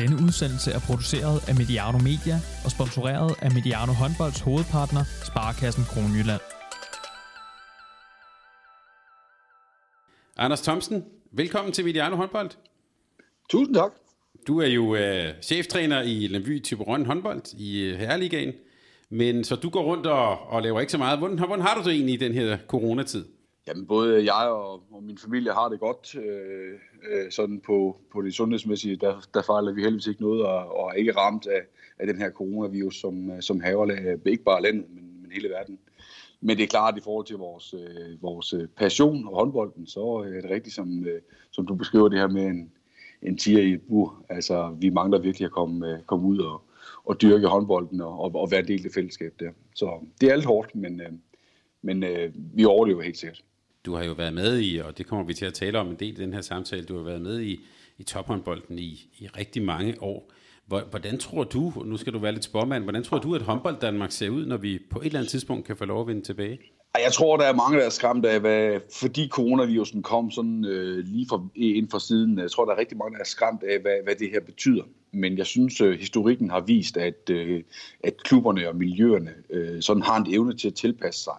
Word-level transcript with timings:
Denne 0.00 0.16
udsendelse 0.26 0.70
er 0.72 0.78
produceret 0.78 1.48
af 1.48 1.54
Mediano 1.54 1.98
Media 1.98 2.36
og 2.64 2.70
sponsoreret 2.70 3.34
af 3.42 3.50
Mediano 3.52 3.92
Håndbolds 3.92 4.40
hovedpartner, 4.40 5.04
Sparkassen 5.28 5.84
Kronjylland. 5.84 6.40
Anders 10.36 10.60
Thomsen, 10.60 11.04
velkommen 11.32 11.72
til 11.72 11.84
Mediano 11.84 12.16
Håndbold. 12.16 12.50
Tusind 13.50 13.74
tak. 13.74 13.92
Du 14.46 14.60
er 14.60 14.66
jo 14.66 14.94
øh, 14.94 15.34
cheftræner 15.42 16.02
i 16.02 16.26
Lemby 16.26 16.62
Typeron 16.62 17.06
håndbold 17.06 17.54
i 17.58 17.80
øh, 17.80 17.98
Herreligaen, 17.98 18.52
men 19.10 19.44
så 19.44 19.56
du 19.56 19.68
går 19.70 19.82
rundt 19.82 20.06
og, 20.06 20.38
og 20.48 20.62
laver 20.62 20.80
ikke 20.80 20.92
så 20.92 20.98
meget. 20.98 21.18
Hvordan, 21.18 21.38
hvordan 21.38 21.60
har 21.60 21.74
du 21.74 21.88
det 21.88 21.92
egentlig 21.92 22.14
i 22.14 22.24
den 22.24 22.32
her 22.32 22.58
coronatid? 22.68 23.24
Jamen, 23.68 23.86
både 23.86 24.34
jeg 24.34 24.48
og, 24.50 24.82
og 24.90 25.02
min 25.02 25.18
familie 25.18 25.52
har 25.52 25.68
det 25.68 25.80
godt. 25.80 26.14
Øh, 26.14 26.78
øh, 27.10 27.30
sådan 27.30 27.60
på, 27.60 27.96
på 28.12 28.22
det 28.22 28.34
sundhedsmæssige, 28.34 28.96
der, 28.96 29.28
der 29.34 29.42
fejler 29.42 29.72
vi 29.72 29.82
heldigvis 29.82 30.06
ikke 30.06 30.22
noget, 30.22 30.44
og, 30.46 30.76
og 30.78 30.88
er 30.88 30.92
ikke 30.92 31.16
ramt 31.16 31.46
af, 31.46 31.62
af 31.98 32.06
den 32.06 32.18
her 32.18 32.30
coronavirus, 32.30 33.00
som, 33.00 33.30
øh, 33.30 33.42
som 33.42 33.60
haver 33.60 33.90
øh, 33.90 34.18
ikke 34.32 34.44
bare 34.44 34.62
landet, 34.62 34.90
men, 34.90 35.22
men 35.22 35.32
hele 35.32 35.48
verden. 35.48 35.78
Men 36.40 36.56
det 36.56 36.62
er 36.62 36.66
klart, 36.66 36.94
at 36.94 36.98
i 37.00 37.04
forhold 37.04 37.26
til 37.26 37.36
vores, 37.36 37.74
øh, 37.74 38.22
vores 38.22 38.52
øh, 38.52 38.68
passion 38.68 39.28
og 39.28 39.36
håndbolden, 39.36 39.86
så 39.86 40.00
er 40.00 40.40
det 40.40 40.50
rigtigt, 40.50 40.74
som, 40.74 41.06
øh, 41.06 41.20
som 41.50 41.66
du 41.66 41.74
beskriver 41.74 42.08
det 42.08 42.18
her 42.18 42.28
med 42.28 42.46
en, 42.46 42.72
en 43.22 43.38
tiger 43.38 43.62
i 43.62 43.72
et 43.72 43.82
bur. 43.82 44.24
Altså, 44.28 44.76
vi 44.80 44.90
mangler 44.90 45.18
virkelig 45.18 45.46
at 45.46 45.52
komme, 45.52 45.88
øh, 45.88 46.02
komme 46.02 46.26
ud 46.26 46.38
og, 46.38 46.62
og 47.04 47.22
dyrke 47.22 47.46
håndbolden 47.46 48.00
og, 48.00 48.20
og, 48.20 48.34
og 48.34 48.50
være 48.50 48.60
en 48.60 48.68
del 48.68 48.78
af 48.78 48.82
det 48.82 48.94
fællesskab 48.94 49.34
der. 49.40 49.50
Så 49.74 50.06
det 50.20 50.28
er 50.28 50.32
alt 50.32 50.44
hårdt, 50.44 50.74
men, 50.74 51.00
øh, 51.00 51.12
men 51.82 52.02
øh, 52.02 52.32
vi 52.34 52.64
overlever 52.64 53.02
helt 53.02 53.18
sikkert. 53.18 53.44
Du 53.86 53.94
har 53.94 54.04
jo 54.04 54.12
været 54.12 54.34
med 54.34 54.60
i, 54.60 54.78
og 54.78 54.98
det 54.98 55.06
kommer 55.06 55.24
vi 55.24 55.34
til 55.34 55.44
at 55.44 55.54
tale 55.54 55.78
om 55.78 55.88
en 55.88 55.96
del 55.96 56.18
i 56.18 56.22
den 56.22 56.32
her 56.32 56.40
samtale, 56.40 56.84
du 56.84 56.96
har 56.96 57.04
været 57.04 57.20
med 57.20 57.40
i, 57.40 57.60
i 57.98 58.02
tophåndbolden 58.02 58.78
i, 58.78 59.08
i 59.18 59.26
rigtig 59.26 59.62
mange 59.62 59.94
år. 60.00 60.30
Hvordan 60.66 61.18
tror 61.18 61.44
du, 61.44 61.72
nu 61.84 61.96
skal 61.96 62.12
du 62.12 62.18
være 62.18 62.32
lidt 62.32 62.44
spormand, 62.44 62.82
hvordan 62.82 63.02
tror 63.02 63.18
du, 63.18 63.34
at 63.34 63.42
håndbold 63.42 63.76
Danmark 63.80 64.12
ser 64.12 64.28
ud, 64.28 64.46
når 64.46 64.56
vi 64.56 64.78
på 64.90 64.98
et 65.00 65.06
eller 65.06 65.18
andet 65.18 65.30
tidspunkt 65.30 65.66
kan 65.66 65.76
få 65.76 65.84
lov 65.84 66.00
at 66.00 66.06
vende 66.06 66.22
tilbage? 66.22 66.58
Jeg 67.04 67.12
tror, 67.12 67.36
der 67.36 67.44
er 67.44 67.52
mange, 67.52 67.78
der 67.78 67.84
er 67.84 67.90
skræmt 67.90 68.24
af, 68.24 68.40
hvad, 68.40 68.80
fordi 68.92 69.28
coronavirusen 69.28 70.02
kom 70.02 70.30
sådan 70.30 70.64
øh, 70.64 70.98
lige 70.98 71.26
for, 71.28 71.50
ind 71.54 71.90
for 71.90 71.98
siden. 71.98 72.38
Jeg 72.38 72.50
tror, 72.50 72.64
der 72.64 72.72
er 72.72 72.78
rigtig 72.78 72.98
mange, 72.98 73.14
der 73.14 73.20
er 73.20 73.26
skræmt 73.26 73.62
af, 73.62 73.80
hvad, 73.80 73.96
hvad 74.04 74.14
det 74.14 74.30
her 74.30 74.40
betyder. 74.40 74.82
Men 75.12 75.38
jeg 75.38 75.46
synes, 75.46 75.80
øh, 75.80 75.98
historikken 75.98 76.50
har 76.50 76.60
vist, 76.60 76.96
at, 76.96 77.30
øh, 77.30 77.62
at 78.04 78.22
klubberne 78.22 78.68
og 78.68 78.76
miljøerne 78.76 79.30
øh, 79.50 79.82
sådan 79.82 80.02
har 80.02 80.16
en 80.16 80.34
evne 80.34 80.56
til 80.56 80.68
at 80.68 80.74
tilpasse 80.74 81.24
sig, 81.24 81.34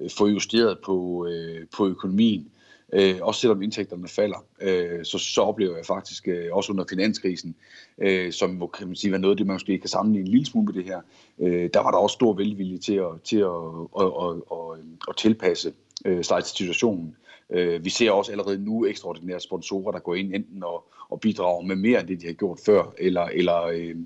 Øh, 0.00 0.10
få 0.10 0.26
justeret 0.26 0.78
på, 0.84 1.26
øh, 1.26 1.66
på 1.76 1.86
økonomien, 1.88 2.52
øh, 2.92 3.16
også 3.20 3.40
selvom 3.40 3.62
indtægterne 3.62 4.08
falder, 4.08 4.44
øh, 4.60 5.04
så, 5.04 5.18
så 5.18 5.40
oplever 5.40 5.76
jeg 5.76 5.86
faktisk 5.86 6.28
øh, 6.28 6.48
også 6.52 6.72
under 6.72 6.84
finanskrisen, 6.90 7.54
øh, 7.98 8.32
som 8.32 8.50
må, 8.50 8.66
kan 8.66 8.86
man 8.86 8.96
sige, 8.96 9.12
var 9.12 9.18
noget 9.18 9.32
af 9.32 9.36
det, 9.36 9.46
man 9.46 9.54
måske 9.54 9.78
kan 9.78 9.88
sammenligne 9.88 10.26
en 10.26 10.32
lille 10.32 10.46
smule 10.46 10.66
med 10.66 10.74
det 10.74 10.84
her, 10.84 11.00
øh, 11.38 11.70
der 11.74 11.80
var 11.80 11.90
der 11.90 11.98
også 11.98 12.14
stor 12.14 12.32
velvilje 12.32 12.78
til 12.78 12.94
at, 12.94 13.22
til 13.24 13.38
at, 13.38 13.46
at, 14.00 14.06
at, 14.06 14.36
at, 14.52 14.78
at 15.08 15.16
tilpasse 15.16 15.72
øh, 16.04 16.24
sig 16.24 16.44
til 16.44 16.56
situationen. 16.56 17.16
Øh, 17.50 17.84
vi 17.84 17.90
ser 17.90 18.10
også 18.10 18.32
allerede 18.32 18.64
nu 18.64 18.86
ekstraordinære 18.86 19.40
sponsorer, 19.40 19.92
der 19.92 19.98
går 19.98 20.14
ind 20.14 20.34
enten 20.34 20.62
og, 20.64 20.84
og 21.08 21.20
bidrager 21.20 21.62
med 21.62 21.76
mere 21.76 22.00
end 22.00 22.08
det, 22.08 22.20
de 22.20 22.26
har 22.26 22.32
gjort 22.32 22.60
før, 22.66 22.94
eller, 22.98 23.22
eller, 23.22 23.62
øh, 23.62 23.96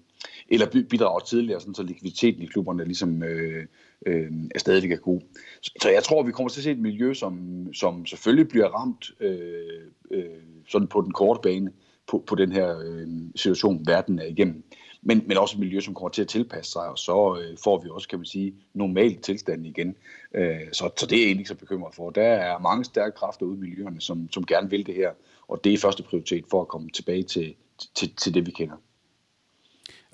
eller 0.48 0.84
bidrager 0.90 1.20
tidligere, 1.20 1.60
sådan 1.60 1.74
så 1.74 1.82
likviditeten 1.82 2.42
i 2.42 2.46
klubberne 2.46 2.84
ligesom 2.84 3.22
øh, 3.22 3.66
øh, 4.06 4.32
er 4.54 4.58
stadig 4.58 4.92
er 4.92 4.96
god. 4.96 5.20
Så, 5.62 5.72
så 5.82 5.90
jeg 5.90 6.04
tror, 6.04 6.22
vi 6.22 6.32
kommer 6.32 6.50
til 6.50 6.60
at 6.60 6.64
se 6.64 6.70
et 6.70 6.78
miljø, 6.78 7.14
som, 7.14 7.66
som 7.74 8.06
selvfølgelig 8.06 8.48
bliver 8.48 8.68
ramt 8.68 9.10
øh, 9.20 9.82
øh, 10.10 10.24
sådan 10.68 10.88
på 10.88 11.00
den 11.00 11.12
korte 11.12 11.40
bane 11.42 11.70
på, 12.06 12.24
på 12.26 12.34
den 12.34 12.52
her 12.52 12.78
øh, 12.78 13.08
situation, 13.34 13.86
verden 13.86 14.18
er 14.18 14.26
igennem. 14.26 14.64
Men, 15.02 15.24
men 15.26 15.36
også 15.36 15.56
et 15.56 15.60
miljø, 15.60 15.80
som 15.80 15.94
kommer 15.94 16.08
til 16.08 16.22
at 16.22 16.28
tilpasse 16.28 16.72
sig, 16.72 16.88
og 16.88 16.98
så 16.98 17.38
øh, 17.40 17.56
får 17.64 17.82
vi 17.82 17.88
også, 17.90 18.08
kan 18.08 18.18
man 18.18 18.26
sige, 18.26 18.54
normal 18.74 19.16
tilstand 19.16 19.66
igen. 19.66 19.96
Øh, 20.34 20.60
så, 20.72 20.90
så 20.96 21.06
det 21.06 21.18
er 21.18 21.22
jeg 21.22 21.30
ikke 21.30 21.48
så 21.48 21.54
bekymret 21.54 21.94
for. 21.94 22.10
Der 22.10 22.22
er 22.22 22.58
mange 22.58 22.84
stærke 22.84 23.16
kræfter 23.16 23.46
ude 23.46 23.56
i 23.56 23.60
miljøerne, 23.60 24.00
som, 24.00 24.28
som 24.32 24.46
gerne 24.46 24.70
vil 24.70 24.86
det 24.86 24.94
her, 24.94 25.10
og 25.48 25.64
det 25.64 25.74
er 25.74 25.78
første 25.78 26.02
prioritet 26.02 26.44
for 26.50 26.60
at 26.60 26.68
komme 26.68 26.90
tilbage 26.90 27.22
til, 27.22 27.54
til, 27.94 28.16
til 28.16 28.34
det, 28.34 28.46
vi 28.46 28.50
kender. 28.50 28.76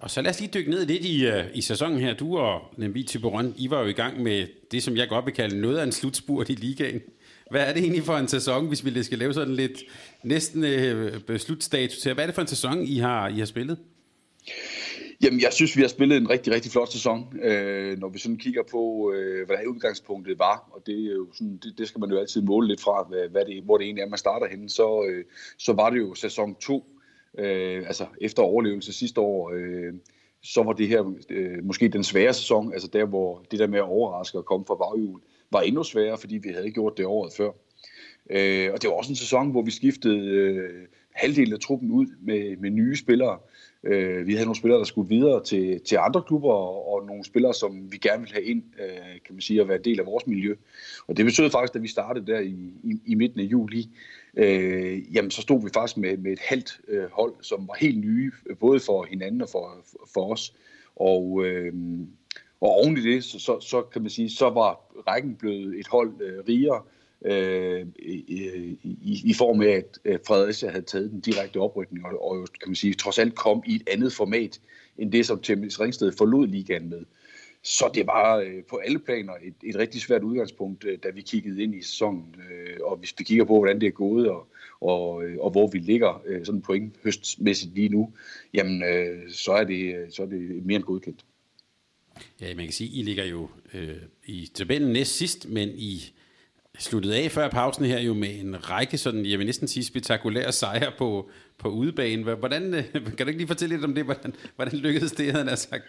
Og 0.03 0.11
så 0.11 0.23
lad 0.23 0.31
os 0.31 0.41
lige 0.41 0.51
dykke 0.55 0.71
ned 0.71 0.87
lidt 0.87 1.05
i, 1.05 1.27
uh, 1.27 1.45
i 1.55 1.61
sæsonen 1.61 1.99
her. 1.99 2.15
Du 2.15 2.39
og 2.39 2.61
Lemby 2.77 3.03
Tiberon, 3.03 3.55
I 3.57 3.71
var 3.71 3.81
jo 3.81 3.87
i 3.87 3.93
gang 3.93 4.23
med 4.23 4.47
det, 4.71 4.83
som 4.83 4.97
jeg 4.97 5.09
godt 5.09 5.27
vil 5.27 5.35
kalde 5.35 5.61
noget 5.61 5.79
af 5.79 5.83
en 5.85 5.93
slutspurt 5.93 6.49
i 6.49 6.55
ligaen. 6.55 7.01
Hvad 7.51 7.61
er 7.61 7.73
det 7.73 7.83
egentlig 7.83 8.05
for 8.05 8.17
en 8.17 8.29
sæson, 8.29 8.69
hvis 8.69 8.85
vi 8.85 9.03
skal 9.03 9.19
lave 9.19 9.35
sådan 9.35 9.55
lidt 9.55 9.83
næsten 10.23 10.65
uh, 11.31 11.37
slutstatus 11.37 11.99
til? 11.99 12.15
Hvad 12.15 12.25
er 12.25 12.27
det 12.27 12.35
for 12.35 12.43
en 12.43 12.49
sæson, 12.49 12.83
I 12.83 12.99
har, 12.99 13.29
I 13.29 13.39
har 13.39 13.45
spillet? 13.45 13.79
Jamen, 15.23 15.41
jeg 15.41 15.53
synes, 15.53 15.77
vi 15.77 15.81
har 15.81 15.89
spillet 15.89 16.17
en 16.17 16.31
rigtig, 16.31 16.55
rigtig 16.55 16.73
flot 16.73 16.93
sæson, 16.93 17.39
øh, 17.43 17.99
når 17.99 18.09
vi 18.09 18.19
sådan 18.19 18.39
kigger 18.39 18.63
på, 18.71 19.13
øh, 19.15 19.47
hvordan 19.47 19.67
udgangspunktet 19.67 20.39
var, 20.39 20.69
og 20.73 20.83
det, 20.87 21.07
er 21.07 21.13
jo 21.13 21.27
sådan, 21.33 21.57
det, 21.63 21.75
det 21.79 21.89
skal 21.89 22.01
man 22.01 22.11
jo 22.11 22.19
altid 22.19 22.43
måle 22.43 22.69
lidt 22.69 22.81
fra, 22.81 23.07
hvad, 23.09 23.29
hvad 23.29 23.45
det, 23.45 23.63
hvor 23.63 23.79
det 23.79 23.85
egentlig 23.85 24.03
er, 24.03 24.09
man 24.09 24.19
starter 24.19 24.47
henne, 24.49 24.71
så, 24.71 25.05
øh, 25.09 25.25
så 25.59 25.73
var 25.73 25.91
det 25.91 25.99
jo 25.99 26.15
sæson 26.15 26.55
2, 26.55 26.93
øh, 27.39 27.87
altså 27.87 28.07
efter 28.21 28.43
overlevelse 28.43 28.93
sidste 28.93 29.21
år, 29.21 29.53
øh, 29.55 29.93
så 30.43 30.63
var 30.63 30.73
det 30.73 30.89
her 30.89 31.15
øh, 31.31 31.65
måske 31.65 31.89
den 31.89 32.05
svære 32.05 32.33
sæson, 32.33 32.73
altså 32.73 32.89
der, 32.89 33.05
hvor 33.05 33.45
det 33.51 33.59
der 33.59 33.67
med 33.67 33.79
at 33.79 33.85
overraske 33.85 34.39
og 34.39 34.45
komme 34.45 34.67
fra 34.67 34.75
baghjul, 34.75 35.21
var 35.51 35.61
endnu 35.61 35.85
sværere, 35.85 36.19
fordi 36.19 36.37
vi 36.37 36.49
havde 36.49 36.71
gjort 36.71 36.97
det 36.97 37.07
året 37.07 37.33
før. 37.33 37.51
Øh, 38.31 38.71
og 38.73 38.83
det 38.83 38.91
var 38.91 38.97
også 38.97 39.13
en 39.13 39.17
sæson, 39.17 39.51
hvor 39.51 39.63
vi 39.63 39.71
skiftede 39.71 40.27
øh, 40.29 40.87
halvdelen 41.13 41.53
af 41.53 41.61
truppen 41.61 41.91
ud 41.91 42.07
med, 42.21 42.57
med 42.57 42.71
nye 42.71 42.97
spillere. 42.97 43.39
Øh, 43.85 44.27
vi 44.27 44.33
havde 44.33 44.47
nogle 44.47 44.59
spillere, 44.59 44.79
der 44.79 44.85
skulle 44.85 45.09
videre 45.09 45.45
til, 45.45 45.81
til 45.81 45.97
andre 45.97 46.23
klubber, 46.23 46.53
og, 46.53 46.93
og 46.93 47.07
nogle 47.07 47.25
spillere, 47.25 47.55
som 47.55 47.93
vi 47.93 47.97
gerne 47.97 48.21
ville 48.21 48.35
have 48.35 48.45
ind, 48.45 48.63
øh, 48.81 49.21
kan 49.27 49.35
man 49.35 49.41
sige, 49.41 49.61
at 49.61 49.69
være 49.69 49.79
del 49.79 50.01
af 50.01 50.07
vores 50.07 50.27
miljø. 50.27 50.55
Og 51.07 51.17
det 51.17 51.25
betød 51.25 51.51
faktisk, 51.51 51.77
at 51.77 51.83
vi 51.83 51.89
startede 51.89 52.27
der 52.27 52.41
i, 52.41 52.57
i, 52.85 53.01
i 53.07 53.15
midten 53.15 53.41
af 53.41 53.45
juli, 53.45 53.89
øh, 54.37 55.15
jamen 55.15 55.31
så 55.31 55.43
stod 55.43 55.63
vi 55.65 55.71
faktisk 55.75 55.97
med, 55.97 56.17
med 56.17 56.33
et 56.33 56.41
halvt 56.41 56.81
øh, 56.89 57.11
hold, 57.13 57.35
som 57.41 57.69
var 57.69 57.75
helt 57.75 57.99
nye, 57.99 58.33
øh, 58.47 58.57
både 58.57 58.81
for 58.81 59.05
hinanden 59.05 59.43
og 59.43 59.49
for, 59.49 59.85
for 60.15 60.33
os. 60.33 60.55
Og, 60.97 61.45
øh, 61.45 61.73
og 62.61 62.71
oven 62.71 62.99
i 62.99 63.01
det, 63.01 63.25
så, 63.25 63.39
så, 63.39 63.61
så 63.61 63.83
kan 63.83 64.03
man 64.03 64.11
sige, 64.11 64.31
så 64.31 64.51
var 64.51 64.81
rækken 65.09 65.37
blevet 65.37 65.79
et 65.79 65.87
hold 65.87 66.21
øh, 66.21 66.45
rigere, 66.49 66.83
øh, 67.25 67.87
i, 67.99 68.79
i, 68.83 69.21
i 69.25 69.35
form 69.35 69.61
af, 69.61 69.85
at 70.05 70.21
Fredericia 70.27 70.71
havde 70.71 70.85
taget 70.85 71.11
den 71.11 71.21
direkte 71.21 71.57
oprykning, 71.57 72.07
og, 72.07 72.31
og 72.31 72.49
kan 72.61 72.69
man 72.69 72.75
sige, 72.75 72.95
trods 72.95 73.19
alt 73.19 73.35
kom 73.35 73.63
i 73.67 73.75
et 73.75 73.89
andet 73.89 74.13
format, 74.13 74.61
end 74.99 75.13
det, 75.13 75.27
som 75.27 75.41
Temlis 75.41 75.81
Ringsted 75.81 76.13
forlod 76.19 76.47
ligaen 76.47 76.91
med. 76.91 77.05
Så 77.65 77.91
det 77.95 78.07
var 78.07 78.37
øh, 78.37 78.65
på 78.71 78.77
alle 78.77 78.99
planer 78.99 79.33
et, 79.43 79.55
et 79.63 79.77
rigtig 79.77 80.01
svært 80.01 80.23
udgangspunkt, 80.23 80.85
øh, 80.85 80.99
da 81.03 81.09
vi 81.11 81.21
kiggede 81.21 81.63
ind 81.63 81.75
i 81.75 81.83
sæsonen. 81.83 82.35
Øh, 82.51 82.77
og 82.83 82.97
hvis 82.97 83.15
vi 83.19 83.25
kigger 83.25 83.45
på, 83.45 83.59
hvordan 83.59 83.81
det 83.81 83.87
er 83.87 83.91
gået, 83.91 84.29
og, 84.29 84.49
og, 84.81 85.25
øh, 85.25 85.39
og 85.39 85.51
hvor 85.51 85.67
vi 85.67 85.79
ligger 85.79 86.23
øh, 86.27 86.47
sådan 86.47 86.63
point 86.63 86.95
høstmæssigt 87.05 87.75
lige 87.75 87.89
nu, 87.89 88.13
jamen 88.55 88.83
øh, 88.83 89.31
så, 89.31 89.53
er 89.53 89.65
det, 89.65 89.95
øh, 89.95 90.11
så 90.11 90.23
er 90.23 90.27
det 90.27 90.67
mere 90.67 90.77
end 90.77 90.85
godkendt. 90.85 91.25
Ja, 92.41 92.55
man 92.55 92.65
kan 92.65 92.73
sige, 92.73 92.91
I 92.91 93.03
ligger 93.03 93.25
jo 93.25 93.49
øh, 93.75 93.97
i 94.27 94.51
tabellen 94.55 94.93
næst 94.93 95.17
sidst, 95.17 95.49
men 95.49 95.69
I 95.69 96.13
sluttede 96.79 97.17
af 97.17 97.31
før 97.31 97.49
pausen 97.49 97.85
her 97.85 98.01
jo 98.01 98.15
med 98.15 98.41
en 98.41 98.71
række 98.71 98.99
sådan, 98.99 99.27
jeg 99.27 99.39
vil 99.39 99.47
næsten 99.47 99.69
sige 99.69 99.85
spektakulære 99.85 100.53
sejre 100.53 100.93
på, 100.99 101.31
på 101.59 101.69
udebane. 101.69 102.35
Hvordan, 102.35 102.75
øh, 102.75 102.85
kan 103.17 103.19
du 103.19 103.27
ikke 103.27 103.39
lige 103.39 103.49
fortælle 103.49 103.75
lidt 103.75 103.85
om 103.85 103.95
det? 103.95 104.05
Hvordan, 104.05 104.35
hvordan 104.57 104.79
lykkedes 104.79 105.13
det, 105.13 105.33
havde 105.33 105.49
han 105.49 105.57
sagt? 105.57 105.85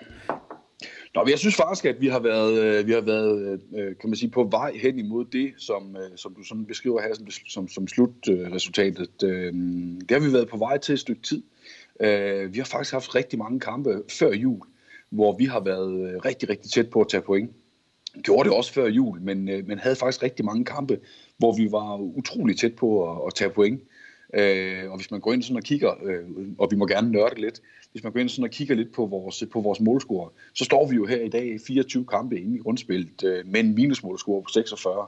Nå, 1.16 1.23
men 1.23 1.29
jeg 1.29 1.39
synes 1.39 1.55
faktisk, 1.55 1.85
at 1.85 2.01
vi 2.01 2.07
har 2.07 2.19
været, 2.19 2.63
øh, 2.63 2.88
vi 2.88 2.91
har 2.91 3.01
været 3.01 3.61
øh, 3.77 3.95
kan 4.01 4.09
man 4.09 4.16
sige, 4.16 4.29
på 4.29 4.44
vej 4.44 4.71
hen 4.75 4.99
imod 4.99 5.25
det, 5.25 5.53
som, 5.57 5.95
øh, 5.95 6.18
som 6.18 6.33
du 6.33 6.44
sådan 6.44 6.65
beskriver 6.65 7.01
her 7.01 7.13
som, 7.13 7.27
som, 7.30 7.68
som 7.68 7.88
slutresultatet. 7.88 9.21
Det 9.21 10.12
har 10.12 10.19
vi 10.19 10.33
været 10.33 10.50
på 10.50 10.57
vej 10.57 10.77
til 10.77 10.94
et 10.94 11.00
stykke 11.00 11.21
tid. 11.21 11.44
Vi 12.50 12.57
har 12.57 12.65
faktisk 12.71 12.91
haft 12.94 13.15
rigtig 13.15 13.39
mange 13.39 13.59
kampe 13.59 14.01
før 14.09 14.31
jul, 14.31 14.62
hvor 15.09 15.38
vi 15.38 15.45
har 15.45 15.59
været 15.59 16.25
rigtig, 16.25 16.50
rigtig 16.50 16.71
tæt 16.71 16.89
på 16.89 17.01
at 17.01 17.07
tage 17.09 17.21
point 17.21 17.51
gjorde 18.24 18.50
det 18.50 18.57
også 18.57 18.74
før 18.74 18.88
jul, 18.88 19.21
men, 19.21 19.45
men 19.45 19.79
havde 19.79 19.95
faktisk 19.95 20.24
rigtig 20.24 20.45
mange 20.45 20.65
kampe, 20.65 21.00
hvor 21.38 21.56
vi 21.57 21.71
var 21.71 21.97
utrolig 21.97 22.57
tæt 22.57 22.75
på 22.75 23.12
at, 23.12 23.18
at 23.27 23.33
tage 23.33 23.50
point. 23.50 23.81
Øh, 24.33 24.91
og 24.91 24.97
hvis 24.97 25.12
man 25.12 25.19
går 25.19 25.33
ind 25.33 25.44
sådan 25.44 25.57
og 25.57 25.63
kigger, 25.63 25.94
øh, 26.03 26.24
og 26.57 26.68
vi 26.71 26.75
må 26.75 26.88
gerne 26.88 27.12
nørde 27.12 27.41
lidt, 27.41 27.62
hvis 27.94 28.04
man 28.04 28.13
går 28.13 28.19
ind 28.19 28.30
sådan 28.30 28.44
og 28.44 28.50
kigger 28.50 28.75
lidt 28.75 28.92
på 28.92 29.06
vores, 29.06 29.44
på 29.51 29.62
vores 29.62 29.80
målscore, 29.80 30.30
så 30.54 30.66
står 30.66 30.88
vi 30.88 30.95
jo 30.95 31.06
her 31.06 31.22
i 31.22 31.30
dag 31.30 31.60
24 31.68 32.06
kampe 32.06 32.40
inde 32.40 32.56
i 32.56 32.60
grundspillet 32.60 33.24
øh, 33.24 33.48
med 33.48 33.60
en 33.60 33.75
minusmålscore 33.75 34.44
på 34.44 34.50
46. 34.50 35.06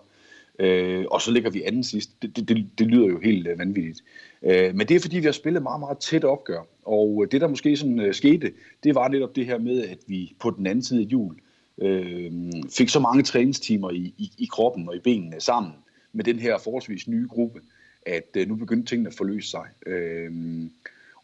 Øh, 0.59 1.05
og 1.11 1.21
så 1.21 1.31
ligger 1.31 1.49
vi 1.49 1.63
anden 1.63 1.83
sidst. 1.83 2.21
Det, 2.21 2.35
det, 2.35 2.47
det, 2.47 2.69
det 2.77 2.87
lyder 2.87 3.07
jo 3.07 3.19
helt 3.19 3.47
øh, 3.47 3.59
vanvittigt. 3.59 4.03
Øh, 4.43 4.75
men 4.75 4.87
det 4.87 4.95
er 4.95 4.99
fordi, 4.99 5.19
vi 5.19 5.25
har 5.25 5.31
spillet 5.31 5.63
meget, 5.63 5.79
meget 5.79 5.97
tæt 5.97 6.23
opgør. 6.23 6.61
Og 6.85 7.23
øh, 7.23 7.31
det, 7.31 7.41
der 7.41 7.47
måske 7.47 7.77
sådan 7.77 7.99
øh, 7.99 8.13
skete, 8.13 8.51
det 8.83 8.95
var 8.95 9.07
netop 9.07 9.35
det 9.35 9.45
her 9.45 9.57
med, 9.57 9.83
at 9.83 9.97
vi 10.07 10.35
på 10.39 10.49
den 10.49 10.67
anden 10.67 10.83
side 10.83 11.01
af 11.01 11.05
jul 11.05 11.35
øh, 11.81 12.31
fik 12.77 12.89
så 12.89 12.99
mange 12.99 13.23
træningstimer 13.23 13.91
i, 13.91 14.13
i, 14.17 14.31
i 14.37 14.45
kroppen 14.51 14.89
og 14.89 14.95
i 14.95 14.99
benene 14.99 15.41
sammen 15.41 15.71
med 16.13 16.23
den 16.23 16.39
her 16.39 16.57
forholdsvis 16.57 17.07
nye 17.07 17.27
gruppe, 17.29 17.61
at 18.05 18.29
øh, 18.37 18.47
nu 18.47 18.55
begyndte 18.55 18.89
tingene 18.89 19.09
at 19.09 19.15
forløse 19.15 19.49
sig. 19.49 19.65
Øh, 19.87 20.31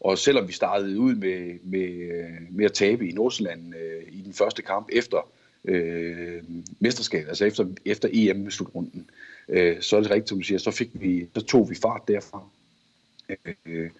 og 0.04 0.18
selvom 0.18 0.48
vi 0.48 0.52
startede 0.52 0.98
ud 0.98 1.14
med, 1.14 1.58
med, 1.64 1.88
øh, 1.88 2.24
med 2.50 2.64
at 2.64 2.72
tabe 2.72 3.08
i 3.08 3.12
Nordsjælland 3.12 3.74
øh, 3.74 4.02
i 4.12 4.20
den 4.20 4.32
første 4.32 4.62
kamp 4.62 4.88
efter 4.92 5.30
øh, 5.64 6.42
mesterskabet, 6.78 7.28
altså 7.28 7.44
efter, 7.44 7.66
efter 7.84 8.08
EM-slutrunden, 8.12 9.10
øh, 9.48 9.80
så 9.80 9.96
er 9.96 10.00
det 10.00 10.10
rigtigt, 10.10 10.28
som 10.28 10.38
du 10.38 10.44
siger, 10.44 10.58
så, 10.58 10.70
fik 10.70 10.90
vi, 10.94 11.26
så 11.34 11.40
tog 11.40 11.70
vi 11.70 11.74
fart 11.74 12.02
derfra. 12.08 12.48
Øh, 13.66 13.90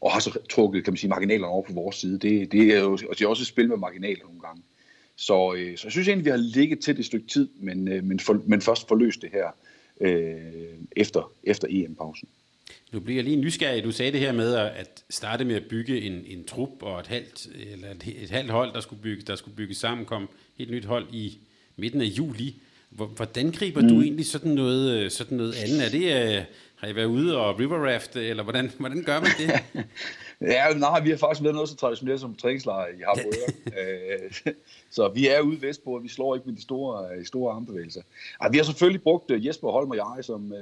og 0.00 0.12
har 0.12 0.20
så 0.20 0.38
trukket 0.50 0.84
kan 0.84 0.92
man 0.92 0.98
sige, 0.98 1.10
marginalerne 1.10 1.52
over 1.52 1.62
på 1.62 1.72
vores 1.72 1.96
side. 1.96 2.18
Det, 2.18 2.52
det 2.52 2.74
er 2.74 2.80
jo 2.80 2.92
og 2.92 3.18
det 3.18 3.22
er 3.24 3.28
også 3.28 3.42
et 3.42 3.46
spil 3.46 3.68
med 3.68 3.76
marginaler 3.76 4.24
nogle 4.24 4.40
gange. 4.40 4.62
Så, 5.16 5.54
øh, 5.56 5.76
så 5.76 5.86
jeg 5.86 5.92
synes 5.92 6.08
egentlig, 6.08 6.24
vi 6.24 6.30
har 6.30 6.36
ligget 6.36 6.80
til 6.80 6.98
et 6.98 7.06
stykke 7.06 7.26
tid, 7.26 7.48
men, 7.56 7.88
øh, 7.88 8.04
men, 8.04 8.20
for, 8.20 8.42
men 8.46 8.60
først 8.60 8.88
forløst 8.88 9.22
det 9.22 9.30
her 9.32 9.46
øh, 10.00 10.78
efter, 10.96 11.32
efter 11.44 11.68
EM-pausen. 11.70 12.28
Nu 12.92 13.00
bliver 13.00 13.16
jeg 13.16 13.24
lige 13.24 13.36
nysgerrig. 13.36 13.84
Du 13.84 13.92
sagde 13.92 14.12
det 14.12 14.20
her 14.20 14.32
med 14.32 14.54
at 14.54 15.04
starte 15.10 15.44
med 15.44 15.56
at 15.56 15.64
bygge 15.64 16.00
en, 16.00 16.24
en 16.26 16.44
trup 16.44 16.82
og 16.82 17.00
et 17.00 17.06
halvt, 17.06 17.46
eller 17.72 17.90
et, 17.90 18.22
et 18.22 18.30
halvt 18.30 18.50
hold, 18.50 18.74
der 18.74 18.80
skulle, 18.80 19.02
bygge, 19.02 19.22
der 19.22 19.36
skulle 19.36 19.56
bygge 19.56 19.74
sammen, 19.74 20.06
kom 20.06 20.28
et 20.58 20.70
nyt 20.70 20.84
hold 20.84 21.06
i 21.12 21.38
midten 21.76 22.00
af 22.00 22.06
juli. 22.06 22.56
Hvordan 22.90 23.50
griber 23.50 23.80
mm. 23.80 23.88
du 23.88 24.02
egentlig 24.02 24.26
sådan 24.26 24.52
noget, 24.52 24.98
øh, 24.98 25.10
sådan 25.10 25.36
noget 25.36 25.54
andet? 25.54 25.84
Er 25.84 25.90
det, 25.90 26.36
øh, 26.36 26.44
har 26.74 26.88
I 26.88 26.94
været 26.94 27.06
ude 27.06 27.36
og 27.36 27.60
river 27.60 27.92
raft, 27.92 28.16
eller 28.16 28.42
hvordan, 28.42 28.70
hvordan 28.78 29.02
gør 29.02 29.20
man 29.20 29.30
det? 29.38 29.50
ja, 30.40 30.74
nej, 30.78 31.00
vi 31.00 31.10
har 31.10 31.16
faktisk 31.16 31.42
været 31.42 31.54
noget 31.54 31.68
så 31.68 31.76
traditionelt 31.76 32.20
som 32.20 32.34
træningslejr 32.34 32.86
i 32.86 33.02
Harboøre. 33.06 33.50
Øh, 33.74 34.52
så 34.90 35.08
vi 35.08 35.28
er 35.28 35.40
ude 35.40 35.62
vestpå, 35.62 35.90
og 35.90 36.02
vi 36.02 36.08
slår 36.08 36.34
ikke 36.34 36.46
med 36.46 36.56
de 36.56 36.62
store, 36.62 37.18
de 37.18 37.24
store 37.24 37.52
armbevægelser. 37.52 38.02
Ej, 38.40 38.48
vi 38.50 38.56
har 38.56 38.64
selvfølgelig 38.64 39.02
brugt 39.02 39.30
Jesper 39.30 39.70
Holm 39.70 39.90
og 39.90 39.96
jeg, 39.96 40.24
som, 40.24 40.54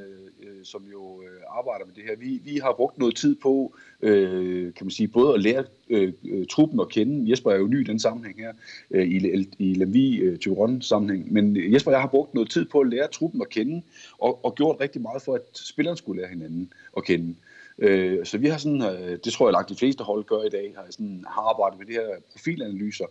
som 0.62 0.84
jo 0.92 1.22
arbejder 1.48 1.86
med 1.86 1.94
det 1.94 2.02
her. 2.06 2.16
Vi, 2.16 2.40
vi 2.44 2.56
har 2.56 2.72
brugt 2.76 2.98
noget 2.98 3.16
tid 3.16 3.34
på, 3.34 3.74
kan 4.02 4.72
man 4.80 4.90
sige, 4.90 5.08
både 5.08 5.34
at 5.34 5.40
lære 5.40 5.64
øh, 5.92 6.12
truppen 6.50 6.80
at 6.80 6.88
kende. 6.88 7.30
Jesper 7.30 7.50
er 7.50 7.56
jo 7.56 7.66
ny 7.66 7.80
i 7.80 7.84
den 7.84 7.98
sammenhæng 7.98 8.38
her, 8.38 8.52
øh, 8.90 9.08
i, 9.08 9.46
i 9.58 9.74
Lemvi 9.74 10.16
øh, 10.16 10.38
Tyron 10.38 10.82
sammenhæng. 10.82 11.32
Men 11.32 11.72
Jesper 11.72 11.90
og 11.90 11.92
jeg 11.92 12.00
har 12.00 12.08
brugt 12.08 12.34
noget 12.34 12.50
tid 12.50 12.64
på 12.64 12.80
at 12.80 12.88
lære 12.88 13.08
truppen 13.08 13.40
at 13.40 13.48
kende, 13.48 13.82
og, 14.18 14.44
og 14.44 14.54
gjort 14.54 14.76
rigtig 14.80 15.02
meget 15.02 15.22
for, 15.22 15.34
at 15.34 15.42
spillerne 15.54 15.96
skulle 15.96 16.20
lære 16.20 16.30
hinanden 16.30 16.72
at 16.96 17.04
kende. 17.04 17.28
Øh, 17.28 17.34
Øh, 17.78 18.26
så 18.26 18.38
vi 18.38 18.46
har 18.46 18.58
sådan, 18.58 18.82
øh, 18.82 19.18
det 19.24 19.32
tror 19.32 19.46
jeg 19.46 19.52
lagt 19.52 19.68
de 19.68 19.76
fleste 19.76 20.04
hold 20.04 20.24
gør 20.24 20.42
i 20.42 20.48
dag, 20.48 20.72
har, 20.76 20.86
sådan, 20.90 21.24
har 21.28 21.42
arbejdet 21.42 21.78
med 21.78 21.86
de 21.86 21.92
her 21.92 22.08
profilanalyser, 22.32 23.06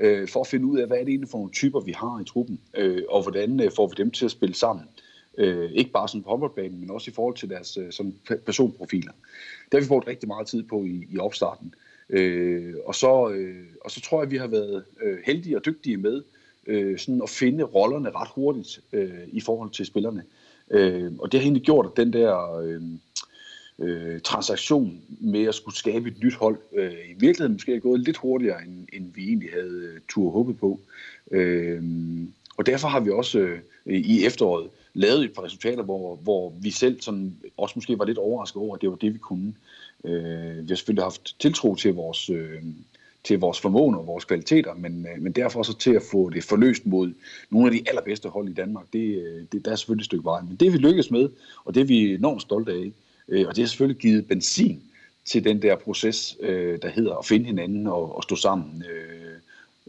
øh, 0.00 0.28
for 0.28 0.40
at 0.40 0.46
finde 0.46 0.66
ud 0.66 0.78
af, 0.78 0.86
hvad 0.86 0.96
er 0.96 1.04
det 1.04 1.08
egentlig 1.08 1.30
for 1.30 1.38
nogle 1.38 1.52
typer, 1.52 1.80
vi 1.80 1.92
har 1.92 2.20
i 2.20 2.24
truppen, 2.24 2.60
øh, 2.74 3.02
og 3.08 3.22
hvordan 3.22 3.60
øh, 3.60 3.70
får 3.76 3.86
vi 3.86 3.94
dem 3.96 4.10
til 4.10 4.24
at 4.24 4.30
spille 4.30 4.54
sammen. 4.54 4.84
Øh, 5.38 5.70
ikke 5.72 5.90
bare 5.90 6.08
sådan 6.08 6.22
på 6.22 6.30
håndboldbanen, 6.30 6.80
men 6.80 6.90
også 6.90 7.10
i 7.10 7.14
forhold 7.14 7.36
til 7.36 7.50
deres 7.50 7.76
øh, 7.76 7.92
sådan 7.92 8.14
personprofiler. 8.46 9.12
Det 9.64 9.74
har 9.74 9.80
vi 9.80 9.88
brugt 9.88 10.06
rigtig 10.06 10.28
meget 10.28 10.46
tid 10.46 10.62
på 10.62 10.84
i, 10.84 11.06
i 11.10 11.18
opstarten. 11.18 11.74
Øh, 12.10 12.74
og, 12.86 12.94
så, 12.94 13.30
øh, 13.30 13.64
og 13.84 13.90
så 13.90 14.00
tror 14.00 14.18
jeg, 14.18 14.26
at 14.26 14.30
vi 14.30 14.36
har 14.36 14.46
været 14.46 14.84
øh, 15.02 15.18
heldige 15.26 15.56
og 15.56 15.64
dygtige 15.64 15.96
med 15.96 16.22
øh, 16.66 16.98
sådan 16.98 17.22
at 17.22 17.30
finde 17.30 17.64
rollerne 17.64 18.10
ret 18.10 18.28
hurtigt 18.34 18.80
øh, 18.92 19.28
i 19.32 19.40
forhold 19.40 19.70
til 19.70 19.86
spillerne. 19.86 20.24
Øh, 20.70 21.12
og 21.18 21.32
det 21.32 21.40
har 21.40 21.44
egentlig 21.44 21.62
gjort, 21.62 21.86
at 21.86 21.96
den 21.96 22.12
der 22.12 22.58
øh, 22.58 22.82
øh, 23.78 24.20
transaktion 24.20 25.00
med 25.08 25.44
at 25.44 25.54
skulle 25.54 25.76
skabe 25.76 26.08
et 26.08 26.22
nyt 26.22 26.34
hold, 26.34 26.58
øh, 26.72 26.92
i 26.92 27.14
virkeligheden 27.18 27.52
måske 27.52 27.74
er 27.74 27.80
gået 27.80 28.00
lidt 28.00 28.16
hurtigere, 28.16 28.62
end, 28.62 28.86
end 28.92 29.14
vi 29.14 29.24
egentlig 29.24 29.50
havde 29.52 29.90
øh, 29.94 30.00
tur 30.08 30.30
håbet 30.30 30.58
på. 30.58 30.80
Øh, 31.30 31.82
og 32.56 32.66
derfor 32.66 32.88
har 32.88 33.00
vi 33.00 33.10
også 33.10 33.38
øh, 33.38 33.60
i 33.86 34.24
efteråret 34.24 34.70
lavet 34.94 35.24
et 35.24 35.32
par 35.32 35.44
resultater, 35.44 35.82
hvor, 35.82 36.16
hvor 36.16 36.52
vi 36.60 36.70
selv 36.70 37.00
sådan, 37.00 37.36
også 37.56 37.72
måske 37.76 37.98
var 37.98 38.04
lidt 38.04 38.18
overrasket 38.18 38.62
over, 38.62 38.74
at 38.74 38.80
det 38.80 38.90
var 38.90 38.96
det, 38.96 39.14
vi 39.14 39.18
kunne. 39.18 39.54
Øh, 40.04 40.56
vi 40.62 40.68
har 40.68 40.74
selvfølgelig 40.74 41.04
haft 41.04 41.36
tiltro 41.38 41.74
til 41.74 41.94
vores, 41.94 42.30
øh, 42.30 42.62
til 43.24 43.38
vores 43.38 43.60
formåen 43.60 43.94
og 43.94 44.06
vores 44.06 44.24
kvaliteter, 44.24 44.74
men, 44.74 45.06
øh, 45.06 45.22
men 45.22 45.32
derfor 45.32 45.62
så 45.62 45.78
til 45.78 45.94
at 45.94 46.02
få 46.10 46.30
det 46.30 46.44
forløst 46.44 46.86
mod 46.86 47.12
nogle 47.50 47.66
af 47.66 47.72
de 47.72 47.88
allerbedste 47.88 48.28
hold 48.28 48.48
i 48.48 48.54
Danmark, 48.54 48.86
det, 48.92 49.22
øh, 49.22 49.44
det, 49.52 49.64
der 49.64 49.70
er 49.70 49.76
selvfølgelig 49.76 50.02
et 50.02 50.06
stykke 50.06 50.24
vej. 50.24 50.40
Men 50.40 50.56
det 50.56 50.72
vi 50.72 50.78
lykkes 50.78 51.10
med, 51.10 51.28
og 51.64 51.74
det 51.74 51.88
vi 51.88 52.02
er 52.02 52.08
vi 52.08 52.14
enormt 52.14 52.42
stolte 52.42 52.72
af, 52.72 52.92
øh, 53.28 53.46
og 53.48 53.56
det 53.56 53.62
har 53.62 53.68
selvfølgelig 53.68 54.00
givet 54.00 54.28
benzin 54.28 54.82
til 55.24 55.44
den 55.44 55.62
der 55.62 55.76
proces, 55.76 56.36
øh, 56.40 56.78
der 56.82 56.88
hedder 56.88 57.16
at 57.16 57.26
finde 57.26 57.46
hinanden 57.46 57.86
og, 57.86 58.16
og 58.16 58.22
stå 58.22 58.36
sammen 58.36 58.84
øh, 58.90 59.38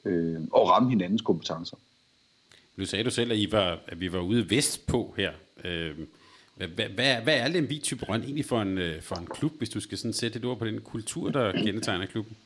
øh, 0.05 0.41
og 0.51 0.69
ramme 0.69 0.89
hinandens 0.89 1.21
kompetencer. 1.21 1.77
Nu 2.75 2.85
sagde 2.85 3.03
du 3.03 3.09
selv, 3.09 3.31
at, 3.31 3.37
I 3.37 3.51
var, 3.51 3.79
at 3.87 3.99
vi 3.99 4.13
var 4.13 4.19
ude 4.19 4.49
vest 4.49 4.87
på 4.87 5.13
her. 5.17 5.31
Øh, 5.63 5.97
hvad, 6.55 6.67
hvad, 6.67 7.15
hvad 7.23 7.39
er 7.39 7.47
Lemvig 7.47 7.81
Typerøn 7.81 8.23
egentlig 8.23 8.45
for 8.45 8.61
en, 8.61 8.77
øh, 8.77 9.01
for 9.01 9.15
en 9.15 9.25
klub, 9.25 9.57
hvis 9.57 9.69
du 9.69 9.79
skal 9.79 9.97
sådan 9.97 10.13
sætte 10.13 10.39
et 10.39 10.45
ord 10.45 10.59
på 10.59 10.65
den 10.65 10.81
kultur, 10.81 11.29
der 11.29 11.51
kendetegner 11.63 12.05
klubben? 12.05 12.37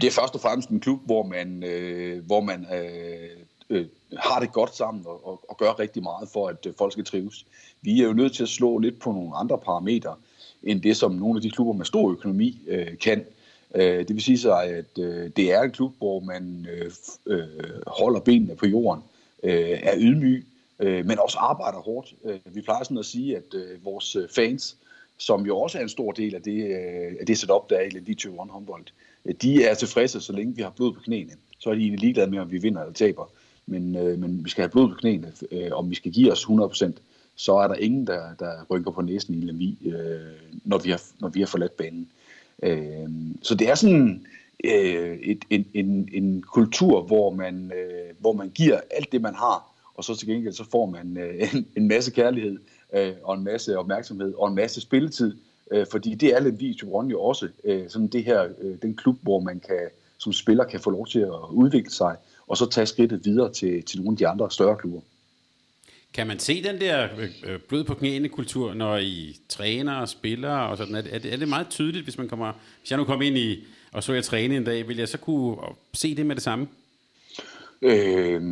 Det 0.00 0.04
er 0.04 0.10
først 0.10 0.34
og 0.34 0.40
fremmest 0.40 0.68
en 0.68 0.80
klub, 0.80 1.00
hvor 1.04 1.22
man, 1.22 1.64
øh, 1.64 2.24
hvor 2.24 2.40
man 2.40 2.66
øh, 2.74 3.30
øh, 3.70 3.86
har 4.16 4.40
det 4.40 4.52
godt 4.52 4.76
sammen 4.76 5.02
og, 5.06 5.26
og, 5.26 5.40
og 5.48 5.56
gør 5.56 5.78
rigtig 5.78 6.02
meget 6.02 6.28
for, 6.28 6.48
at 6.48 6.66
øh, 6.66 6.74
folk 6.78 6.92
skal 6.92 7.04
trives. 7.04 7.46
Vi 7.80 8.00
er 8.00 8.06
jo 8.06 8.12
nødt 8.12 8.34
til 8.34 8.42
at 8.42 8.48
slå 8.48 8.78
lidt 8.78 8.98
på 8.98 9.12
nogle 9.12 9.36
andre 9.36 9.58
parametre, 9.58 10.14
end 10.62 10.82
det, 10.82 10.96
som 10.96 11.12
nogle 11.12 11.38
af 11.38 11.42
de 11.42 11.50
klubber 11.50 11.72
med 11.72 11.84
stor 11.84 12.10
økonomi 12.10 12.60
øh, 12.66 12.98
kan. 12.98 13.24
Øh, 13.74 13.98
det 13.98 14.14
vil 14.14 14.22
sige 14.22 14.38
sig, 14.38 14.64
at 14.64 14.98
øh, 14.98 15.30
det 15.36 15.52
er 15.52 15.62
en 15.62 15.70
klub, 15.70 15.94
hvor 15.98 16.20
man 16.20 16.66
øh, 16.70 16.90
øh, 17.26 17.46
holder 17.86 18.20
benene 18.20 18.56
på 18.56 18.66
jorden, 18.66 19.02
øh, 19.42 19.78
er 19.82 19.94
ydmyg, 19.98 20.46
øh, 20.78 21.06
men 21.06 21.18
også 21.18 21.38
arbejder 21.38 21.78
hårdt. 21.78 22.14
Øh, 22.24 22.38
vi 22.44 22.60
plejer 22.60 22.82
sådan 22.82 22.98
at 22.98 23.04
sige, 23.04 23.36
at 23.36 23.54
øh, 23.54 23.84
vores 23.84 24.16
øh, 24.16 24.28
fans, 24.28 24.76
som 25.18 25.46
jo 25.46 25.58
også 25.58 25.78
er 25.78 25.82
en 25.82 25.88
stor 25.88 26.12
del 26.12 26.34
af 26.34 26.42
det, 26.42 26.64
øh, 26.64 27.16
af 27.20 27.26
det 27.26 27.38
setup, 27.38 27.70
der 27.70 27.76
er 27.76 27.82
i 27.82 27.86
Elite 27.86 28.08
21 28.08 28.36
håndbold, 28.50 28.84
øh, 29.24 29.34
de 29.42 29.64
er 29.64 29.74
tilfredse, 29.74 30.20
så 30.20 30.32
længe 30.32 30.56
vi 30.56 30.62
har 30.62 30.70
blod 30.70 30.92
på 30.92 31.00
knæene. 31.00 31.32
Så 31.58 31.70
er 31.70 31.74
de 31.74 31.80
egentlig 31.80 32.00
ligeglade 32.00 32.30
med, 32.30 32.38
om 32.38 32.50
vi 32.50 32.58
vinder 32.58 32.80
eller 32.80 32.94
taber. 32.94 33.30
Men, 33.68 33.96
øh, 33.96 34.18
men 34.18 34.44
vi 34.44 34.50
skal 34.50 34.62
have 34.62 34.70
blod 34.70 34.88
på 34.88 34.94
knæene, 34.94 35.32
øh, 35.52 35.70
om 35.72 35.90
vi 35.90 35.94
skal 35.94 36.12
give 36.12 36.32
os 36.32 36.44
100%, 36.44 36.92
så 37.36 37.52
er 37.52 37.68
der 37.68 37.74
ingen, 37.74 38.06
der, 38.06 38.34
der 38.38 38.64
rynker 38.70 38.90
på 38.90 39.02
næsen 39.02 39.34
i 39.34 39.40
Lemvi, 39.40 39.78
øh, 39.84 39.92
når, 40.64 40.78
vi 40.78 40.90
har, 40.90 41.02
når 41.20 41.28
vi 41.28 41.40
har 41.40 41.46
forladt 41.46 41.76
banen. 41.76 42.08
Øh, 42.62 43.08
så 43.42 43.54
det 43.54 43.70
er 43.70 43.74
sådan 43.74 44.26
øh, 44.64 45.18
et, 45.18 45.44
en, 45.50 45.66
en, 45.74 46.08
en 46.12 46.42
kultur, 46.42 47.02
hvor 47.02 47.30
man, 47.30 47.72
øh, 47.72 48.14
hvor 48.18 48.32
man 48.32 48.48
giver 48.48 48.80
alt 48.90 49.12
det, 49.12 49.22
man 49.22 49.34
har, 49.34 49.68
og 49.94 50.04
så 50.04 50.16
til 50.16 50.28
gengæld 50.28 50.54
så 50.54 50.64
får 50.70 50.86
man 50.86 51.16
øh, 51.16 51.54
en, 51.54 51.66
en 51.76 51.88
masse 51.88 52.10
kærlighed 52.10 52.58
øh, 52.94 53.12
og 53.22 53.34
en 53.34 53.44
masse 53.44 53.78
opmærksomhed 53.78 54.34
og 54.34 54.48
en 54.48 54.54
masse 54.54 54.80
spilletid, 54.80 55.36
øh, 55.70 55.86
fordi 55.90 56.14
det 56.14 56.34
er 56.34 56.40
Lemvi 56.40 56.66
Vis 56.66 56.82
jo 56.82 57.20
også 57.20 57.48
øh, 57.64 57.88
sådan 57.88 58.08
det 58.08 58.24
her, 58.24 58.48
øh, 58.60 58.76
den 58.82 58.96
klub, 58.96 59.16
hvor 59.22 59.40
man 59.40 59.60
kan, 59.60 59.88
som 60.18 60.32
spiller 60.32 60.64
kan 60.64 60.80
få 60.80 60.90
lov 60.90 61.06
til 61.06 61.20
at 61.20 61.50
udvikle 61.50 61.90
sig, 61.90 62.16
og 62.48 62.56
så 62.56 62.66
tage 62.70 62.86
skridtet 62.86 63.24
videre 63.24 63.52
til, 63.52 63.82
til 63.82 63.98
nogle 63.98 64.14
af 64.14 64.16
de 64.16 64.28
andre 64.28 64.50
større 64.50 64.76
klubber. 64.76 65.00
Kan 66.14 66.26
man 66.26 66.38
se 66.38 66.62
den 66.62 66.80
der 66.80 67.08
øh, 67.44 67.60
blod 67.60 67.84
på 67.84 67.94
knæene 67.94 68.28
kultur, 68.28 68.74
når 68.74 68.96
I 68.96 69.36
træner 69.48 69.94
og 69.94 70.08
spiller 70.08 70.56
og 70.56 70.76
sådan? 70.76 70.94
Er 70.94 71.18
det, 71.18 71.32
er 71.32 71.36
det 71.36 71.48
meget 71.48 71.68
tydeligt, 71.68 72.04
hvis 72.04 72.18
man 72.18 72.28
kommer, 72.28 72.52
hvis 72.80 72.90
jeg 72.90 72.98
nu 72.98 73.04
kommer 73.04 73.26
ind 73.26 73.38
i 73.38 73.64
og 73.92 74.02
så 74.02 74.12
jeg 74.12 74.24
træne 74.24 74.56
en 74.56 74.64
dag, 74.64 74.88
vil 74.88 74.96
jeg 74.96 75.08
så 75.08 75.18
kunne 75.18 75.56
se 75.94 76.16
det 76.16 76.26
med 76.26 76.34
det 76.34 76.42
samme? 76.42 76.68
Øh, 77.82 78.42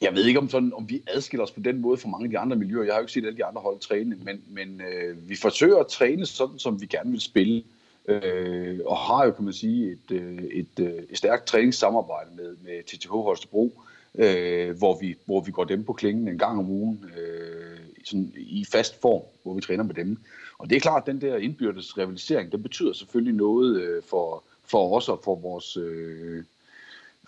jeg 0.00 0.14
ved 0.14 0.24
ikke, 0.24 0.40
om, 0.40 0.48
sådan, 0.48 0.72
om 0.74 0.88
vi 0.88 1.02
adskiller 1.06 1.44
os 1.44 1.50
på 1.50 1.60
den 1.60 1.80
måde 1.80 1.96
fra 1.96 2.08
mange 2.08 2.24
af 2.24 2.30
de 2.30 2.38
andre 2.38 2.56
miljøer. 2.56 2.84
Jeg 2.84 2.94
har 2.94 2.98
jo 2.98 3.02
ikke 3.02 3.12
set 3.12 3.26
alle 3.26 3.36
de 3.36 3.44
andre 3.44 3.60
hold 3.60 3.80
træne, 3.80 4.16
men, 4.16 4.42
men 4.48 4.80
øh, 4.80 5.28
vi 5.28 5.36
forsøger 5.36 5.76
at 5.76 5.86
træne 5.86 6.26
sådan, 6.26 6.58
som 6.58 6.80
vi 6.80 6.86
gerne 6.86 7.10
vil 7.10 7.20
spille. 7.20 7.62
Øh, 8.08 8.80
og 8.86 8.96
har 8.96 9.24
jo, 9.24 9.30
kan 9.30 9.44
man 9.44 9.54
sige, 9.54 9.92
et, 9.92 10.10
øh, 10.10 10.44
et, 10.44 10.80
øh, 10.80 11.02
et, 11.10 11.18
stærkt 11.18 11.46
træningssamarbejde 11.46 12.30
med, 12.36 12.56
med 12.64 12.82
TTH 12.82 13.10
Holstebro, 13.10 13.82
øh, 14.14 14.78
hvor, 14.78 14.98
vi, 15.00 15.14
hvor 15.24 15.40
vi 15.40 15.50
går 15.50 15.64
dem 15.64 15.84
på 15.84 15.92
klingen 15.92 16.28
en 16.28 16.38
gang 16.38 16.58
om 16.58 16.70
ugen 16.70 17.04
øh, 17.16 17.78
sådan 18.04 18.32
i 18.36 18.64
fast 18.64 19.00
form, 19.00 19.22
hvor 19.42 19.54
vi 19.54 19.60
træner 19.60 19.84
med 19.84 19.94
dem. 19.94 20.18
Og 20.58 20.70
det 20.70 20.76
er 20.76 20.80
klart, 20.80 21.02
at 21.02 21.06
den 21.06 21.20
der 21.20 21.36
indbyrdes 21.36 21.98
rivalisering, 21.98 22.52
den 22.52 22.62
betyder 22.62 22.92
selvfølgelig 22.92 23.34
noget 23.34 23.82
øh, 23.82 24.02
for, 24.02 24.44
for 24.64 24.96
os 24.96 25.08
og 25.08 25.20
for 25.24 25.34
vores... 25.34 25.76
Øh, 25.76 26.44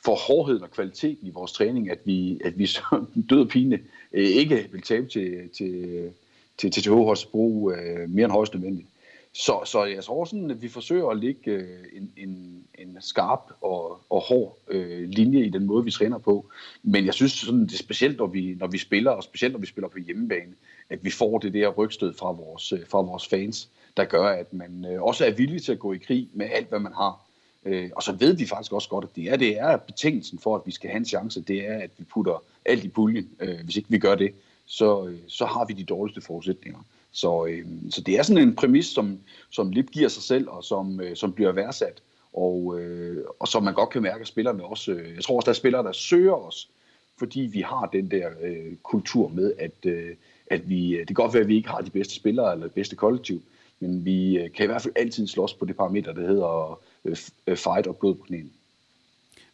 for 0.05 0.15
hårdheden 0.15 0.63
og 0.63 0.71
kvaliteten 0.71 1.27
i 1.27 1.31
vores 1.31 1.53
træning, 1.53 1.91
at 1.91 1.99
vi, 2.05 2.41
at 2.45 2.59
vi 2.59 2.67
så 2.67 3.05
død 3.31 3.41
og 3.41 3.49
pine 3.49 3.81
øh, 4.13 4.25
ikke 4.25 4.69
vil 4.73 4.83
tabe 4.83 5.07
til, 5.07 5.49
til, 5.49 6.11
til 6.59 6.71
TTH 6.71 6.91
Holstebro 6.91 7.71
øh, 7.71 8.11
mere 8.11 8.25
end 8.25 8.33
højst 8.33 8.55
nødvendigt. 8.55 8.89
Så, 9.39 9.61
så 9.65 9.85
jeg 9.85 10.05
tror 10.05 10.25
sådan, 10.25 10.51
at 10.51 10.63
vi 10.63 10.69
forsøger 10.69 11.09
at 11.09 11.19
lægge 11.19 11.51
øh, 11.51 11.85
en, 11.93 12.13
en, 12.17 12.65
en 12.79 12.97
skarp 13.01 13.53
og, 13.61 14.01
og 14.11 14.21
hård 14.21 14.59
øh, 14.69 15.09
linje 15.09 15.45
i 15.45 15.49
den 15.49 15.67
måde, 15.67 15.85
vi 15.85 15.91
træner 15.91 16.19
på. 16.19 16.47
Men 16.83 17.07
jeg 17.07 17.15
synes 17.15 17.33
sådan, 17.33 17.61
det 17.61 17.73
er 17.73 17.79
specielt, 17.79 18.19
når 18.19 18.27
vi, 18.27 18.55
når 18.55 18.67
vi 18.67 18.79
spiller, 18.79 19.11
og 19.11 19.23
specielt 19.23 19.53
når 19.53 19.61
vi 19.61 19.67
spiller 19.67 19.89
på 19.89 19.99
hjemmebane, 19.99 20.53
at 20.91 21.05
vi 21.05 21.11
får 21.11 21.39
det 21.39 21.55
der 21.55 21.69
rygstød 21.69 22.15
fra 22.15 22.33
vores, 22.33 22.73
øh, 22.73 22.87
fra 22.89 23.01
vores 23.01 23.29
fans, 23.29 23.69
der 23.97 24.05
gør, 24.05 24.27
at 24.27 24.53
man 24.53 24.87
øh, 24.91 25.03
også 25.03 25.27
er 25.27 25.31
villig 25.31 25.63
til 25.63 25.73
at 25.73 25.79
gå 25.79 25.93
i 25.93 25.99
krig 25.99 26.29
med 26.33 26.47
alt, 26.53 26.69
hvad 26.69 26.81
man 26.81 26.93
har. 26.93 27.21
Øh, 27.65 27.91
og 27.97 28.03
så 28.03 28.13
ved 28.13 28.37
vi 28.37 28.47
faktisk 28.47 28.73
også 28.73 28.89
godt, 28.89 29.05
at 29.05 29.17
det 29.17 29.25
er, 29.25 29.37
det 29.37 29.59
er 29.59 29.77
betingelsen 29.77 30.39
for, 30.39 30.57
at 30.57 30.63
vi 30.67 30.73
skal 30.73 30.91
have 30.91 30.99
en 30.99 31.05
chance, 31.05 31.41
det 31.41 31.69
er, 31.69 31.79
at 31.79 31.91
vi 31.99 32.05
putter 32.05 32.43
alt 32.65 32.85
i 32.85 32.89
puljen. 32.89 33.29
Øh, 33.41 33.65
hvis 33.65 33.77
ikke 33.77 33.91
vi 33.91 33.99
gør 33.99 34.15
det, 34.15 34.35
så, 34.67 35.07
øh, 35.07 35.19
så 35.29 35.45
har 35.45 35.65
vi 35.65 35.73
de 35.73 35.85
dårligste 35.85 36.21
forudsætninger. 36.21 36.79
Så, 37.17 37.47
øh, 37.47 37.67
så 37.91 38.01
det 38.01 38.19
er 38.19 38.23
sådan 38.23 38.43
en 38.43 38.57
præmis, 38.57 38.87
som, 38.87 39.19
som 39.51 39.71
lidt 39.71 39.91
giver 39.91 40.09
sig 40.09 40.23
selv, 40.23 40.49
og 40.49 40.65
som, 40.65 41.01
øh, 41.01 41.17
som 41.17 41.33
bliver 41.33 41.53
værdsat, 41.53 42.03
og, 42.33 42.81
øh, 42.81 43.25
og 43.39 43.49
som 43.49 43.63
man 43.63 43.75
godt 43.75 43.91
kan 43.91 44.03
mærke, 44.03 44.21
at 44.21 44.29
spillerne 44.29 44.65
også, 44.65 44.93
øh, 44.93 45.15
jeg 45.15 45.25
tror 45.25 45.37
også, 45.37 45.47
der 45.47 45.53
er 45.53 45.55
spillere, 45.55 45.83
der 45.83 45.93
søger 45.93 46.35
os, 46.35 46.71
fordi 47.19 47.41
vi 47.41 47.61
har 47.61 47.89
den 47.93 48.11
der 48.11 48.29
øh, 48.43 48.77
kultur 48.83 49.29
med, 49.29 49.53
at, 49.59 49.87
øh, 49.87 50.11
at 50.47 50.69
vi, 50.69 50.95
øh, 50.95 50.99
det 50.99 51.07
kan 51.07 51.15
godt 51.15 51.35
være, 51.35 51.43
at 51.43 51.49
vi 51.49 51.57
ikke 51.57 51.69
har 51.69 51.81
de 51.81 51.91
bedste 51.91 52.15
spillere 52.15 52.53
eller 52.53 52.67
det 52.67 52.75
bedste 52.75 52.97
kollektiv, 52.97 53.43
men 53.81 54.05
vi 54.05 54.39
øh, 54.39 54.53
kan 54.53 54.65
i 54.65 54.67
hvert 54.67 54.83
fald 54.83 54.95
altid 54.97 55.27
slås 55.27 55.55
på 55.55 55.65
det 55.65 55.77
parameter, 55.77 56.13
der 56.13 56.27
hedder 56.27 56.81
øh, 57.05 57.17
øh, 57.47 57.57
fight 57.57 57.87
og 57.87 57.97
blod 57.97 58.15
på 58.15 58.23
knæene. 58.23 58.51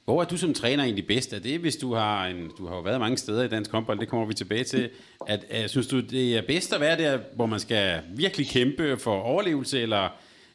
Hvor 0.05 0.21
er 0.21 0.25
du 0.25 0.37
som 0.37 0.55
træner 0.55 0.85
egentlig 0.85 1.07
bedst? 1.07 1.33
Er 1.33 1.39
det, 1.39 1.61
hvis 1.61 1.77
du 1.77 1.95
har, 1.95 2.27
en, 2.27 2.51
du 2.59 2.67
har 2.67 2.77
jo 2.77 2.83
været 2.83 3.01
mange 3.01 3.17
steder 3.17 3.43
i 3.45 3.49
dansk 3.49 3.71
håndbold, 3.71 3.99
det 3.99 4.09
kommer 4.09 4.27
vi 4.27 4.35
tilbage 4.35 4.65
til. 4.65 4.91
At, 5.27 5.45
at, 5.51 5.71
synes 5.71 5.87
du, 5.87 6.01
det 6.01 6.37
er 6.37 6.43
bedst 6.47 6.73
at 6.73 6.81
være 6.81 6.99
der, 6.99 7.19
hvor 7.35 7.47
man 7.47 7.61
skal 7.61 8.03
virkelig 8.17 8.49
kæmpe 8.49 8.97
for 8.97 9.21
overlevelse, 9.21 9.81
eller, 9.81 10.09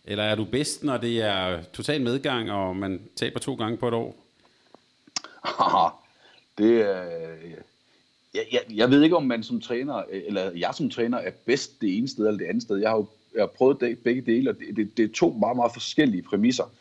eller 0.06 0.24
er 0.24 0.36
du 0.36 0.46
bedst, 0.46 0.84
når 0.84 0.98
det 0.98 1.22
er 1.22 1.63
total 1.74 2.01
medgang, 2.01 2.51
og 2.51 2.75
man 2.75 3.01
taber 3.16 3.39
to 3.39 3.56
gange 3.56 3.77
på 3.77 3.88
et 3.88 3.94
år? 3.94 4.25
det 6.58 6.82
er... 6.82 7.04
Jeg, 8.34 8.46
jeg, 8.51 8.62
jeg 8.70 8.89
ved 8.89 9.04
ikke, 9.04 9.16
om 9.16 9.24
man 9.24 9.44
som 9.44 9.62
træner, 9.62 10.04
eller 10.12 10.51
jeg 10.56 10.70
som 10.74 10.89
træner, 10.89 11.18
er 11.18 11.32
bedst 11.46 11.82
det 11.82 11.98
ene 11.98 12.08
sted 12.08 12.27
eller 12.27 12.38
det 12.38 12.46
andet 12.46 12.63
sted. 12.63 12.77
Jeg 12.77 12.89
har 12.89 12.98
jo 12.98 13.08
jeg 13.34 13.42
har 13.42 13.48
prøvet 13.48 13.98
begge 14.04 14.22
dele, 14.22 14.50
og 14.50 14.56
det, 14.60 14.75
det, 14.75 14.98
det 14.98 15.06
er 15.06 15.13
to 15.13 15.30
meget, 15.39 15.56
meget 15.56 15.74
forskellige 15.74 16.22
præmisser 16.22 16.72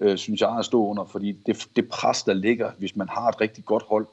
øh, 0.00 0.16
synes 0.16 0.40
jeg, 0.40 0.56
at 0.58 0.64
stå 0.64 0.86
under, 0.86 1.04
fordi 1.04 1.32
det, 1.32 1.68
det 1.76 1.88
pres, 1.88 2.22
der 2.22 2.34
ligger, 2.34 2.70
hvis 2.78 2.96
man 2.96 3.08
har 3.08 3.28
et 3.28 3.40
rigtig 3.40 3.64
godt 3.64 3.82
hold, 3.82 4.06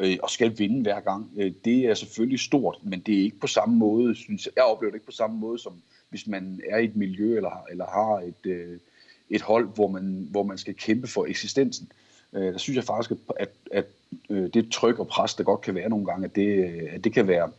øh, 0.00 0.16
og 0.22 0.30
skal 0.30 0.58
vinde 0.58 0.82
hver 0.82 1.00
gang, 1.00 1.30
øh, 1.36 1.52
det 1.64 1.78
er 1.78 1.94
selvfølgelig 1.94 2.40
stort, 2.40 2.78
men 2.82 3.00
det 3.00 3.18
er 3.18 3.22
ikke 3.22 3.38
på 3.38 3.46
samme 3.46 3.76
måde, 3.76 4.14
synes 4.14 4.46
jeg, 4.46 4.52
jeg 4.56 4.64
oplever 4.64 4.90
det 4.90 4.96
ikke 4.96 5.06
på 5.06 5.12
samme 5.12 5.38
måde, 5.38 5.58
som 5.58 5.72
hvis 6.08 6.26
man 6.26 6.60
er 6.70 6.78
i 6.78 6.84
et 6.84 6.96
miljø, 6.96 7.36
eller, 7.36 7.64
eller 7.70 7.84
har 7.84 8.20
et, 8.20 8.50
øh, 8.50 8.78
et 9.30 9.42
hold, 9.42 9.68
hvor 9.74 9.88
man, 9.88 10.28
hvor 10.30 10.42
man 10.42 10.58
skal 10.58 10.74
kæmpe 10.74 11.06
for 11.06 11.26
eksistensen. 11.26 11.92
Øh, 12.32 12.52
der 12.52 12.58
synes 12.58 12.76
jeg 12.76 12.84
faktisk, 12.84 13.10
at, 13.10 13.18
at, 13.36 13.50
at 13.72 13.86
øh, 14.30 14.50
det 14.54 14.72
tryk 14.72 14.98
og 14.98 15.08
pres, 15.08 15.34
der 15.34 15.44
godt 15.44 15.60
kan 15.60 15.74
være 15.74 15.88
nogle 15.88 16.06
gange, 16.06 16.24
at 16.24 16.36
det, 16.36 16.64
at 16.90 17.04
det 17.04 17.12
kan 17.12 17.28
være, 17.28 17.50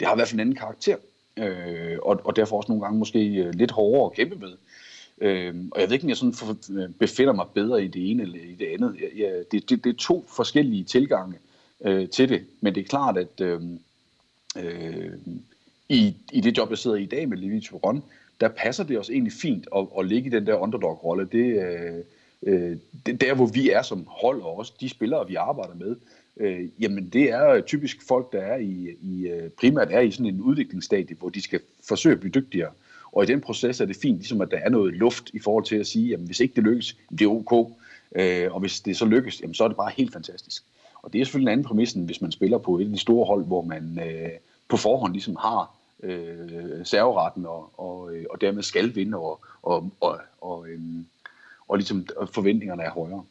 det 0.00 0.06
har 0.08 0.14
i 0.14 0.18
hvert 0.18 0.28
fald 0.28 0.36
en 0.36 0.40
anden 0.40 0.56
karakter, 0.56 0.96
øh, 1.36 1.98
og, 2.02 2.20
og 2.24 2.36
derfor 2.36 2.56
også 2.56 2.72
nogle 2.72 2.84
gange 2.84 2.98
måske 2.98 3.28
øh, 3.28 3.54
lidt 3.54 3.70
hårdere 3.70 4.06
at 4.06 4.12
kæmpe 4.12 4.36
med. 4.36 4.52
Øh, 5.20 5.54
og 5.72 5.80
jeg 5.80 5.88
ved 5.88 5.94
ikke, 5.94 6.04
om 6.04 6.08
jeg 6.08 6.16
sådan 6.16 6.78
øh, 6.78 6.90
befinder 6.90 7.32
mig 7.32 7.46
bedre 7.54 7.84
i 7.84 7.88
det 7.88 8.10
ene 8.10 8.22
eller 8.22 8.38
i 8.38 8.54
det 8.58 8.66
andet. 8.66 8.96
Jeg, 9.00 9.10
jeg, 9.16 9.44
det, 9.52 9.70
det, 9.70 9.84
det 9.84 9.90
er 9.90 9.96
to 9.98 10.24
forskellige 10.28 10.84
tilgange 10.84 11.34
øh, 11.84 12.08
til 12.08 12.28
det, 12.28 12.42
men 12.60 12.74
det 12.74 12.80
er 12.80 12.84
klart, 12.84 13.18
at 13.18 13.40
øh, 13.40 13.60
øh, 14.58 15.12
i, 15.88 16.14
i 16.32 16.40
det 16.40 16.58
job, 16.58 16.70
jeg 16.70 16.78
sidder 16.78 16.96
i 16.96 17.02
i 17.02 17.06
dag 17.06 17.28
med 17.28 17.38
Levi 17.38 17.60
Turon, 17.60 18.02
der 18.40 18.48
passer 18.48 18.84
det 18.84 18.98
os 18.98 19.10
egentlig 19.10 19.32
fint 19.32 19.68
at, 19.76 19.86
at 19.98 20.06
ligge 20.06 20.26
i 20.26 20.30
den 20.30 20.46
der 20.46 20.54
underdog-rolle. 20.54 21.28
Det, 21.32 21.62
øh, 21.62 22.02
øh 22.42 22.76
det 23.06 23.20
der, 23.20 23.34
hvor 23.34 23.46
vi 23.46 23.70
er 23.70 23.82
som 23.82 24.06
hold, 24.06 24.42
og 24.42 24.58
også 24.58 24.72
de 24.80 24.88
spillere, 24.88 25.28
vi 25.28 25.34
arbejder 25.34 25.74
med, 25.74 25.96
øh, 26.36 26.68
jamen 26.80 27.08
det 27.08 27.30
er 27.30 27.60
typisk 27.60 28.08
folk, 28.08 28.32
der 28.32 28.40
er 28.40 28.56
i, 28.56 28.88
i 29.02 29.28
øh, 29.28 29.50
primært 29.50 29.88
er 29.90 30.00
i 30.00 30.10
sådan 30.10 30.26
en 30.26 30.40
udviklingsstadie, 30.40 31.16
hvor 31.16 31.28
de 31.28 31.42
skal 31.42 31.60
forsøge 31.88 32.12
at 32.12 32.20
blive 32.20 32.32
dygtigere. 32.32 32.70
Og 33.14 33.24
i 33.24 33.26
den 33.26 33.40
proces 33.40 33.80
er 33.80 33.84
det 33.84 33.96
fint, 33.96 34.18
ligesom 34.18 34.40
at 34.40 34.50
der 34.50 34.56
er 34.56 34.68
noget 34.68 34.94
luft 34.94 35.30
i 35.32 35.38
forhold 35.38 35.64
til 35.64 35.76
at 35.76 35.86
sige, 35.86 36.08
jamen 36.08 36.26
hvis 36.26 36.40
ikke 36.40 36.54
det 36.54 36.64
lykkes, 36.64 36.96
det 37.10 37.20
er 37.20 37.28
ok. 37.28 37.72
Øh, 38.16 38.54
og 38.54 38.60
hvis 38.60 38.80
det 38.80 38.96
så 38.96 39.04
lykkes, 39.04 39.40
jamen 39.40 39.54
så 39.54 39.64
er 39.64 39.68
det 39.68 39.76
bare 39.76 39.92
helt 39.96 40.12
fantastisk. 40.12 40.64
Og 41.02 41.12
det 41.12 41.20
er 41.20 41.24
selvfølgelig 41.24 41.48
en 41.48 41.52
anden 41.52 41.66
præmis, 41.66 41.92
hvis 41.92 42.20
man 42.20 42.32
spiller 42.32 42.58
på 42.58 42.78
et 42.78 42.84
af 42.84 42.90
de 42.90 42.98
store 42.98 43.26
hold, 43.26 43.44
hvor 43.44 43.62
man 43.62 43.98
øh, 44.06 44.30
på 44.68 44.76
forhånd 44.76 45.12
ligesom 45.12 45.36
har 45.36 45.74
øh, 46.02 46.84
serveretten 46.84 47.46
og, 47.46 47.72
og, 47.76 48.14
øh, 48.14 48.24
og 48.30 48.40
dermed 48.40 48.62
skal 48.62 48.94
vinde, 48.94 49.18
og, 49.18 49.40
og, 49.62 49.92
og, 50.00 50.18
og, 50.40 50.68
øh, 50.68 50.80
og 51.68 51.76
ligesom 51.76 52.06
forventningerne 52.32 52.82
er 52.82 52.90
højere. 52.90 53.24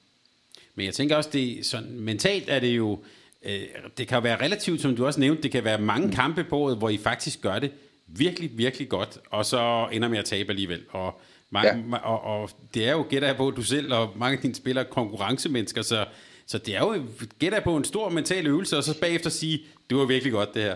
Men 0.75 0.86
jeg 0.86 0.94
tænker 0.94 1.16
også, 1.16 1.30
det 1.34 1.66
sådan, 1.66 2.00
mentalt 2.00 2.50
er 2.50 2.60
det 2.60 2.78
jo, 2.78 3.00
øh, 3.44 3.62
det 3.98 4.08
kan 4.08 4.24
være 4.24 4.42
relativt, 4.42 4.82
som 4.82 4.96
du 4.96 5.06
også 5.06 5.20
nævnte, 5.20 5.44
det 5.44 5.52
kan 5.52 5.63
være 5.63 5.82
mange 5.82 6.08
mm. 6.08 6.13
kampe 6.13 6.44
på 6.44 6.58
året, 6.58 6.78
hvor 6.78 6.90
I 6.90 6.98
faktisk 6.98 7.42
gør 7.42 7.60
det 7.60 7.72
virkelig, 8.08 8.58
virkelig 8.58 8.90
godt, 8.90 9.20
og 9.30 9.46
så 9.46 9.88
ender 9.92 10.08
med 10.08 10.18
at 10.18 10.26
tabe 10.26 10.50
alligevel. 10.50 10.86
Og, 10.90 11.20
mange, 11.50 11.86
ja. 11.92 11.98
og, 11.98 12.42
og 12.42 12.50
det 12.74 12.88
er 12.88 12.92
jo, 12.92 13.06
gætter 13.10 13.28
jeg 13.28 13.38
på, 13.38 13.52
du 13.52 13.64
selv 13.64 13.94
og 13.94 14.10
mange 14.16 14.38
af 14.38 14.42
dine 14.42 14.56
spillere 14.56 14.86
konkurrencemennesker, 14.86 15.82
så, 15.82 16.06
så 16.46 16.58
det 16.58 16.76
er 16.76 16.80
jo, 16.80 17.04
gætter 17.40 17.58
jeg 17.58 17.64
på, 17.64 17.78
en 17.78 17.84
stor 17.84 18.10
mental 18.10 18.48
øvelse, 18.48 18.78
og 18.78 18.84
så 18.84 19.00
bagefter 19.00 19.30
sige, 19.30 19.60
det 19.90 19.98
var 19.98 20.06
virkelig 20.06 20.34
godt 20.34 20.54
det 20.54 20.64
her. 20.64 20.76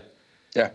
Ja, 0.55 0.67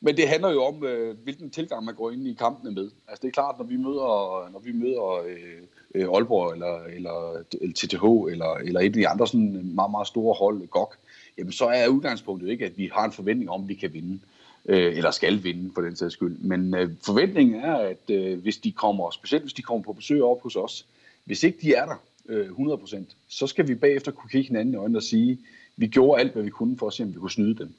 men 0.00 0.16
det 0.16 0.28
handler 0.28 0.50
jo 0.50 0.64
om, 0.64 0.84
øh, 0.84 1.16
hvilken 1.22 1.50
tilgang 1.50 1.84
man 1.84 1.94
går 1.94 2.10
ind 2.10 2.26
i 2.26 2.34
kampene 2.34 2.70
med. 2.70 2.90
Altså 3.08 3.22
det 3.22 3.28
er 3.28 3.32
klart, 3.32 3.58
når 3.58 3.64
vi 3.64 3.76
møder, 3.76 4.48
når 4.52 4.58
vi 4.58 4.72
møder 4.72 5.22
øh, 5.26 5.62
øh 5.94 6.08
Aalborg 6.14 6.52
eller, 6.52 6.84
eller 6.84 7.42
TTH 7.74 8.32
eller, 8.32 8.54
eller 8.54 8.80
et 8.80 8.84
af 8.84 8.92
de 8.92 9.08
andre 9.08 9.26
sådan 9.26 9.74
meget, 9.74 9.90
meget 9.90 10.06
store 10.06 10.34
hold, 10.34 10.66
GOG, 10.66 10.92
jamen 11.38 11.52
så 11.52 11.64
er 11.64 11.88
udgangspunktet 11.88 12.48
ikke, 12.48 12.64
at 12.64 12.78
vi 12.78 12.90
har 12.92 13.04
en 13.04 13.12
forventning 13.12 13.50
om, 13.50 13.62
at 13.62 13.68
vi 13.68 13.74
kan 13.74 13.92
vinde. 13.92 14.14
Øh, 14.14 14.37
øh, 14.66 14.96
eller 14.96 15.10
skal 15.10 15.44
vinde 15.44 15.70
for 15.74 15.80
den 15.82 15.96
sags 15.96 16.12
skyld. 16.12 16.38
Men 16.38 16.74
øh, 16.74 16.90
forventningen 17.06 17.60
er, 17.60 17.74
at 17.74 18.10
øh, 18.10 18.38
hvis 18.38 18.56
de 18.56 18.72
kommer, 18.72 19.10
specielt 19.10 19.44
hvis 19.44 19.52
de 19.52 19.62
kommer 19.62 19.84
på 19.84 19.92
besøg 19.92 20.22
op 20.22 20.42
hos 20.42 20.56
os, 20.56 20.86
hvis 21.24 21.42
ikke 21.42 21.58
de 21.62 21.74
er 21.74 21.86
der 21.86 22.02
øh, 22.28 22.48
100%, 22.48 22.98
så 23.28 23.46
skal 23.46 23.68
vi 23.68 23.74
bagefter 23.74 24.12
kunne 24.12 24.30
kigge 24.30 24.48
hinanden 24.48 24.74
i 24.74 24.76
øjnene 24.76 24.98
og 24.98 25.02
sige, 25.02 25.38
vi 25.76 25.86
gjorde 25.86 26.20
alt, 26.20 26.32
hvad 26.32 26.42
vi 26.42 26.50
kunne 26.50 26.78
for 26.78 26.86
at 26.86 26.92
se, 26.92 27.02
om 27.02 27.14
vi 27.14 27.18
kunne 27.18 27.30
snyde 27.30 27.58
dem. 27.58 27.74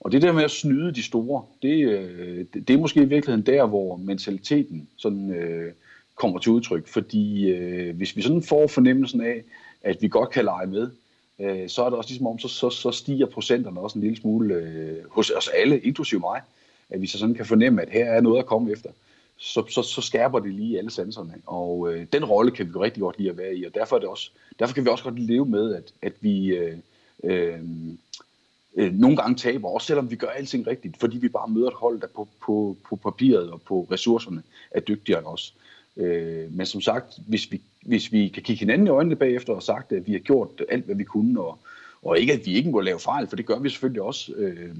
Og 0.00 0.12
det 0.12 0.22
der 0.22 0.32
med 0.32 0.44
at 0.44 0.50
snyde 0.50 0.92
de 0.92 1.02
store, 1.02 1.44
det, 1.62 1.88
øh, 1.88 2.38
det, 2.54 2.68
det 2.68 2.74
er 2.74 2.78
måske 2.78 3.02
i 3.02 3.04
virkeligheden 3.04 3.46
der, 3.46 3.66
hvor 3.66 3.96
mentaliteten 3.96 4.88
sådan, 4.96 5.30
øh, 5.30 5.72
kommer 6.14 6.38
til 6.38 6.52
udtryk. 6.52 6.88
Fordi 6.88 7.50
øh, 7.50 7.96
hvis 7.96 8.16
vi 8.16 8.22
sådan 8.22 8.42
får 8.42 8.66
fornemmelsen 8.66 9.20
af, 9.20 9.42
at 9.82 10.02
vi 10.02 10.08
godt 10.08 10.30
kan 10.30 10.44
lege 10.44 10.66
med, 10.66 10.90
øh, 11.42 11.68
så 11.68 11.84
er 11.84 11.90
det 11.90 11.98
også 11.98 12.10
ligesom 12.10 12.26
om, 12.26 12.38
så, 12.38 12.48
så, 12.48 12.70
så 12.70 12.90
stiger 12.90 13.26
procenterne 13.26 13.80
også 13.80 13.98
en 13.98 14.04
lille 14.04 14.20
smule 14.20 14.54
øh, 14.54 15.10
hos 15.10 15.30
os 15.30 15.48
alle, 15.48 15.80
inklusive 15.80 16.20
mig, 16.20 16.40
at 16.90 17.00
vi 17.00 17.06
så 17.06 17.18
sådan 17.18 17.34
kan 17.34 17.46
fornemme, 17.46 17.82
at 17.82 17.90
her 17.90 18.04
er 18.04 18.20
noget 18.20 18.38
at 18.38 18.46
komme 18.46 18.72
efter. 18.72 18.90
Så, 19.36 19.64
så, 19.70 19.82
så 19.82 20.00
skærper 20.00 20.38
det 20.38 20.54
lige 20.54 20.78
alle 20.78 20.90
sanserne. 20.90 21.34
Og 21.46 21.92
øh, 21.92 22.06
den 22.12 22.24
rolle 22.24 22.50
kan 22.50 22.66
vi 22.66 22.70
jo 22.74 22.82
rigtig 22.82 23.00
godt 23.00 23.18
lide 23.18 23.30
at 23.30 23.38
være 23.38 23.56
i, 23.56 23.64
og 23.64 23.74
derfor, 23.74 23.96
er 23.96 24.00
det 24.00 24.08
også, 24.08 24.30
derfor 24.58 24.74
kan 24.74 24.84
vi 24.84 24.90
også 24.90 25.04
godt 25.04 25.18
leve 25.18 25.46
med, 25.46 25.74
at, 25.74 25.92
at 26.02 26.12
vi 26.20 26.46
øh, 26.46 26.78
øh, 27.24 27.58
øh, 28.76 28.92
nogle 28.92 29.16
gange 29.16 29.36
taber, 29.36 29.68
også 29.68 29.86
selvom 29.86 30.10
vi 30.10 30.16
gør 30.16 30.28
alting 30.28 30.66
rigtigt, 30.66 30.96
fordi 31.00 31.18
vi 31.18 31.28
bare 31.28 31.48
møder 31.48 31.68
et 31.68 31.74
hold, 31.74 32.00
der 32.00 32.06
på, 32.06 32.28
på, 32.42 32.76
på 32.88 32.96
papiret 32.96 33.50
og 33.50 33.60
på 33.62 33.86
ressourcerne 33.90 34.42
er 34.70 34.80
dygtigere 34.80 35.18
end 35.18 35.26
os. 35.26 35.54
Øh, 35.56 35.71
Øh, 35.96 36.52
men 36.52 36.66
som 36.66 36.80
sagt, 36.80 37.18
hvis 37.26 37.52
vi, 37.52 37.62
hvis 37.82 38.12
vi 38.12 38.28
kan 38.28 38.42
kigge 38.42 38.60
hinanden 38.60 38.86
i 38.86 38.90
øjnene 38.90 39.16
bagefter 39.16 39.52
og 39.52 39.62
sagt, 39.62 39.92
at 39.92 40.06
vi 40.06 40.12
har 40.12 40.18
gjort 40.18 40.62
alt, 40.68 40.84
hvad 40.84 40.94
vi 40.94 41.04
kunne, 41.04 41.40
og, 41.40 41.58
og 42.02 42.18
ikke 42.18 42.32
at 42.32 42.46
vi 42.46 42.54
ikke 42.54 42.70
må 42.70 42.80
lave 42.80 42.98
fejl, 42.98 43.26
for 43.26 43.36
det 43.36 43.46
gør 43.46 43.58
vi 43.58 43.68
selvfølgelig 43.68 44.02
også, 44.02 44.32
øh, 44.32 44.76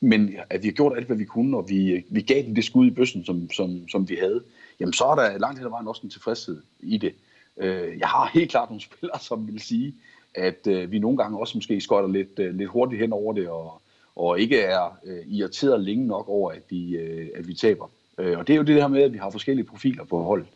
men 0.00 0.36
at 0.50 0.62
vi 0.62 0.68
har 0.68 0.72
gjort 0.72 0.96
alt, 0.96 1.06
hvad 1.06 1.16
vi 1.16 1.24
kunne, 1.24 1.56
og 1.56 1.68
vi, 1.68 2.04
vi 2.08 2.20
gav 2.20 2.42
den 2.42 2.56
det 2.56 2.64
skud 2.64 2.86
i 2.86 2.90
bøssen, 2.90 3.24
som, 3.24 3.50
som, 3.50 3.88
som 3.88 4.08
vi 4.08 4.16
havde, 4.16 4.42
jamen 4.80 4.92
så 4.92 5.04
er 5.04 5.14
der 5.14 5.38
langt 5.38 5.58
hen 5.58 5.66
ad 5.66 5.70
vejen 5.70 5.88
også 5.88 6.00
en 6.04 6.10
tilfredshed 6.10 6.62
i 6.80 6.98
det. 6.98 7.14
Øh, 7.56 7.98
jeg 7.98 8.08
har 8.08 8.30
helt 8.34 8.50
klart 8.50 8.68
nogle 8.68 8.80
spillere, 8.92 9.20
som 9.20 9.46
vil 9.46 9.60
sige, 9.60 9.94
at 10.34 10.66
øh, 10.66 10.90
vi 10.90 10.98
nogle 10.98 11.16
gange 11.16 11.38
også 11.38 11.58
måske 11.58 11.80
skotter 11.80 12.10
lidt, 12.10 12.38
øh, 12.38 12.54
lidt 12.54 12.70
hurtigt 12.70 13.00
hen 13.00 13.12
over 13.12 13.32
det, 13.32 13.48
og, 13.48 13.82
og 14.16 14.40
ikke 14.40 14.60
er 14.60 14.98
øh, 15.04 15.26
irriteret 15.26 15.80
længe 15.80 16.06
nok 16.06 16.28
over, 16.28 16.50
at 16.52 16.62
vi, 16.70 16.96
øh, 16.96 17.28
at 17.34 17.48
vi 17.48 17.54
taber. 17.54 17.90
Øh, 18.18 18.38
og 18.38 18.46
det 18.46 18.52
er 18.52 18.56
jo 18.56 18.62
det 18.62 18.74
her 18.74 18.88
med, 18.88 19.02
at 19.02 19.12
vi 19.12 19.18
har 19.18 19.30
forskellige 19.30 19.66
profiler 19.66 20.04
på 20.04 20.22
holdet. 20.22 20.46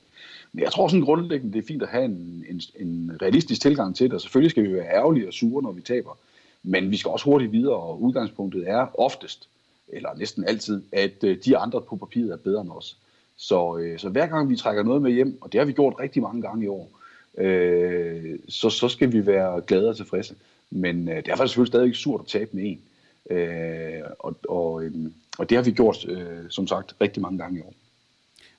Men 0.52 0.64
jeg 0.64 0.72
tror 0.72 0.88
sådan 0.88 1.04
grundlæggende, 1.04 1.52
det 1.52 1.62
er 1.62 1.66
fint 1.66 1.82
at 1.82 1.88
have 1.88 2.04
en, 2.04 2.44
en, 2.48 2.60
en 2.76 3.18
realistisk 3.22 3.60
tilgang 3.60 3.96
til 3.96 4.06
det, 4.06 4.14
og 4.14 4.20
selvfølgelig 4.20 4.50
skal 4.50 4.64
vi 4.64 4.72
være 4.72 4.94
ærgerlige 4.94 5.28
og 5.28 5.32
sure, 5.32 5.62
når 5.62 5.72
vi 5.72 5.80
taber. 5.80 6.18
Men 6.62 6.90
vi 6.90 6.96
skal 6.96 7.10
også 7.10 7.24
hurtigt 7.24 7.52
videre, 7.52 7.76
og 7.76 8.02
udgangspunktet 8.02 8.70
er 8.70 9.00
oftest, 9.00 9.48
eller 9.88 10.08
næsten 10.16 10.44
altid, 10.44 10.82
at 10.92 11.24
øh, 11.24 11.38
de 11.44 11.56
andre 11.56 11.80
på 11.80 11.96
papiret 11.96 12.32
er 12.32 12.36
bedre 12.36 12.60
end 12.60 12.70
os. 12.70 12.96
Så, 13.36 13.78
øh, 13.78 13.98
så 13.98 14.08
hver 14.08 14.26
gang 14.26 14.50
vi 14.50 14.56
trækker 14.56 14.82
noget 14.82 15.02
med 15.02 15.12
hjem, 15.12 15.38
og 15.40 15.52
det 15.52 15.58
har 15.58 15.64
vi 15.64 15.72
gjort 15.72 15.94
rigtig 16.00 16.22
mange 16.22 16.42
gange 16.42 16.64
i 16.64 16.68
år, 16.68 16.90
øh, 17.38 18.38
så, 18.48 18.70
så 18.70 18.88
skal 18.88 19.12
vi 19.12 19.26
være 19.26 19.60
glade 19.60 19.88
og 19.88 19.96
tilfredse. 19.96 20.34
Men 20.70 21.08
øh, 21.08 21.16
derfor 21.26 21.42
er 21.42 21.44
det 21.44 21.50
selvfølgelig 21.50 21.72
stadig 21.72 21.96
surt 21.96 22.20
at 22.20 22.26
tabe 22.26 22.50
med 22.52 22.64
en. 22.66 22.80
Øh, 23.30 24.02
og, 24.18 24.38
og, 24.48 24.84
øh, 24.84 24.92
og 25.38 25.50
det 25.50 25.56
har 25.56 25.64
vi 25.64 25.70
gjort, 25.70 26.08
øh, 26.08 26.50
som 26.50 26.66
sagt, 26.66 26.94
rigtig 27.00 27.22
mange 27.22 27.38
gange 27.38 27.58
i 27.58 27.62
år. 27.62 27.74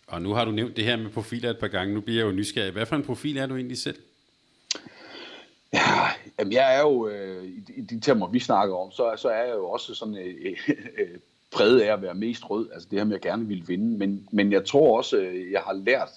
Og 0.07 0.21
nu 0.21 0.33
har 0.33 0.45
du 0.45 0.51
nævnt 0.51 0.77
det 0.77 0.85
her 0.85 0.97
med 0.97 1.09
profiler 1.09 1.49
et 1.49 1.59
par 1.59 1.67
gange. 1.67 1.93
Nu 1.93 2.01
bliver 2.01 2.19
jeg 2.19 2.27
jo 2.27 2.35
nysgerrig. 2.35 2.71
Hvad 2.71 2.85
for 2.85 2.95
en 2.95 3.03
profil 3.03 3.38
er 3.38 3.45
du 3.45 3.55
egentlig 3.55 3.77
selv? 3.77 3.97
Ja, 5.73 6.07
jamen 6.39 6.53
jeg 6.53 6.75
er 6.75 6.81
jo, 6.81 7.07
øh, 7.07 7.45
i, 7.67 7.81
de 7.81 7.99
termer, 7.99 8.27
vi 8.27 8.39
snakker 8.39 8.75
om, 8.75 8.91
så, 8.91 9.13
så 9.17 9.29
er 9.29 9.43
jeg 9.43 9.55
jo 9.55 9.69
også 9.69 9.95
sådan 9.95 10.17
øh, 10.17 10.57
øh, 10.97 11.17
præget 11.51 11.81
af 11.81 11.93
at 11.93 12.01
være 12.01 12.13
mest 12.13 12.49
rød. 12.49 12.69
Altså 12.73 12.88
det 12.91 12.99
her 12.99 13.05
med, 13.05 13.15
at 13.15 13.25
jeg 13.25 13.31
gerne 13.31 13.47
vil 13.47 13.63
vinde. 13.67 13.97
Men, 13.97 14.27
men 14.31 14.51
jeg 14.51 14.65
tror 14.65 14.97
også, 14.97 15.17
øh, 15.17 15.51
jeg 15.51 15.61
har 15.61 15.73
lært, 15.73 16.09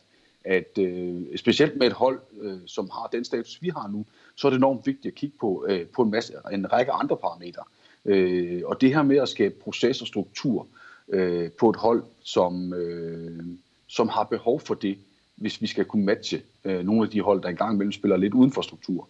at 0.44 0.78
øh, 0.78 1.38
specielt 1.38 1.76
med 1.76 1.87
et 1.87 1.92
hold, 1.92 2.21
øh, 2.40 2.59
som 2.66 2.90
har 2.90 3.09
den 3.12 3.25
status, 3.25 3.59
vi 3.62 3.68
har 3.68 3.88
nu, 3.88 4.06
så 4.37 4.49
er 4.49 4.50
det 4.50 4.56
enormt 4.56 4.87
vigtigt 4.87 5.06
at 5.06 5.14
kigge 5.14 5.37
på, 5.40 5.66
øh, 5.68 5.87
på 5.87 6.02
en, 6.02 6.11
masse, 6.11 6.32
en 6.52 6.73
række 6.73 6.92
andre 6.92 7.16
parametre. 7.16 7.62
Øh, 7.62 7.82
Øh, 8.04 8.62
og 8.66 8.80
det 8.80 8.94
her 8.94 9.02
med 9.02 9.16
at 9.16 9.28
skabe 9.28 9.54
proces 9.54 10.00
og 10.00 10.06
struktur, 10.06 10.66
øh, 11.09 11.50
på 11.50 11.71
et 11.71 11.76
hold, 11.76 12.04
som, 12.23 12.75
øh, 12.75 13.44
som 13.87 14.09
har 14.09 14.25
behov 14.25 14.61
for 14.61 14.75
det, 14.75 14.99
hvis 15.37 15.62
vi 15.62 15.66
skal 15.66 15.85
kunne 15.85 16.04
matche 16.04 16.42
øh, 16.64 16.85
nogle 16.85 17.02
af 17.02 17.11
de 17.11 17.21
hold, 17.21 17.42
der 17.42 17.49
engang 17.49 17.75
imellem 17.75 17.92
spiller 17.92 18.16
lidt 18.16 18.35
uden 18.35 18.52
for 18.52 18.62
struktur. 18.62 19.09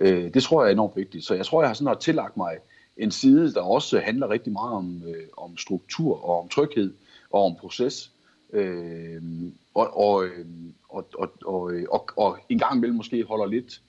Øh, 0.00 0.34
det 0.34 0.42
tror 0.42 0.62
jeg 0.62 0.68
er 0.68 0.72
enormt 0.72 0.96
vigtigt. 0.96 1.24
Så 1.24 1.34
jeg 1.34 1.46
tror, 1.46 1.62
jeg 1.62 1.68
har 1.68 1.74
sådan 1.74 1.86
har 1.86 1.94
tillagt 1.94 2.36
mig 2.36 2.56
en 2.96 3.10
side, 3.10 3.54
der 3.54 3.60
også 3.60 3.98
handler 3.98 4.30
rigtig 4.30 4.52
meget 4.52 4.72
om, 4.72 5.02
øh, 5.06 5.26
om 5.36 5.56
struktur 5.56 6.24
og 6.24 6.40
om 6.40 6.48
tryghed 6.48 6.92
og 7.30 7.44
om 7.44 7.56
proces. 7.60 8.12
Øh, 8.52 9.22
og, 9.74 9.96
og, 9.96 10.24
øh, 10.24 10.46
og, 10.88 11.08
og, 11.18 11.32
og, 11.44 11.72
øh, 11.72 11.86
og, 11.90 12.08
og 12.16 12.38
en 12.48 12.58
gang 12.58 12.76
imellem 12.76 12.96
måske 12.96 13.24
holder 13.24 13.46
lidt 13.46 13.80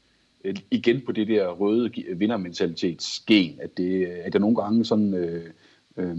Øh, 0.43 0.55
igen 0.71 1.01
på 1.05 1.11
det 1.11 1.27
der 1.27 1.47
røde 1.47 1.91
vindermentalitetsgen, 2.15 3.59
at, 3.61 3.77
det, 3.77 4.05
at 4.05 4.33
jeg 4.33 4.41
nogle 4.41 4.55
gange 4.55 4.85
sådan 4.85 5.13
øh, 5.13 5.49
øh, 5.97 6.17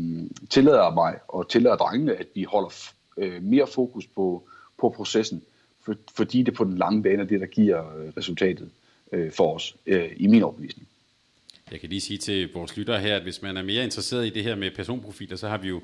tillader 0.51 0.95
mig 0.95 1.19
og 1.29 1.49
tillader 1.49 1.77
drengene, 1.77 2.15
at 2.15 2.27
vi 2.35 2.43
holder 2.43 2.93
øh, 3.17 3.43
mere 3.43 3.67
fokus 3.67 4.07
på, 4.07 4.49
på 4.81 4.89
processen, 4.97 5.43
for, 5.85 5.95
fordi 6.15 6.43
det 6.43 6.55
på 6.55 6.65
den 6.65 6.79
lange 6.79 7.03
bane 7.03 7.23
er 7.23 7.27
det, 7.27 7.41
der 7.41 7.47
giver 7.47 7.97
øh, 7.97 8.13
resultatet 8.17 8.71
øh, 9.13 9.33
for 9.33 9.55
os, 9.55 9.77
øh, 9.87 10.11
i 10.17 10.27
min 10.27 10.43
overbevisning. 10.43 10.89
Jeg 11.71 11.81
kan 11.81 11.89
lige 11.89 12.01
sige 12.01 12.19
til 12.19 12.53
vores 12.53 12.77
lyttere 12.77 13.01
her, 13.01 13.17
at 13.17 13.23
hvis 13.23 13.43
man 13.43 13.57
er 13.57 13.63
mere 13.63 13.85
interesseret 13.85 14.27
i 14.27 14.31
det 14.31 14.45
her 14.45 14.57
med 14.57 14.71
personprofiler, 14.71 15.37
så 15.37 15.49
har 15.49 15.59
vi 15.59 15.69
jo 15.69 15.81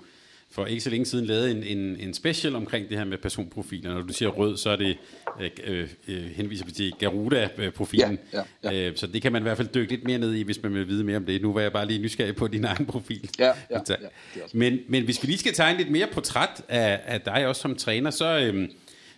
for 0.51 0.67
ikke 0.67 0.81
så 0.81 0.91
længe 0.91 1.07
siden 1.07 1.27
lavet 1.27 1.51
en, 1.51 1.63
en, 1.63 1.97
en 2.01 2.15
special 2.15 2.57
omkring 2.57 2.89
det 2.89 2.99
her 2.99 3.05
med 3.05 3.19
personprofiler. 3.19 3.95
Når 3.95 4.03
du 4.03 4.13
siger 4.13 4.29
rød, 4.29 4.57
så 4.57 4.71
er 4.71 4.77
det 4.77 4.97
øh, 5.41 5.51
øh, 5.65 5.89
øh 6.09 6.25
henviser 6.25 6.65
vi 6.65 6.73
til 6.73 6.93
Garuda-profilen. 6.99 8.19
Ja, 8.33 8.43
ja, 8.65 8.73
ja. 8.73 8.89
Øh, 8.89 8.97
så 8.97 9.07
det 9.07 9.23
kan 9.23 9.33
man 9.33 9.43
i 9.43 9.45
hvert 9.45 9.57
fald 9.57 9.69
dykke 9.69 9.93
lidt 9.93 10.05
mere 10.05 10.19
ned 10.19 10.35
i, 10.35 10.43
hvis 10.43 10.63
man 10.63 10.75
vil 10.75 10.89
vide 10.89 11.05
mere 11.05 11.17
om 11.17 11.25
det. 11.25 11.43
Nu 11.43 11.53
var 11.53 11.61
jeg 11.61 11.73
bare 11.73 11.87
lige 11.87 11.99
nysgerrig 11.99 12.37
på 12.37 12.47
din 12.47 12.65
egen 12.65 12.87
profil. 12.87 13.31
Ja, 13.39 13.47
ja, 13.47 13.53
ja, 13.89 14.41
men, 14.53 14.79
men 14.89 15.05
hvis 15.05 15.23
vi 15.23 15.27
lige 15.27 15.39
skal 15.39 15.53
tegne 15.53 15.79
lidt 15.79 15.91
mere 15.91 16.07
portræt 16.13 16.63
af, 16.69 17.01
af 17.07 17.21
dig 17.21 17.47
også 17.47 17.63
som 17.63 17.75
træner, 17.75 18.11
så... 18.11 18.39
Øh, 18.39 18.69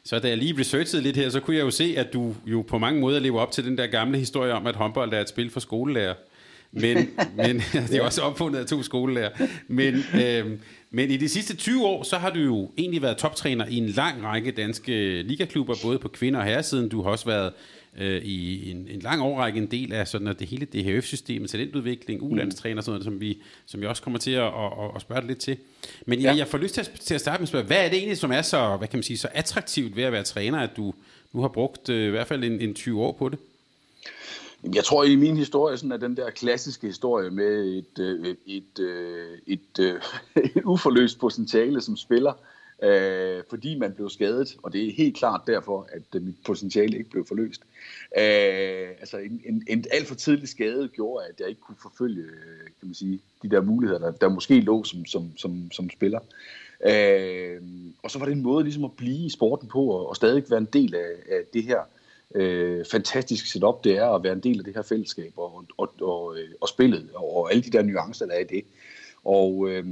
så 0.05 0.19
da 0.19 0.29
jeg 0.29 0.39
lige 0.39 0.61
researchede 0.61 1.03
lidt 1.03 1.17
her, 1.17 1.29
så 1.29 1.41
kunne 1.41 1.57
jeg 1.57 1.63
jo 1.63 1.71
se, 1.71 1.95
at 1.97 2.13
du 2.13 2.35
jo 2.47 2.63
på 2.63 2.79
mange 2.79 3.01
måder 3.01 3.19
lever 3.19 3.41
op 3.41 3.53
til 3.53 3.65
den 3.65 3.79
der 3.79 3.87
gamle 3.87 4.19
historie 4.19 4.53
om, 4.53 4.67
at 4.67 4.77
håndbold 4.77 5.13
er 5.13 5.21
et 5.21 5.29
spil 5.29 5.51
for 5.51 5.61
skolelærer. 5.61 6.15
Men, 6.73 6.97
men 7.37 7.63
det 7.89 7.95
er 7.95 8.03
også 8.03 8.23
opfundet 8.23 8.59
af 8.59 8.67
to 8.67 8.83
skolelærer. 8.83 9.31
Men, 9.69 9.95
øh, 10.23 10.59
men 10.91 11.11
i 11.11 11.17
de 11.17 11.29
sidste 11.29 11.57
20 11.57 11.87
år, 11.87 12.03
så 12.03 12.17
har 12.17 12.31
du 12.31 12.39
jo 12.39 12.71
egentlig 12.79 13.03
været 13.03 13.17
toptræner 13.17 13.67
i 13.67 13.77
en 13.77 13.87
lang 13.87 14.25
række 14.25 14.51
danske 14.51 15.23
ligaklubber, 15.23 15.75
både 15.83 15.99
på 15.99 16.09
kvinder- 16.09 16.41
og 16.41 16.47
herresiden. 16.47 16.89
Du 16.89 17.03
har 17.03 17.11
også 17.11 17.27
været 17.27 17.53
øh, 17.99 18.23
i 18.23 18.71
en, 18.71 18.89
en 18.91 19.01
lang 19.01 19.23
årrække 19.23 19.59
en 19.59 19.67
del 19.67 19.93
af 19.93 20.09
sådan, 20.09 20.37
det 20.39 20.47
hele 20.47 20.67
DHF-systemet, 20.67 21.51
talentudvikling, 21.51 22.23
ulandstræner, 22.23 22.83
sådan 22.83 22.93
noget, 22.93 23.05
som 23.05 23.21
vi, 23.21 23.43
som 23.67 23.81
vi 23.81 23.87
også 23.87 24.03
kommer 24.03 24.19
til 24.19 24.31
at, 24.31 24.47
at, 24.47 24.91
at 24.97 25.01
spørge 25.01 25.27
lidt 25.27 25.39
til. 25.39 25.57
Men 26.07 26.21
ja. 26.21 26.29
jeg, 26.29 26.39
jeg 26.39 26.49
får 26.49 26.59
lyst 26.59 26.75
til 26.75 26.81
at, 26.81 26.91
til 27.01 27.15
at 27.15 27.21
starte 27.21 27.39
med 27.39 27.43
at 27.43 27.49
spørge, 27.49 27.67
hvad 27.67 27.85
er 27.85 27.89
det 27.89 27.99
egentlig, 27.99 28.19
som 28.19 28.33
er 28.33 28.43
så, 28.43 28.77
hvad 28.77 28.89
kan 28.89 28.97
man 28.97 29.03
sige, 29.03 29.19
så 29.19 29.29
attraktivt 29.35 29.97
ved 29.97 30.05
at 30.05 30.13
være 30.13 30.23
træner, 30.23 30.59
at 30.59 30.71
du 30.77 30.95
nu 31.33 31.41
har 31.41 31.49
brugt 31.49 31.89
øh, 31.89 32.07
i 32.07 32.11
hvert 32.11 32.27
fald 32.27 32.45
en, 32.45 32.61
en 32.61 32.75
20 32.75 33.03
år 33.03 33.13
på 33.13 33.29
det? 33.29 33.39
Jeg 34.75 34.85
tror 34.85 35.05
i 35.05 35.17
min 35.17 35.37
historie 35.37 35.77
sådan 35.77 35.93
at 35.93 36.01
den 36.01 36.17
der 36.17 36.31
klassiske 36.31 36.87
historie 36.87 37.31
med 37.31 37.65
et, 37.65 37.99
øh, 37.99 38.27
et, 38.27 38.37
et, 38.47 38.79
øh, 38.81 39.39
et, 39.47 39.61
et, 39.79 39.85
øh, 39.85 40.01
et 40.57 40.65
uforløst 40.65 41.19
potentiale 41.19 41.81
som 41.81 41.97
spiller, 41.97 42.33
øh, 42.83 43.43
fordi 43.51 43.79
man 43.79 43.93
blev 43.93 44.11
skadet, 44.11 44.57
og 44.63 44.73
det 44.73 44.89
er 44.89 44.93
helt 44.93 45.17
klart 45.17 45.41
derfor, 45.47 45.89
at 45.93 46.23
mit 46.23 46.37
potentiale 46.47 46.99
ikke 46.99 47.11
blev 47.11 47.27
forløst. 47.27 47.63
Øh, 48.19 48.89
altså 49.01 49.17
en, 49.19 49.41
en, 49.47 49.65
en 49.69 49.85
alt 49.91 50.09
for 50.09 50.15
tidlig 50.15 50.49
skade 50.49 50.89
gjorde, 50.89 51.27
at 51.27 51.41
jeg 51.41 51.49
ikke 51.49 51.61
kunne 51.61 51.79
forfølge 51.83 52.25
kan 52.81 52.89
man 52.89 52.95
sige, 52.95 53.21
de 53.43 53.51
der 53.51 53.61
muligheder, 53.61 54.01
der, 54.01 54.11
der 54.11 54.29
måske 54.29 54.61
lå 54.61 54.85
som, 54.85 55.07
som, 55.07 55.37
som, 55.37 55.71
som 55.73 55.91
spiller. 55.91 56.21
Øh, 56.87 57.61
og 58.03 58.11
så 58.11 58.19
var 58.19 58.27
det 58.27 58.33
en 58.33 58.43
måde 58.43 58.65
ligesom 58.65 58.85
at 58.85 58.93
blive 58.97 59.27
i 59.27 59.31
sporten 59.31 59.69
på, 59.69 59.85
og, 59.85 60.09
og 60.09 60.17
stadig 60.17 60.45
være 60.51 60.59
en 60.59 60.69
del 60.73 60.95
af, 60.95 61.11
af 61.31 61.41
det 61.53 61.63
her 61.63 61.81
øh, 62.35 62.85
fantastisk 62.91 63.47
setup 63.47 63.85
det 63.85 63.97
er 63.97 64.07
at 64.07 64.23
være 64.23 64.33
en 64.33 64.41
del 64.41 64.59
af 64.59 64.65
det 64.65 64.75
her 64.75 64.83
fællesskab 64.83 65.33
og, 65.37 65.65
og, 65.79 65.93
og, 66.01 66.39
øh, 66.39 66.49
og 66.61 66.69
spillet 66.69 67.11
og, 67.15 67.37
og 67.37 67.51
alle 67.51 67.63
de 67.63 67.71
der 67.71 67.83
nuancer, 67.83 68.27
der 68.27 68.35
er 68.35 68.39
i 68.39 68.45
det. 68.45 68.65
Og 69.25 69.69
øh, 69.69 69.85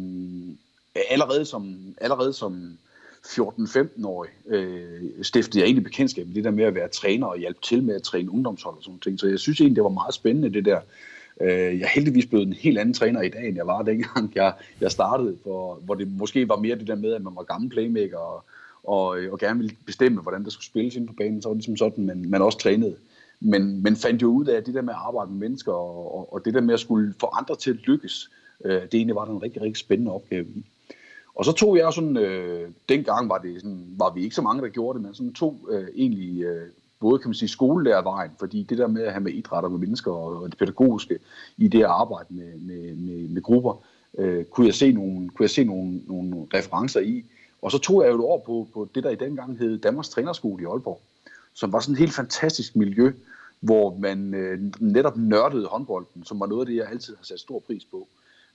allerede 1.10 1.44
som, 1.44 1.94
allerede 2.00 2.32
som 2.32 2.78
14-15-årig 3.26 4.30
øh, 4.46 5.02
stiftede 5.22 5.58
jeg 5.60 5.66
egentlig 5.66 5.84
bekendtskab 5.84 6.26
med 6.26 6.34
det 6.34 6.44
der 6.44 6.50
med 6.50 6.64
at 6.64 6.74
være 6.74 6.88
træner 6.88 7.26
og 7.26 7.38
hjælpe 7.38 7.60
til 7.62 7.82
med 7.82 7.94
at 7.94 8.02
træne 8.02 8.30
ungdomshold 8.30 8.76
og 8.76 8.82
sådan 8.82 9.00
ting. 9.00 9.20
Så 9.20 9.28
jeg 9.28 9.38
synes 9.38 9.60
egentlig, 9.60 9.76
det 9.76 9.84
var 9.84 9.90
meget 9.90 10.14
spændende 10.14 10.52
det 10.52 10.64
der. 10.64 10.80
Øh, 11.40 11.50
jeg 11.50 11.82
er 11.82 11.94
heldigvis 11.94 12.26
blevet 12.26 12.46
en 12.46 12.52
helt 12.52 12.78
anden 12.78 12.94
træner 12.94 13.22
i 13.22 13.28
dag, 13.28 13.48
end 13.48 13.56
jeg 13.56 13.66
var 13.66 13.82
dengang 13.82 14.32
jeg, 14.34 14.54
jeg 14.80 14.90
startede, 14.90 15.36
for, 15.42 15.74
hvor 15.74 15.94
det 15.94 16.08
måske 16.12 16.48
var 16.48 16.56
mere 16.56 16.78
det 16.78 16.86
der 16.86 16.94
med, 16.94 17.12
at 17.12 17.22
man 17.22 17.36
var 17.36 17.42
gammel 17.42 17.70
playmaker 17.70 18.18
og, 18.18 18.44
og, 18.84 19.18
øh, 19.18 19.32
og 19.32 19.38
gerne 19.38 19.58
ville 19.58 19.76
bestemme, 19.86 20.20
hvordan 20.20 20.44
der 20.44 20.50
skulle 20.50 20.66
spilles 20.66 20.96
ind 20.96 21.06
på 21.06 21.14
banen, 21.18 21.42
så 21.42 21.48
var 21.48 21.54
det 21.54 21.58
ligesom 21.58 21.76
sådan, 21.76 22.06
man, 22.06 22.24
man 22.28 22.42
også 22.42 22.58
trænede. 22.58 22.96
Men, 23.40 23.82
men 23.82 23.96
fandt 23.96 24.22
jo 24.22 24.28
ud 24.28 24.46
af, 24.46 24.56
at 24.56 24.66
det 24.66 24.74
der 24.74 24.82
med 24.82 24.92
at 24.92 25.00
arbejde 25.06 25.30
med 25.30 25.38
mennesker, 25.38 25.72
og, 25.72 26.18
og, 26.18 26.32
og 26.32 26.44
det 26.44 26.54
der 26.54 26.60
med 26.60 26.74
at 26.74 26.80
skulle 26.80 27.14
få 27.20 27.26
andre 27.26 27.56
til 27.56 27.70
at 27.70 27.76
lykkes, 27.76 28.30
øh, 28.64 28.82
det 28.82 28.94
egentlig 28.94 29.16
var 29.16 29.26
en 29.26 29.42
rigtig, 29.42 29.62
rigtig 29.62 29.76
spændende 29.76 30.12
opgave 30.12 30.46
i. 30.46 30.64
Og 31.34 31.44
så 31.44 31.52
tog 31.52 31.76
jeg 31.76 31.92
sådan, 31.92 32.16
øh, 32.16 32.70
dengang 32.88 33.28
var, 33.28 33.38
det 33.38 33.60
sådan, 33.60 33.86
var 33.96 34.12
vi 34.14 34.22
ikke 34.22 34.34
så 34.34 34.42
mange, 34.42 34.62
der 34.62 34.68
gjorde 34.68 34.98
det, 34.98 35.06
men 35.06 35.14
sådan 35.14 35.32
tog 35.32 35.68
øh, 35.70 35.88
egentlig 35.94 36.42
øh, 36.42 36.66
både 37.00 37.18
kan 37.18 37.28
man 37.28 37.34
sige 37.34 37.48
skolelærervejen, 37.48 38.30
fordi 38.38 38.62
det 38.62 38.78
der 38.78 38.86
med 38.86 39.02
at 39.02 39.12
have 39.12 39.22
med 39.22 39.32
idræt 39.32 39.64
og 39.64 39.70
med 39.70 39.78
mennesker 39.78 40.12
og 40.12 40.50
det 40.50 40.58
pædagogiske 40.58 41.18
i 41.56 41.68
det 41.68 41.78
at 41.78 41.90
arbejde 41.90 42.34
med, 42.34 42.58
med, 42.58 42.96
med, 42.96 43.28
med 43.28 43.42
grupper, 43.42 43.84
øh, 44.18 44.44
kunne 44.44 44.66
jeg 44.66 44.74
se 44.74 44.92
nogle, 44.92 45.28
kunne 45.28 45.44
jeg 45.44 45.50
se 45.50 45.64
nogle, 45.64 46.00
nogle 46.06 46.46
referencer 46.54 47.00
i, 47.00 47.24
og 47.62 47.72
så 47.72 47.78
tog 47.78 48.02
jeg 48.02 48.10
jo 48.10 48.14
et 48.14 48.24
år 48.24 48.42
på, 48.46 48.68
på 48.72 48.88
det, 48.94 49.04
der 49.04 49.10
i 49.10 49.14
dengang 49.14 49.58
hed 49.58 49.78
Danmarks 49.78 50.08
Trænerskole 50.08 50.62
i 50.62 50.66
Aalborg, 50.66 51.00
som 51.54 51.72
var 51.72 51.80
sådan 51.80 51.92
et 51.92 51.98
helt 51.98 52.14
fantastisk 52.14 52.76
miljø, 52.76 53.12
hvor 53.60 53.96
man 53.98 54.34
øh, 54.34 54.60
netop 54.80 55.16
nørdede 55.16 55.66
håndbolden, 55.66 56.24
som 56.24 56.40
var 56.40 56.46
noget 56.46 56.60
af 56.60 56.66
det, 56.66 56.76
jeg 56.76 56.88
altid 56.90 57.16
har 57.16 57.24
sat 57.24 57.40
stor 57.40 57.58
pris 57.58 57.84
på. 57.84 58.08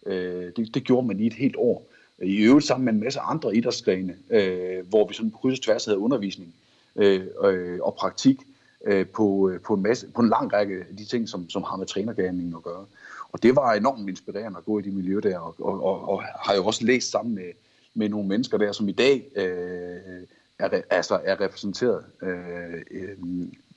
Øh, 0.05 0.51
det, 0.55 0.73
det 0.73 0.83
gjorde 0.83 1.07
man 1.07 1.19
i 1.19 1.27
et 1.27 1.33
helt 1.33 1.55
år. 1.57 1.85
I 2.21 2.37
øvrigt 2.37 2.65
sammen 2.65 2.85
med 2.85 2.93
en 2.93 2.99
masse 2.99 3.19
andre 3.19 3.55
idrætsgrene, 3.55 4.15
øh, 4.29 4.87
hvor 4.89 5.07
vi 5.07 5.13
sådan 5.13 5.31
på 5.31 5.37
kryds 5.37 5.59
og 5.59 5.65
tværs 5.65 5.85
havde 5.85 5.97
undervisning 5.97 6.53
øh, 6.95 7.27
øh, 7.43 7.79
og 7.81 7.95
praktik 7.95 8.37
øh, 8.85 9.07
på, 9.07 9.49
øh, 9.49 9.59
på, 9.61 9.73
en 9.73 9.81
masse, 9.81 10.07
på 10.15 10.21
en 10.21 10.29
lang 10.29 10.53
række 10.53 10.75
af 10.89 10.95
de 10.97 11.05
ting, 11.05 11.29
som, 11.29 11.49
som 11.49 11.63
har 11.63 11.75
med 11.75 11.85
trænergærningen 11.85 12.55
at 12.55 12.63
gøre. 12.63 12.85
Og 13.31 13.43
det 13.43 13.55
var 13.55 13.73
enormt 13.73 14.09
inspirerende 14.09 14.57
at 14.57 14.65
gå 14.65 14.79
i 14.79 14.81
de 14.81 14.91
miljøer 14.91 15.21
der, 15.21 15.37
og, 15.37 15.55
og, 15.59 15.83
og, 15.83 16.09
og 16.09 16.23
har 16.23 16.55
jo 16.55 16.65
også 16.65 16.85
læst 16.85 17.11
sammen 17.11 17.35
med, 17.35 17.51
med 17.93 18.09
nogle 18.09 18.27
mennesker 18.27 18.57
der, 18.57 18.71
som 18.71 18.89
i 18.89 18.91
dag 18.91 19.31
øh, 19.35 20.23
er, 20.59 20.81
altså 20.89 21.19
er 21.23 21.41
repræsenteret 21.41 22.05
øh, 22.21 22.81
øh, 22.91 23.17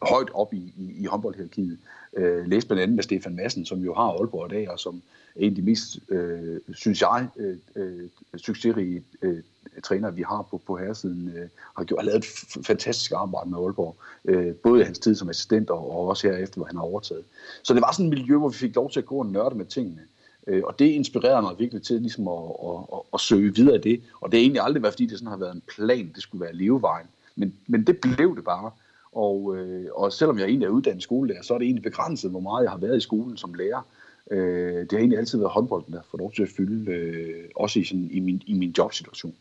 højt 0.03 0.29
op 0.35 0.55
i, 0.55 0.73
i, 0.77 1.03
i 1.03 1.05
håndboldhierarkiet. 1.05 1.79
Øh, 2.17 2.47
læs 2.47 2.65
blandt 2.65 2.83
andet 2.83 2.95
med 2.95 3.05
Stefan 3.05 3.37
Madsen, 3.37 3.67
som 3.67 3.81
jo 3.81 3.95
har 3.95 4.03
Aalborg 4.03 4.53
i 4.53 4.55
dag, 4.55 4.71
og 4.71 4.81
som 4.81 5.03
er 5.37 5.41
en 5.41 5.51
af 5.51 5.55
de 5.55 5.63
mest, 5.63 5.99
øh, 6.09 6.61
synes 6.75 7.01
jeg, 7.01 7.29
øh, 7.37 7.57
øh 7.77 8.09
succesrige 8.37 9.03
øh, 9.23 9.43
træner, 9.85 10.11
vi 10.11 10.23
har 10.23 10.43
på, 10.51 10.61
på 10.67 10.77
herresiden, 10.77 11.33
øh, 11.37 11.49
har, 11.77 11.85
gjort, 11.85 12.01
har 12.01 12.05
lavet 12.05 12.25
et 12.25 12.65
fantastisk 12.67 13.13
arbejde 13.13 13.51
med 13.51 13.59
Aalborg. 13.59 13.97
Øh, 14.25 14.55
både 14.55 14.81
i 14.81 14.85
hans 14.85 14.99
tid 14.99 15.15
som 15.15 15.29
assistent 15.29 15.71
og, 15.71 15.91
og 15.91 16.09
også 16.09 16.31
herefter, 16.31 16.57
hvor 16.57 16.67
han 16.67 16.77
har 16.77 16.83
overtaget. 16.83 17.25
Så 17.63 17.75
det 17.75 17.83
var 17.83 17.93
sådan 17.93 18.07
et 18.07 18.19
miljø, 18.19 18.37
hvor 18.37 18.49
vi 18.49 18.57
fik 18.57 18.75
lov 18.75 18.91
til 18.91 19.01
at 19.01 19.07
gå 19.07 19.17
og 19.17 19.27
nørde 19.27 19.55
med 19.55 19.65
tingene. 19.65 20.01
Øh, 20.47 20.63
og 20.65 20.79
det 20.79 20.85
inspirerede 20.85 21.43
mig 21.43 21.55
virkelig 21.59 21.83
til 21.83 22.01
ligesom 22.01 22.29
at, 22.29 22.45
at, 22.65 22.79
at, 22.93 23.01
at 23.15 23.21
søge 23.21 23.55
videre 23.55 23.75
af 23.75 23.81
det. 23.81 24.01
Og 24.21 24.33
det 24.33 24.39
er 24.39 24.43
egentlig 24.43 24.63
aldrig 24.63 24.83
været, 24.83 24.93
fordi 24.93 25.07
det 25.07 25.19
sådan 25.19 25.31
har 25.31 25.37
været 25.37 25.55
en 25.55 25.63
plan, 25.77 26.13
det 26.15 26.23
skulle 26.23 26.45
være 26.45 26.55
levevejen. 26.55 27.07
Men, 27.37 27.55
men 27.67 27.85
det 27.85 27.99
blev 28.01 28.37
det 28.37 28.45
bare. 28.45 28.71
Og, 29.13 29.57
øh, 29.57 29.87
og 29.95 30.13
selvom 30.13 30.39
jeg 30.39 30.47
egentlig 30.47 30.67
er 30.67 30.71
uddannet 30.71 31.03
skolelærer, 31.03 31.43
så 31.43 31.55
er 31.55 31.59
det 31.59 31.65
egentlig 31.65 31.83
begrænset, 31.83 32.31
hvor 32.31 32.41
meget 32.41 32.65
jeg 32.65 32.71
har 32.71 32.79
været 32.79 32.97
i 32.97 33.01
skolen 33.01 33.37
som 33.37 33.55
lærer. 33.55 33.87
Øh, 34.31 34.81
det 34.81 34.93
har 34.93 34.99
egentlig 34.99 35.19
altid 35.19 35.39
været 35.39 35.51
håndbolden, 35.51 35.95
der 35.95 36.01
får 36.11 36.19
lov 36.19 36.33
til 36.33 36.43
at 36.43 36.49
fylde, 36.57 36.93
øh, 36.93 37.45
også 37.57 37.79
i, 37.79 37.85
sådan, 37.85 38.09
i, 38.13 38.21
min, 38.21 38.43
i 38.47 38.55
min 38.55 38.75
jobsituation. 38.79 39.35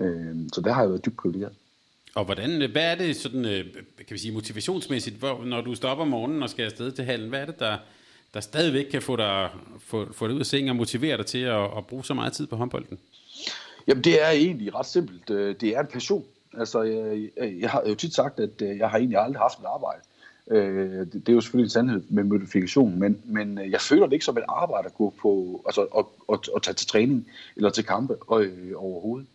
Øh, 0.00 0.36
så 0.52 0.60
der 0.60 0.72
har 0.72 0.82
jeg 0.82 0.90
været 0.90 1.04
dybt 1.04 1.16
privilegeret. 1.16 1.52
Og 2.14 2.24
hvordan, 2.24 2.70
hvad 2.70 2.92
er 2.92 2.94
det 2.94 3.16
sådan, 3.16 3.44
øh, 3.44 3.64
kan 3.96 4.10
vi 4.10 4.18
sige, 4.18 4.34
motivationsmæssigt, 4.34 5.16
hvor, 5.16 5.44
når 5.44 5.60
du 5.60 5.74
stopper 5.74 6.02
om 6.02 6.08
morgenen 6.08 6.42
og 6.42 6.50
skal 6.50 6.64
afsted 6.64 6.92
til 6.92 7.04
hallen, 7.04 7.28
hvad 7.28 7.40
er 7.40 7.46
det, 7.46 7.58
der, 7.58 7.76
der 8.34 8.40
stadigvæk 8.40 8.84
kan 8.84 9.02
få 9.02 9.16
dig, 9.16 9.50
få, 9.78 10.12
få 10.12 10.26
dig 10.26 10.34
ud 10.34 10.40
af 10.40 10.46
sengen 10.46 10.70
og 10.70 10.76
motivere 10.76 11.16
dig 11.16 11.26
til 11.26 11.38
at, 11.38 11.64
at 11.76 11.86
bruge 11.86 12.04
så 12.04 12.14
meget 12.14 12.32
tid 12.32 12.46
på 12.46 12.56
håndbolden? 12.56 12.98
Jamen 13.88 14.04
det 14.04 14.22
er 14.22 14.30
egentlig 14.30 14.74
ret 14.74 14.86
simpelt. 14.86 15.30
Øh, 15.30 15.54
det 15.60 15.68
er 15.76 15.80
en 15.80 15.86
passion. 15.86 16.24
Altså, 16.58 16.82
jeg, 16.82 17.54
jeg 17.60 17.70
har 17.70 17.82
jo 17.88 17.94
tit 17.94 18.14
sagt, 18.14 18.40
at 18.40 18.62
øh, 18.62 18.78
jeg 18.78 18.90
har 18.90 18.98
egentlig 18.98 19.18
aldrig 19.18 19.40
haft 19.40 19.58
et 19.58 19.64
arbejde. 19.74 20.00
Øh, 20.50 21.06
det 21.12 21.28
er 21.28 21.32
jo 21.32 21.40
selvfølgelig 21.40 21.66
en 21.66 21.70
sandhed 21.70 22.02
med 22.08 22.24
modifikation, 22.24 22.98
men, 22.98 23.18
men 23.24 23.58
øh, 23.58 23.70
jeg 23.70 23.80
føler 23.80 24.06
det 24.06 24.12
ikke 24.12 24.24
som 24.24 24.36
et 24.36 24.44
arbejde 24.48 24.86
at 24.86 24.94
gå 24.94 25.14
på, 25.20 25.62
altså 25.66 25.82
at, 25.82 26.04
at, 26.32 26.38
at 26.56 26.62
tage 26.62 26.74
til 26.74 26.86
træning 26.86 27.26
eller 27.56 27.70
til 27.70 27.84
kampe 27.84 28.16
overhovedet. 28.76 29.26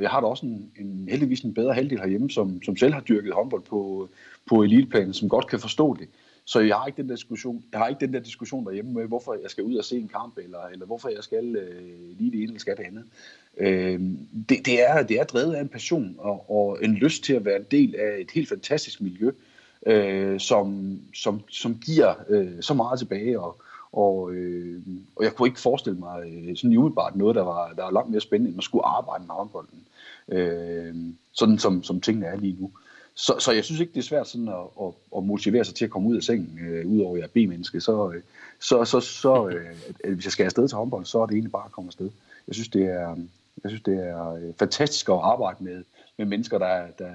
Jeg 0.00 0.10
har 0.10 0.20
da 0.20 0.26
også 0.26 0.46
en, 0.46 0.70
en 0.80 1.06
heldigvis 1.10 1.40
en 1.40 1.54
bedre 1.54 1.74
halvdel 1.74 1.98
herhjemme, 1.98 2.30
som, 2.30 2.62
som 2.62 2.76
selv 2.76 2.92
har 2.92 3.00
dyrket 3.00 3.32
håndbold 3.32 3.62
på, 3.62 4.08
på 4.46 4.62
eliteplan, 4.62 5.12
som 5.12 5.28
godt 5.28 5.46
kan 5.46 5.60
forstå 5.60 5.96
det. 6.00 6.08
Så 6.44 6.60
jeg 6.60 6.76
har 6.76 6.86
ikke 6.86 7.02
den 7.02 7.08
der 7.08 7.14
diskussion, 7.14 7.64
jeg 7.72 7.80
har 7.80 7.88
ikke 7.88 8.06
den 8.06 8.14
der 8.14 8.20
diskussion 8.20 8.66
derhjemme 8.66 8.92
med, 8.92 9.06
hvorfor 9.06 9.34
jeg 9.42 9.50
skal 9.50 9.64
ud 9.64 9.76
og 9.76 9.84
se 9.84 9.96
en 9.96 10.08
kamp, 10.08 10.38
eller, 10.38 10.58
eller 10.72 10.86
hvorfor 10.86 11.08
jeg 11.08 11.24
skal 11.24 11.56
øh, 11.56 12.18
lige 12.18 12.30
det 12.30 12.38
ene 12.38 12.42
eller 12.42 12.58
skal 12.58 12.76
det 12.76 12.84
andet. 12.84 13.04
Øh, 13.56 14.00
det, 14.48 14.66
det, 14.66 14.90
er, 14.90 15.02
det 15.02 15.20
er 15.20 15.24
drevet 15.24 15.54
af 15.54 15.60
en 15.60 15.68
passion 15.68 16.16
og, 16.18 16.50
og 16.50 16.84
en 16.84 16.94
lyst 16.94 17.24
til 17.24 17.32
at 17.32 17.44
være 17.44 17.56
en 17.56 17.66
del 17.70 17.94
af 17.96 18.20
et 18.20 18.30
helt 18.30 18.48
fantastisk 18.48 19.00
miljø, 19.00 19.30
øh, 19.86 20.40
som, 20.40 20.98
som, 21.14 21.40
som 21.48 21.78
giver 21.78 22.14
øh, 22.28 22.52
så 22.60 22.74
meget 22.74 22.98
tilbage, 22.98 23.40
og, 23.40 23.62
og, 23.92 24.32
øh, 24.32 24.82
og 25.16 25.24
jeg 25.24 25.32
kunne 25.32 25.48
ikke 25.48 25.60
forestille 25.60 25.98
mig 25.98 26.22
øh, 26.26 26.56
sådan 26.56 26.76
umiddelbart 26.76 27.16
noget, 27.16 27.36
der 27.36 27.42
var, 27.42 27.72
der 27.72 27.82
var 27.82 27.90
langt 27.90 28.10
mere 28.10 28.20
spændende, 28.20 28.50
end 28.50 28.58
at 28.58 28.64
skulle 28.64 28.86
arbejde 28.86 29.24
med 29.26 29.34
håndbolden. 29.34 29.84
Øh, 30.28 30.94
sådan 31.32 31.58
som, 31.58 31.82
som 31.82 32.00
tingene 32.00 32.26
er 32.26 32.36
lige 32.36 32.56
nu. 32.60 32.70
Så, 33.14 33.36
så 33.38 33.52
jeg 33.52 33.64
synes 33.64 33.80
ikke, 33.80 33.92
det 33.92 33.98
er 33.98 34.04
svært 34.04 34.28
sådan 34.28 34.48
at, 34.48 34.66
at, 34.82 34.92
at 35.16 35.24
motivere 35.24 35.64
sig 35.64 35.74
til 35.74 35.84
at 35.84 35.90
komme 35.90 36.08
ud 36.08 36.16
af 36.16 36.22
sengen, 36.22 36.58
øh, 36.58 36.86
udover 36.86 37.14
at 37.14 37.20
jeg 37.20 37.24
er 37.24 37.46
B-menneske. 37.46 37.80
Så, 37.80 38.10
øh, 38.10 38.22
så, 38.60 38.84
så, 38.84 39.00
så 39.00 39.48
øh, 39.48 39.66
at, 40.04 40.10
hvis 40.10 40.24
jeg 40.24 40.32
skal 40.32 40.44
afsted 40.44 40.68
til 40.68 40.76
håndbold, 40.76 41.04
så 41.04 41.18
er 41.22 41.26
det 41.26 41.34
egentlig 41.34 41.52
bare 41.52 41.64
at 41.64 41.72
komme 41.72 41.88
afsted. 41.88 42.10
Jeg 42.46 42.54
synes, 42.54 42.68
det 42.68 42.82
er, 42.82 43.16
jeg 43.62 43.70
synes, 43.70 43.82
det 43.82 44.08
er 44.08 44.32
øh, 44.32 44.54
fantastisk 44.58 45.08
at 45.08 45.20
arbejde 45.22 45.64
med, 45.64 45.84
med 46.16 46.26
mennesker, 46.26 46.58
der, 46.58 46.86
der, 46.98 47.12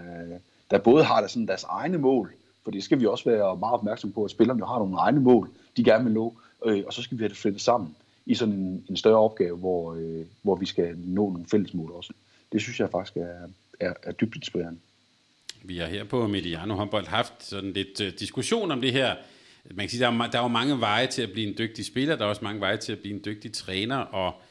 der 0.72 0.78
både 0.78 1.04
har 1.04 1.22
der 1.22 1.28
sådan 1.28 1.48
deres 1.48 1.64
egne 1.64 1.98
mål, 1.98 2.34
for 2.64 2.72
det 2.72 2.84
skal 2.84 3.00
vi 3.00 3.06
også 3.06 3.30
være 3.30 3.58
meget 3.58 3.74
opmærksom 3.74 4.12
på, 4.12 4.24
at 4.24 4.32
spillerne 4.32 4.66
har 4.66 4.80
nogle 4.80 4.98
egne 4.98 5.20
mål, 5.20 5.50
de 5.78 5.84
gerne 5.84 6.04
vil 6.04 6.14
nå, 6.14 6.34
øh, 6.66 6.84
og 6.88 6.94
så 6.94 7.02
skal 7.02 7.18
vi 7.18 7.24
have 7.24 7.30
det 7.30 7.38
flettet 7.38 7.62
sammen 7.62 7.96
i 8.26 8.36
sådan 8.36 8.54
en, 8.54 8.86
en 8.90 8.98
større 8.98 9.20
opgave, 9.20 9.58
hvor, 9.58 9.94
øh, 9.94 10.26
hvor 10.42 10.56
vi 10.56 10.66
skal 10.66 10.98
nå 10.98 11.30
nogle 11.30 11.46
fælles 11.52 11.74
mål 11.74 11.92
også. 11.92 12.14
Det 12.52 12.62
synes 12.62 12.80
jeg 12.80 12.90
faktisk 12.90 13.18
er, 13.18 13.48
er, 13.80 13.94
er 14.04 14.12
dybt 14.12 14.36
inspirerende. 14.36 14.80
Vi 15.68 15.78
har 15.78 15.88
her 15.88 16.04
på 16.04 16.28
Mediano 16.28 16.76
håndbold 16.76 17.08
haft 17.08 17.34
sådan 17.40 17.74
lidt 17.74 18.02
øh, 18.02 18.14
diskussion 18.20 18.72
om 18.72 18.82
det 18.82 18.92
her. 18.92 19.16
Man 19.72 19.84
kan 19.84 19.90
sige, 19.90 20.02
der 20.02 20.12
er, 20.12 20.28
der 20.32 20.38
er 20.38 20.42
jo 20.42 20.48
mange 20.48 20.80
veje 20.80 21.08
til 21.08 21.22
at 21.22 21.32
blive 21.32 21.48
en 21.48 21.56
dygtig 21.58 21.86
spiller, 21.86 22.16
der 22.16 22.26
er 22.26 22.30
også 22.30 22.44
mange 22.44 22.62
veje 22.62 22.78
til 22.78 22.92
at 22.92 23.00
blive 23.00 23.16
en 23.16 23.22
dygtig 23.26 23.54
træner, 23.54 23.98
og 23.98 24.42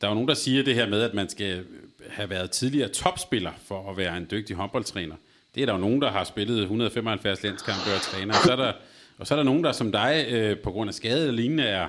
der 0.00 0.06
er 0.06 0.10
jo 0.10 0.14
nogen, 0.14 0.28
der 0.28 0.34
siger 0.34 0.62
det 0.62 0.74
her 0.74 0.88
med, 0.88 1.02
at 1.02 1.14
man 1.14 1.28
skal 1.28 1.58
øh, 1.58 1.64
have 2.08 2.30
været 2.30 2.50
tidligere 2.50 2.88
topspiller 2.88 3.52
for 3.64 3.90
at 3.90 3.96
være 3.96 4.16
en 4.16 4.26
dygtig 4.30 4.56
håndboldtræner. 4.56 5.14
Det 5.54 5.62
er 5.62 5.66
der 5.66 5.72
jo 5.72 5.78
nogen, 5.78 6.02
der 6.02 6.10
har 6.10 6.24
spillet 6.24 6.60
175 6.60 7.42
landskampe 7.42 7.94
og 7.94 8.00
træner, 8.00 8.34
og 8.34 8.40
så 8.44 8.52
er 8.52 8.56
der, 8.56 8.72
og 9.18 9.26
så 9.26 9.34
er 9.34 9.36
der 9.36 9.44
nogen, 9.44 9.64
der 9.64 9.72
som 9.72 9.92
dig, 9.92 10.26
øh, 10.30 10.58
på 10.58 10.70
grund 10.70 10.88
af 10.88 10.94
skade 10.94 11.20
eller 11.20 11.32
lignende, 11.32 11.64
er, 11.64 11.88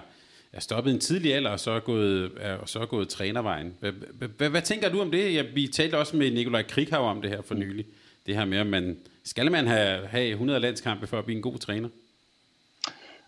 er 0.54 0.60
stoppet 0.60 0.94
en 0.94 1.00
tidlig 1.00 1.34
alder, 1.34 1.50
og 1.50 1.60
så 1.60 1.72
er 1.72 1.80
gået, 1.80 2.32
er, 2.40 2.54
og 2.54 2.70
så 2.70 2.80
er 2.80 2.86
gået 2.86 3.10
trænervejen. 3.10 3.74
Hvad, 4.38 4.50
hvad 4.50 4.62
tænker 4.62 4.90
du 4.90 5.02
om 5.02 5.12
det? 5.12 5.34
Ja, 5.34 5.44
vi 5.54 5.68
talte 5.68 5.98
også 5.98 6.18
med 6.18 6.32
Nikolaj 6.32 6.64
Krighav 6.64 7.10
om 7.10 7.22
det 7.22 7.30
her 7.30 7.42
for 7.42 7.56
nylig. 7.56 7.86
Det 8.28 8.36
her 8.36 8.46
med, 8.46 8.58
at 8.58 8.68
man, 8.68 8.98
skal 9.24 9.52
man 9.52 9.68
have, 9.68 10.08
have 10.08 10.30
100 10.30 10.60
landskampe 10.60 11.08
for 11.08 11.20
at 11.20 11.26
blive 11.26 11.36
en 11.36 11.42
god 11.42 11.58
træner? 11.58 11.90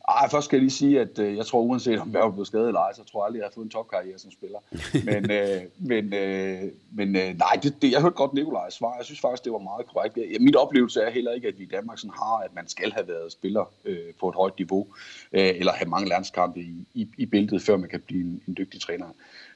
Ej, 0.09 0.29
først 0.29 0.45
skal 0.45 0.57
jeg 0.57 0.62
lige 0.62 0.71
sige, 0.71 1.01
at 1.01 1.19
øh, 1.19 1.38
jeg 1.38 1.45
tror, 1.45 1.62
uanset 1.62 1.99
om 1.99 2.12
jeg 2.13 2.19
er 2.19 2.31
blevet 2.31 2.47
skadet 2.47 2.67
eller 2.67 2.79
ej, 2.79 2.93
så 2.93 3.03
tror 3.03 3.21
jeg 3.21 3.25
aldrig, 3.25 3.39
jeg 3.39 3.45
har 3.45 3.51
fået 3.55 3.65
en 3.65 3.69
topkarriere 3.69 4.19
som 4.19 4.31
spiller. 4.31 4.59
Men, 5.05 5.31
øh, 5.38 5.62
men, 5.77 6.13
øh, 6.13 6.71
men 6.91 7.15
øh, 7.15 7.38
nej, 7.38 7.59
det, 7.63 7.81
det, 7.81 7.91
jeg 7.91 8.01
hørte 8.01 8.15
godt 8.15 8.33
Nikolajs 8.33 8.73
svar. 8.73 8.95
Jeg 8.97 9.05
synes 9.05 9.19
faktisk, 9.19 9.43
det 9.43 9.51
var 9.51 9.59
meget 9.59 9.85
korrekt. 9.85 10.17
Jeg, 10.17 10.41
mit 10.41 10.55
oplevelse 10.55 11.01
er 11.01 11.09
heller 11.09 11.31
ikke, 11.31 11.47
at 11.47 11.59
vi 11.59 11.63
i 11.63 11.69
Danmark 11.71 11.99
sådan 11.99 12.13
har, 12.13 12.38
at 12.45 12.55
man 12.55 12.67
skal 12.67 12.91
have 12.91 13.07
været 13.07 13.31
spiller 13.31 13.71
øh, 13.85 14.13
på 14.19 14.29
et 14.29 14.35
højt 14.35 14.57
niveau, 14.57 14.88
øh, 15.33 15.51
eller 15.55 15.71
have 15.71 15.89
mange 15.89 16.09
landskampe 16.09 16.59
i, 16.59 16.88
i, 16.93 17.07
i 17.17 17.25
billedet, 17.25 17.62
før 17.62 17.77
man 17.77 17.89
kan 17.89 17.99
blive 17.99 18.21
en, 18.21 18.41
en 18.47 18.55
dygtig 18.57 18.81
træner. 18.81 19.07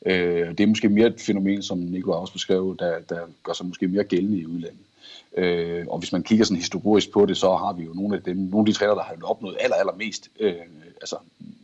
Øh, 0.06 0.48
det 0.50 0.60
er 0.60 0.68
måske 0.68 0.90
mere 0.90 1.08
et 1.08 1.22
fænomen, 1.22 1.62
som 1.62 1.78
Nikolaj 1.78 2.20
også 2.20 2.34
beskrev, 2.34 2.76
der, 2.80 3.00
der 3.00 3.20
gør 3.44 3.54
sig 3.54 3.66
måske 3.66 3.88
mere 3.88 4.04
gældende 4.04 4.38
i 4.38 4.46
udlandet. 4.46 4.80
Øh, 5.38 5.86
og 5.88 6.00
hvis 6.00 6.12
man 6.12 6.24
kigger 6.24 6.46
sådan 6.46 6.58
historisk 6.58 7.12
på 7.12 7.26
det, 7.26 7.38
så 7.38 7.56
har 7.56 7.74
vi 7.74 7.84
jo 7.84 7.94
nogle 7.94 8.16
af 8.16 8.24
dem, 8.24 8.38
nogle 8.38 8.60
af 8.60 8.66
de 8.66 8.74
træner, 8.74 8.96
der 8.96 9.04
har 9.04 9.16
opnået 9.24 9.58
aller, 9.60 9.76
allermest 9.76 10.30
øh, 10.40 10.54
altså 11.04 11.16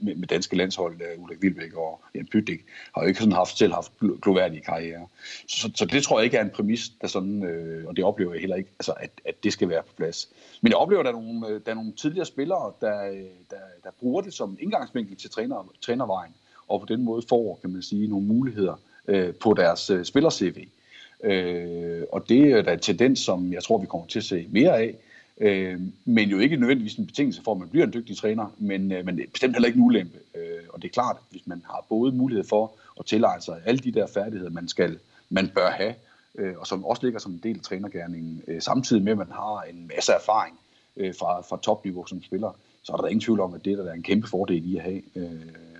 med, 0.01 0.15
med 0.15 0.27
danske 0.27 0.55
landshold, 0.55 1.01
øh, 1.01 1.23
Ulrik 1.23 1.41
Vilbæk 1.41 1.73
og 1.73 2.01
Jan 2.15 2.27
Pytlik, 2.32 2.60
har 2.95 3.01
jo 3.01 3.08
ikke 3.08 3.19
sådan 3.19 3.34
haft, 3.34 3.58
selv 3.58 3.73
haft 3.73 3.91
gloværdige 4.21 4.62
karriere. 4.62 5.08
Så, 5.47 5.60
så, 5.60 5.71
så, 5.75 5.86
det 5.86 6.03
tror 6.03 6.19
jeg 6.19 6.25
ikke 6.25 6.38
er 6.38 6.41
en 6.41 6.49
præmis, 6.49 6.89
der 7.01 7.08
sådan, 7.08 7.43
øh, 7.43 7.88
og 7.88 7.95
det 7.95 8.03
oplever 8.03 8.34
jeg 8.34 8.41
heller 8.41 8.55
ikke, 8.55 8.69
altså 8.79 8.93
at, 8.99 9.12
at 9.25 9.43
det 9.43 9.53
skal 9.53 9.69
være 9.69 9.84
på 9.84 9.93
plads. 9.97 10.29
Men 10.62 10.69
jeg 10.69 10.77
oplever, 10.77 10.99
at 10.99 11.05
der 11.05 11.12
er 11.12 11.21
nogle, 11.21 11.47
øh, 11.47 11.62
der 11.65 11.71
er 11.71 11.75
nogle 11.75 11.91
tidligere 11.91 12.25
spillere, 12.25 12.73
der, 12.82 13.05
øh, 13.12 13.17
der, 13.49 13.58
der 13.84 13.89
bruger 13.99 14.21
det 14.21 14.34
som 14.34 14.58
indgangsvinkel 14.60 15.15
til 15.15 15.29
træner, 15.29 15.71
trænervejen, 15.82 16.34
og 16.67 16.79
på 16.79 16.86
den 16.86 17.03
måde 17.03 17.21
får, 17.29 17.60
kan 17.62 17.69
man 17.69 17.82
sige, 17.82 18.08
nogle 18.08 18.25
muligheder 18.25 18.79
øh, 19.08 19.34
på 19.36 19.53
deres 19.53 19.89
øh, 19.89 20.05
spiller-CV. 20.05 20.67
Øh, 21.23 22.03
og 22.12 22.29
det 22.29 22.51
er 22.51 22.62
da 22.62 22.73
en 22.73 22.79
tendens, 22.79 23.19
som 23.19 23.53
jeg 23.53 23.63
tror, 23.63 23.77
vi 23.77 23.86
kommer 23.86 24.08
til 24.08 24.19
at 24.19 24.25
se 24.25 24.47
mere 24.51 24.77
af. 24.77 24.95
Øh, 25.41 25.79
men 26.05 26.29
jo 26.29 26.39
ikke 26.39 26.55
nødvendigvis 26.55 26.95
en 26.95 27.08
betingelse 27.08 27.41
for, 27.43 27.51
at 27.51 27.58
man 27.58 27.69
bliver 27.69 27.86
en 27.86 27.93
dygtig 27.93 28.17
træner, 28.17 28.55
men, 28.58 28.91
øh, 28.91 29.05
men 29.05 29.21
bestemt 29.32 29.53
heller 29.55 29.67
ikke 29.67 29.77
en 29.77 29.86
ulempe. 29.86 30.17
Øh, 30.36 30.63
og 30.69 30.82
det 30.82 30.88
er 30.88 30.93
klart, 30.93 31.15
at 31.19 31.23
hvis 31.29 31.47
man 31.47 31.63
har 31.65 31.86
både 31.89 32.12
mulighed 32.12 32.43
for 32.43 32.71
at 32.99 33.05
tilegne 33.05 33.41
sig 33.41 33.62
alle 33.65 33.79
de 33.79 33.91
der 33.91 34.08
færdigheder, 34.08 34.51
man 34.51 34.67
skal, 34.67 34.99
man 35.29 35.47
bør 35.55 35.69
have, 35.69 35.93
øh, 36.36 36.53
og 36.58 36.67
som 36.67 36.86
også 36.86 37.03
ligger 37.05 37.19
som 37.19 37.32
en 37.32 37.39
del 37.43 37.55
af 37.55 37.62
trænergærningen, 37.62 38.43
øh, 38.47 38.62
samtidig 38.62 39.03
med, 39.03 39.12
at 39.12 39.17
man 39.17 39.32
har 39.32 39.63
en 39.69 39.91
masse 39.95 40.12
erfaring 40.12 40.60
øh, 40.97 41.13
fra, 41.19 41.41
fra 41.41 41.60
topniveau 41.62 42.05
som 42.05 42.23
spiller, 42.23 42.51
så 42.84 42.93
er 42.93 42.97
der 42.97 43.08
ingen 43.08 43.21
tvivl 43.21 43.39
om, 43.39 43.53
at 43.53 43.65
det 43.65 43.77
der 43.77 43.84
er 43.86 43.93
en 43.93 44.03
kæmpe 44.03 44.27
fordel 44.27 44.73
i 44.73 44.77
at 44.77 44.84
have 44.84 45.01
øh, 45.15 45.32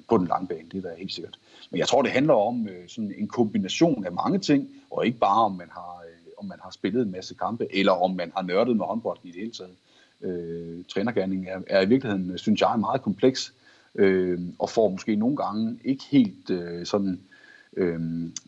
på 0.10 0.18
den 0.18 0.28
lange 0.28 0.48
bane. 0.48 0.70
Det 0.72 0.78
er 0.86 0.90
da 0.90 0.96
helt 0.98 1.14
sikkert. 1.14 1.40
Men 1.72 1.80
jeg 1.80 1.88
tror, 1.88 2.02
det 2.02 2.12
handler 2.12 2.34
om 2.34 2.68
øh, 2.68 2.88
sådan 2.88 3.14
en 3.18 3.28
kombination 3.28 4.06
af 4.06 4.12
mange 4.12 4.40
ting, 4.40 4.70
og 4.92 5.06
ikke 5.06 5.20
bare 5.20 5.46
om 5.46 5.52
man 5.52 5.68
har 5.72 6.04
øh, 6.08 6.20
om 6.40 6.46
man 6.46 6.58
har 6.64 6.72
spillet 6.72 7.02
en 7.02 7.12
masse 7.12 7.36
kampe, 7.36 7.68
eller 7.76 7.92
om 7.92 8.16
man 8.16 8.32
har 8.36 8.44
nørdet 8.44 8.78
med 8.78 8.86
håndbold 8.86 9.18
i 9.24 9.28
det 9.28 9.36
hele 9.36 9.52
taget. 9.52 9.76
Øh, 10.22 10.86
trænergærningen 10.88 11.48
er, 11.48 11.60
er 11.68 11.82
i 11.82 11.86
virkeligheden, 11.86 12.38
synes 12.38 12.62
jeg, 12.62 12.80
meget 12.80 13.02
kompleks, 13.02 13.54
øh, 13.96 14.40
og 14.60 14.70
får 14.70 14.90
måske 14.90 15.16
nogle 15.16 15.38
gange 15.38 15.80
ikke 15.84 16.04
helt 16.12 16.50
øh, 16.50 16.86
sådan 16.86 17.20
øh, 17.78 18.00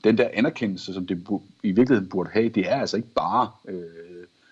den 0.03 0.17
der 0.17 0.29
anerkendelse, 0.33 0.93
som 0.93 1.07
det 1.07 1.27
i 1.63 1.71
virkeligheden 1.71 2.09
burde 2.09 2.29
have. 2.29 2.49
Det 2.49 2.71
er 2.71 2.75
altså 2.75 2.97
ikke 2.97 3.13
bare 3.15 3.49
øh, 3.67 4.10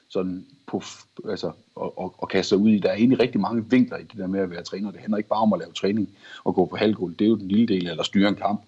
sådan 0.10 0.46
på, 0.68 0.84
altså, 1.30 1.52
at, 1.82 1.90
at, 2.02 2.10
at 2.22 2.30
kaste 2.30 2.50
sig 2.50 2.58
ud 2.58 2.70
i. 2.70 2.80
Der 2.80 2.90
er 2.90 2.96
egentlig 2.96 3.20
rigtig 3.20 3.42
mange 3.42 3.70
vinkler 3.70 3.98
i 3.98 4.04
det 4.04 4.18
der 4.18 4.28
med 4.28 4.40
at 4.40 4.50
være 4.50 4.64
træner. 4.64 4.92
Det 4.92 5.00
handler 5.00 5.18
ikke 5.18 5.30
bare 5.30 5.42
om 5.42 5.54
at 5.54 5.60
lave 5.60 5.72
træning 5.74 6.10
og 6.44 6.56
gå 6.56 6.66
på 6.66 6.76
halvgulv. 6.76 7.16
Det 7.16 7.26
er 7.26 7.30
jo 7.30 7.36
den 7.36 7.48
lille 7.48 7.68
del, 7.68 7.88
eller 7.88 8.04
styre 8.04 8.30
en 8.30 8.36
kamp. 8.36 8.62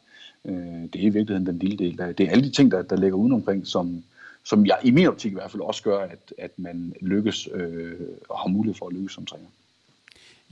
Øh, 0.46 0.54
det 0.54 0.96
er 0.96 1.06
i 1.06 1.10
virkeligheden 1.10 1.46
den 1.46 1.60
lille 1.60 1.78
del. 1.78 1.98
Det 1.98 2.20
er 2.20 2.32
alle 2.32 2.44
de 2.44 2.50
ting, 2.50 2.72
der, 2.72 2.82
der 2.82 2.96
ligger 2.96 3.18
udenomkring, 3.18 3.68
som, 3.68 4.04
som 4.44 4.66
jeg 4.66 4.78
i 4.84 4.92
min 4.92 5.08
optik 5.08 5.32
i 5.32 5.36
hvert 5.36 5.52
fald 5.52 5.62
også 5.62 5.84
gør, 5.84 6.00
at, 6.00 6.34
at 6.38 6.52
man 6.58 6.94
lykkes 7.02 7.50
øh, 7.54 7.94
og 8.30 8.40
har 8.40 8.48
mulighed 8.48 8.78
for 8.78 8.88
at 8.88 8.94
lykkes 8.94 9.14
som 9.14 9.26
træner. 9.26 9.48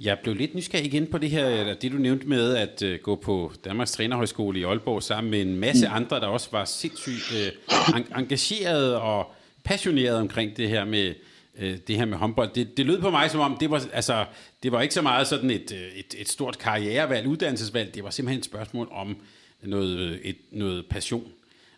Jeg 0.04 0.18
blev 0.24 0.36
lidt 0.36 0.56
nysgerrig 0.56 0.86
igen 0.86 1.08
på 1.08 1.18
det 1.18 1.30
her, 1.30 1.48
eller 1.48 1.74
det 1.74 1.92
du 1.92 1.98
nævnte 1.98 2.28
med 2.28 2.56
at 2.56 2.82
uh, 2.82 3.04
gå 3.04 3.16
på 3.16 3.52
Danmarks 3.66 3.92
Trænerhøjskole 3.92 4.60
i 4.60 4.64
Aalborg 4.64 5.04
sammen 5.04 5.32
med 5.32 5.42
en 5.42 5.56
masse 5.56 5.88
mm. 5.88 5.94
andre, 5.96 6.20
der 6.20 6.28
også 6.28 6.48
var 6.52 6.66
sindssygt 6.66 7.32
uh, 7.32 8.20
engageret 8.20 8.96
og 8.96 9.32
passioneret 9.70 10.18
omkring 10.18 10.58
det 10.58 10.70
her 10.70 10.86
med 10.86 11.14
øh, 11.60 11.78
det 11.88 11.96
her 11.96 12.06
med 12.06 12.18
håndbold. 12.18 12.50
Det, 12.56 12.78
det 12.78 12.86
lød 12.86 13.02
på 13.02 13.10
mig 13.10 13.32
som 13.32 13.40
om, 13.40 13.58
det 13.60 13.72
var, 13.72 13.86
altså, 13.94 14.26
det 14.64 14.72
var 14.72 14.82
ikke 14.82 14.94
så 14.94 15.02
meget 15.02 15.28
sådan 15.28 15.50
et, 15.50 15.72
øh, 15.72 16.00
et, 16.00 16.16
et 16.18 16.30
stort 16.30 16.58
karrierevalg, 16.58 17.28
uddannelsesvalg, 17.28 17.96
det 17.96 18.04
var 18.04 18.10
simpelthen 18.10 18.40
et 18.40 18.46
spørgsmål 18.46 18.88
om 18.92 19.16
noget, 19.64 20.00
øh, 20.00 20.18
et, 20.24 20.38
noget 20.52 20.86
passion. 20.90 21.28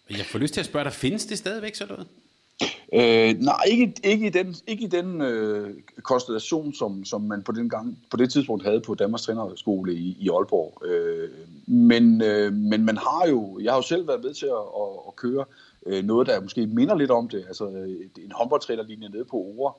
Jeg 0.09 0.25
får 0.25 0.39
lyst 0.39 0.53
til 0.53 0.59
at 0.59 0.65
spørge 0.65 0.83
dig, 0.83 0.93
findes 0.93 1.25
det 1.25 1.37
stadigvæk 1.37 1.75
sådan 1.75 1.95
noget? 1.95 2.07
Øh, 2.93 3.39
nej, 3.39 3.63
ikke, 3.67 3.93
ikke 4.03 4.25
i 4.25 4.29
den, 4.29 4.55
ikke 4.67 4.83
i 4.83 4.87
den 4.87 5.21
øh, 5.21 5.69
konstellation, 6.03 6.73
som, 6.73 7.05
som 7.05 7.21
man 7.21 7.43
på, 7.43 7.51
den 7.51 7.69
gang, 7.69 7.97
på 8.11 8.17
det 8.17 8.31
tidspunkt 8.31 8.63
havde 8.63 8.81
på 8.81 8.95
Danmarks 8.95 9.23
Trænerskole 9.23 9.93
i, 9.93 10.17
i 10.19 10.29
Aalborg. 10.29 10.85
Øh, 10.85 11.29
men, 11.67 12.21
øh, 12.21 12.53
men 12.53 12.85
man 12.85 12.97
har 12.97 13.27
jo, 13.29 13.59
jeg 13.59 13.71
har 13.71 13.77
jo 13.77 13.81
selv 13.81 14.07
været 14.07 14.23
med 14.23 14.33
til 14.33 14.45
at, 14.45 14.65
at, 14.81 14.89
at 15.07 15.15
køre 15.15 15.45
øh, 15.85 16.03
noget, 16.03 16.27
der 16.27 16.41
måske 16.41 16.67
minder 16.67 16.95
lidt 16.95 17.11
om 17.11 17.29
det, 17.29 17.45
altså 17.47 17.67
en 18.17 18.31
håndboldtrænerlinje 18.31 19.09
nede 19.09 19.25
på 19.25 19.37
Ore, 19.37 19.73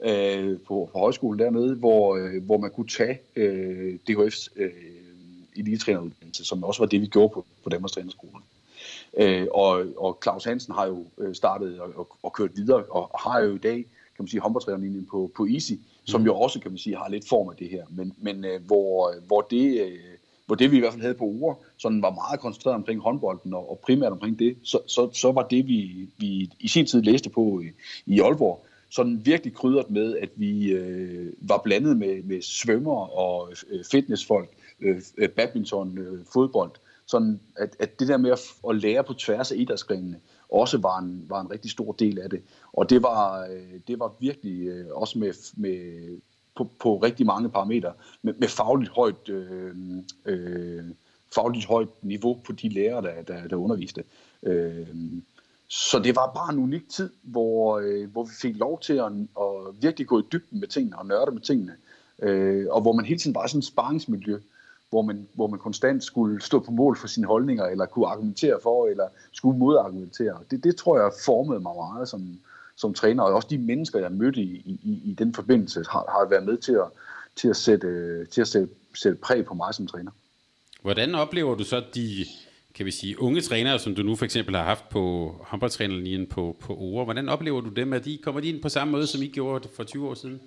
øh, 0.00 0.58
på, 0.58 0.90
på 0.92 0.98
højskolen 0.98 1.38
dernede, 1.38 1.74
hvor, 1.74 2.16
øh, 2.16 2.44
hvor 2.44 2.58
man 2.58 2.70
kunne 2.70 2.88
tage 2.88 3.20
øh, 3.36 3.98
DHF's 4.10 4.48
øh, 4.56 4.70
elitetræneruddannelse, 5.56 6.44
som 6.44 6.64
også 6.64 6.82
var 6.82 6.86
det, 6.86 7.00
vi 7.00 7.06
gjorde 7.06 7.34
på, 7.34 7.46
på 7.64 7.70
Danmarks 7.70 7.92
Trænerskole. 7.92 8.42
Øh, 9.16 9.46
og, 9.50 9.84
og 9.96 10.18
Claus 10.22 10.44
Hansen 10.44 10.74
har 10.74 10.86
jo 10.86 11.04
øh, 11.18 11.34
startet 11.34 11.80
og, 11.80 11.92
og, 11.96 12.08
og 12.22 12.32
kørt 12.32 12.50
videre, 12.56 12.82
og 12.84 13.10
har 13.18 13.40
jo 13.40 13.54
i 13.54 13.58
dag, 13.58 13.76
kan 14.16 14.22
man 14.22 14.28
sige, 14.28 14.40
håndboldtrænerlinjen 14.40 15.06
på, 15.10 15.30
på 15.36 15.46
Easy, 15.46 15.72
som 16.04 16.20
mm. 16.20 16.26
jo 16.26 16.34
også, 16.34 16.60
kan 16.60 16.70
man 16.70 16.78
sige, 16.78 16.96
har 16.96 17.08
lidt 17.08 17.28
form 17.28 17.48
af 17.48 17.56
det 17.56 17.68
her. 17.68 17.84
Men, 17.90 18.14
men 18.18 18.44
øh, 18.44 18.62
hvor, 18.66 19.14
hvor 19.26 19.40
det... 19.40 19.80
Øh, 19.80 19.98
hvor 20.46 20.56
det 20.56 20.70
vi 20.70 20.76
i 20.76 20.80
hvert 20.80 20.92
fald 20.92 21.02
havde 21.02 21.14
på 21.14 21.24
ord, 21.24 21.64
sådan 21.76 22.02
var 22.02 22.10
meget 22.10 22.40
koncentreret 22.40 22.74
omkring 22.74 23.00
håndbolden 23.00 23.54
og, 23.54 23.70
og 23.70 23.78
primært 23.78 24.12
omkring 24.12 24.38
det, 24.38 24.56
så, 24.62 24.78
så, 24.86 25.10
så 25.12 25.32
var 25.32 25.42
det, 25.42 25.66
vi, 25.66 26.08
vi 26.18 26.50
i 26.60 26.68
sin 26.68 26.86
tid 26.86 27.02
læste 27.02 27.30
på 27.30 27.60
i, 27.60 27.66
i 28.06 28.20
Aalborg, 28.20 28.66
sådan 28.90 29.26
virkelig 29.26 29.54
krydret 29.54 29.90
med, 29.90 30.16
at 30.16 30.28
vi 30.36 30.72
øh, 30.72 31.32
var 31.40 31.60
blandet 31.64 31.96
med, 31.96 32.22
med 32.22 32.42
svømmer 32.42 33.18
og 33.18 33.52
øh, 33.70 33.84
fitnessfolk, 33.90 34.48
øh, 34.80 35.02
øh, 35.18 35.28
badminton, 35.28 35.98
øh, 35.98 36.24
fodbold, 36.32 36.70
sådan 37.06 37.40
at, 37.56 37.76
at 37.78 38.00
det 38.00 38.08
der 38.08 38.16
med 38.16 38.30
at, 38.30 38.40
at 38.68 38.76
lære 38.76 39.04
på 39.04 39.12
tværs 39.12 39.52
af 39.52 39.56
idrætsgrenene 39.56 40.20
også 40.48 40.78
var 40.78 40.98
en, 40.98 41.24
var 41.28 41.40
en 41.40 41.50
rigtig 41.50 41.70
stor 41.70 41.92
del 41.92 42.18
af 42.18 42.30
det. 42.30 42.42
Og 42.72 42.90
det 42.90 43.02
var, 43.02 43.46
øh, 43.46 43.80
det 43.88 43.98
var 43.98 44.14
virkelig 44.20 44.66
øh, 44.66 44.86
også 44.90 45.18
med, 45.18 45.32
med 45.56 46.08
på, 46.56 46.70
på 46.80 46.96
rigtig 46.96 47.26
mange 47.26 47.48
parametre 47.48 47.92
med, 48.22 48.34
med 48.34 48.48
fagligt 48.48 48.90
højt 48.90 49.28
øh, 49.28 49.74
øh, 50.24 50.84
fagligt 51.34 51.66
højt 51.66 51.88
niveau 52.02 52.38
på 52.46 52.52
de 52.52 52.68
lærere, 52.68 53.02
der, 53.02 53.22
der, 53.22 53.48
der 53.48 53.56
underviste. 53.56 54.04
Øh, 54.42 54.86
så 55.68 55.98
det 55.98 56.16
var 56.16 56.32
bare 56.34 56.52
en 56.52 56.58
unik 56.58 56.88
tid, 56.88 57.10
hvor, 57.22 57.78
øh, 57.78 58.10
hvor 58.12 58.24
vi 58.24 58.30
fik 58.42 58.56
lov 58.56 58.80
til 58.80 58.92
at, 58.92 59.12
at 59.40 59.82
virkelig 59.82 60.06
gå 60.06 60.20
i 60.20 60.24
dybden 60.32 60.60
med 60.60 60.68
tingene 60.68 60.98
og 60.98 61.06
nørde 61.06 61.30
med 61.30 61.40
tingene. 61.40 61.72
Øh, 62.22 62.66
og 62.70 62.80
hvor 62.80 62.92
man 62.92 63.04
hele 63.04 63.20
tiden 63.20 63.34
var 63.34 63.46
sådan 63.46 63.58
et 63.58 63.64
sparringsmiljø, 63.64 64.38
hvor 64.90 65.02
man, 65.02 65.28
hvor 65.34 65.46
man 65.46 65.58
konstant 65.58 66.04
skulle 66.04 66.42
stå 66.42 66.58
på 66.58 66.70
mål 66.70 66.96
for 66.96 67.06
sine 67.06 67.26
holdninger, 67.26 67.64
eller 67.64 67.86
kunne 67.86 68.06
argumentere 68.06 68.58
for, 68.62 68.86
eller 68.86 69.08
skulle 69.32 69.58
modargumentere. 69.58 70.38
Det, 70.50 70.64
det 70.64 70.76
tror 70.76 70.98
jeg 70.98 71.12
formede 71.24 71.60
mig 71.60 71.74
meget 71.76 72.08
som, 72.08 72.38
som 72.76 72.94
træner, 72.94 73.22
og 73.22 73.34
også 73.34 73.48
de 73.50 73.58
mennesker, 73.58 73.98
jeg 73.98 74.12
mødte 74.12 74.40
i, 74.40 74.80
i, 74.82 75.00
i 75.04 75.14
den 75.18 75.34
forbindelse, 75.34 75.84
har, 75.90 76.04
har 76.08 76.28
været 76.30 76.44
med 76.44 76.58
til 76.58 76.72
at, 76.72 76.88
til 77.36 77.48
at, 77.48 77.56
sætte, 77.56 78.26
til 78.26 78.40
at 78.40 78.48
sætte, 78.48 78.68
sætte 78.94 79.18
præg 79.18 79.44
på 79.44 79.54
mig 79.54 79.74
som 79.74 79.86
træner. 79.86 80.10
Hvordan 80.82 81.14
oplever 81.14 81.54
du 81.54 81.64
så 81.64 81.82
de 81.94 82.26
kan 82.74 82.86
vi 82.86 82.90
sige, 82.90 83.22
unge 83.22 83.40
trænere, 83.40 83.78
som 83.78 83.94
du 83.94 84.02
nu 84.02 84.16
for 84.16 84.24
eksempel 84.24 84.56
har 84.56 84.64
haft 84.64 84.88
på 84.88 85.34
håndboldtrænerlinjen 85.40 86.26
på, 86.26 86.56
på 86.60 86.74
Ore, 86.74 87.04
hvordan 87.04 87.28
oplever 87.28 87.60
du 87.60 87.68
dem? 87.68 87.92
At 87.92 88.04
de, 88.04 88.18
kommer 88.22 88.40
de 88.40 88.48
ind 88.48 88.62
på 88.62 88.68
samme 88.68 88.92
måde, 88.92 89.06
som 89.06 89.22
I 89.22 89.26
gjorde 89.26 89.68
for 89.76 89.84
20 89.84 90.08
år 90.08 90.14
siden? 90.14 90.40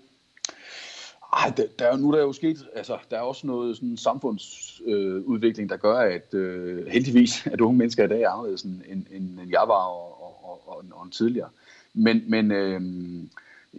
Ej, 1.34 1.54
der, 1.58 1.64
der 1.80 1.86
er, 1.86 1.98
nu 1.98 2.12
der 2.12 2.18
er 2.18 2.22
jo 2.22 2.34
sket, 2.34 2.58
altså, 2.76 2.98
der 3.12 3.18
er 3.18 3.22
også 3.22 3.48
noget 3.48 3.76
sådan 3.76 3.98
samfundsudvikling, 3.98 5.66
øh, 5.66 5.70
der 5.70 5.78
gør, 5.78 5.98
at 5.98 6.34
øh, 6.34 6.88
heldigvis, 6.88 7.48
at 7.48 7.62
unge 7.62 7.78
mennesker 7.78 8.04
i 8.04 8.08
dag 8.08 8.22
er 8.22 8.30
anderledes, 8.30 8.62
end, 8.62 8.82
end, 8.90 9.06
end 9.12 9.50
jeg 9.50 9.64
var 9.68 9.86
og, 9.86 10.24
og, 10.24 10.50
og, 10.50 10.78
og, 10.78 10.84
og 10.92 11.12
tidligere. 11.12 11.50
Men, 11.96 12.24
men 12.28 12.52
øh, 12.52 12.82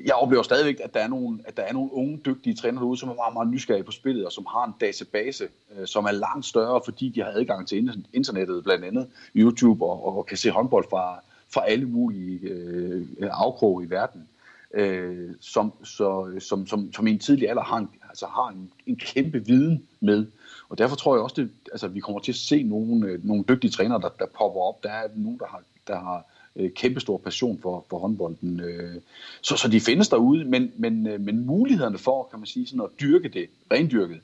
jeg 0.05 0.15
oplever 0.15 0.43
stadigvæk, 0.43 0.81
at 0.85 0.95
der 0.95 1.01
er 1.01 1.09
nogle, 1.09 1.39
at 1.45 1.57
der 1.57 1.63
er 1.63 1.73
nogle 1.73 1.93
unge, 1.93 2.21
dygtige 2.27 2.55
trænere 2.55 2.83
derude, 2.83 2.99
som 2.99 3.09
er 3.09 3.15
meget, 3.15 3.35
meget 3.35 3.49
nysgerrige 3.49 3.85
på 3.85 3.93
spillet, 3.93 4.27
og 4.27 4.33
som 4.33 4.47
har 4.47 4.65
en 4.65 4.75
database, 4.81 5.49
øh, 5.79 5.87
som 5.87 6.05
er 6.05 6.11
langt 6.11 6.47
større, 6.47 6.81
fordi 6.85 7.09
de 7.09 7.21
har 7.23 7.31
adgang 7.31 7.69
til 7.69 8.05
internettet, 8.13 8.65
blandt 8.65 8.85
andet 8.85 9.09
YouTube, 9.37 9.85
og, 9.85 10.17
og 10.17 10.27
kan 10.27 10.37
se 10.37 10.51
håndbold 10.51 10.85
fra, 10.91 11.21
fra 11.49 11.69
alle 11.69 11.87
mulige 11.87 12.39
øh, 12.49 13.07
afkroge 13.21 13.85
i 13.85 13.91
verden, 13.91 14.29
øh, 14.75 15.31
som, 15.41 15.73
så, 15.85 16.37
som, 16.39 16.67
som, 16.67 16.93
som 16.93 17.07
i 17.07 17.11
en 17.11 17.19
tidlig 17.19 17.49
alder 17.49 17.63
har 17.63 17.77
en, 17.77 17.89
altså 18.09 18.27
har 18.27 18.49
en, 18.49 18.71
en 18.87 18.97
kæmpe 18.97 19.47
viden 19.47 19.87
med. 20.01 20.27
Og 20.69 20.79
derfor 20.79 20.97
tror 20.97 21.15
jeg 21.15 21.23
også, 21.23 21.43
at 21.43 21.49
altså, 21.73 21.89
vi 21.89 22.01
kommer 22.01 22.21
til 22.21 22.33
at 22.33 22.37
se 22.37 22.63
nogle, 22.63 23.07
øh, 23.07 23.25
nogle 23.25 23.45
dygtige 23.49 23.71
trænere, 23.71 24.01
der, 24.01 24.09
der 24.09 24.27
popper 24.27 24.61
op. 24.61 24.83
Der 24.83 24.91
er 24.91 25.09
nogen, 25.15 25.39
der 25.39 25.47
har, 25.47 25.63
der 25.87 25.99
har 25.99 26.25
øh, 26.57 26.71
kæmpestor 26.71 27.19
passion 27.19 27.59
for, 27.63 27.87
for 27.91 27.99
håndbolden. 27.99 28.61
Øh. 28.61 28.95
Så, 29.41 29.57
så 29.57 29.69
de 29.69 29.81
findes 29.81 30.09
derude, 30.09 30.45
men, 30.45 30.73
men, 30.77 31.07
øh, 31.07 31.21
men 31.21 31.47
mulighederne 31.47 31.99
for, 31.99 32.29
kan 32.31 32.39
man 32.39 32.47
sige, 32.47 32.67
sådan 32.67 32.81
at 32.81 33.01
dyrke 33.01 33.29
det, 33.29 33.47
rendyrket, 33.73 34.21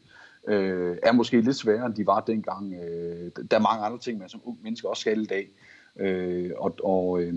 øh, 0.49 0.97
er 1.03 1.13
måske 1.13 1.41
lidt 1.41 1.57
sværere, 1.57 1.87
end 1.87 1.95
de 1.95 2.07
var 2.07 2.21
dengang. 2.21 2.75
Øh, 2.75 3.31
der 3.51 3.57
er 3.57 3.61
mange 3.61 3.85
andre 3.85 3.99
ting, 3.99 4.19
man 4.19 4.29
som 4.29 4.41
ung 4.45 4.59
menneske 4.63 4.89
også 4.89 5.01
skal 5.01 5.23
i 5.23 5.27
dag. 5.27 5.49
Øh, 5.97 6.51
og, 6.57 6.75
og, 6.85 7.23
øh, 7.23 7.35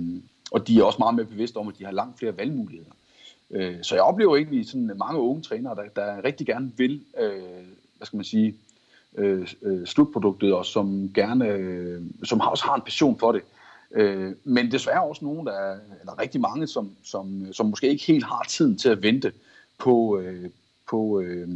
og 0.51 0.67
de 0.67 0.79
er 0.79 0.83
også 0.83 0.99
meget 0.99 1.15
mere 1.15 1.25
bevidste 1.25 1.57
om, 1.57 1.67
at 1.67 1.77
de 1.77 1.85
har 1.85 1.91
langt 1.91 2.19
flere 2.19 2.37
valgmuligheder. 2.37 2.91
Øh, 3.51 3.75
så 3.81 3.95
jeg 3.95 4.03
oplever 4.03 4.35
egentlig 4.35 4.69
sådan 4.69 4.91
mange 4.97 5.19
unge 5.19 5.41
trænere, 5.41 5.75
der, 5.75 5.83
der 5.95 6.23
rigtig 6.23 6.47
gerne 6.47 6.71
vil, 6.77 7.03
øh, 7.21 7.41
hvad 7.97 8.05
skal 8.05 8.17
man 8.17 8.23
sige, 8.23 8.55
øh, 9.17 9.47
øh 9.61 9.85
slutproduktet, 9.85 10.53
og 10.53 10.65
som 10.65 11.13
gerne, 11.13 11.47
øh, 11.47 12.01
som 12.23 12.41
også 12.41 12.63
har 12.63 12.75
en 12.75 12.81
passion 12.81 13.19
for 13.19 13.31
det. 13.31 13.41
Øh, 13.91 14.33
men 14.43 14.71
desværre 14.71 15.03
også 15.03 15.25
nogen, 15.25 15.47
der 15.47 15.53
er, 15.53 15.79
eller 15.99 16.19
rigtig 16.19 16.41
mange, 16.41 16.67
som, 16.67 16.91
som, 17.03 17.45
øh, 17.45 17.53
som 17.53 17.65
måske 17.65 17.89
ikke 17.89 18.05
helt 18.05 18.25
har 18.25 18.45
tiden 18.49 18.77
til 18.77 18.89
at 18.89 19.03
vente 19.03 19.31
på, 19.77 20.19
øh, 20.19 20.49
på, 20.89 21.19
øh, 21.19 21.49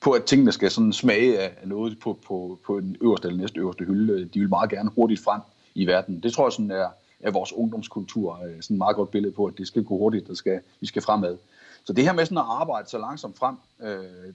på 0.00 0.12
at 0.12 0.24
tingene 0.24 0.52
skal 0.52 0.70
sådan 0.70 0.92
smage 0.92 1.38
af 1.38 1.68
noget 1.68 1.98
på, 1.98 2.18
på, 2.26 2.58
på 2.66 2.80
den 2.80 2.96
øverste 3.00 3.28
eller 3.28 3.40
næste 3.40 3.60
øverste 3.60 3.84
hylde. 3.84 4.12
Øh, 4.12 4.26
de 4.34 4.40
vil 4.40 4.48
meget 4.48 4.70
gerne 4.70 4.90
hurtigt 4.90 5.24
frem 5.24 5.40
i 5.74 5.86
verden. 5.86 6.20
Det 6.22 6.32
tror 6.32 6.46
jeg 6.46 6.52
sådan 6.52 6.70
er, 6.70 6.88
er 7.20 7.30
vores 7.30 7.52
ungdomskultur 7.52 8.40
øh, 8.44 8.62
sådan 8.62 8.74
et 8.74 8.78
meget 8.78 8.96
godt 8.96 9.10
billede 9.10 9.32
på, 9.32 9.44
at 9.44 9.58
det 9.58 9.66
skal 9.66 9.84
gå 9.84 9.98
hurtigt, 9.98 10.26
der 10.26 10.34
skal, 10.34 10.60
vi 10.80 10.86
skal 10.86 11.02
fremad. 11.02 11.36
Så 11.84 11.92
det 11.92 12.04
her 12.04 12.12
med 12.12 12.24
sådan 12.24 12.38
at 12.38 12.44
arbejde 12.46 12.88
så 12.88 12.98
langsomt 12.98 13.38
frem, 13.38 13.56
øh, 13.82 13.88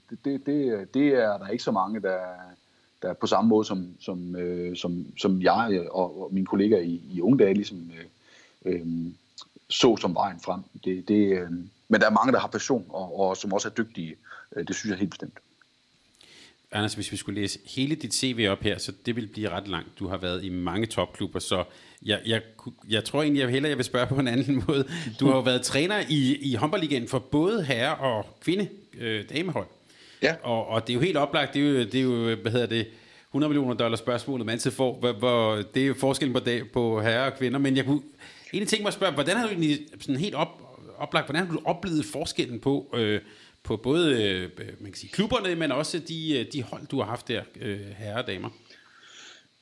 det, 0.09 0.25
det, 0.25 0.45
det, 0.45 0.93
det 0.93 1.07
er 1.07 1.37
der 1.37 1.47
ikke 1.47 1.63
så 1.63 1.71
mange, 1.71 2.01
der, 2.01 2.17
der 3.01 3.13
på 3.13 3.27
samme 3.27 3.49
måde 3.49 3.65
som, 3.65 3.95
som, 3.99 4.35
øh, 4.35 4.77
som, 4.77 5.05
som 5.17 5.41
jeg 5.41 5.69
øh, 5.71 5.85
og, 5.91 6.21
og 6.21 6.33
mine 6.33 6.45
kollegaer 6.45 6.81
i, 6.81 7.01
i 7.13 7.21
unge 7.21 7.37
dage 7.37 7.53
ligesom, 7.53 7.91
øh, 7.99 8.73
øh, 8.73 8.87
så 9.69 9.97
som 9.97 10.15
vejen 10.15 10.39
frem. 10.39 10.61
Det, 10.83 11.07
det, 11.07 11.41
øh, 11.41 11.51
men 11.87 12.01
der 12.01 12.07
er 12.07 12.11
mange, 12.11 12.33
der 12.33 12.39
har 12.39 12.47
passion 12.47 12.85
og, 12.89 13.19
og 13.19 13.37
som 13.37 13.53
også 13.53 13.67
er 13.67 13.73
dygtige. 13.73 14.15
Øh, 14.55 14.67
det 14.67 14.75
synes 14.75 14.89
jeg 14.89 14.99
helt 14.99 15.11
bestemt. 15.11 15.39
Anders, 16.73 16.93
hvis 16.93 17.11
vi 17.11 17.17
skulle 17.17 17.41
læse 17.41 17.59
hele 17.65 17.95
dit 17.95 18.13
CV 18.13 18.47
op 18.49 18.61
her, 18.61 18.77
så 18.77 18.91
det 19.05 19.15
vil 19.15 19.27
blive 19.27 19.49
ret 19.49 19.67
langt. 19.67 19.99
Du 19.99 20.07
har 20.07 20.17
været 20.17 20.43
i 20.43 20.49
mange 20.49 20.87
topklubber, 20.87 21.39
så 21.39 21.63
jeg, 22.05 22.21
jeg, 22.25 22.41
jeg 22.89 23.03
tror 23.03 23.21
egentlig, 23.21 23.41
jeg 23.41 23.49
hellere 23.49 23.69
jeg 23.69 23.77
vil 23.77 23.85
spørge 23.85 24.07
på 24.07 24.15
en 24.15 24.27
anden 24.27 24.63
måde. 24.67 24.87
Du 25.19 25.25
har 25.25 25.35
jo 25.35 25.41
været 25.41 25.61
træner 25.61 26.03
i, 26.09 26.35
i 26.35 26.55
håndboldligaen 26.55 27.07
for 27.07 27.19
både 27.19 27.63
herre- 27.63 27.95
og 27.95 28.25
kvinde 28.41 28.69
øh, 28.97 29.29
damehold. 29.29 29.67
Ja. 30.21 30.35
Og, 30.43 30.67
og 30.67 30.87
det 30.87 30.93
er 30.93 30.95
jo 30.95 30.99
helt 30.99 31.17
oplagt, 31.17 31.53
det 31.53 31.61
er 31.61 31.69
jo, 31.69 31.79
det 31.79 31.95
er 31.95 32.01
jo 32.01 32.35
hvad 32.35 32.51
hedder 32.51 32.67
det, 32.67 32.87
100 33.31 33.49
millioner 33.49 33.73
dollar 33.73 33.97
spørgsmålet, 33.97 34.45
man 34.45 34.53
altid 34.53 34.71
får, 34.71 34.99
hvor, 34.99 35.13
hvor, 35.13 35.55
det 35.55 35.83
er 35.83 35.87
jo 35.87 35.93
forskellen 35.93 36.33
på, 36.33 36.39
dag, 36.39 36.71
på 36.71 37.01
herrer 37.01 37.31
og 37.31 37.37
kvinder, 37.37 37.59
men 37.59 37.77
jeg 37.77 37.85
kunne 37.85 38.01
egentlig 38.53 38.67
tænke 38.67 38.83
mig 38.83 38.87
at 38.87 38.93
spørge, 38.93 39.13
hvordan 39.13 39.37
har 39.37 39.43
du 39.43 39.49
egentlig 39.49 39.79
sådan 39.99 40.15
helt 40.15 40.35
op, 40.35 40.61
oplagt, 40.97 41.27
hvordan 41.27 41.45
har 41.45 41.53
du 41.53 41.61
oplevet 41.65 42.05
forskellen 42.05 42.59
på, 42.59 42.95
øh, 42.97 43.21
på 43.63 43.77
både 43.77 44.23
øh, 44.23 44.49
man 44.79 44.91
kan 44.91 44.99
sige, 44.99 45.11
klubberne, 45.11 45.55
men 45.55 45.71
også 45.71 45.99
de, 45.99 46.39
øh, 46.39 46.45
de 46.53 46.63
hold, 46.63 46.87
du 46.87 46.99
har 46.99 47.05
haft 47.05 47.27
der, 47.27 47.41
øh, 47.61 47.79
herrer 47.97 48.17
og 48.17 48.27
damer? 48.27 48.49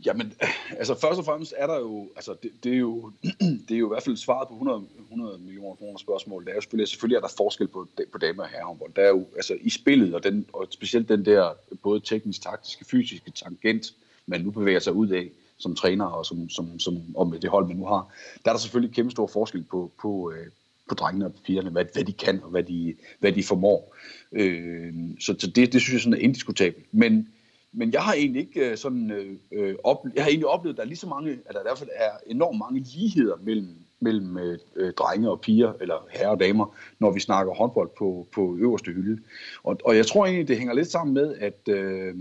Jamen, 0.05 0.33
altså 0.71 0.99
først 0.99 1.19
og 1.19 1.25
fremmest 1.25 1.53
er 1.57 1.67
der 1.67 1.79
jo, 1.79 2.09
altså 2.15 2.35
det, 2.43 2.51
det, 2.63 2.73
er 2.73 2.77
jo, 2.77 3.12
det 3.67 3.75
er 3.75 3.79
jo 3.79 3.88
i 3.88 3.93
hvert 3.93 4.03
fald 4.03 4.17
svaret 4.17 4.47
på 4.47 4.53
100, 4.53 4.83
100 4.99 5.38
millioner 5.38 5.75
kroner 5.75 5.97
spørgsmål. 5.97 6.45
Der 6.45 6.51
er 6.51 6.55
jo 6.55 6.62
selvfølgelig, 6.62 6.88
selvfølgelig 6.88 7.15
er 7.15 7.21
der 7.21 7.33
forskel 7.38 7.67
på, 7.67 7.88
på 8.12 8.17
damer 8.17 8.43
og 8.43 8.49
herrehåndbold. 8.49 8.93
Der 8.95 9.01
er 9.01 9.09
jo, 9.09 9.25
altså 9.35 9.57
i 9.62 9.69
spillet, 9.69 10.15
og, 10.15 10.23
den, 10.23 10.45
og 10.53 10.67
specielt 10.69 11.09
den 11.09 11.25
der 11.25 11.53
både 11.83 11.99
teknisk, 11.99 12.41
taktiske, 12.41 12.85
fysiske 12.85 13.31
tangent, 13.31 13.93
man 14.25 14.41
nu 14.41 14.51
bevæger 14.51 14.79
sig 14.79 14.93
ud 14.93 15.07
af 15.09 15.29
som 15.57 15.75
træner 15.75 16.05
og, 16.05 16.25
som, 16.25 16.49
som, 16.49 16.79
som, 16.79 17.15
og 17.15 17.27
med 17.27 17.39
det 17.39 17.49
hold, 17.49 17.67
man 17.67 17.77
nu 17.77 17.85
har, 17.85 18.13
der 18.45 18.51
er 18.51 18.53
der 18.53 18.59
selvfølgelig 18.59 18.95
kæmpe 18.95 19.12
stor 19.12 19.27
forskel 19.27 19.63
på, 19.63 19.91
på, 20.01 20.31
øh, 20.31 20.47
på 20.89 20.95
drengene 20.95 21.25
og 21.25 21.33
pigerne, 21.45 21.69
hvad, 21.69 21.85
hvad 21.93 22.03
de 22.03 22.13
kan 22.13 22.43
og 22.43 22.49
hvad 22.49 22.63
de, 22.63 22.95
hvad 23.19 23.31
de 23.31 23.43
formår. 23.43 23.95
Øh, 24.31 24.93
så, 25.19 25.35
så 25.39 25.47
det, 25.47 25.73
det 25.73 25.81
synes 25.81 25.93
jeg 25.93 26.01
sådan 26.01 26.13
er 26.13 26.17
indiskutabelt. 26.17 26.85
Men 26.91 27.27
men 27.71 27.93
jeg 27.93 28.01
har 28.01 28.13
egentlig 28.13 28.41
ikke 28.41 28.71
øh, 28.71 28.77
sådan 28.77 29.12
øh, 29.12 29.36
øh 29.51 29.75
jeg 30.15 30.23
har 30.23 30.29
egentlig 30.29 30.47
oplevet, 30.47 30.73
at 30.73 30.77
der 30.77 30.84
er 30.84 30.88
lige 30.88 30.97
så 30.97 31.08
mange, 31.08 31.32
at 31.32 31.53
der 31.53 31.60
i 31.60 31.63
hvert 31.63 31.77
fald 31.77 31.89
er 31.95 32.12
enormt 32.27 32.58
mange 32.58 32.79
ligheder 32.79 33.36
mellem, 33.41 33.75
mellem 33.99 34.38
øh, 34.38 34.60
øh, 34.75 34.93
drenge 34.93 35.29
og 35.29 35.41
piger, 35.41 35.73
eller 35.82 36.08
herrer 36.10 36.29
og 36.29 36.39
damer, 36.39 36.75
når 36.99 37.12
vi 37.12 37.19
snakker 37.19 37.53
håndbold 37.53 37.89
på, 37.97 38.27
på 38.32 38.55
øverste 38.60 38.91
hylde. 38.91 39.21
Og, 39.63 39.77
og 39.86 39.95
jeg 39.95 40.05
tror 40.05 40.25
egentlig, 40.25 40.47
det 40.47 40.58
hænger 40.58 40.73
lidt 40.73 40.91
sammen 40.91 41.13
med, 41.13 41.36
at 41.36 41.67
øh, 41.69 42.15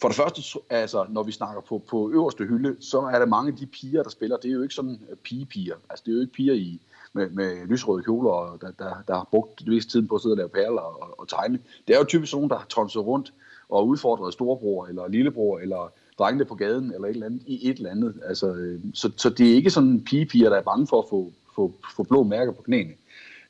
for 0.00 0.08
det 0.08 0.16
første, 0.16 0.60
altså, 0.70 1.06
når 1.08 1.22
vi 1.22 1.32
snakker 1.32 1.60
på, 1.60 1.82
på 1.90 2.10
øverste 2.10 2.44
hylde, 2.44 2.76
så 2.80 3.00
er 3.00 3.18
der 3.18 3.26
mange 3.26 3.52
af 3.52 3.58
de 3.58 3.66
piger, 3.66 4.02
der 4.02 4.10
spiller, 4.10 4.36
det 4.36 4.48
er 4.48 4.54
jo 4.54 4.62
ikke 4.62 4.74
sådan 4.74 5.00
øh, 5.10 5.16
pigepiger. 5.16 5.74
Altså, 5.90 6.02
det 6.06 6.12
er 6.12 6.14
jo 6.14 6.20
ikke 6.20 6.32
piger 6.32 6.54
i, 6.54 6.80
med, 7.12 7.30
med 7.30 7.66
lysrøde 7.66 8.02
kjoler, 8.02 8.58
der, 8.60 8.70
der, 8.70 9.02
der 9.08 9.14
har 9.14 9.28
brugt 9.30 9.58
det 9.58 9.68
meste 9.68 9.90
tiden 9.90 10.08
på 10.08 10.14
at 10.14 10.22
sidde 10.22 10.32
og 10.32 10.36
lave 10.36 10.48
perler 10.48 10.80
og, 10.80 11.20
og 11.20 11.28
tegne. 11.28 11.58
Det 11.88 11.94
er 11.94 11.98
jo 11.98 12.04
typisk 12.04 12.32
nogen, 12.32 12.50
der 12.50 12.58
har 12.58 12.66
tonset 12.66 13.06
rundt 13.06 13.32
og 13.68 13.86
udfordrede 13.88 14.32
storebror 14.32 14.86
eller 14.86 15.08
lillebror 15.08 15.58
eller 15.58 15.92
drengene 16.18 16.44
på 16.44 16.54
gaden 16.54 16.94
eller 16.94 17.08
et 17.08 17.10
eller 17.10 17.26
andet 17.26 17.42
i 17.46 17.70
et 17.70 17.76
eller 17.76 17.90
andet. 17.90 18.14
Altså, 18.26 18.54
øh, 18.54 18.80
så, 18.94 19.10
så 19.16 19.30
det 19.30 19.50
er 19.50 19.54
ikke 19.54 19.70
sådan 19.70 20.04
pigepiger, 20.04 20.48
der 20.48 20.56
er 20.56 20.62
bange 20.62 20.86
for 20.86 21.02
at 21.02 21.08
få, 21.10 21.32
få, 21.54 21.74
få 21.96 22.02
blå 22.02 22.22
mærker 22.22 22.52
på 22.52 22.62
knæene. 22.62 22.92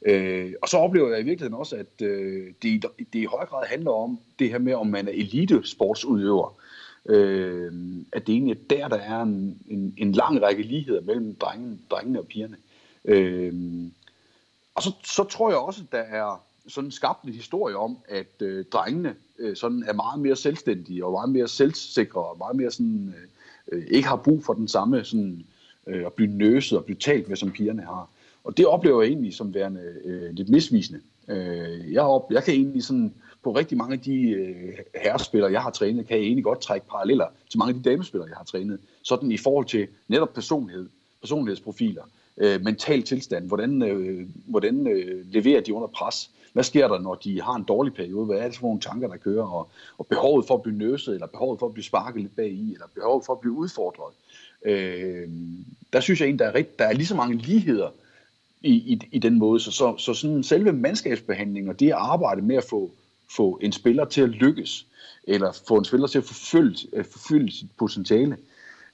Øh, 0.06 0.52
og 0.62 0.68
så 0.68 0.76
oplever 0.76 1.10
jeg 1.10 1.20
i 1.20 1.24
virkeligheden 1.24 1.58
også, 1.58 1.76
at 1.76 2.02
øh, 2.02 2.52
det, 2.62 2.86
det 3.12 3.18
i 3.18 3.24
høj 3.24 3.46
grad 3.46 3.66
handler 3.66 3.90
om 3.90 4.18
det 4.38 4.50
her 4.50 4.58
med, 4.58 4.74
om 4.74 4.86
man 4.86 5.08
er 5.08 5.12
elite-sportsudøver. 5.12 6.60
Øh, 7.08 7.72
at 8.12 8.26
det 8.26 8.32
egentlig 8.32 8.56
er 8.56 8.76
der, 8.76 8.88
der 8.88 8.96
er 8.96 9.22
en, 9.22 9.58
en, 9.68 9.94
en 9.96 10.12
lang 10.12 10.42
række 10.42 10.62
ligheder 10.62 11.00
mellem 11.00 11.34
drengene, 11.34 11.78
drengene 11.90 12.18
og 12.18 12.26
pigerne. 12.26 12.56
Øh, 13.04 13.52
og 14.74 14.82
så, 14.82 14.92
så 15.04 15.24
tror 15.24 15.50
jeg 15.50 15.58
også, 15.58 15.82
at 15.82 15.92
der 15.92 15.98
er 15.98 16.42
sådan 16.68 16.90
skabt 16.90 17.24
en 17.24 17.32
historie 17.32 17.76
om, 17.76 17.98
at 18.08 18.42
øh, 18.42 18.64
drengene 18.64 19.14
øh, 19.38 19.56
sådan 19.56 19.84
er 19.88 19.92
meget 19.92 20.20
mere 20.20 20.36
selvstændige 20.36 21.04
og 21.04 21.12
meget 21.12 21.28
mere 21.28 21.48
selvsikre 21.48 22.20
og 22.20 22.38
meget 22.38 22.56
mere 22.56 22.70
sådan, 22.70 23.14
øh, 23.16 23.78
øh, 23.78 23.86
ikke 23.90 24.08
har 24.08 24.16
brug 24.16 24.44
for 24.44 24.52
den 24.52 24.68
samme 24.68 25.04
sådan, 25.04 25.44
øh, 25.86 26.06
at 26.06 26.12
blive 26.12 26.32
nøset 26.32 26.78
og 26.78 26.84
blive 26.84 26.98
talt 26.98 27.28
med, 27.28 27.36
som 27.36 27.50
pigerne 27.50 27.82
har. 27.82 28.08
Og 28.44 28.56
det 28.56 28.66
oplever 28.66 29.02
jeg 29.02 29.08
egentlig 29.08 29.34
som 29.34 29.54
værende 29.54 29.80
øh, 30.04 30.30
lidt 30.32 30.48
misvisende. 30.48 31.00
Øh, 31.28 31.92
jeg, 31.92 32.02
op, 32.02 32.32
jeg 32.32 32.44
kan 32.44 32.54
egentlig 32.54 32.84
sådan, 32.84 33.14
på 33.42 33.52
rigtig 33.52 33.78
mange 33.78 33.94
af 33.94 34.00
de 34.00 34.30
øh, 34.30 34.72
herrespillere, 34.94 35.52
jeg 35.52 35.62
har 35.62 35.70
trænet, 35.70 36.06
kan 36.06 36.16
jeg 36.16 36.24
egentlig 36.24 36.44
godt 36.44 36.60
trække 36.60 36.86
paralleller 36.86 37.26
til 37.50 37.58
mange 37.58 37.74
af 37.74 37.82
de 37.82 37.90
damespillere, 37.90 38.28
jeg 38.28 38.36
har 38.36 38.44
trænet. 38.44 38.80
Sådan 39.02 39.30
i 39.30 39.36
forhold 39.36 39.66
til 39.66 39.86
netop 40.08 40.32
personlighed, 40.34 40.88
personlighedsprofiler, 41.20 42.02
øh, 42.36 42.62
mental 42.64 43.02
tilstand. 43.02 43.48
Hvordan, 43.48 43.82
øh, 43.82 44.28
hvordan 44.46 44.86
øh, 44.86 45.32
leverer 45.32 45.60
de 45.60 45.74
under 45.74 45.88
pres? 45.88 46.30
Hvad 46.56 46.64
sker 46.64 46.88
der, 46.88 46.98
når 46.98 47.14
de 47.14 47.42
har 47.42 47.54
en 47.54 47.62
dårlig 47.62 47.94
periode? 47.94 48.26
Hvad 48.26 48.38
er 48.38 48.48
det 48.48 48.56
for 48.56 48.66
nogle 48.66 48.80
tanker, 48.80 49.08
der 49.08 49.16
kører? 49.16 49.42
Og, 49.44 49.68
og 49.98 50.06
behovet 50.06 50.46
for 50.46 50.54
at 50.54 50.62
blive 50.62 50.78
nøset, 50.78 51.14
eller 51.14 51.26
behovet 51.26 51.58
for 51.58 51.66
at 51.66 51.72
blive 51.72 51.84
sparket 51.84 52.22
lidt 52.22 52.36
bag 52.36 52.50
i, 52.50 52.72
eller 52.72 52.86
behovet 52.94 53.24
for 53.26 53.32
at 53.32 53.40
blive 53.40 53.52
udfordret. 53.52 54.14
Øh, 54.64 55.28
der 55.92 56.00
synes 56.00 56.20
jeg 56.20 56.26
egentlig, 56.26 56.38
der 56.38 56.50
er, 56.50 56.54
rigt, 56.54 56.78
der 56.78 56.84
er 56.84 56.92
lige 56.92 57.06
så 57.06 57.14
mange 57.14 57.36
ligheder 57.36 57.88
i, 58.62 58.72
i, 58.72 59.00
i 59.12 59.18
den 59.18 59.38
måde. 59.38 59.60
Så, 59.60 59.70
så, 59.70 59.94
så 59.98 60.14
sådan 60.14 60.42
selve 60.42 60.72
mandskabsbehandling 60.72 61.68
og 61.68 61.80
det 61.80 61.86
at 61.86 61.92
arbejde 61.92 62.42
med 62.42 62.56
at 62.56 62.64
få, 62.64 62.90
få 63.36 63.58
en 63.62 63.72
spiller 63.72 64.04
til 64.04 64.20
at 64.20 64.28
lykkes, 64.28 64.86
eller 65.24 65.52
få 65.68 65.76
en 65.76 65.84
spiller 65.84 66.06
til 66.06 66.18
at 66.18 66.24
forfølge, 66.24 66.76
øh, 66.92 67.04
forfølge 67.04 67.52
sit 67.52 67.70
potentiale, 67.78 68.36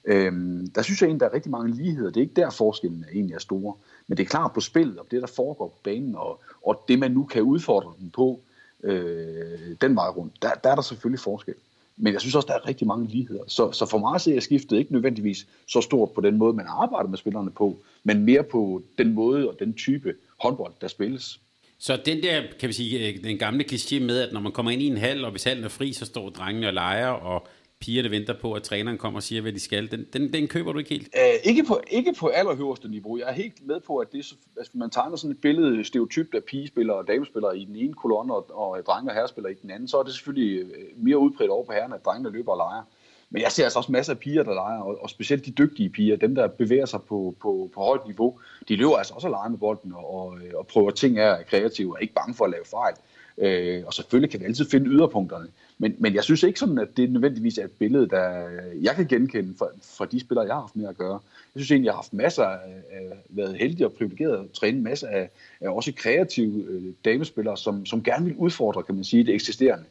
øhm, 0.05 0.69
der 0.75 0.81
synes 0.81 1.01
jeg 1.01 1.07
egentlig, 1.07 1.19
der 1.19 1.29
er 1.29 1.33
rigtig 1.33 1.51
mange 1.51 1.75
ligheder. 1.75 2.09
Det 2.09 2.17
er 2.17 2.21
ikke 2.21 2.41
der 2.41 2.49
forskellen 2.49 3.05
egentlig 3.13 3.35
er 3.35 3.39
store. 3.39 3.73
Men 4.07 4.17
det 4.17 4.23
er 4.23 4.27
klart 4.27 4.53
på 4.53 4.61
spillet, 4.61 4.99
og 4.99 5.05
det 5.11 5.21
der 5.21 5.27
foregår 5.27 5.67
på 5.67 5.79
banen, 5.83 6.15
og, 6.15 6.39
og 6.65 6.85
det 6.87 6.99
man 6.99 7.11
nu 7.11 7.23
kan 7.23 7.41
udfordre 7.41 7.93
dem 7.99 8.09
på 8.09 8.39
øh, 8.83 9.75
den 9.81 9.95
vej 9.95 10.07
rundt, 10.07 10.41
der, 10.41 10.49
der 10.63 10.69
er 10.69 10.75
der 10.75 10.81
selvfølgelig 10.81 11.19
forskel. 11.19 11.53
Men 11.97 12.13
jeg 12.13 12.21
synes 12.21 12.35
også, 12.35 12.47
der 12.47 12.53
er 12.53 12.67
rigtig 12.67 12.87
mange 12.87 13.07
ligheder. 13.07 13.43
Så, 13.47 13.71
så 13.71 13.85
for 13.85 13.97
mig 13.97 14.21
ser 14.21 14.33
jeg 14.33 14.43
skiftet 14.43 14.77
ikke 14.77 14.93
nødvendigvis 14.93 15.47
så 15.67 15.81
stort 15.81 16.11
på 16.11 16.21
den 16.21 16.37
måde, 16.37 16.53
man 16.53 16.65
arbejder 16.69 17.09
med 17.09 17.17
spillerne 17.17 17.51
på, 17.51 17.77
men 18.03 18.25
mere 18.25 18.43
på 18.43 18.83
den 18.97 19.13
måde 19.13 19.49
og 19.49 19.55
den 19.59 19.73
type 19.73 20.13
håndbold, 20.39 20.73
der 20.81 20.87
spilles. 20.87 21.39
Så 21.79 22.01
den 22.05 22.23
der, 22.23 22.41
kan 22.59 22.69
vi 22.69 22.73
sige, 22.73 23.07
øh, 23.07 23.23
den 23.23 23.37
gamle 23.37 23.65
kliché 23.71 23.99
med, 23.99 24.19
at 24.19 24.33
når 24.33 24.39
man 24.39 24.51
kommer 24.51 24.71
ind 24.71 24.81
i 24.81 24.87
en 24.87 24.97
hal, 24.97 25.25
og 25.25 25.31
hvis 25.31 25.43
hallen 25.43 25.63
er 25.63 25.69
fri, 25.69 25.93
så 25.93 26.05
står 26.05 26.29
drengene 26.29 26.67
og 26.67 26.73
leger, 26.73 27.07
og 27.07 27.47
pigerne 27.83 28.11
venter 28.11 28.33
på, 28.41 28.53
at 28.53 28.63
træneren 28.63 28.97
kommer 28.97 29.19
og 29.19 29.23
siger, 29.23 29.41
hvad 29.41 29.51
de 29.51 29.59
skal. 29.59 29.91
Den, 29.91 30.05
den, 30.13 30.33
den 30.33 30.47
køber 30.47 30.71
du 30.73 30.79
ikke 30.79 30.89
helt? 30.89 31.09
Æh, 31.15 31.33
ikke, 31.43 31.63
på, 31.63 31.81
ikke 31.87 32.13
på 32.19 32.27
allerhøjeste 32.27 32.87
niveau. 32.87 33.17
Jeg 33.17 33.27
er 33.27 33.31
helt 33.33 33.67
med 33.67 33.79
på, 33.79 33.97
at 33.97 34.11
det, 34.11 34.33
altså, 34.57 34.71
man 34.73 34.89
tegner 34.89 35.15
sådan 35.15 35.31
et 35.31 35.41
billede 35.41 35.83
stereotypt 35.83 36.35
af 36.35 36.43
pigespillere 36.43 36.97
og 36.97 37.07
damespillere 37.07 37.57
i 37.57 37.65
den 37.65 37.75
ene 37.75 37.93
kolonne, 37.93 38.33
og, 38.33 38.45
og 38.49 38.85
drenge 38.87 39.11
og 39.11 39.15
herrespillere 39.15 39.51
i 39.51 39.55
den 39.61 39.71
anden, 39.71 39.87
så 39.87 39.97
er 39.97 40.03
det 40.03 40.13
selvfølgelig 40.13 40.59
øh, 40.59 40.67
mere 40.95 41.17
udbredt 41.17 41.51
over 41.51 41.65
på 41.65 41.71
herrerne, 41.71 41.95
at 41.95 42.05
drengene 42.05 42.29
løber 42.29 42.51
og 42.51 42.57
leger. 42.57 42.83
Men 43.29 43.41
jeg 43.41 43.51
ser 43.51 43.63
altså 43.63 43.79
også 43.79 43.91
masser 43.91 44.13
af 44.13 44.19
piger, 44.19 44.43
der 44.43 44.53
leger, 44.53 44.79
og, 44.79 44.97
og 45.01 45.09
specielt 45.09 45.45
de 45.45 45.51
dygtige 45.51 45.89
piger, 45.89 46.15
dem 46.15 46.35
der 46.35 46.47
bevæger 46.47 46.85
sig 46.85 47.01
på, 47.01 47.35
på, 47.41 47.69
på 47.73 47.81
højt 47.81 48.05
niveau, 48.05 48.39
de 48.67 48.75
løber 48.75 48.95
altså 48.95 49.13
også 49.13 49.27
og 49.27 49.31
leger 49.31 49.49
med 49.49 49.57
bolden 49.57 49.93
og, 49.93 50.15
og, 50.15 50.37
øh, 50.37 50.51
og 50.55 50.67
prøver 50.67 50.91
ting 50.91 51.17
af 51.17 51.45
kreative 51.45 51.91
og 51.91 51.95
er 51.95 51.99
ikke 51.99 52.13
bange 52.13 52.33
for 52.33 52.45
at 52.45 52.51
lave 52.51 52.65
fejl. 52.65 52.95
Øh, 53.37 53.83
og 53.87 53.93
selvfølgelig 53.93 54.31
kan 54.31 54.39
vi 54.39 54.45
altid 54.45 54.69
finde 54.69 54.89
yderpunkterne. 54.89 55.47
Men, 55.77 55.95
men 55.99 56.15
jeg 56.15 56.23
synes 56.23 56.43
ikke 56.43 56.59
sådan, 56.59 56.77
at 56.77 56.97
det 56.97 57.11
nødvendigvis 57.11 57.57
er 57.57 57.65
et 57.65 57.71
billede, 57.71 58.09
der 58.09 58.49
jeg 58.81 58.95
kan 58.95 59.07
genkende 59.07 59.53
fra, 59.57 59.67
fra 59.97 60.05
de 60.05 60.19
spillere, 60.19 60.45
jeg 60.45 60.53
har 60.53 60.61
haft 60.61 60.75
med 60.75 60.87
at 60.87 60.97
gøre. 60.97 61.19
Jeg 61.55 61.61
synes 61.61 61.71
egentlig, 61.71 61.85
jeg 61.85 61.93
har 61.93 61.97
haft 61.97 62.13
masser 62.13 62.43
af, 62.43 62.59
været 63.29 63.57
heldig 63.57 63.85
og 63.85 63.93
privilegeret 63.93 64.39
at 64.39 64.51
træne 64.51 64.81
masser 64.81 65.07
af, 65.07 65.29
af 65.61 65.69
også 65.69 65.93
kreative 65.95 66.65
øh, 66.69 66.83
damespillere, 67.05 67.57
som, 67.57 67.85
som 67.85 68.03
gerne 68.03 68.25
vil 68.25 68.35
udfordre, 68.35 68.83
kan 68.83 68.95
man 68.95 69.03
sige, 69.03 69.23
det 69.23 69.33
eksisterende. 69.33 69.85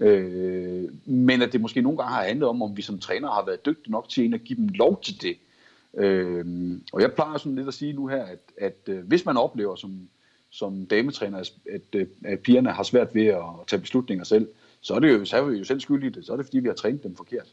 Øh, 0.00 0.84
men 1.04 1.42
at 1.42 1.52
det 1.52 1.60
måske 1.60 1.82
nogle 1.82 1.98
gange 1.98 2.14
har 2.14 2.24
handlet 2.24 2.48
om, 2.48 2.62
om 2.62 2.76
vi 2.76 2.82
som 2.82 2.98
træner 2.98 3.28
har 3.28 3.44
været 3.46 3.66
dygtige 3.66 3.92
nok 3.92 4.08
til 4.08 4.34
at 4.34 4.44
give 4.44 4.56
dem 4.56 4.68
lov 4.68 5.02
til 5.02 5.22
det. 5.22 5.36
Øh, 5.94 6.44
og 6.92 7.00
jeg 7.00 7.12
plejer 7.12 7.38
sådan 7.38 7.54
lidt 7.54 7.68
at 7.68 7.74
sige 7.74 7.92
nu 7.92 8.06
her, 8.06 8.24
at, 8.24 8.38
at 8.56 8.78
øh, 8.86 9.06
hvis 9.06 9.24
man 9.24 9.36
oplever 9.36 9.76
som, 9.76 10.08
som 10.50 10.86
dametræner, 10.86 11.38
at, 11.38 11.52
at, 11.70 11.82
øh, 11.94 12.06
at 12.24 12.40
pigerne 12.40 12.70
har 12.70 12.82
svært 12.82 13.14
ved 13.14 13.26
at 13.26 13.42
tage 13.66 13.80
beslutninger 13.80 14.24
selv, 14.24 14.48
så 14.80 14.94
er 14.94 14.98
det 14.98 15.12
jo, 15.12 15.24
så 15.24 15.36
er 15.36 15.42
vi 15.42 15.58
jo 15.58 15.64
selv 15.64 15.80
skyldige 15.80 16.10
det. 16.10 16.26
Så 16.26 16.32
er 16.32 16.36
det, 16.36 16.46
fordi 16.46 16.58
vi 16.58 16.68
har 16.68 16.74
trænet 16.74 17.02
dem 17.02 17.16
forkert. 17.16 17.46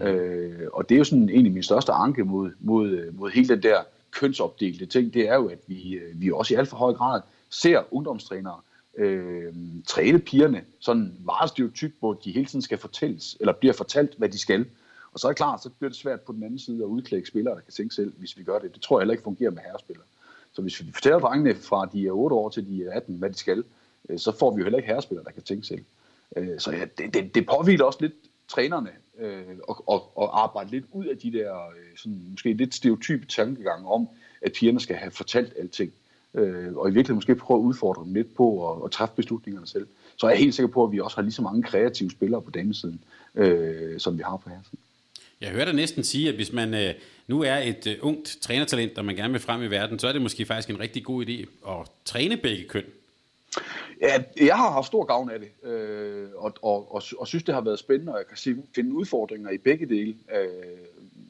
Øh, 0.00 0.68
og 0.72 0.88
det 0.88 0.94
er 0.94 0.98
jo 0.98 1.04
sådan 1.04 1.28
egentlig 1.28 1.52
min 1.52 1.62
største 1.62 1.92
anke 1.92 2.24
mod, 2.24 2.50
mod, 2.60 2.90
øh, 2.90 3.18
mod 3.18 3.30
hele 3.30 3.48
den 3.48 3.62
der 3.62 3.82
kønsopdelte 4.10 4.86
ting, 4.86 5.14
det 5.14 5.28
er 5.28 5.34
jo, 5.34 5.48
at 5.48 5.58
vi, 5.66 5.92
øh, 5.92 6.20
vi 6.20 6.30
også 6.30 6.54
i 6.54 6.56
alt 6.56 6.68
for 6.68 6.76
høj 6.76 6.92
grad 6.92 7.20
ser 7.50 7.94
ungdomstrænere 7.94 8.60
øh, 8.96 9.54
træne 9.86 10.18
pigerne 10.18 10.64
sådan 10.80 11.14
meget 11.24 11.50
stereotyp, 11.50 11.92
hvor 11.98 12.12
de 12.12 12.32
hele 12.32 12.46
tiden 12.46 12.62
skal 12.62 12.78
fortælles, 12.78 13.36
eller 13.40 13.52
bliver 13.52 13.74
fortalt, 13.74 14.14
hvad 14.18 14.28
de 14.28 14.38
skal. 14.38 14.66
Og 15.12 15.20
så 15.20 15.26
er 15.26 15.30
det 15.30 15.36
klart, 15.36 15.62
så 15.62 15.70
bliver 15.78 15.88
det 15.88 15.98
svært 15.98 16.20
på 16.20 16.32
den 16.32 16.42
anden 16.42 16.58
side 16.58 16.82
at 16.82 16.86
udklæde 16.86 17.26
spillere, 17.26 17.54
der 17.54 17.60
kan 17.60 17.72
tænke 17.72 17.94
selv, 17.94 18.12
hvis 18.18 18.38
vi 18.38 18.42
gør 18.42 18.58
det. 18.58 18.74
Det 18.74 18.82
tror 18.82 18.98
jeg 18.98 19.02
heller 19.02 19.12
ikke 19.12 19.24
fungerer 19.24 19.50
med 19.50 19.62
herrespillere. 19.66 20.04
Så 20.52 20.62
hvis 20.62 20.86
vi 20.86 20.92
fortæller 20.92 21.18
drengene 21.18 21.54
fra 21.54 21.86
de 21.92 22.06
er 22.06 22.12
8 22.12 22.36
år 22.36 22.48
til 22.48 22.66
de 22.66 22.84
er 22.84 22.96
18, 22.96 23.16
hvad 23.16 23.30
de 23.30 23.38
skal, 23.38 23.64
øh, 24.08 24.18
så 24.18 24.32
får 24.32 24.54
vi 24.54 24.58
jo 24.58 24.64
heller 24.64 24.78
ikke 24.78 24.88
herrespillere, 24.88 25.24
der 25.24 25.30
kan 25.30 25.42
tænke 25.42 25.66
selv. 25.66 25.84
Øh, 26.36 26.58
så 26.60 26.70
ja, 26.72 26.84
det, 26.98 27.14
det, 27.14 27.34
det 27.34 27.46
påviler 27.46 27.84
også 27.84 27.98
lidt 28.00 28.14
trænerne 28.48 28.90
øh, 29.18 29.42
og, 29.68 29.88
og, 29.88 30.18
og 30.18 30.42
arbejde 30.42 30.70
lidt 30.70 30.84
ud 30.92 31.04
af 31.04 31.18
de 31.18 31.32
der 31.32 31.54
øh, 31.54 31.96
sådan, 31.96 32.26
måske 32.30 32.52
lidt 32.52 32.74
stereotype 32.74 33.26
tankegange 33.26 33.88
om, 33.88 34.08
at 34.42 34.52
pigerne 34.52 34.80
skal 34.80 34.96
have 34.96 35.10
fortalt 35.10 35.52
alting. 35.58 35.92
Øh, 36.34 36.76
og 36.76 36.88
i 36.88 36.92
virkeligheden 36.92 37.14
måske 37.14 37.34
prøve 37.34 37.60
at 37.60 37.64
udfordre 37.64 38.04
dem 38.04 38.14
lidt 38.14 38.34
på 38.34 38.72
at, 38.72 38.84
at 38.84 38.90
træffe 38.90 39.14
beslutningerne 39.16 39.66
selv. 39.66 39.86
Så 40.16 40.26
er 40.26 40.30
jeg 40.30 40.38
helt 40.38 40.54
sikker 40.54 40.72
på, 40.72 40.84
at 40.84 40.92
vi 40.92 41.00
også 41.00 41.16
har 41.16 41.22
lige 41.22 41.32
så 41.32 41.42
mange 41.42 41.62
kreative 41.62 42.10
spillere 42.10 42.42
på 42.42 42.50
damesiden, 42.50 43.00
øh, 43.34 44.00
som 44.00 44.18
vi 44.18 44.22
har 44.22 44.36
på 44.36 44.50
herresiden. 44.50 44.78
Jeg 45.40 45.50
hører 45.50 45.64
dig 45.64 45.74
næsten 45.74 46.04
sige, 46.04 46.28
at 46.28 46.34
hvis 46.34 46.52
man 46.52 46.74
øh, 46.74 46.94
nu 47.28 47.42
er 47.42 47.56
et 47.56 47.86
øh, 47.86 47.96
ungt 48.00 48.38
trænertalent, 48.40 48.98
og 48.98 49.04
man 49.04 49.16
gerne 49.16 49.32
vil 49.32 49.40
frem 49.40 49.62
i 49.62 49.66
verden, 49.66 49.98
så 49.98 50.08
er 50.08 50.12
det 50.12 50.22
måske 50.22 50.46
faktisk 50.46 50.70
en 50.70 50.80
rigtig 50.80 51.04
god 51.04 51.26
idé 51.26 51.68
at 51.70 51.86
træne 52.04 52.36
begge 52.36 52.64
køn. 52.68 52.84
Ja, 54.00 54.22
jeg 54.46 54.56
har 54.56 54.70
haft 54.70 54.86
stor 54.86 55.04
gavn 55.04 55.30
af 55.30 55.38
det, 55.40 55.70
øh, 55.70 56.28
og, 56.36 56.52
og, 56.62 56.94
og, 56.94 57.02
og 57.18 57.26
synes, 57.26 57.44
det 57.44 57.54
har 57.54 57.62
været 57.62 57.78
spændende, 57.78 58.12
og 58.12 58.18
jeg 58.18 58.26
kan 58.26 58.36
sige, 58.36 58.56
finde 58.74 58.94
udfordringer 58.94 59.50
i 59.50 59.58
begge 59.58 59.86
dele. 59.86 60.14
Øh, 60.36 60.48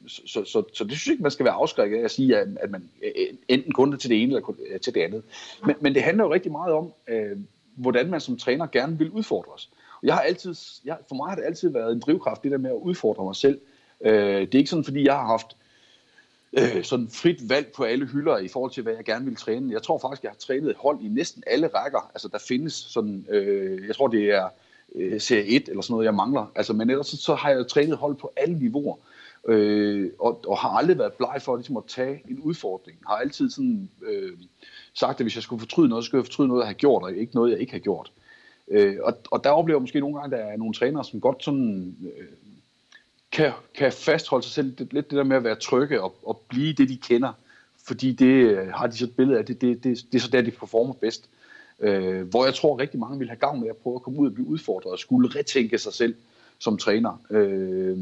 så, 0.07 0.21
så, 0.25 0.45
så, 0.45 0.63
så 0.73 0.83
det 0.83 0.91
synes 0.91 1.07
jeg 1.07 1.11
ikke, 1.11 1.23
man 1.23 1.31
skal 1.31 1.45
være 1.45 1.53
afskrækket 1.53 1.97
af 1.99 2.03
at 2.03 2.11
sige, 2.11 2.37
at, 2.37 2.47
at 2.59 2.71
man 2.71 2.89
øh, 3.03 3.37
enten 3.47 3.71
kun 3.73 3.93
er 3.93 3.97
til 3.97 4.09
det 4.09 4.23
ene 4.23 4.35
eller 4.35 4.53
øh, 4.69 4.79
til 4.79 4.93
det 4.93 5.01
andet. 5.01 5.23
Men, 5.65 5.75
men 5.79 5.95
det 5.95 6.03
handler 6.03 6.23
jo 6.23 6.33
rigtig 6.33 6.51
meget 6.51 6.73
om, 6.73 6.93
øh, 7.07 7.37
hvordan 7.75 8.09
man 8.09 8.21
som 8.21 8.37
træner 8.37 8.67
gerne 8.67 8.97
vil 8.97 9.09
udfordres. 9.09 9.69
Og 10.01 10.07
jeg 10.07 10.13
har 10.13 10.21
altid, 10.21 10.55
jeg, 10.85 10.97
for 11.07 11.15
mig 11.15 11.29
har 11.29 11.35
det 11.35 11.43
altid 11.45 11.69
været 11.69 11.93
en 11.93 11.99
drivkraft, 11.99 12.43
det 12.43 12.51
der 12.51 12.57
med 12.57 12.69
at 12.69 12.75
udfordre 12.75 13.23
mig 13.23 13.35
selv. 13.35 13.61
Øh, 14.01 14.41
det 14.41 14.55
er 14.55 14.59
ikke 14.59 14.69
sådan, 14.69 14.83
fordi 14.83 15.05
jeg 15.05 15.13
har 15.13 15.25
haft 15.25 15.57
øh, 16.57 16.83
sådan 16.83 17.09
frit 17.09 17.49
valg 17.49 17.67
på 17.75 17.83
alle 17.83 18.05
hylder 18.05 18.37
i 18.37 18.47
forhold 18.47 18.71
til, 18.71 18.83
hvad 18.83 18.93
jeg 18.93 19.05
gerne 19.05 19.25
vil 19.25 19.35
træne. 19.35 19.73
Jeg 19.73 19.83
tror 19.83 19.97
faktisk, 19.97 20.23
jeg 20.23 20.31
har 20.31 20.37
trænet 20.37 20.75
hold 20.77 21.01
i 21.01 21.07
næsten 21.07 21.43
alle 21.47 21.67
rækker. 21.67 22.11
Altså, 22.13 22.27
der 22.27 22.37
findes 22.37 22.73
sådan, 22.73 23.25
øh, 23.29 23.87
jeg 23.87 23.95
tror, 23.95 24.07
det 24.07 24.23
er 24.23 24.49
øh, 24.95 25.21
serie 25.21 25.45
1 25.45 25.69
eller 25.69 25.81
sådan 25.81 25.93
noget, 25.93 26.05
jeg 26.05 26.13
mangler. 26.13 26.51
Altså, 26.55 26.73
men 26.73 26.89
ellers 26.89 27.07
så, 27.07 27.17
så 27.17 27.35
har 27.35 27.49
jeg 27.49 27.67
trænet 27.67 27.97
hold 27.97 28.15
på 28.15 28.33
alle 28.35 28.59
niveauer. 28.59 28.97
Øh, 29.47 30.11
og, 30.19 30.41
og 30.47 30.57
har 30.57 30.69
aldrig 30.69 30.97
været 30.97 31.13
bleg 31.13 31.41
for 31.41 31.55
ligesom 31.55 31.77
at 31.77 31.83
tage 31.87 32.21
en 32.29 32.39
udfordring. 32.39 32.97
Har 33.07 33.15
altid 33.15 33.49
sådan, 33.49 33.89
øh, 34.07 34.31
sagt, 34.93 35.19
at 35.19 35.23
hvis 35.23 35.35
jeg 35.35 35.43
skulle 35.43 35.59
fortryde 35.59 35.89
noget, 35.89 36.03
så 36.03 36.07
skulle 36.07 36.19
jeg 36.19 36.25
fortryde 36.25 36.47
noget, 36.47 36.61
jeg 36.61 36.67
har 36.67 36.73
gjort, 36.73 37.03
og 37.03 37.15
ikke 37.15 37.35
noget, 37.35 37.51
jeg 37.51 37.59
ikke 37.59 37.71
har 37.71 37.79
gjort. 37.79 38.11
Øh, 38.67 38.95
og, 39.03 39.17
og 39.31 39.43
der 39.43 39.49
oplever 39.49 39.77
jeg 39.77 39.81
måske 39.81 39.99
nogle 39.99 40.19
gange, 40.19 40.37
at 40.37 40.41
der 40.41 40.51
er 40.51 40.57
nogle 40.57 40.73
trænere, 40.73 41.03
som 41.03 41.21
godt 41.21 41.43
sådan, 41.43 41.95
øh, 42.03 42.27
kan, 43.35 43.51
kan 43.75 43.91
fastholde 43.91 44.45
sig 44.45 44.53
selv 44.53 44.75
det, 44.75 44.93
lidt 44.93 45.09
det 45.09 45.17
der 45.17 45.23
med 45.23 45.37
at 45.37 45.43
være 45.43 45.55
trygge 45.55 46.01
og, 46.01 46.15
og 46.23 46.41
blive 46.49 46.73
det, 46.73 46.89
de 46.89 46.97
kender. 46.97 47.33
Fordi 47.83 48.11
det 48.11 48.25
øh, 48.25 48.67
har 48.67 48.87
de 48.87 48.97
så 48.97 49.05
et 49.05 49.15
billede 49.15 49.39
af, 49.39 49.45
det, 49.45 49.61
det, 49.61 49.83
det, 49.83 50.05
det 50.11 50.17
er 50.17 50.21
så 50.21 50.29
der, 50.31 50.41
de 50.41 50.51
performer 50.51 50.93
bedst. 50.93 51.29
Øh, 51.79 52.21
hvor 52.21 52.45
jeg 52.45 52.53
tror, 52.53 52.79
rigtig 52.79 52.99
mange 52.99 53.19
vil 53.19 53.27
have 53.27 53.39
gavn 53.39 53.63
af 53.63 53.69
at 53.69 53.77
prøve 53.77 53.95
at 53.95 54.01
komme 54.01 54.19
ud 54.19 54.27
og 54.27 54.33
blive 54.33 54.47
udfordret 54.47 54.91
og 54.91 54.99
skulle 54.99 55.39
retænke 55.39 55.77
sig 55.77 55.93
selv 55.93 56.15
som 56.59 56.77
træner. 56.77 57.21
Øh, 57.29 57.97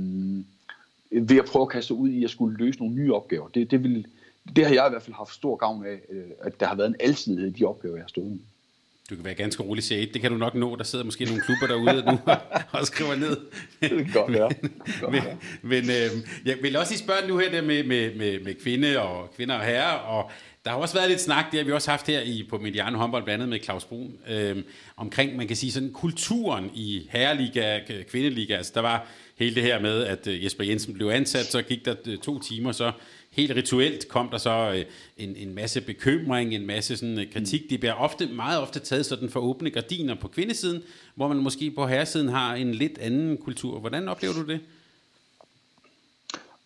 ved 1.12 1.38
at 1.38 1.46
prøve 1.46 1.64
at 1.64 1.70
kaste 1.70 1.94
ud 1.94 2.10
i 2.10 2.24
at 2.24 2.30
skulle 2.30 2.58
løse 2.58 2.80
nogle 2.80 2.96
nye 2.96 3.14
opgaver. 3.14 3.48
Det, 3.48 3.72
det, 3.72 3.84
vil, 3.84 4.08
det 4.56 4.66
har 4.66 4.74
jeg 4.74 4.88
i 4.88 4.90
hvert 4.90 5.04
fald 5.04 5.16
haft 5.16 5.34
stor 5.34 5.56
gavn 5.56 5.86
af, 5.86 6.00
øh, 6.10 6.24
at 6.42 6.60
der 6.60 6.66
har 6.66 6.76
været 6.76 6.88
en 6.88 6.96
alsidighed 7.00 7.48
i 7.48 7.60
de 7.60 7.66
opgaver, 7.66 7.96
jeg 7.96 8.04
har 8.04 8.08
stået 8.08 8.28
med. 8.28 8.40
Du 9.10 9.16
kan 9.16 9.26
være 9.26 9.34
ganske 9.34 9.64
rolig, 9.64 9.84
sige 9.84 10.06
det 10.14 10.22
kan 10.22 10.32
du 10.32 10.38
nok 10.38 10.56
nå. 10.56 10.76
Der 10.76 10.84
sidder 10.84 11.06
måske 11.06 11.26
nogle 11.26 11.42
klubber 11.42 11.68
derude 11.68 12.06
nu 12.06 12.20
og 12.80 12.86
skriver 12.88 13.16
ned. 13.16 13.38
Det 13.82 13.90
kan 13.90 14.12
godt 14.14 14.34
være. 14.34 14.50
men, 15.12 15.22
men 15.62 15.84
øh, 15.90 16.28
jeg 16.46 16.58
vil 16.62 16.78
også 16.78 16.92
lige 16.92 17.00
spørge 17.00 17.28
nu 17.28 17.38
her 17.38 17.52
der 17.52 17.62
med, 17.62 17.84
med, 17.84 18.16
med, 18.16 18.40
med 18.40 18.54
kvinde 18.64 19.00
og 19.00 19.34
kvinder 19.36 19.56
og 19.56 19.66
herrer, 19.66 19.92
og 19.92 20.32
der 20.66 20.72
har 20.72 20.78
også 20.78 20.96
været 20.96 21.10
lidt 21.10 21.22
snak, 21.22 21.46
det 21.52 21.60
har 21.60 21.66
vi 21.66 21.72
også 21.72 21.92
haft 21.92 22.08
her 22.08 22.22
i, 22.22 22.46
på 22.50 22.58
Mediano 22.58 22.98
håndbold, 22.98 23.24
blandt 23.24 23.44
andet 23.44 23.50
med 23.50 23.60
Claus 23.64 23.86
Brun, 23.86 24.14
øh, 24.30 24.64
omkring, 24.98 25.36
man 25.36 25.48
kan 25.48 25.56
sige 25.56 25.72
sådan, 25.72 25.92
kulturen 25.94 26.72
i 26.74 27.10
herreliga, 27.12 27.80
kvindeliga. 28.10 28.56
Altså, 28.56 28.72
der 28.76 28.82
var 28.82 29.08
hele 29.38 29.56
det 29.56 29.64
her 29.64 29.80
med, 29.80 30.04
at 30.04 30.28
øh, 30.28 30.44
Jesper 30.44 30.64
Jensen 30.64 30.94
blev 30.94 31.08
ansat, 31.08 31.46
så 31.46 31.62
gik 31.62 31.86
der 31.86 31.96
øh, 32.06 32.18
to 32.18 32.40
timer, 32.40 32.72
så 32.72 32.92
helt 33.34 33.56
rituelt 33.56 34.08
kom 34.08 34.30
der 34.30 34.38
så 34.38 34.74
øh, 34.76 34.86
en, 35.18 35.36
en 35.36 35.56
masse 35.56 35.82
bekymring, 35.82 36.54
en 36.54 36.68
masse 36.68 36.98
sådan, 36.98 37.20
øh, 37.20 37.32
kritik. 37.34 37.62
Mm. 37.62 37.68
Det 37.70 37.80
bliver 37.80 37.94
ofte, 37.94 38.28
meget 38.28 38.62
ofte 38.62 38.80
taget 38.80 39.06
sådan 39.06 39.30
for 39.30 39.40
åbne 39.40 39.70
gardiner 39.70 40.16
på 40.16 40.28
kvindesiden, 40.28 40.84
hvor 41.16 41.28
man 41.28 41.38
måske 41.38 41.72
på 41.72 41.88
herresiden 41.88 42.30
har 42.30 42.56
en 42.56 42.74
lidt 42.74 42.98
anden 42.98 43.38
kultur. 43.38 43.80
Hvordan 43.80 44.08
oplever 44.08 44.34
du 44.34 44.48
det? 44.48 44.60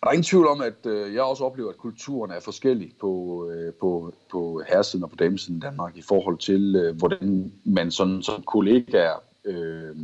Der 0.00 0.08
er 0.08 0.12
ingen 0.12 0.24
tvivl 0.24 0.46
om, 0.46 0.60
at 0.60 0.86
øh, 0.86 1.14
jeg 1.14 1.22
også 1.22 1.44
oplever, 1.44 1.70
at 1.70 1.76
kulturen 1.76 2.30
er 2.30 2.40
forskellig 2.40 2.92
på, 3.00 3.44
øh, 3.50 3.72
på, 3.72 4.14
på 4.30 4.62
herresiden 4.68 5.04
og 5.04 5.10
på 5.10 5.16
damesiden 5.16 5.56
i 5.56 5.60
Danmark 5.60 5.96
i 5.96 6.02
forhold 6.02 6.38
til, 6.38 6.76
øh, 6.76 6.96
hvordan 6.96 7.52
man 7.64 7.90
sådan, 7.90 8.22
som 8.22 8.42
kollegaer 8.42 9.22
øh, 9.44 9.96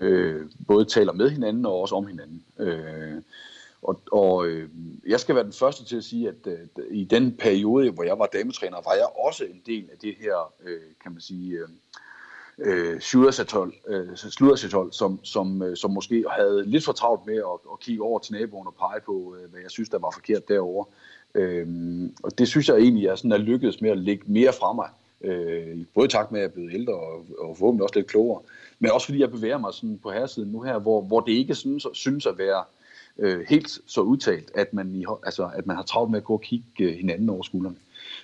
øh, 0.00 0.40
både 0.66 0.84
taler 0.84 1.12
med 1.12 1.30
hinanden 1.30 1.66
og 1.66 1.80
også 1.80 1.94
om 1.94 2.06
hinanden. 2.06 2.44
Øh, 2.58 3.22
og, 3.82 4.00
og 4.12 4.46
øh, 4.46 4.68
jeg 5.06 5.20
skal 5.20 5.34
være 5.34 5.44
den 5.44 5.52
første 5.52 5.84
til 5.84 5.96
at 5.96 6.04
sige, 6.04 6.28
at 6.28 6.46
øh, 6.46 6.58
i 6.90 7.04
den 7.04 7.36
periode, 7.36 7.90
hvor 7.90 8.02
jeg 8.02 8.18
var 8.18 8.26
dametræner, 8.26 8.76
var 8.76 8.94
jeg 8.94 9.06
også 9.26 9.44
en 9.44 9.62
del 9.66 9.88
af 9.92 9.98
det 9.98 10.14
her, 10.20 10.52
øh, 10.64 10.80
kan 11.02 11.12
man 11.12 11.20
sige, 11.20 11.52
øh, 11.52 11.68
øh, 12.58 13.00
sludersatol, 13.00 13.74
øh, 13.88 14.16
som, 14.92 15.24
som, 15.24 15.62
øh, 15.62 15.76
som 15.76 15.90
måske 15.90 16.24
havde 16.30 16.64
lidt 16.66 16.84
for 16.84 16.92
travlt 16.92 17.26
med 17.26 17.36
at, 17.36 17.72
at 17.72 17.80
kigge 17.80 18.02
over 18.02 18.18
til 18.18 18.34
naboen 18.34 18.66
og 18.66 18.74
pege 18.74 19.00
på, 19.06 19.36
øh, 19.38 19.50
hvad 19.50 19.60
jeg 19.60 19.70
synes, 19.70 19.88
der 19.88 19.98
var 19.98 20.10
forkert 20.14 20.48
derovre. 20.48 20.84
Øh, 21.34 21.66
og 22.22 22.38
det 22.38 22.48
synes 22.48 22.68
jeg 22.68 22.76
egentlig, 22.76 23.04
jeg 23.04 23.18
sådan 23.18 23.32
er 23.32 23.36
lykkedes 23.36 23.80
med 23.80 23.90
at 23.90 23.98
lægge 23.98 24.24
mere 24.26 24.52
fra 24.52 24.72
mig. 24.72 24.88
Øh, 25.24 25.78
både 25.94 26.04
i 26.04 26.08
takt 26.08 26.32
med, 26.32 26.40
at 26.40 26.42
jeg 26.42 26.48
er 26.48 26.54
blevet 26.54 26.74
ældre 26.74 26.94
og, 26.94 27.24
og 27.38 27.56
forhåbentlig 27.56 27.82
også 27.82 27.94
lidt 27.94 28.06
klogere, 28.06 28.42
men 28.78 28.90
også 28.90 29.06
fordi 29.06 29.20
jeg 29.20 29.30
bevæger 29.30 29.58
mig 29.58 29.74
sådan 29.74 29.98
på 30.02 30.10
herresiden 30.10 30.52
nu 30.52 30.60
her, 30.60 30.78
hvor, 30.78 31.00
hvor 31.00 31.20
det 31.20 31.32
ikke 31.32 31.54
synes, 31.54 31.86
synes 31.92 32.26
at 32.26 32.38
være 32.38 32.64
øh, 33.18 33.44
helt 33.48 33.78
så 33.86 34.00
udtalt, 34.00 34.50
at 34.54 34.74
man, 34.74 34.94
i, 34.94 35.04
altså, 35.24 35.50
at 35.54 35.66
man 35.66 35.76
har 35.76 35.82
travlt 35.82 36.10
med 36.10 36.18
at 36.18 36.24
gå 36.24 36.32
og 36.32 36.40
kigge 36.40 36.64
øh, 36.80 36.94
hinanden 36.94 37.28
over 37.28 37.42
skuldrene. 37.42 37.76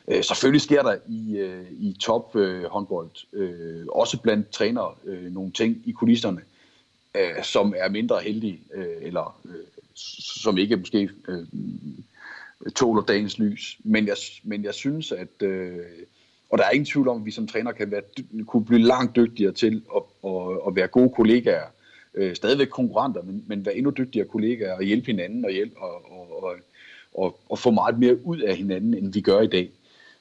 Øh, 0.09 0.25
selvfølgelig 0.25 0.61
sker 0.61 0.83
der 0.83 0.97
i, 1.09 1.37
øh, 1.37 1.67
i 1.73 1.97
top 2.01 2.37
øh, 2.37 2.65
håndbold, 2.65 3.11
øh, 3.33 3.87
også 3.89 4.21
blandt 4.21 4.51
trænere, 4.51 4.95
øh, 5.05 5.33
nogle 5.33 5.51
ting 5.51 5.83
i 5.85 5.93
kulisserne, 5.93 6.41
øh, 7.15 7.45
som 7.45 7.75
er 7.77 7.89
mindre 7.89 8.21
heldige, 8.21 8.61
øh, 8.75 8.97
eller 9.03 9.41
øh, 9.45 9.65
som 10.45 10.59
ikke 10.59 10.77
måske 10.77 11.11
øh, 11.29 11.47
tåler 12.77 13.03
dagens 13.03 13.39
lys. 13.39 13.79
Men 13.85 14.07
jeg, 14.07 14.17
men 14.43 14.65
jeg 14.65 14.75
synes, 14.75 15.13
at... 15.13 15.43
Øh, 15.43 15.79
og 16.51 16.59
der 16.59 16.65
er 16.65 16.71
ingen 16.71 16.87
tvivl 16.87 17.09
om, 17.09 17.21
at 17.21 17.27
vi 17.27 17.31
som 17.31 17.47
træner 17.47 17.73
kan 17.73 17.91
være, 17.91 18.03
kunne 18.47 18.65
blive 18.65 18.83
langt 18.83 19.17
dygtigere 19.17 19.53
til 19.53 19.83
at, 19.97 20.03
at, 20.25 20.59
at 20.67 20.77
være 20.77 20.87
gode 20.87 21.11
kollegaer. 21.17 21.67
Øh, 22.15 22.37
stadigvæk 22.37 22.69
konkurrenter, 22.69 23.23
men, 23.23 23.45
men 23.47 23.67
være 23.67 23.77
endnu 23.77 23.91
dygtigere 23.91 24.29
kollegaer 24.29 24.75
og 24.75 24.83
hjælpe 24.83 25.07
hinanden 25.07 25.45
og, 25.45 25.51
hjælpe, 25.51 25.79
og, 25.79 26.13
og, 26.13 26.43
og, 26.43 26.55
og, 27.15 27.39
og 27.49 27.59
få 27.59 27.71
meget 27.71 27.99
mere 27.99 28.27
ud 28.27 28.39
af 28.39 28.57
hinanden, 28.57 28.95
end 28.95 29.13
vi 29.13 29.21
gør 29.21 29.41
i 29.41 29.47
dag. 29.47 29.71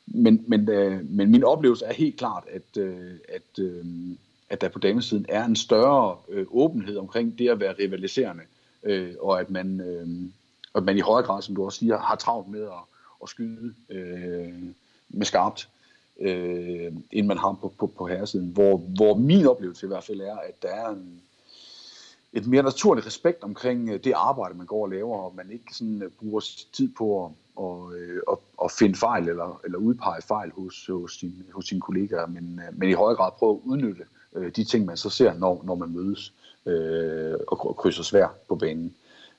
Men, 0.06 0.44
men, 0.48 0.70
øh, 0.70 1.10
men 1.10 1.32
min 1.32 1.44
oplevelse 1.44 1.86
er 1.86 1.94
helt 1.94 2.18
klart, 2.18 2.44
at, 2.52 2.82
øh, 2.82 3.14
at, 3.30 3.64
øh, 3.64 3.86
at 4.50 4.62
der 4.62 4.70
på 4.70 4.80
damesiden 4.80 5.26
er 5.30 5.46
en 5.46 5.56
større 5.56 6.18
øh, 6.30 6.46
åbenhed 6.50 6.98
omkring 6.98 7.40
det 7.40 7.50
at 7.50 7.60
være 7.60 7.76
rivaliserende, 7.80 8.44
øh, 8.84 9.14
og 9.20 9.40
at 9.40 9.50
man, 9.50 9.82
øh, 9.82 10.08
at 10.76 10.84
man 10.84 10.98
i 10.98 11.02
højere 11.02 11.26
grad, 11.26 11.42
som 11.42 11.56
du 11.56 11.66
også 11.66 11.80
siger, 11.80 11.98
har 11.98 12.16
travlt 12.16 12.48
med 12.48 12.64
at, 12.64 12.84
at 13.24 13.30
skyde 13.30 13.74
øh, 13.90 14.54
med 15.10 15.26
skarpt, 15.26 15.70
øh, 16.20 16.94
end 17.12 17.28
man 17.28 17.38
har 17.38 17.58
på, 17.62 17.74
på, 17.80 17.88
på 17.88 18.08
herresiden. 18.08 18.50
Hvor, 18.50 18.78
hvor 18.78 19.16
min 19.16 19.46
oplevelse 19.46 19.86
i 19.86 19.88
hvert 19.88 20.04
fald 20.04 20.22
er, 20.22 20.36
at 20.36 20.62
der 20.62 20.70
er 20.70 20.90
en, 20.90 21.22
et 22.34 22.48
mere 22.48 22.64
naturligt 22.64 23.08
respekt 23.08 23.44
omkring 23.44 23.90
øh, 23.90 24.00
det 24.04 24.14
arbejde, 24.16 24.58
man 24.58 24.68
går 24.68 24.84
og 24.84 24.90
laver, 24.90 25.18
og 25.18 25.34
man 25.36 25.52
ikke 25.52 25.74
sådan 25.76 26.02
øh, 26.04 26.12
bruger 26.20 26.42
tid 26.74 26.90
på 26.98 27.26
at, 27.26 27.32
og, 27.56 27.96
øh, 27.96 28.22
og, 28.28 28.42
og 28.58 28.72
finde 28.72 28.96
fejl 28.96 29.30
eller, 29.30 29.62
eller 29.66 29.78
udpege 29.78 30.22
fejl 30.22 30.52
hos, 30.52 30.88
hos, 30.88 31.20
sin, 31.20 31.46
hos 31.54 31.66
sine 31.66 31.82
kollegaer, 31.82 32.28
men, 32.28 32.60
men 32.74 32.90
i 32.90 32.94
højere 32.94 33.16
grad 33.16 33.32
prøve 33.38 33.56
at 33.56 33.62
udnytte 33.64 34.04
de 34.56 34.64
ting, 34.64 34.86
man 34.86 34.98
så 34.98 35.10
ser, 35.10 35.34
når, 35.34 35.64
når 35.66 35.76
man 35.76 35.90
mødes 35.90 36.34
øh, 36.66 37.36
og, 37.48 37.68
og 37.68 37.78
krydser 37.78 38.04
svær 38.04 38.28
på 38.48 38.56
banen. 38.56 38.96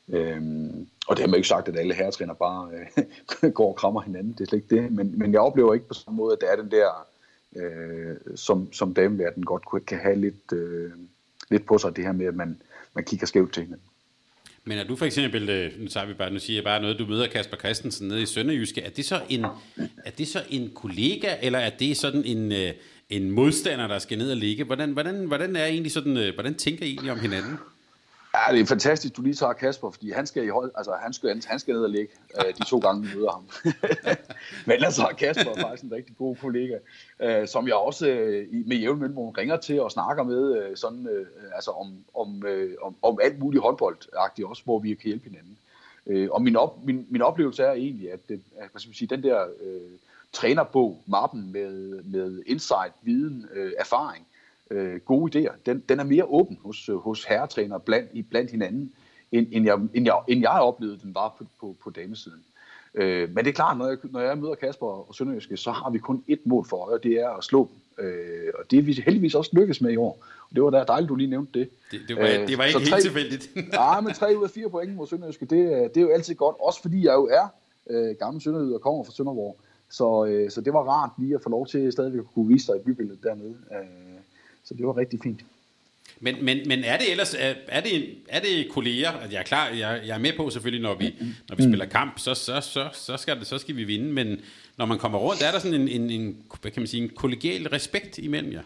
Øhm, 0.09 0.89
og 1.09 1.17
det 1.17 1.19
har 1.19 1.27
man 1.27 1.35
jo 1.35 1.37
ikke 1.37 1.49
sagt, 1.49 1.69
at 1.69 1.77
alle 1.77 1.95
herretræner 1.95 2.35
bare 2.35 2.71
øh, 3.43 3.51
går 3.59 3.69
og 3.69 3.77
krammer 3.77 4.01
hinanden, 4.01 4.33
det 4.33 4.41
er 4.41 4.45
slet 4.45 4.63
ikke 4.63 4.83
det, 4.83 4.93
men, 4.93 5.19
men 5.19 5.33
jeg 5.33 5.41
oplever 5.41 5.75
ikke 5.75 5.89
på 5.89 5.95
samme 5.95 6.17
måde, 6.17 6.33
at 6.33 6.41
det 6.41 6.53
er 6.53 6.57
den 6.57 6.71
der, 6.71 7.07
øh, 7.57 8.17
som, 8.37 8.73
som 8.73 8.95
dameverden 8.95 9.45
godt 9.45 9.87
kan 9.87 9.99
have 9.99 10.17
lidt, 10.17 10.53
øh, 10.53 10.91
lidt 11.51 11.67
på 11.67 11.79
sig, 11.79 11.97
det 11.97 12.05
her 12.05 12.13
med, 12.13 12.27
at 12.27 12.35
man, 12.35 12.63
man 12.99 13.05
kigger 13.05 13.27
skævt 13.27 13.53
til 13.55 13.63
hinanden. 13.63 13.87
Men 14.65 14.79
er 14.79 14.85
du 14.85 14.97
for 14.97 15.05
eksempel, 15.07 15.49
øh, 15.49 15.81
nu, 15.81 15.89
tager 15.89 16.07
vi 16.07 16.15
bare, 16.15 16.31
nu 16.31 16.39
siger 16.39 16.57
jeg 16.57 16.65
bare 16.65 16.83
noget, 16.83 16.99
du 16.99 17.07
møder 17.07 17.27
Kasper 17.27 17.57
Christensen 17.57 18.09
nede 18.09 18.23
i 18.23 18.27
Sønderjyske, 18.27 18.81
er 18.81 18.91
det 18.91 19.05
så 19.05 19.21
en, 19.29 19.45
er 20.05 20.11
det 20.19 20.29
så 20.29 20.43
en 20.51 20.71
kollega, 20.75 21.35
eller 21.43 21.59
er 21.59 21.71
det 21.71 21.97
sådan 21.97 22.25
en, 22.25 22.53
øh, 22.53 22.73
en 23.11 23.31
modstander, 23.31 23.87
der 23.87 23.99
skal 23.99 24.19
ned 24.19 24.31
og 24.31 24.37
ligge? 24.37 24.65
Hvordan, 24.65 24.93
hvordan, 24.93 25.25
hvordan 25.25 25.57
er 25.57 25.65
egentlig 25.65 25.93
sådan, 25.93 26.17
øh, 26.17 26.35
hvordan 26.35 26.55
tænker 26.55 26.85
I 26.85 26.89
egentlig 26.89 27.13
om 27.13 27.21
hinanden? 27.21 27.57
Ja, 28.35 28.53
det 28.53 28.61
er 28.61 28.67
fantastisk, 28.67 29.17
du 29.17 29.23
lige 29.23 29.35
tager 29.35 29.53
Kasper, 29.53 29.91
fordi 29.91 30.11
han 30.11 30.27
skal, 30.27 30.45
i 30.45 30.49
hold, 30.49 30.71
altså, 30.75 30.93
han 31.03 31.13
skal, 31.13 31.43
han 31.47 31.59
skal 31.59 31.75
ned 31.75 31.83
og 31.83 31.91
ligge 31.91 32.13
øh, 32.39 32.55
de 32.55 32.65
to 32.65 32.79
gange, 32.79 33.07
vi 33.07 33.17
møder 33.17 33.31
ham. 33.31 33.49
Men 34.67 34.75
ellers 34.75 34.95
så 34.95 35.03
er 35.03 35.13
Kasper 35.13 35.55
faktisk 35.61 35.83
en 35.83 35.93
rigtig 35.93 36.17
god 36.17 36.37
kollega, 36.37 36.79
øh, 37.21 37.49
som 37.49 37.67
jeg 37.67 37.75
også 37.75 38.09
øh, 38.09 38.47
med 38.67 38.77
jævn 38.77 38.99
mellemrum 38.99 39.29
ringer 39.29 39.57
til 39.57 39.81
og 39.81 39.91
snakker 39.91 40.23
med 40.23 40.63
øh, 40.63 40.77
sådan, 40.77 41.07
øh, 41.07 41.27
altså 41.55 41.71
om, 41.71 42.05
om, 42.15 42.47
øh, 42.47 42.75
om, 42.83 42.97
om 43.03 43.19
alt 43.23 43.39
muligt 43.39 43.63
håndboldagtigt 43.63 44.49
også, 44.49 44.65
hvor 44.65 44.79
vi 44.79 44.95
kan 44.95 45.07
hjælpe 45.07 45.25
hinanden. 45.25 45.59
Øh, 46.07 46.29
og 46.31 46.43
min, 46.43 46.57
op, 46.57 46.85
min, 46.85 47.07
min 47.11 47.23
oplevelse 47.23 47.63
er 47.63 47.73
egentlig, 47.73 48.13
at, 48.13 48.29
det, 48.29 48.43
at 48.59 48.69
hvad 48.71 48.81
skal 48.81 48.89
man 48.89 48.95
sige, 48.95 49.09
den 49.09 49.23
der 49.23 49.43
øh, 49.43 49.81
trænerbog, 50.33 51.03
mappen 51.07 51.53
med, 51.53 52.03
med 52.03 52.43
insight, 52.47 52.95
viden, 53.03 53.49
øh, 53.55 53.73
erfaring, 53.79 54.27
øh, 54.31 54.38
gode 55.05 55.39
idéer, 55.39 55.53
den, 55.67 55.85
den 55.89 56.01
er 56.01 56.05
mere 56.05 56.25
åben 56.25 56.59
hos, 56.65 56.91
hos 56.95 57.25
herretræner 57.25 57.79
blandt, 57.79 58.29
blandt 58.31 58.51
hinanden, 58.51 58.93
end, 59.33 59.47
end, 59.51 59.65
jeg, 59.65 59.79
end, 59.95 60.05
jeg, 60.05 60.21
end 60.29 60.41
jeg 60.41 60.51
oplevede 60.51 60.99
den 61.03 61.15
var 61.15 61.35
på, 61.39 61.47
på, 61.61 61.77
på 61.85 61.91
damesiden. 61.91 62.45
Øh, 62.95 63.29
men 63.35 63.45
det 63.45 63.51
er 63.51 63.55
klart, 63.55 63.79
når 63.79 63.89
jeg, 63.89 63.97
når 64.03 64.21
jeg 64.21 64.39
møder 64.39 64.55
Kasper 64.55 64.87
og 64.87 65.15
Sønderjyske, 65.15 65.57
så 65.57 65.71
har 65.71 65.91
vi 65.91 65.99
kun 65.99 66.25
ét 66.31 66.41
mål 66.45 66.67
for 66.69 66.77
øje, 66.77 66.99
det 67.03 67.13
er 67.13 67.31
at 67.31 67.45
slå 67.45 67.69
dem. 67.69 68.07
Øh, 68.07 68.53
og 68.59 68.71
det 68.71 68.79
er 68.79 68.83
vi 68.83 68.93
heldigvis 68.93 69.35
også 69.35 69.51
lykkes 69.53 69.81
med 69.81 69.93
i 69.93 69.97
år. 69.97 70.25
Og 70.51 70.55
det 70.55 70.63
var 70.63 70.71
da 70.71 70.85
dejligt, 70.89 71.09
du 71.09 71.15
lige 71.15 71.31
nævnte 71.31 71.59
det. 71.59 71.71
Det, 71.91 72.01
det, 72.09 72.17
var, 72.17 72.23
øh, 72.23 72.49
det 72.49 72.59
var 72.59 72.65
ikke 72.65 72.79
helt 72.79 73.03
tilfældigt. 73.03 73.51
nej, 73.73 74.01
men 74.01 74.13
tre 74.13 74.35
ud 74.39 74.45
af 74.45 74.51
fire 74.51 74.71
point 74.71 74.95
mod 74.95 75.07
Sønderjyske, 75.07 75.47
det, 75.47 75.95
det 75.95 75.97
er 75.97 76.01
jo 76.01 76.11
altid 76.11 76.35
godt. 76.35 76.57
Også 76.61 76.83
fordi 76.83 77.07
jeg 77.07 77.15
jo 77.15 77.27
er 77.27 77.49
øh, 77.91 78.17
gammel 78.17 78.43
Sønderjyde 78.43 78.75
og 78.75 78.81
kommer 78.81 79.05
fra 79.05 79.13
Sønderborg. 79.13 79.57
Så, 79.91 80.25
øh, 80.25 80.51
så 80.51 80.61
det 80.61 80.73
var 80.73 80.83
rart 80.83 81.11
lige 81.19 81.35
at 81.35 81.43
få 81.43 81.51
lov 81.51 81.67
til 81.67 81.93
stadigvæk 81.93 82.21
at 82.21 82.27
kunne 82.35 82.49
vise 82.49 82.73
dig 82.73 82.81
i 82.81 82.85
bybilledet 82.85 83.23
dernede. 83.23 83.57
Øh, 83.73 84.08
så 84.69 84.75
det 84.75 84.87
var 84.87 84.97
rigtig 84.97 85.21
fint. 85.23 85.41
Men, 86.21 86.45
men, 86.45 86.59
men 86.69 86.85
er 86.85 86.99
det 86.99 87.11
ellers, 87.11 87.35
er, 87.35 87.55
er, 87.69 87.81
det, 87.81 88.15
er 88.29 88.41
det 88.41 88.69
kolleger, 88.71 89.11
at 89.11 89.33
jeg 89.33 89.39
er 89.39 89.45
klar, 89.45 89.69
jeg, 89.69 90.01
jeg 90.07 90.15
er 90.15 90.19
med 90.19 90.33
på 90.37 90.51
selvfølgelig, 90.51 90.83
når 90.83 90.95
vi, 90.95 91.15
når 91.49 91.57
vi 91.57 91.63
spiller 91.63 91.87
kamp, 91.87 92.19
så, 92.19 92.35
så, 92.35 92.61
så, 92.61 92.89
så, 92.93 93.17
skal 93.17 93.39
det, 93.39 93.47
så 93.47 93.59
skal 93.59 93.77
vi 93.77 93.85
vinde, 93.85 94.13
men 94.13 94.41
når 94.77 94.87
man 94.87 94.99
kommer 94.99 95.19
rundt, 95.19 95.43
er 95.43 95.51
der 95.51 95.59
sådan 95.59 95.81
en, 95.81 95.89
en, 95.89 96.11
en 96.11 96.37
hvad 96.61 96.71
kan 96.71 96.83
man 96.83 96.87
sige, 96.87 97.03
en 97.03 97.09
kollegial 97.09 97.69
respekt 97.69 98.19
imellem 98.19 98.53
jer? 98.53 98.63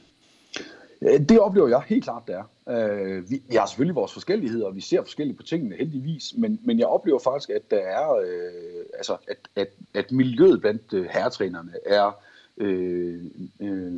Det 1.18 1.40
oplever 1.40 1.68
jeg 1.68 1.82
helt 1.86 2.04
klart, 2.04 2.22
det 2.26 2.34
er. 2.34 2.44
Øh, 2.68 3.30
vi, 3.30 3.42
vi 3.48 3.56
har 3.56 3.66
selvfølgelig 3.66 3.94
vores 3.94 4.12
forskelligheder, 4.12 4.66
og 4.66 4.76
vi 4.76 4.80
ser 4.80 5.02
forskelligt 5.02 5.36
på 5.36 5.42
tingene, 5.42 5.76
heldigvis, 5.76 6.34
men, 6.36 6.60
men 6.64 6.78
jeg 6.78 6.86
oplever 6.86 7.18
faktisk, 7.18 7.50
at 7.50 7.70
der 7.70 7.78
er, 7.78 8.14
øh, 8.14 8.84
altså, 8.96 9.16
at, 9.28 9.36
at, 9.56 9.68
at 9.94 10.12
miljøet 10.12 10.60
blandt 10.60 10.82
øh, 10.92 11.06
herretrænerne 11.10 11.72
er 11.86 12.22
øh, 12.56 13.24
øh, 13.60 13.92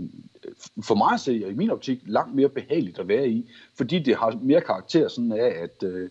for 0.83 0.95
mig 0.95 1.13
at 1.13 1.21
se, 1.21 1.43
og 1.45 1.51
i 1.51 1.55
min 1.55 1.71
optik, 1.71 2.01
langt 2.07 2.35
mere 2.35 2.49
behageligt 2.49 2.99
at 2.99 3.09
være 3.09 3.29
i, 3.29 3.51
fordi 3.75 3.99
det 3.99 4.17
har 4.17 4.39
mere 4.43 4.61
karakter 4.61 5.09
sådan 5.09 5.33
af, 5.33 5.57
at, 5.63 5.83
øh, 5.83 6.11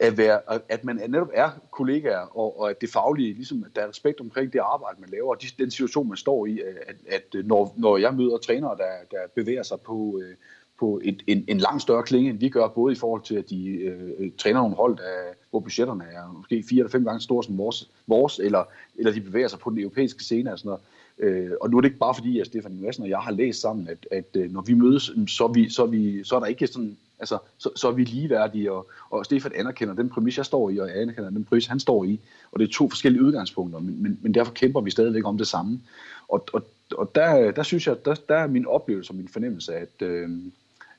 at, 0.00 0.18
være, 0.18 0.40
at 0.68 0.84
man 0.84 0.96
netop 1.08 1.30
er 1.34 1.50
kollegaer, 1.70 2.38
og, 2.38 2.60
og 2.60 2.70
at 2.70 2.80
det 2.80 2.90
faglige, 2.90 3.34
ligesom 3.34 3.64
at 3.64 3.76
der 3.76 3.82
er 3.82 3.88
respekt 3.88 4.20
omkring 4.20 4.52
det 4.52 4.58
arbejde, 4.58 5.00
man 5.00 5.10
laver, 5.10 5.30
og 5.30 5.42
de, 5.42 5.46
den 5.58 5.70
situation, 5.70 6.08
man 6.08 6.16
står 6.16 6.46
i, 6.46 6.60
at, 6.60 6.96
at 7.08 7.34
øh, 7.34 7.46
når, 7.46 7.74
når 7.76 7.96
jeg 7.96 8.14
møder 8.14 8.38
trænere, 8.38 8.76
der, 8.76 8.92
der 9.10 9.18
bevæger 9.34 9.62
sig 9.62 9.80
på, 9.80 10.20
øh, 10.24 10.34
på 10.78 11.00
et, 11.04 11.22
en, 11.26 11.44
en 11.48 11.58
langt 11.58 11.82
større 11.82 12.02
klinge, 12.02 12.30
end 12.30 12.38
vi 12.38 12.48
gør, 12.48 12.68
både 12.68 12.92
i 12.92 12.96
forhold 12.96 13.22
til, 13.22 13.34
at 13.34 13.50
de 13.50 13.66
øh, 13.66 14.30
træner 14.38 14.60
nogle 14.60 14.76
hold, 14.76 14.96
der, 14.96 15.34
hvor 15.50 15.60
budgetterne 15.60 16.04
er 16.04 16.32
måske 16.32 16.64
fire 16.68 16.78
eller 16.78 16.90
fem 16.90 17.04
gange 17.04 17.20
store 17.20 17.44
som 17.44 17.58
vores, 17.58 17.90
vores 18.06 18.38
eller, 18.38 18.64
eller 18.96 19.12
de 19.12 19.20
bevæger 19.20 19.48
sig 19.48 19.58
på 19.58 19.70
den 19.70 19.78
europæiske 19.78 20.24
scene 20.24 20.52
og 20.52 20.58
sådan 20.58 20.68
noget, 20.68 20.82
Øh, 21.18 21.50
og 21.60 21.70
nu 21.70 21.76
er 21.76 21.80
det 21.80 21.88
ikke 21.88 21.98
bare 21.98 22.14
fordi, 22.14 22.40
at 22.40 22.46
Stefan 22.46 22.80
Madsen 22.80 23.02
og 23.02 23.08
jeg 23.08 23.18
har 23.18 23.32
læst 23.32 23.60
sammen, 23.60 23.88
at, 23.88 24.06
at 24.10 24.24
øh, 24.34 24.52
når 24.52 24.60
vi 24.60 24.74
mødes, 24.74 25.12
mm, 25.16 25.28
så 25.28 25.44
er, 25.44 25.48
vi, 25.48 25.68
så, 25.68 25.82
er 25.82 25.86
vi, 25.86 26.24
så 26.24 26.36
er 26.36 26.40
der 26.40 26.46
ikke 26.46 26.66
sådan, 26.66 26.96
altså, 27.18 27.38
så, 27.58 27.70
så 27.76 27.88
er 27.88 27.92
vi 27.92 28.04
ligeværdige, 28.04 28.72
og, 28.72 28.90
og 29.10 29.24
Stefan 29.24 29.52
anerkender 29.54 29.94
den 29.94 30.08
præmis, 30.08 30.36
jeg 30.36 30.46
står 30.46 30.70
i, 30.70 30.78
og 30.78 30.88
jeg 30.88 31.00
anerkender 31.00 31.30
den 31.30 31.44
præmis, 31.44 31.66
han 31.66 31.80
står 31.80 32.04
i, 32.04 32.20
og 32.52 32.60
det 32.60 32.68
er 32.68 32.72
to 32.72 32.88
forskellige 32.88 33.22
udgangspunkter, 33.22 33.78
men, 33.78 34.02
men, 34.02 34.18
men 34.22 34.34
derfor 34.34 34.52
kæmper 34.52 34.80
vi 34.80 34.90
stadigvæk 34.90 35.26
om 35.26 35.38
det 35.38 35.46
samme. 35.46 35.80
Og, 36.28 36.44
og, 36.52 36.62
og 36.94 37.10
der, 37.14 37.50
der 37.50 37.62
synes 37.62 37.86
jeg, 37.86 38.04
der, 38.04 38.14
der 38.28 38.36
er 38.36 38.46
min 38.46 38.66
oplevelse 38.66 39.10
og 39.10 39.16
min 39.16 39.28
fornemmelse, 39.28 39.74
at, 39.74 40.02
øh, 40.02 40.28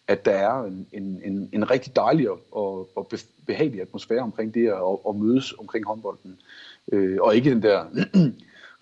at 0.07 0.25
der 0.25 0.31
er 0.31 0.63
en, 0.63 0.87
en, 0.91 1.21
en, 1.25 1.49
en 1.51 1.71
rigtig 1.71 1.95
dejlig 1.95 2.29
og, 2.29 2.39
og 2.95 3.11
behagelig 3.45 3.81
atmosfære 3.81 4.19
omkring 4.19 4.53
det 4.53 4.67
at, 4.67 4.97
at 5.09 5.15
mødes 5.15 5.53
omkring 5.59 5.85
håndbolden, 5.85 6.37
øh, 6.91 7.17
og 7.21 7.35
ikke 7.35 7.49
den 7.49 7.61
der 7.61 7.85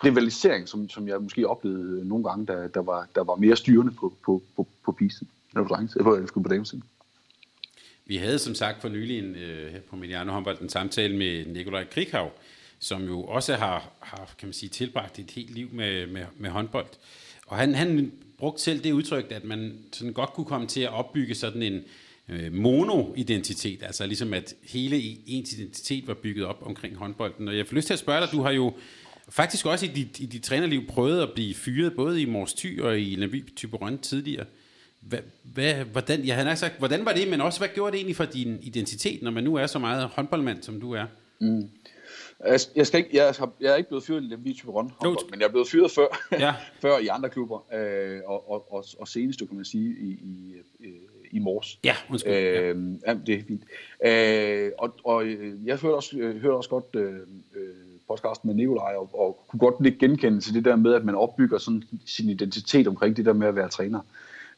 rivalisering, 0.03 0.69
som, 0.69 0.89
som 0.89 1.07
jeg 1.07 1.21
måske 1.21 1.47
oplevede 1.47 2.07
nogle 2.07 2.23
gange, 2.23 2.45
der, 2.47 2.67
der, 2.67 2.81
var, 2.81 3.07
der 3.15 3.23
var 3.23 3.35
mere 3.35 3.55
styrende 3.55 3.91
på, 3.91 4.13
på, 4.25 4.43
på, 4.55 4.67
på 4.85 4.91
pisen, 4.91 5.29
eller 5.55 5.87
på, 6.03 6.15
eller 6.15 6.27
på 6.33 6.49
damesiden. 6.49 6.83
Vi 8.05 8.17
havde 8.17 8.39
som 8.39 8.55
sagt 8.55 8.81
for 8.81 8.89
nylig 8.89 9.19
en, 9.19 9.35
øh, 9.35 9.71
her 9.71 9.79
på 9.89 9.95
Mediano 9.95 10.31
Håndbold 10.31 10.61
en 10.61 10.69
samtale 10.69 11.17
med 11.17 11.45
Nikolaj 11.45 11.85
Krighav, 11.91 12.31
som 12.79 13.03
jo 13.03 13.23
også 13.23 13.55
har, 13.55 13.89
har 13.99 14.29
kan 14.37 14.47
man 14.47 14.53
sige, 14.53 14.69
tilbragt 14.69 15.19
et 15.19 15.31
helt 15.31 15.49
liv 15.49 15.69
med, 15.71 16.07
med, 16.07 16.25
med 16.37 16.49
håndbold. 16.49 16.87
Og 17.47 17.57
han, 17.57 17.75
han 17.75 18.11
brugte 18.37 18.61
selv 18.61 18.83
det 18.83 18.91
udtryk, 18.91 19.31
at 19.31 19.43
man 19.43 19.77
sådan 19.91 20.13
godt 20.13 20.33
kunne 20.33 20.45
komme 20.45 20.67
til 20.67 20.81
at 20.81 20.93
opbygge 20.93 21.35
sådan 21.35 21.61
en, 21.61 21.83
øh, 22.29 22.53
mono-identitet, 22.53 23.83
altså 23.83 24.05
ligesom 24.05 24.33
at 24.33 24.53
hele 24.63 25.01
ens 25.27 25.53
identitet 25.53 26.07
var 26.07 26.13
bygget 26.13 26.45
op 26.45 26.63
omkring 26.65 26.95
håndbolden. 26.95 27.47
Og 27.47 27.57
jeg 27.57 27.67
får 27.67 27.75
lyst 27.75 27.87
til 27.87 27.93
at 27.93 27.99
spørge 27.99 28.21
dig, 28.21 28.29
du 28.31 28.41
har 28.41 28.51
jo 28.51 28.73
faktisk 29.29 29.65
også 29.65 29.85
i 29.85 29.89
dit, 29.89 30.19
i 30.19 30.25
dit 30.25 30.43
trænerliv 30.43 30.87
prøvet 30.87 31.21
at 31.21 31.29
blive 31.33 31.55
fyret, 31.55 31.95
både 31.95 32.21
i 32.21 32.25
Mors 32.25 32.53
Thy 32.53 32.81
og 32.81 32.99
i 32.99 33.15
Lemby 33.15 33.55
Typerøn 33.55 33.97
tidligere. 33.97 34.45
Hvad, 35.01 35.19
hvad, 35.43 35.73
hvordan, 35.73 36.25
jeg 36.25 36.35
havde 36.35 36.55
sagt, 36.55 36.79
hvordan 36.79 37.05
var 37.05 37.13
det, 37.13 37.27
men 37.27 37.41
også 37.41 37.59
hvad 37.59 37.69
gjorde 37.75 37.91
det 37.91 37.97
egentlig 37.97 38.15
for 38.15 38.25
din 38.25 38.59
identitet, 38.61 39.21
når 39.21 39.31
man 39.31 39.43
nu 39.43 39.55
er 39.55 39.67
så 39.67 39.79
meget 39.79 40.07
håndboldmand, 40.07 40.63
som 40.63 40.79
du 40.79 40.91
er? 40.91 41.05
Mm. 41.39 41.69
Jeg, 42.45 42.59
jeg, 42.75 42.87
skal 42.87 42.97
ikke, 42.97 43.17
jeg, 43.17 43.33
har, 43.39 43.51
jeg 43.59 43.71
er 43.71 43.75
ikke 43.75 43.89
blevet 43.89 44.03
fyret 44.03 44.23
i 44.23 44.25
Lemby 44.25 44.55
Typerøn, 44.55 44.91
men 45.29 45.39
jeg 45.39 45.45
er 45.45 45.49
blevet 45.49 45.67
fyret 45.67 45.91
før, 45.91 46.27
ja. 46.31 46.53
før 46.81 46.97
i 46.97 47.07
andre 47.07 47.29
klubber, 47.29 47.73
øh, 47.73 48.21
og, 48.25 48.51
og, 48.51 48.73
og, 48.73 48.85
og 48.99 49.07
senest, 49.07 49.39
kan 49.39 49.55
man 49.55 49.65
sige, 49.65 49.95
i, 49.99 50.09
i, 50.09 50.55
i 51.31 51.39
Mors. 51.39 51.79
Ja, 51.83 51.95
undskyld. 52.09 52.33
Øh, 52.33 52.77
ja. 53.07 53.13
det 53.25 53.35
er 53.35 53.43
fint. 53.47 53.63
Øh, 54.05 54.71
og, 54.77 54.95
og 55.03 55.27
jeg 55.65 55.77
hørte 55.77 55.95
også, 55.95 56.17
hørte 56.17 56.53
også 56.53 56.69
godt 56.69 56.95
øh, 56.95 57.19
podcasten 58.07 58.47
med 58.47 58.55
Nikolaj, 58.55 58.93
og, 58.95 59.09
og 59.13 59.43
kunne 59.47 59.59
godt 59.59 59.85
ikke 59.85 59.99
genkende 59.99 60.39
til 60.39 60.53
det 60.53 60.65
der 60.65 60.75
med, 60.75 60.93
at 60.93 61.05
man 61.05 61.15
opbygger 61.15 61.57
sådan 61.57 61.83
sin 62.05 62.29
identitet 62.29 62.87
omkring 62.87 63.17
det 63.17 63.25
der 63.25 63.33
med 63.33 63.47
at 63.47 63.55
være 63.55 63.69
træner. 63.69 63.99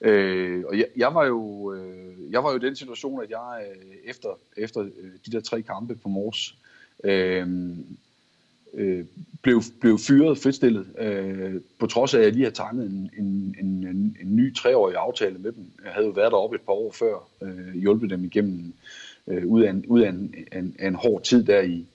Øh, 0.02 0.64
og 0.68 0.78
jeg, 0.78 0.86
jeg, 0.98 1.16
var 1.16 1.26
jo, 1.26 1.74
øh, 1.74 2.32
jeg 2.32 2.44
var 2.44 2.52
jo 2.52 2.58
i 2.58 2.66
den 2.66 2.76
situation, 2.76 3.24
at 3.24 3.30
jeg 3.30 3.66
øh, 3.70 3.96
efter, 4.06 4.30
efter 4.58 4.82
øh, 4.82 5.12
de 5.26 5.32
der 5.32 5.40
tre 5.40 5.62
kampe 5.62 5.96
på 5.96 6.10
Mors, 6.10 6.58
øh, 7.04 7.48
øh, 8.74 9.06
blev, 9.42 9.62
blev 9.80 9.98
fyret 9.98 10.38
fritstillet, 10.38 10.88
øh, 11.00 11.62
på 11.80 11.88
trods 11.88 12.14
af, 12.14 12.20
at 12.20 12.26
jeg 12.26 12.34
lige 12.34 12.44
havde 12.44 12.56
tegnet 12.56 12.86
en, 12.86 13.10
en, 13.18 13.56
en, 13.60 13.88
en, 13.88 14.18
en 14.22 14.36
ny 14.36 14.56
treårig 14.56 14.96
aftale 14.96 15.38
med 15.38 15.52
dem. 15.52 15.66
Jeg 15.86 15.92
havde 15.92 16.08
jo 16.08 16.14
været 16.14 16.32
deroppe 16.32 16.56
et 16.56 16.62
par 16.62 16.74
år 16.74 16.92
før, 16.92 17.28
øh, 17.42 17.76
hjulpet 17.76 18.10
dem 18.10 18.24
igennem 18.24 18.74
øh, 19.28 19.46
ud, 19.48 19.64
af 19.64 19.70
en, 19.70 19.86
ud 19.88 20.02
af 20.02 20.10
en, 20.10 20.36
en, 20.54 20.76
en 20.80 20.96
hård 20.96 21.24
tid 21.24 21.44
der 21.44 21.62
i, 21.62 21.86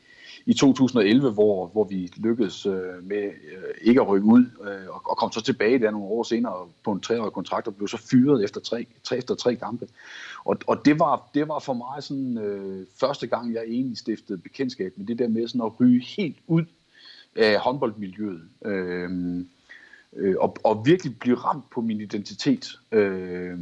i 0.51 0.55
2011, 0.55 1.31
hvor, 1.31 1.67
hvor 1.67 1.85
vi 1.85 2.13
lykkedes 2.17 2.67
øh, 2.67 3.05
med 3.05 3.25
øh, 3.25 3.75
ikke 3.83 4.01
at 4.01 4.09
rykke 4.09 4.27
ud, 4.27 4.45
øh, 4.63 4.89
og, 4.89 5.03
og 5.05 5.17
kom 5.17 5.33
så 5.33 5.43
tilbage 5.43 5.79
der 5.79 5.91
nogle 5.91 6.07
år 6.07 6.23
senere 6.23 6.69
på 6.85 6.93
en 6.93 7.01
treårig 7.01 7.33
kontrakt, 7.33 7.67
og 7.67 7.75
blev 7.75 7.89
så 7.89 7.97
fyret 8.11 8.45
efter 8.45 8.61
tre, 8.61 8.87
tre, 9.05 9.17
efter 9.17 9.35
tre 9.35 9.57
kampe. 9.57 9.89
Og, 10.45 10.57
og 10.67 10.85
det, 10.85 10.99
var, 10.99 11.31
det 11.35 11.49
var 11.49 11.59
for 11.59 11.73
mig 11.73 12.03
sådan 12.03 12.39
øh, 12.39 12.87
første 13.01 13.27
gang, 13.27 13.55
jeg 13.55 13.63
egentlig 13.63 13.99
stiftede 13.99 14.39
bekendtskab 14.39 14.93
med 14.97 15.07
det 15.07 15.19
der 15.19 15.29
med 15.29 15.49
sådan 15.49 15.67
at 15.67 15.81
ryge 15.81 16.05
helt 16.17 16.37
ud 16.47 16.65
af 17.37 17.59
håndboldmiljøet. 17.59 18.43
Øh, 18.65 19.11
øh, 20.17 20.35
og, 20.39 20.57
og 20.65 20.87
virkelig 20.87 21.19
blive 21.19 21.37
ramt 21.37 21.71
på 21.71 21.81
min 21.81 22.01
identitet. 22.01 22.79
Øh, 22.93 23.59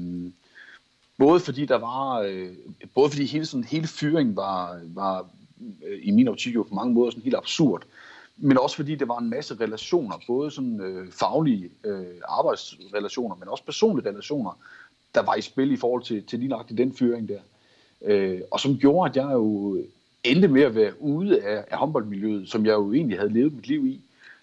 både 1.18 1.41
fordi 1.41 1.66
der 1.66 1.78
var, 1.78 2.20
øh, 2.20 2.49
både 2.95 3.11
fordi 3.11 3.26
hele, 3.26 3.47
sådan, 3.47 3.64
hele 3.64 3.86
fyringen 3.86 4.36
var, 4.36 4.80
var, 4.95 5.26
Øh, 5.86 5.98
i 6.02 6.11
min 6.11 6.28
optik 6.28 6.54
jo 6.54 6.62
på 6.62 6.74
mange 6.74 6.94
måder 6.94 7.11
sådan 7.11 7.22
helt 7.22 7.36
absurd. 7.36 7.82
Men 8.36 8.59
også 8.59 8.76
fordi 8.76 8.94
det 8.94 9.09
var 9.09 9.18
en 9.18 9.30
masse 9.30 9.54
relationer, 9.61 10.14
både 10.26 10.50
sådan 10.50 10.80
øh, 10.80 11.12
faglige 11.12 11.70
øh, 11.84 12.06
arbejdsrelationer, 12.28 13.36
men 13.36 13.48
også 13.48 13.64
personlige 13.64 14.09
relationer, 14.09 14.59
der 15.14 15.22
var 15.22 15.34
i 15.34 15.40
spil 15.40 15.72
i 15.72 15.76
forhold 15.76 16.02
til, 16.02 16.24
til 16.24 16.38
lige 16.38 16.48
nok 16.48 16.68
den 16.68 16.96
fyring 16.96 17.28
der. 17.28 17.40
Øh, 18.04 18.40
og 18.50 18.61
som 18.61 18.78
gjorde, 18.78 19.11
at 19.11 19.16
jeg 19.16 19.32
jo 19.32 19.78
endte 20.24 20.48
med 20.48 20.62
at 20.62 20.74
være 20.74 21.02
ude 21.02 21.42
af, 21.42 21.64
af 21.70 21.78
håndboldmiljøet, 21.78 22.48
som 22.48 22.66
jeg 22.66 22.72
jo 22.72 22.92
egentlig 22.92 23.18
havde 23.18 23.32
levet 23.32 23.52
mit 23.52 23.68
liv 23.68 23.86
i, 23.86 24.00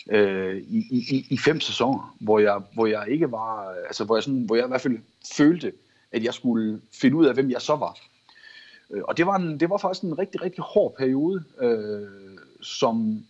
øh, 0.10 0.58
i, 0.58 0.78
i, 0.92 1.26
i 1.30 1.38
fem 1.38 1.60
sæsoner, 1.60 2.16
hvor 2.20 2.40
jeg, 2.40 2.62
hvor 2.74 2.86
jeg 2.86 3.06
ikke 3.10 3.32
var, 3.32 3.76
altså 3.88 4.04
hvor 4.04 4.16
jeg, 4.16 4.24
sådan, 4.24 4.42
hvor 4.42 4.56
jeg 4.56 4.66
i 4.66 4.68
hvert 4.68 4.82
fald 4.82 4.98
følte, 5.38 5.72
at 6.12 6.24
jeg 6.24 6.34
skulle 6.34 6.82
finde 6.94 7.18
ud 7.18 7.26
af, 7.26 7.34
hvem 7.34 7.52
jeg 7.52 7.62
så 7.62 7.76
var. 7.76 7.98
Øh, 8.92 9.02
og 9.04 9.18
det 9.18 9.26
var, 9.26 9.36
en, 9.36 9.60
det 9.60 9.70
var 9.70 9.78
faktisk 9.78 10.04
en 10.04 10.20
rigtig, 10.20 10.42
rigtig 10.42 10.64
hård 10.64 10.96
periode, 10.98 11.44
øh, 11.62 12.08
som, 12.62 13.24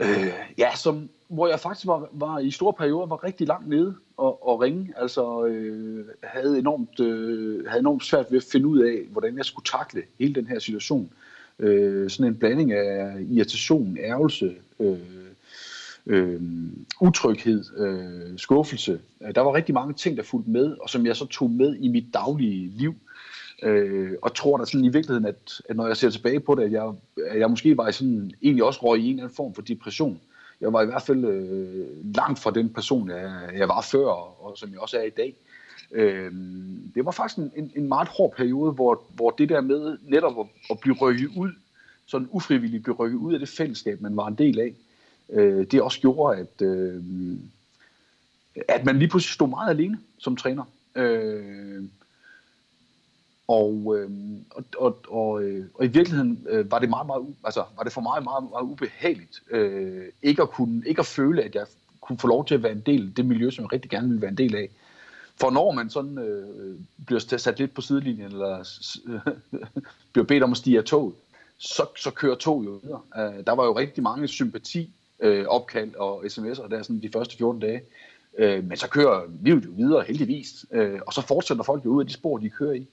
øh, 0.00 0.32
ja, 0.58 0.76
som, 0.76 1.08
hvor 1.28 1.48
jeg 1.48 1.60
faktisk 1.60 1.86
var, 1.86 2.08
var 2.12 2.38
i 2.38 2.50
store 2.50 2.72
perioder 2.72 3.06
var 3.06 3.24
rigtig 3.24 3.46
langt 3.46 3.68
nede 3.68 3.94
og, 4.16 4.48
og 4.48 4.60
ringe. 4.60 4.92
Altså 4.96 5.44
øh, 5.44 6.06
havde, 6.22 6.58
enormt, 6.58 7.00
øh, 7.00 7.66
havde 7.66 7.80
enormt 7.80 8.04
svært 8.04 8.26
ved 8.30 8.38
at 8.38 8.48
finde 8.52 8.66
ud 8.66 8.78
af, 8.78 8.98
hvordan 9.10 9.36
jeg 9.36 9.44
skulle 9.44 9.64
takle 9.64 10.02
hele 10.18 10.34
den 10.34 10.46
her 10.46 10.58
situation. 10.58 11.10
Øh, 11.58 12.10
sådan 12.10 12.32
en 12.32 12.38
blanding 12.38 12.72
af 12.72 13.16
irritation, 13.30 13.98
ærgelse, 14.00 14.54
øh, 14.80 14.98
øh, 16.06 16.40
utryghed, 17.00 17.64
øh, 17.76 18.38
skuffelse. 18.38 19.00
Øh, 19.20 19.34
der 19.34 19.40
var 19.40 19.54
rigtig 19.54 19.74
mange 19.74 19.94
ting, 19.94 20.16
der 20.16 20.22
fulgte 20.22 20.50
med, 20.50 20.76
og 20.80 20.90
som 20.90 21.06
jeg 21.06 21.16
så 21.16 21.26
tog 21.26 21.50
med 21.50 21.74
i 21.74 21.88
mit 21.88 22.14
daglige 22.14 22.70
liv. 22.76 22.94
Øh, 23.62 24.12
og 24.22 24.34
tror 24.34 24.56
da 24.56 24.64
sådan 24.64 24.84
i 24.84 24.88
virkeligheden, 24.88 25.26
at, 25.26 25.60
at 25.68 25.76
når 25.76 25.86
jeg 25.86 25.96
ser 25.96 26.10
tilbage 26.10 26.40
på 26.40 26.54
det, 26.54 26.62
at 26.62 26.72
jeg, 26.72 26.92
at 27.26 27.38
jeg 27.38 27.50
måske 27.50 27.76
var 27.76 27.88
i 27.88 27.92
sådan, 27.92 28.30
egentlig 28.42 28.64
også 28.64 28.80
røg 28.82 29.00
i 29.00 29.04
en 29.04 29.10
eller 29.10 29.22
anden 29.22 29.36
form 29.36 29.54
for 29.54 29.62
depression. 29.62 30.20
Jeg 30.60 30.72
var 30.72 30.82
i 30.82 30.86
hvert 30.86 31.02
fald 31.02 31.24
øh, 31.24 32.14
langt 32.16 32.38
fra 32.38 32.50
den 32.50 32.68
person, 32.68 33.10
jeg, 33.10 33.50
jeg 33.56 33.68
var 33.68 33.80
før, 33.80 34.06
og, 34.06 34.44
og 34.44 34.58
som 34.58 34.70
jeg 34.70 34.78
også 34.78 34.98
er 34.98 35.02
i 35.02 35.10
dag. 35.10 35.34
Øh, 35.92 36.32
det 36.94 37.04
var 37.04 37.10
faktisk 37.10 37.38
en, 37.38 37.52
en, 37.56 37.72
en 37.76 37.88
meget 37.88 38.08
hård 38.08 38.34
periode, 38.36 38.72
hvor, 38.72 39.02
hvor 39.14 39.30
det 39.30 39.48
der 39.48 39.60
med 39.60 39.98
netop 40.02 40.40
at, 40.40 40.46
at 40.70 40.80
blive 40.80 40.96
rykket 41.00 41.30
ud, 41.36 41.50
sådan 42.06 42.28
ufrivilligt 42.30 42.82
blive 42.82 42.96
rykket 42.96 43.18
ud 43.18 43.32
af 43.32 43.38
det 43.38 43.48
fællesskab, 43.48 44.00
man 44.00 44.16
var 44.16 44.26
en 44.26 44.34
del 44.34 44.60
af, 44.60 44.74
øh, 45.30 45.66
det 45.70 45.82
også 45.82 46.00
gjorde, 46.00 46.38
at, 46.38 46.62
øh, 46.66 47.02
at 48.68 48.84
man 48.84 48.98
lige 48.98 49.08
pludselig 49.08 49.34
stod 49.34 49.48
meget 49.48 49.70
alene 49.70 49.98
som 50.18 50.36
træner. 50.36 50.64
Øh, 50.94 51.84
og, 53.48 53.96
øh, 53.98 54.10
og, 54.50 54.64
og, 54.78 54.98
og, 55.08 55.42
øh, 55.42 55.66
og 55.74 55.84
i 55.84 55.88
virkeligheden 55.88 56.46
øh, 56.48 56.70
var 56.70 56.78
det 56.78 56.88
meget, 56.88 57.06
meget, 57.06 57.34
altså 57.44 57.64
var 57.76 57.82
det 57.82 57.92
for 57.92 58.00
mig 58.00 58.22
meget, 58.24 58.44
meget 58.50 58.64
ubehageligt 58.64 59.42
øh, 59.50 60.04
ikke 60.22 60.42
at 60.42 60.50
kunne, 60.50 60.82
ikke 60.86 61.00
at 61.00 61.06
føle, 61.06 61.42
at 61.42 61.54
jeg 61.54 61.66
kunne 62.00 62.18
få 62.18 62.26
lov 62.26 62.46
til 62.46 62.54
at 62.54 62.62
være 62.62 62.72
en 62.72 62.82
del 62.86 63.06
af 63.06 63.14
det 63.14 63.26
miljø, 63.26 63.50
som 63.50 63.62
jeg 63.62 63.72
rigtig 63.72 63.90
gerne 63.90 64.08
ville 64.08 64.22
være 64.22 64.30
en 64.30 64.38
del 64.38 64.56
af. 64.56 64.68
For 65.40 65.50
når 65.50 65.72
man 65.72 65.90
sådan 65.90 66.18
øh, 66.18 66.76
bliver 67.06 67.20
sat 67.20 67.58
lidt 67.58 67.74
på 67.74 67.80
sidelinjen, 67.80 68.26
eller 68.26 68.82
øh, 69.06 69.34
bliver 70.12 70.26
bedt 70.26 70.42
om 70.42 70.50
at 70.50 70.56
stige 70.56 70.78
af 70.78 70.84
toget, 70.84 71.14
så, 71.58 71.86
så 71.96 72.10
kører 72.10 72.34
toget 72.34 72.66
jo 72.66 72.80
videre. 72.82 73.00
Øh, 73.18 73.44
der 73.46 73.52
var 73.52 73.64
jo 73.64 73.78
rigtig 73.78 74.02
mange 74.02 74.28
sympati 74.28 74.90
øh, 75.20 75.46
opkald 75.46 75.94
og 75.94 76.24
sms'er 76.24 76.68
der 76.68 76.82
sådan 76.82 77.02
de 77.02 77.10
første 77.12 77.36
14 77.36 77.60
dage. 77.60 77.82
Øh, 78.38 78.64
men 78.64 78.76
så 78.76 78.88
kører 78.88 79.22
livet 79.42 79.64
jo 79.64 79.70
videre 79.76 80.04
heldigvis, 80.04 80.66
øh, 80.72 81.00
og 81.06 81.12
så 81.12 81.22
fortsætter 81.22 81.64
folk 81.64 81.84
jo 81.84 81.90
ud 81.90 82.00
af 82.00 82.06
de 82.06 82.12
spor, 82.12 82.38
de 82.38 82.50
kører 82.50 82.72
i. 82.72 82.86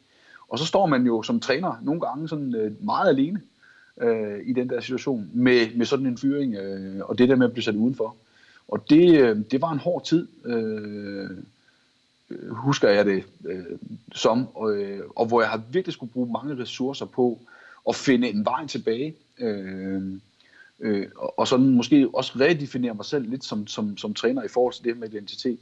Og 0.48 0.60
så 0.60 0.66
står 0.66 0.86
man 0.86 1.06
jo 1.06 1.24
som 1.24 1.39
træner 1.39 1.74
nogle 1.82 2.02
gange 2.02 2.30
sådan 2.30 2.56
øh, 2.56 2.86
meget 2.86 3.10
alene 3.10 3.41
øh, 4.02 4.39
i 4.46 4.54
den 4.54 4.70
der 4.70 4.82
situation 4.82 5.30
med, 5.34 5.76
med 5.76 5.86
sådan 5.86 6.06
en 6.06 6.18
fyring, 6.18 6.56
øh, 6.56 7.06
og 7.06 7.18
det 7.18 7.30
der 7.30 7.36
med 7.36 7.46
at 7.46 7.54
blive 7.54 7.64
sat 7.64 7.76
udenfor. 7.76 8.16
Og 8.68 8.89
det, 8.89 9.22
øh, 9.22 9.38
det 9.52 9.62
var 9.62 9.72
en 9.72 9.80
hård 9.80 10.04
tid, 10.04 10.28
øh, 10.46 11.30
husker 12.50 12.89
jeg 12.89 13.06
det 13.06 13.24
øh, 13.46 13.66
som, 14.14 14.48
og, 14.56 14.76
øh, 14.76 15.02
og 15.16 15.26
hvor 15.26 15.41
jeg 15.41 15.50
har 15.50 15.62
virkelig 15.72 15.93
skulle 15.93 16.12
bruge 16.12 16.32
mange 16.32 16.64
ressourcer 16.64 17.06
på 17.06 17.39
at 17.89 17.96
finde 17.96 18.30
en 18.30 18.46
vej 18.46 18.68
tilbage. 18.68 19.16
Øh, 19.39 20.02
øh, 20.80 21.08
og, 21.16 21.39
og 21.39 21.48
sådan 21.48 21.70
måske 21.70 22.10
også 22.14 22.34
redefinere 22.39 22.93
mig 22.93 23.06
selv 23.06 23.30
lidt 23.30 23.43
som, 23.43 23.68
som, 23.68 23.98
som 23.98 24.14
træner 24.14 24.43
i 24.43 24.48
forhold 24.48 24.74
til 24.74 24.84
det 24.84 24.98
med 24.98 25.10
identitet. 25.10 25.60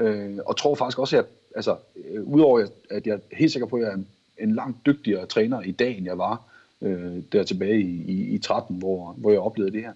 Øh, 0.00 0.38
og 0.46 0.56
tror 0.56 0.74
faktisk 0.74 0.98
også, 0.98 1.18
at 1.18 1.26
altså, 1.56 1.76
øh, 2.04 2.22
udover 2.24 2.66
at 2.90 3.06
jeg 3.06 3.14
er 3.14 3.36
helt 3.36 3.52
sikker 3.52 3.66
på, 3.66 3.76
at 3.76 3.82
jeg 3.82 3.90
er 3.90 3.94
en, 3.94 4.06
en 4.38 4.54
langt 4.54 4.86
dygtigere 4.86 5.26
træner 5.26 5.60
i 5.60 5.72
dag, 5.72 5.96
end 5.96 6.06
jeg 6.06 6.18
var 6.18 6.42
øh, 6.82 7.22
der 7.32 7.42
tilbage 7.42 7.80
i, 7.80 8.04
i, 8.12 8.34
i 8.34 8.38
13, 8.38 8.76
hvor, 8.76 9.12
hvor 9.12 9.30
jeg 9.30 9.40
oplevede 9.40 9.72
det 9.72 9.82
her, 9.82 9.92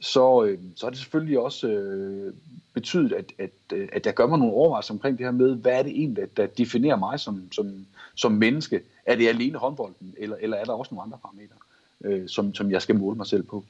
så, 0.00 0.44
øh, 0.44 0.58
så 0.76 0.86
har 0.86 0.90
det 0.90 0.98
selvfølgelig 0.98 1.38
også 1.38 1.68
øh, 1.68 2.34
betydet, 2.74 3.12
at, 3.12 3.32
at, 3.38 3.50
øh, 3.72 3.88
at 3.92 4.06
jeg 4.06 4.14
gør 4.14 4.26
mig 4.26 4.38
nogle 4.38 4.54
overvejelser 4.54 4.94
omkring 4.94 5.18
det 5.18 5.26
her 5.26 5.30
med, 5.30 5.54
hvad 5.54 5.72
er 5.72 5.82
det 5.82 5.92
egentlig, 5.92 6.16
der, 6.16 6.26
der 6.36 6.46
definerer 6.46 6.96
mig 6.96 7.20
som, 7.20 7.52
som, 7.52 7.86
som 8.14 8.32
menneske? 8.32 8.80
Er 9.06 9.16
det 9.16 9.28
alene 9.28 9.58
håndbolden, 9.58 10.14
eller, 10.18 10.36
eller 10.40 10.56
er 10.56 10.64
der 10.64 10.72
også 10.72 10.94
nogle 10.94 11.02
andre 11.02 11.18
parametre, 11.22 11.56
øh, 12.04 12.28
som, 12.28 12.54
som 12.54 12.70
jeg 12.70 12.82
skal 12.82 12.98
måle 12.98 13.16
mig 13.16 13.26
selv 13.26 13.42
på? 13.42 13.64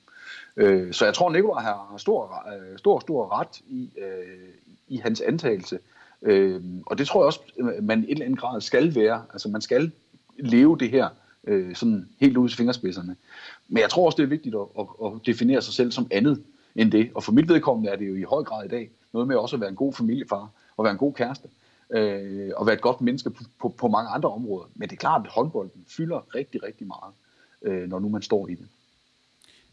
Øh, 0.57 0.93
så 0.93 1.05
jeg 1.05 1.15
tror, 1.15 1.31
Nikolaj 1.31 1.63
har 1.63 1.95
stor, 1.97 2.45
øh, 2.55 2.79
stor, 2.79 3.01
stor 3.01 3.41
ret 3.41 3.61
i, 3.69 3.91
øh, 3.99 4.49
i 4.89 4.97
hans 4.97 5.21
antagelse. 5.21 5.79
Øh, 6.23 6.63
og 6.87 6.99
det 6.99 7.07
tror 7.07 7.21
jeg 7.21 7.27
også, 7.27 7.41
øh, 7.59 7.85
man 7.85 7.99
i 7.99 8.05
en 8.05 8.11
eller 8.11 8.25
anden 8.25 8.37
grad 8.37 8.61
skal 8.61 8.95
være. 8.95 9.25
Altså 9.33 9.49
man 9.49 9.61
skal 9.61 9.93
leve 10.39 10.79
det 10.79 10.91
her 10.91 11.09
øh, 11.45 11.75
sådan 11.75 12.09
helt 12.21 12.37
ud 12.37 12.49
i 12.49 12.53
fingerspidserne. 12.53 13.17
Men 13.69 13.81
jeg 13.81 13.91
tror 13.91 14.07
også, 14.07 14.17
det 14.17 14.23
er 14.23 14.29
vigtigt 14.29 14.55
at, 14.55 14.67
at, 14.79 14.87
at 15.05 15.13
definere 15.27 15.63
sig 15.63 15.75
selv 15.75 15.93
som 15.93 16.07
andet 16.11 16.43
end 16.77 16.93
det. 16.93 17.11
Og 17.15 17.25
for 17.25 17.33
mit 17.33 17.49
vedkommende 17.49 17.91
er 17.91 17.97
det 17.97 18.09
jo 18.09 18.15
i 18.15 18.23
høj 18.23 18.43
grad 18.43 18.65
i 18.65 18.69
dag 18.69 18.91
noget 19.13 19.29
med 19.29 19.37
også 19.37 19.57
at 19.57 19.61
være 19.61 19.71
en 19.71 19.77
god 19.77 19.93
familiefar 19.93 20.51
og 20.77 20.85
være 20.85 20.93
en 20.93 20.99
god 20.99 21.15
kæreste. 21.15 21.49
Øh, 21.91 22.51
og 22.57 22.67
være 22.67 22.75
et 22.75 22.81
godt 22.81 23.01
menneske 23.01 23.31
på, 23.31 23.45
på, 23.61 23.69
på 23.69 23.89
mange 23.89 24.11
andre 24.11 24.29
områder. 24.29 24.71
Men 24.75 24.89
det 24.89 24.97
er 24.97 25.01
klart, 25.01 25.27
at 25.27 25.33
håndbolden 25.33 25.85
fylder 25.89 26.35
rigtig, 26.35 26.63
rigtig 26.63 26.87
meget, 26.87 27.15
øh, 27.63 27.89
når 27.89 27.99
nu 27.99 28.09
man 28.09 28.23
står 28.23 28.49
i 28.49 28.55
det. 28.55 28.67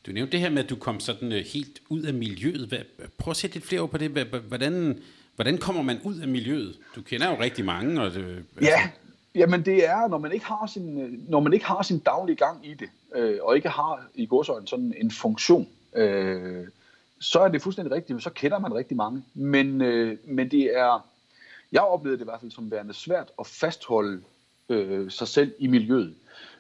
Du 0.06 0.12
nævnte 0.12 0.32
det 0.32 0.40
her 0.40 0.50
med, 0.50 0.64
at 0.64 0.70
du 0.70 0.76
kom 0.76 1.00
sådan 1.00 1.32
øh, 1.32 1.46
helt 1.54 1.82
ud 1.90 2.02
af 2.02 2.14
miljøet. 2.14 2.68
Hvad, 2.68 2.80
prøv 3.18 3.32
at 3.32 3.38
sætte 3.38 3.56
lidt 3.56 3.66
flere 3.66 3.82
ord 3.82 3.90
på 3.90 3.98
det. 3.98 4.28
Hvordan, 4.48 5.00
hvordan 5.36 5.58
kommer 5.58 5.82
man 5.82 6.00
ud 6.04 6.20
af 6.20 6.28
miljøet? 6.28 6.78
Du 6.96 7.02
kender 7.02 7.30
jo 7.30 7.42
rigtig 7.42 7.66
mange. 7.66 8.02
Og 8.02 8.12
det, 8.12 8.46
ja, 8.62 8.90
Jamen 9.36 9.66
det 9.66 9.88
er, 9.88 10.08
når 10.08 10.18
man 10.18 10.32
ikke 10.32 10.46
har 10.46 10.68
sin, 10.74 11.20
når 11.30 11.40
man 11.40 11.54
ikke 11.54 11.66
har 11.66 11.82
sin 11.82 12.00
daglige 12.00 12.36
gang 12.36 12.68
i 12.68 12.74
det, 12.74 12.90
øh, 13.16 13.38
og 13.42 13.56
ikke 13.56 13.70
har 13.70 14.06
i 14.16 14.26
godsøjne 14.26 14.68
sådan 14.68 14.94
en 14.98 15.12
funktion, 15.12 15.68
øh, 15.96 16.68
så 17.20 17.40
er 17.40 17.48
det 17.48 17.62
fuldstændig 17.62 17.96
rigtigt, 17.96 18.24
så 18.24 18.30
kender 18.30 18.60
man 18.60 18.74
rigtig 18.74 18.98
mange. 18.98 19.24
Men, 19.34 19.82
øh, 19.82 20.18
men 20.26 20.52
det 20.52 20.78
er, 20.78 21.06
jeg 21.72 21.82
oplevede 21.82 22.18
det 22.18 22.24
i 22.24 22.30
hvert 22.30 22.40
fald 22.40 22.52
som 22.52 22.72
værende 22.72 22.94
svært 22.94 23.32
at 23.40 23.48
fastholde 23.48 24.22
øh, 24.70 25.12
sig 25.12 25.28
selv 25.28 25.54
i 25.60 25.68
miljøet. 25.68 26.16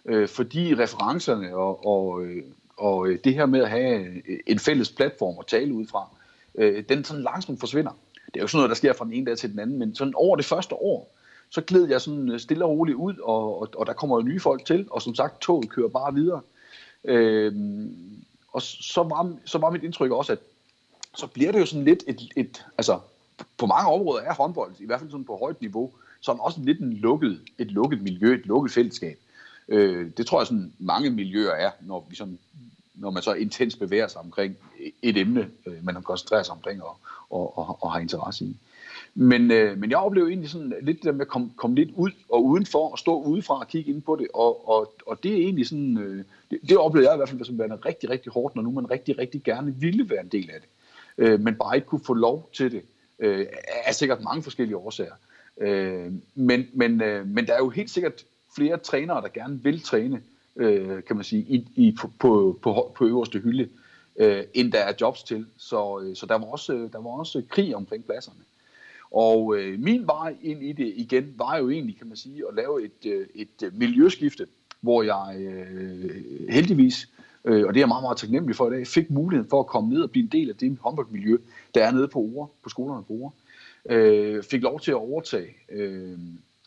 Øh, 0.06 0.28
fordi 0.28 0.76
referencerne 0.76 1.56
og, 1.56 1.86
og, 1.86 2.26
øh, 2.26 2.44
og 2.78 3.08
øh, 3.08 3.20
det 3.24 3.34
her 3.34 3.46
med 3.46 3.62
at 3.62 3.70
have 3.70 4.22
en 4.50 4.60
fælles 4.60 4.92
platform 4.92 5.36
at 5.40 5.48
tale 5.48 5.74
ud 5.74 5.88
fra, 5.88 6.10
øh, 6.56 6.84
den 6.90 7.04
sådan 7.04 7.24
langsomt 7.24 7.60
forsvinder. 7.60 7.92
Det 8.26 8.40
er 8.40 8.42
jo 8.42 8.48
sådan 8.48 8.58
noget, 8.58 8.70
der 8.70 8.76
sker 8.76 8.94
fra 8.94 9.06
den 9.06 9.14
ene 9.14 9.26
dag 9.26 9.38
til 9.38 9.52
den 9.52 9.60
anden, 9.60 9.80
men 9.80 9.96
sådan 9.96 10.14
over 10.16 10.36
det 10.36 10.46
første 10.46 10.76
år, 10.76 11.16
så 11.50 11.62
gled 11.62 11.88
jeg 11.88 12.02
sådan 12.02 12.32
øh, 12.32 12.40
stille 12.40 12.66
og 12.66 12.72
roligt 12.72 12.96
ud, 12.96 13.14
og, 13.24 13.62
og, 13.62 13.70
og 13.78 13.86
der 13.86 13.94
kommer 13.94 14.16
jo 14.18 14.22
nye 14.22 14.40
folk 14.40 14.66
til, 14.66 14.88
og 14.92 15.02
som 15.02 15.16
sagt, 15.16 15.42
toget 15.42 15.70
kører 15.70 15.88
bare 15.88 16.14
videre. 16.14 16.42
Øhm, 17.04 18.24
og 18.52 18.62
så 18.62 19.04
var, 19.04 19.36
så 19.46 19.58
var 19.58 19.70
mit 19.70 19.84
indtryk 19.84 20.12
også, 20.12 20.32
at 20.32 20.40
så 21.16 21.28
bliver 21.28 21.52
det 21.52 21.60
jo 21.60 21.66
sådan 21.66 21.86
lidt 21.86 22.04
et, 22.08 22.22
et 22.36 22.66
altså 22.78 23.00
på 23.58 23.66
mange 23.66 23.92
områder 23.92 24.22
er 24.22 24.34
håndbold, 24.34 24.72
i 24.80 24.86
hvert 24.86 25.00
fald 25.00 25.12
sådan 25.12 25.26
på 25.26 25.38
højt 25.38 25.62
niveau, 25.62 25.92
sådan 26.22 26.42
også 26.42 26.60
lidt 26.62 26.80
en 26.80 26.94
lukket, 26.94 27.42
et 27.58 27.72
lukket 27.72 28.02
miljø, 28.02 28.34
et 28.34 28.46
lukket 28.46 28.72
fællesskab. 28.72 29.18
Øh, 29.68 30.12
det 30.18 30.28
tror 30.28 30.40
jeg 30.40 30.48
sådan 30.48 30.74
mange 30.80 31.10
miljøer 31.10 31.52
er, 31.52 31.72
når, 31.82 32.08
vi 32.10 32.16
sådan, 32.16 32.40
når 32.94 33.12
man 33.12 33.24
så 33.24 33.34
intens 33.34 33.76
bevæger 33.76 34.08
sig 34.08 34.22
omkring 34.22 34.58
et 35.02 35.18
emne, 35.18 35.50
øh, 35.66 35.86
man 35.86 36.04
koncentrerer 36.04 36.44
sig 36.44 36.54
omkring 36.54 36.84
og, 36.84 36.98
og, 37.30 37.58
og, 37.58 37.78
og 37.82 37.92
har 37.92 38.00
interesse 38.00 38.46
i. 38.46 38.58
Men, 39.16 39.52
øh, 39.52 39.78
men 39.78 39.90
jeg 39.90 39.98
oplevede 39.98 40.32
egentlig 40.32 40.50
sådan 40.50 40.74
lidt 40.82 40.98
det 40.98 41.04
der 41.04 41.12
med 41.12 41.22
at 41.22 41.28
komme, 41.28 41.50
kom 41.56 41.76
lidt 41.76 41.90
ud 41.96 42.12
og 42.30 42.46
udenfor 42.46 42.92
og 42.92 43.00
stå 43.00 43.22
udefra 43.22 43.60
og 43.60 43.68
kigge 43.68 43.92
ind 43.92 44.02
på 44.02 44.16
det. 44.16 44.28
Og, 44.34 44.70
og, 44.70 44.94
og 45.08 45.24
det 45.24 45.32
er 45.32 45.38
egentlig 45.38 45.68
sådan, 45.68 45.98
øh, 45.98 46.24
det, 46.52 46.60
det 46.70 46.78
oplevede 46.78 47.10
jeg 47.10 47.16
i 47.16 47.18
hvert 47.18 47.30
fald 47.30 47.46
som 47.46 47.60
værende 47.60 47.76
rigtig, 47.76 48.10
rigtig 48.10 48.32
hårdt, 48.32 48.56
når 48.56 48.64
nu 48.64 48.72
man 48.72 48.92
rigtig, 48.92 49.18
rigtig 49.18 49.44
gerne 49.44 49.76
ville 49.80 50.10
være 50.10 50.22
en 50.22 50.28
del 50.28 50.50
af 50.50 50.60
det. 50.62 50.70
Øh, 51.18 51.40
men 51.40 51.56
bare 51.56 51.76
ikke 51.76 51.88
kunne 51.88 52.06
få 52.06 52.14
lov 52.14 52.50
til 52.54 52.72
det. 52.72 52.82
Øh, 53.20 53.46
er 53.86 53.92
sikkert 53.92 54.22
mange 54.22 54.44
forskellige 54.44 54.78
årsager. 54.78 55.14
Øh, 55.62 56.12
men, 56.36 56.68
men, 56.74 57.02
øh, 57.02 57.28
men 57.28 57.48
der 57.48 57.54
er 57.54 57.58
jo 57.58 57.70
helt 57.70 57.90
sikkert 57.90 58.26
flere 58.56 58.78
trænere, 58.78 59.22
der 59.22 59.28
gerne 59.28 59.64
vil 59.64 59.82
træne, 59.82 60.22
øh, 60.56 61.04
kan 61.04 61.16
man 61.16 61.26
sige, 61.26 61.42
i, 61.42 61.68
i, 61.76 61.96
på, 62.02 62.12
på, 62.20 62.60
på, 62.62 62.94
på 62.96 63.06
øverste 63.06 63.40
hylde, 63.40 63.64
øh, 63.64 63.70
øh, 64.18 64.44
end 64.54 64.72
der 64.72 64.80
er 64.80 64.94
jobs 65.02 65.24
til. 65.24 65.46
Så, 65.58 66.02
øh, 66.04 66.16
så 66.16 66.26
der, 66.26 66.38
var 66.38 66.46
også, 66.46 66.74
øh, 66.74 66.92
der 66.92 67.02
var 67.02 67.10
også 67.10 67.42
krig 67.50 67.76
omkring 67.76 68.06
pladserne. 68.06 68.40
Og 69.12 69.58
øh, 69.58 69.80
min 69.80 70.08
vej 70.08 70.36
ind 70.42 70.64
i 70.64 70.72
det 70.72 70.94
igen 70.96 71.34
var 71.38 71.58
jo 71.58 71.70
egentlig, 71.70 71.98
kan 71.98 72.08
man 72.08 72.18
sige, 72.18 72.44
at 72.50 72.56
lave 72.56 72.86
et, 72.86 73.06
øh, 73.06 73.28
et 73.36 73.64
øh, 73.64 73.74
miljøskifte, 73.74 74.48
hvor 74.82 75.04
jeg 75.04 75.36
øh, 75.40 76.50
heldigvis, 76.50 77.10
øh, 77.46 77.68
og 77.68 77.74
det 77.74 77.80
er 77.80 77.82
jeg 77.82 77.88
meget, 77.88 78.04
meget 78.04 78.18
taknemmelig 78.18 78.56
for 78.56 78.72
i 78.72 78.76
dag, 78.76 78.88
fik 78.88 79.10
muligheden 79.12 79.50
for 79.50 79.60
at 79.60 79.68
komme 79.68 79.94
ned 79.94 80.02
og 80.02 80.12
blive 80.12 80.24
en 80.24 80.32
del 80.32 80.50
af 80.50 80.56
det 80.56 80.78
håndboldmiljø, 80.82 81.38
der 81.76 81.86
er 81.86 81.92
nede 81.92 82.08
på 82.08 82.20
Ore, 82.20 82.48
på 82.64 82.70
skolerne 82.70 83.04
på 83.04 83.14
Ore. 83.14 83.32
Øh, 83.90 84.44
fik 84.44 84.62
lov 84.62 84.80
til 84.80 84.92
at 84.92 84.96
overtage 84.96 85.48
øh, 85.72 86.18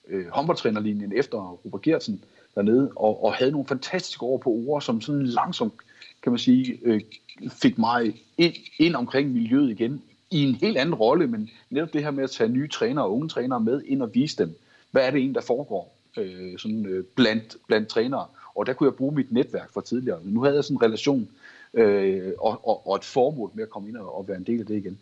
øh, 0.09 0.27
håndboldtrænerlinjen 0.29 1.13
efter 1.13 1.39
Robert 1.65 1.83
Gertsen 1.83 2.25
dernede, 2.55 2.91
og, 2.97 3.25
og 3.25 3.35
havde 3.35 3.51
nogle 3.51 3.67
fantastiske 3.67 4.23
år 4.23 4.39
på 4.39 4.51
Ore, 4.51 4.83
som 4.83 5.01
sådan 5.01 5.27
langsomt, 5.27 5.75
kan 6.23 6.33
man 6.33 6.39
sige, 6.39 6.79
øh, 6.83 7.01
fik 7.49 7.79
mig 7.79 8.15
ind, 8.39 8.55
ind 8.79 8.95
omkring 8.95 9.31
miljøet 9.31 9.71
igen 9.71 10.03
i 10.31 10.43
en 10.43 10.55
helt 10.55 10.77
anden 10.77 10.95
rolle, 10.95 11.27
men 11.27 11.51
netop 11.71 11.93
det 11.93 12.03
her 12.03 12.11
med 12.11 12.25
at 12.25 12.31
tage 12.31 12.51
nye 12.51 12.69
trænere 12.69 13.05
og 13.05 13.15
unge 13.15 13.29
trænere 13.29 13.61
med 13.61 13.83
ind 13.87 14.03
og 14.03 14.15
vise 14.15 14.37
dem, 14.37 14.59
hvad 14.91 15.07
er 15.07 15.11
det 15.11 15.19
egentlig, 15.19 15.35
der 15.35 15.47
foregår 15.47 15.97
øh, 16.17 16.59
sådan, 16.59 16.87
øh, 16.87 17.05
blandt, 17.05 17.57
blandt 17.67 17.89
trænere. 17.89 18.27
Og 18.55 18.67
der 18.67 18.73
kunne 18.73 18.87
jeg 18.87 18.95
bruge 18.95 19.15
mit 19.15 19.33
netværk 19.33 19.73
fra 19.73 19.83
tidligere. 19.83 20.21
Nu 20.25 20.43
havde 20.43 20.57
jeg 20.57 20.65
sådan 20.65 20.77
en 20.77 20.83
relation 20.83 21.29
øh, 21.75 22.33
og, 22.39 22.69
og, 22.69 22.87
og 22.87 22.97
et 22.97 23.05
formål 23.05 23.51
med 23.55 23.63
at 23.63 23.71
komme 23.71 23.89
ind 23.89 23.97
og, 23.97 24.19
og 24.19 24.29
være 24.29 24.37
en 24.37 24.45
del 24.45 24.61
af 24.61 24.67
det 24.67 24.77
igen. 24.77 24.99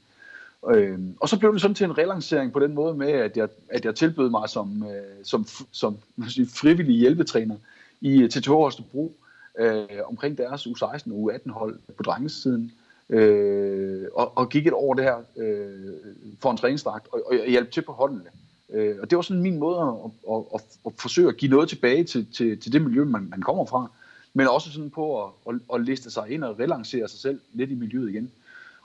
Øh, 0.71 0.99
og 1.21 1.29
så 1.29 1.39
blev 1.39 1.53
det 1.53 1.61
sådan 1.61 1.75
til 1.75 1.85
en 1.85 1.99
relancering 1.99 2.53
på 2.53 2.61
den 2.61 2.75
måde 2.75 2.95
med, 2.95 3.09
at 3.09 3.37
jeg, 3.37 3.49
at 3.69 3.85
jeg 3.85 3.95
tilbød 3.95 4.31
mig 4.31 4.49
som, 4.49 4.87
øh, 4.91 5.25
som, 5.25 5.47
som 5.73 5.97
sige, 6.29 6.47
frivillig 6.47 6.97
hjælpetræner 6.97 7.57
i 8.01 8.23
øh, 8.23 8.31
TTH 8.31 8.51
Holstebro 8.51 9.17
øh, 9.59 9.85
omkring 10.05 10.39
deres 10.39 10.67
U16 10.67 11.13
og 11.13 11.33
U18 11.33 11.51
hold 11.51 11.79
på 11.97 12.03
drengesiden 12.03 12.73
øh, 13.11 14.05
og, 14.15 14.39
og 14.39 14.49
gik 14.49 14.67
et 14.67 14.73
år 14.73 14.95
det 14.95 15.05
her 15.05 15.17
øh, 15.37 15.93
for 16.41 16.51
en 16.51 16.57
træningsdragt 16.57 17.09
og, 17.13 17.23
og 17.27 17.49
hjalp 17.49 17.71
til 17.71 17.83
på 17.83 17.93
holdene. 17.93 18.31
Øh, 18.71 18.97
og 19.03 19.11
det 19.11 19.17
var 19.17 19.23
sådan 19.23 19.43
min 19.43 19.59
måde 19.59 19.79
at, 19.79 20.11
at, 20.35 20.45
at, 20.55 20.61
at 20.87 20.93
forsøge 20.99 21.29
at 21.29 21.37
give 21.37 21.51
noget 21.51 21.69
tilbage 21.69 22.05
til, 22.05 22.27
til, 22.35 22.61
til 22.61 22.73
det 22.73 22.83
miljø, 22.83 23.05
man, 23.05 23.27
man 23.31 23.43
kommer 23.43 23.65
fra, 23.65 23.91
men 24.35 24.49
også 24.49 24.73
sådan 24.73 24.91
på 24.91 25.25
at, 25.25 25.31
at, 25.49 25.55
at 25.75 25.81
liste 25.81 26.11
sig 26.11 26.31
ind 26.31 26.45
og 26.45 26.59
relancere 26.59 27.09
sig 27.09 27.21
selv 27.21 27.41
lidt 27.53 27.71
i 27.71 27.75
miljøet 27.75 28.11
igen. 28.11 28.31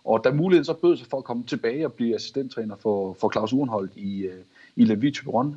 Og 0.03 0.24
da 0.24 0.32
muligheden 0.32 0.65
så 0.65 0.74
bød 0.74 0.97
sig 0.97 1.07
for 1.07 1.17
at 1.17 1.24
komme 1.24 1.43
tilbage 1.43 1.86
og 1.86 1.93
blive 1.93 2.15
assistenttræner 2.15 2.76
for, 2.76 3.13
for 3.13 3.32
Claus 3.32 3.53
Urenholdt 3.53 3.91
i, 3.95 4.22
øh, 4.22 4.41
i 4.76 4.86
Lemvig 4.86 5.13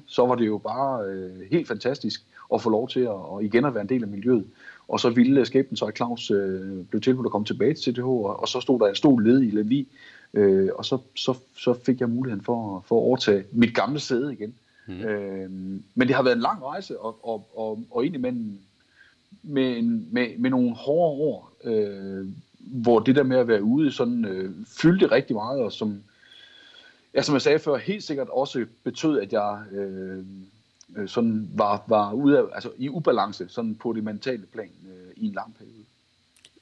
så 0.06 0.26
var 0.26 0.34
det 0.34 0.46
jo 0.46 0.58
bare 0.58 1.04
øh, 1.04 1.50
helt 1.50 1.68
fantastisk 1.68 2.22
at 2.54 2.62
få 2.62 2.70
lov 2.70 2.88
til 2.88 3.00
at, 3.00 3.10
at 3.10 3.44
igen 3.44 3.64
at 3.64 3.74
være 3.74 3.82
en 3.82 3.88
del 3.88 4.02
af 4.02 4.08
miljøet. 4.08 4.46
Og 4.88 5.00
så 5.00 5.10
ville 5.10 5.46
skæbnen 5.46 5.76
så, 5.76 5.84
at 5.84 5.96
Claus 5.96 6.30
øh, 6.30 6.84
blev 6.84 7.00
tilbudt 7.02 7.26
at 7.26 7.32
komme 7.32 7.44
tilbage 7.44 7.74
til 7.74 7.94
CTH, 7.94 8.04
og, 8.04 8.40
og 8.40 8.48
så 8.48 8.60
stod 8.60 8.80
der 8.80 8.86
en 8.86 8.94
stor 8.94 9.20
led 9.20 9.42
i 9.42 9.50
Levi, 9.50 9.88
øh, 10.34 10.68
og 10.74 10.84
så, 10.84 10.98
så, 11.14 11.34
så 11.56 11.74
fik 11.74 12.00
jeg 12.00 12.10
muligheden 12.10 12.44
for, 12.44 12.84
for 12.86 12.96
at 12.96 13.02
overtage 13.02 13.44
mit 13.52 13.74
gamle 13.74 14.00
sæde 14.00 14.32
igen. 14.32 14.54
Mm. 14.86 15.00
Øh, 15.00 15.50
men 15.94 16.08
det 16.08 16.16
har 16.16 16.22
været 16.22 16.36
en 16.36 16.42
lang 16.42 16.62
rejse, 16.62 16.98
og, 17.00 17.18
og, 17.22 17.46
og, 17.56 17.84
og 17.90 18.02
egentlig 18.02 18.20
med, 18.20 18.30
en, 18.30 18.60
med, 19.42 19.76
en, 19.76 20.08
med, 20.10 20.38
med 20.38 20.50
nogle 20.50 20.74
hårde 20.74 21.22
år, 21.22 21.52
øh, 21.64 22.26
hvor 22.58 22.98
det 22.98 23.16
der 23.16 23.22
med 23.22 23.36
at 23.36 23.48
være 23.48 23.62
ude 23.62 23.92
sådan 23.92 24.24
øh, 24.24 24.52
fyldte 24.66 25.06
rigtig 25.06 25.36
meget, 25.36 25.60
og 25.60 25.72
som, 25.72 26.02
ja, 27.14 27.22
som 27.22 27.32
jeg 27.32 27.42
sagde 27.42 27.58
før, 27.58 27.76
helt 27.76 28.02
sikkert 28.02 28.28
også 28.28 28.66
betød, 28.84 29.20
at 29.20 29.32
jeg 29.32 29.62
øh, 29.72 30.24
øh, 30.96 31.08
sådan 31.08 31.50
var, 31.54 31.84
var 31.86 32.12
ude 32.12 32.38
af, 32.38 32.42
altså 32.54 32.70
i 32.78 32.88
ubalance 32.88 33.48
sådan 33.48 33.74
på 33.74 33.92
det 33.92 34.04
mentale 34.04 34.46
plan 34.52 34.70
øh, 34.86 35.12
i 35.16 35.26
en 35.26 35.34
lang 35.34 35.54
periode. 35.58 35.84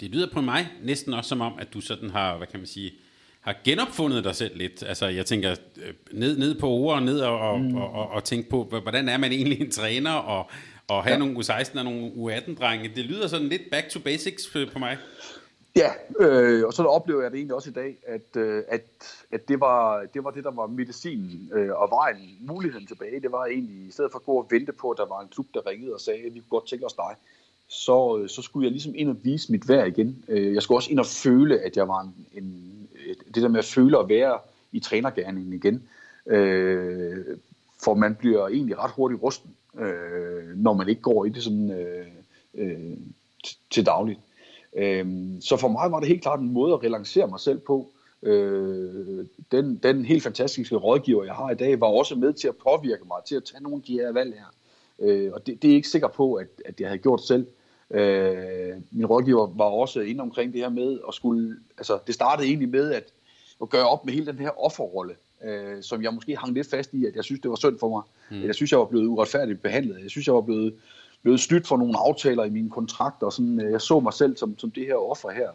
Det 0.00 0.10
lyder 0.10 0.28
på 0.32 0.40
mig 0.40 0.68
næsten 0.82 1.14
også 1.14 1.28
som 1.28 1.40
om, 1.40 1.52
at 1.58 1.74
du 1.74 1.80
sådan 1.80 2.10
har, 2.10 2.36
hvad 2.36 2.46
kan 2.46 2.60
man 2.60 2.66
sige, 2.66 2.92
har 3.40 3.56
genopfundet 3.64 4.24
dig 4.24 4.34
selv 4.34 4.56
lidt. 4.56 4.82
Altså 4.82 5.06
jeg 5.06 5.26
tænker, 5.26 5.50
øh, 5.76 5.94
ned, 6.12 6.38
ned 6.38 6.54
på 6.54 6.68
ord, 6.68 7.02
ned 7.02 7.20
og, 7.20 7.38
og, 7.38 7.60
mm. 7.60 7.74
og, 7.74 7.92
og, 7.92 8.10
og 8.10 8.24
tænke 8.24 8.50
på, 8.50 8.64
hvordan 8.82 9.08
er 9.08 9.16
man 9.16 9.32
egentlig 9.32 9.60
en 9.60 9.70
træner, 9.70 10.12
og, 10.12 10.50
og 10.88 11.02
have 11.02 11.12
ja. 11.12 11.18
nogle 11.18 11.38
U16 11.38 11.78
og 11.78 11.84
nogle 11.84 12.10
U18-drenge. 12.10 12.90
Det 12.96 13.04
lyder 13.04 13.26
sådan 13.26 13.48
lidt 13.48 13.62
back 13.70 13.88
to 13.88 14.00
basics 14.00 14.56
på 14.72 14.78
mig. 14.78 14.98
Ja, 15.76 15.90
øh, 16.20 16.66
og 16.66 16.72
så 16.72 16.82
oplever 16.82 17.22
jeg 17.22 17.30
det 17.30 17.36
egentlig 17.36 17.54
også 17.54 17.70
i 17.70 17.72
dag, 17.72 17.96
at, 18.06 18.36
øh, 18.36 18.62
at, 18.68 18.82
at 19.30 19.48
det, 19.48 19.60
var, 19.60 20.06
det 20.14 20.24
var 20.24 20.30
det, 20.30 20.44
der 20.44 20.50
var 20.50 20.66
medicinen 20.66 21.50
øh, 21.52 21.70
og 21.74 21.90
vejen, 21.90 22.38
muligheden 22.40 22.86
tilbage. 22.86 23.20
Det 23.20 23.32
var 23.32 23.46
egentlig, 23.46 23.88
i 23.88 23.90
stedet 23.90 24.12
for 24.12 24.18
at 24.18 24.24
gå 24.24 24.32
og 24.32 24.46
vente 24.50 24.72
på, 24.72 24.90
at 24.90 24.98
der 24.98 25.06
var 25.06 25.20
en 25.20 25.28
klub, 25.28 25.46
der 25.54 25.66
ringede 25.66 25.94
og 25.94 26.00
sagde, 26.00 26.18
at 26.26 26.34
vi 26.34 26.40
kunne 26.40 26.58
godt 26.58 26.68
tænke 26.68 26.86
os 26.86 26.92
dig, 26.92 27.14
så, 27.68 28.18
øh, 28.18 28.28
så 28.28 28.42
skulle 28.42 28.64
jeg 28.64 28.72
ligesom 28.72 28.92
ind 28.96 29.08
og 29.08 29.16
vise 29.22 29.52
mit 29.52 29.68
værd 29.68 29.88
igen. 29.88 30.24
Øh, 30.28 30.54
jeg 30.54 30.62
skulle 30.62 30.78
også 30.78 30.90
ind 30.90 30.98
og 30.98 31.06
føle, 31.06 31.60
at 31.60 31.76
jeg 31.76 31.88
var 31.88 32.00
en, 32.00 32.26
en 32.34 32.72
det 33.34 33.42
der 33.42 33.48
med 33.48 33.58
at 33.58 33.64
føle 33.64 33.98
at 33.98 34.08
være 34.08 34.38
i 34.72 34.80
trænergærningen 34.80 35.52
igen. 35.52 35.82
Øh, 36.26 37.38
for 37.84 37.94
man 37.94 38.14
bliver 38.14 38.48
egentlig 38.48 38.78
ret 38.78 38.90
hurtigt 38.90 39.22
rusten, 39.22 39.50
øh, 39.78 40.56
når 40.56 40.72
man 40.72 40.88
ikke 40.88 41.02
går 41.02 41.24
i 41.24 41.28
det 41.28 41.42
sådan 41.42 41.70
øh, 41.70 42.06
øh, 42.54 42.96
til 43.70 43.86
dagligt. 43.86 44.20
Øhm, 44.76 45.40
så 45.40 45.56
for 45.56 45.68
mig 45.68 45.92
var 45.92 46.00
det 46.00 46.08
helt 46.08 46.22
klart 46.22 46.40
en 46.40 46.52
måde 46.52 46.72
at 46.74 46.82
relancere 46.82 47.26
mig 47.26 47.40
selv 47.40 47.58
på. 47.58 47.90
Øh, 48.22 49.26
den, 49.52 49.76
den 49.82 50.04
helt 50.04 50.22
fantastiske 50.22 50.76
rådgiver, 50.76 51.24
jeg 51.24 51.34
har 51.34 51.50
i 51.50 51.54
dag, 51.54 51.80
var 51.80 51.86
også 51.86 52.14
med 52.14 52.32
til 52.32 52.48
at 52.48 52.56
påvirke 52.56 53.02
mig 53.06 53.18
til 53.26 53.36
at 53.36 53.44
tage 53.44 53.62
nogle 53.62 53.76
af 53.76 53.82
de 53.82 53.92
her 53.92 54.12
valg 54.12 54.34
her. 54.34 54.52
Øh, 54.98 55.32
og 55.32 55.46
det, 55.46 55.62
det 55.62 55.68
er 55.68 55.72
jeg 55.72 55.76
ikke 55.76 55.88
sikker 55.88 56.08
på, 56.08 56.34
at, 56.34 56.48
at 56.64 56.80
jeg 56.80 56.88
havde 56.88 56.98
gjort 56.98 57.22
selv. 57.22 57.46
Øh, 57.90 58.74
min 58.90 59.06
rådgiver 59.06 59.46
var 59.56 59.64
også 59.64 60.00
inde 60.00 60.20
omkring 60.20 60.52
det 60.52 60.60
her 60.60 60.68
med 60.68 60.98
at 61.08 61.14
skulle, 61.14 61.56
altså 61.78 61.98
det 62.06 62.14
startede 62.14 62.48
egentlig 62.48 62.68
med 62.68 62.92
at, 62.92 63.12
at 63.62 63.70
gøre 63.70 63.88
op 63.88 64.04
med 64.04 64.12
hele 64.14 64.26
den 64.26 64.38
her 64.38 64.64
offerrolle, 64.64 65.14
øh, 65.44 65.82
som 65.82 66.02
jeg 66.02 66.14
måske 66.14 66.36
hang 66.36 66.54
lidt 66.54 66.70
fast 66.70 66.92
i, 66.92 67.06
at 67.06 67.16
jeg 67.16 67.24
synes, 67.24 67.40
det 67.40 67.50
var 67.50 67.56
synd 67.56 67.78
for 67.78 67.88
mig. 67.88 68.02
Mm. 68.30 68.46
Jeg 68.46 68.54
synes, 68.54 68.70
jeg 68.70 68.78
var 68.78 68.84
blevet 68.84 69.06
uretfærdigt 69.06 69.62
behandlet. 69.62 70.02
Jeg 70.02 70.10
synes, 70.10 70.26
jeg 70.26 70.34
var 70.34 70.40
blevet 70.40 70.74
blevet 71.22 71.40
snydt 71.40 71.66
for 71.66 71.76
nogle 71.76 71.98
aftaler 71.98 72.44
i 72.44 72.50
mine 72.50 72.70
kontrakter. 72.70 73.26
Og 73.26 73.32
sådan, 73.32 73.60
øh, 73.60 73.72
jeg 73.72 73.80
så 73.80 74.00
mig 74.00 74.12
selv 74.12 74.36
som, 74.36 74.58
som 74.58 74.70
det 74.70 74.86
her 74.86 74.94
offer 74.94 75.30
her. 75.30 75.48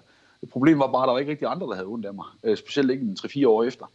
Problemet 0.51 0.80
var 0.80 0.91
bare, 0.91 1.03
at 1.03 1.07
der 1.07 1.13
var 1.13 1.20
ikke 1.20 1.32
rigtig 1.32 1.47
andre, 1.47 1.68
der 1.68 1.74
havde 1.74 1.88
ondt 1.88 2.05
af 2.05 2.13
mig. 2.13 2.26
Øh, 2.43 2.57
specielt 2.57 2.91
ikke 2.91 3.03
en 3.03 3.18
3-4 3.20 3.47
år 3.47 3.63
efter. 3.63 3.86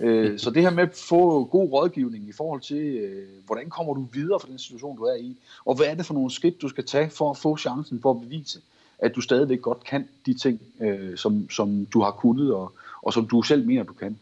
Øh, 0.00 0.38
så 0.38 0.50
det 0.50 0.62
her 0.62 0.70
med 0.70 0.82
at 0.82 0.94
få 1.08 1.44
god 1.44 1.72
rådgivning 1.72 2.28
i 2.28 2.32
forhold 2.32 2.60
til, 2.60 3.10
hvordan 3.46 3.70
kommer 3.70 3.94
du 3.94 4.06
videre 4.12 4.40
fra 4.40 4.48
den 4.48 4.58
situation, 4.58 4.96
du 4.96 5.02
er 5.02 5.14
i, 5.14 5.36
og 5.64 5.74
hvad 5.74 5.86
er 5.86 5.94
det 5.94 6.06
for 6.06 6.14
nogle 6.14 6.30
skridt, 6.30 6.62
du 6.62 6.68
skal 6.68 6.86
tage 6.86 7.10
for 7.10 7.30
at 7.30 7.36
få 7.36 7.56
chancen 7.56 8.00
for 8.02 8.10
at 8.10 8.20
bevise, 8.20 8.60
at 8.98 9.14
du 9.14 9.20
stadigvæk 9.20 9.62
godt 9.62 9.84
kan 9.84 10.08
de 10.26 10.34
ting, 10.34 10.60
som, 11.16 11.50
som 11.50 11.86
du 11.86 12.00
har 12.00 12.10
kunnet, 12.10 12.54
og, 12.54 12.72
og 13.02 13.12
som 13.12 13.26
du 13.26 13.42
selv 13.42 13.66
mener, 13.66 13.82
du 13.82 13.92
kan 13.92 14.18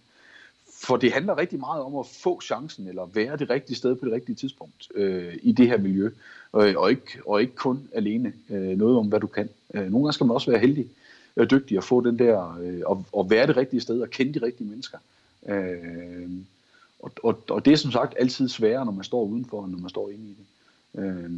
for 0.80 0.96
det 0.96 1.12
handler 1.12 1.38
rigtig 1.38 1.58
meget 1.58 1.82
om 1.82 1.96
at 1.96 2.06
få 2.06 2.40
chancen, 2.40 2.88
eller 2.88 3.06
være 3.14 3.36
det 3.36 3.50
rigtige 3.50 3.76
sted 3.76 3.94
på 3.94 4.04
det 4.04 4.12
rigtige 4.12 4.36
tidspunkt 4.36 4.88
øh, 4.94 5.34
i 5.42 5.52
det 5.52 5.66
her 5.66 5.78
miljø, 5.78 6.10
øh, 6.56 6.74
og, 6.76 6.90
ikke, 6.90 7.18
og 7.26 7.40
ikke 7.40 7.54
kun 7.54 7.88
alene 7.92 8.32
øh, 8.50 8.78
noget 8.78 8.98
om, 8.98 9.06
hvad 9.06 9.20
du 9.20 9.26
kan. 9.26 9.48
Øh, 9.74 9.80
nogle 9.80 9.92
gange 9.92 10.12
skal 10.12 10.26
man 10.26 10.34
også 10.34 10.50
være 10.50 10.60
heldig 10.60 10.86
og 11.36 11.42
øh, 11.42 11.50
dygtig 11.50 11.76
at 11.76 11.84
få 11.84 12.00
den 12.00 12.18
der, 12.18 12.58
øh, 12.62 12.80
og, 12.86 13.04
og 13.12 13.30
være 13.30 13.46
det 13.46 13.56
rigtige 13.56 13.80
sted, 13.80 14.00
og 14.00 14.10
kende 14.10 14.40
de 14.40 14.46
rigtige 14.46 14.68
mennesker. 14.68 14.98
Øh, 15.48 16.30
og, 16.98 17.12
og, 17.22 17.42
og 17.48 17.64
det 17.64 17.72
er 17.72 17.76
som 17.76 17.92
sagt 17.92 18.14
altid 18.18 18.48
sværere, 18.48 18.84
når 18.84 18.92
man 18.92 19.04
står 19.04 19.24
udenfor, 19.24 19.64
end 19.64 19.72
når 19.72 19.78
man 19.78 19.90
står 19.90 20.10
inde 20.10 20.24
i 20.24 20.36
det. 20.38 21.02
Øh, 21.02 21.30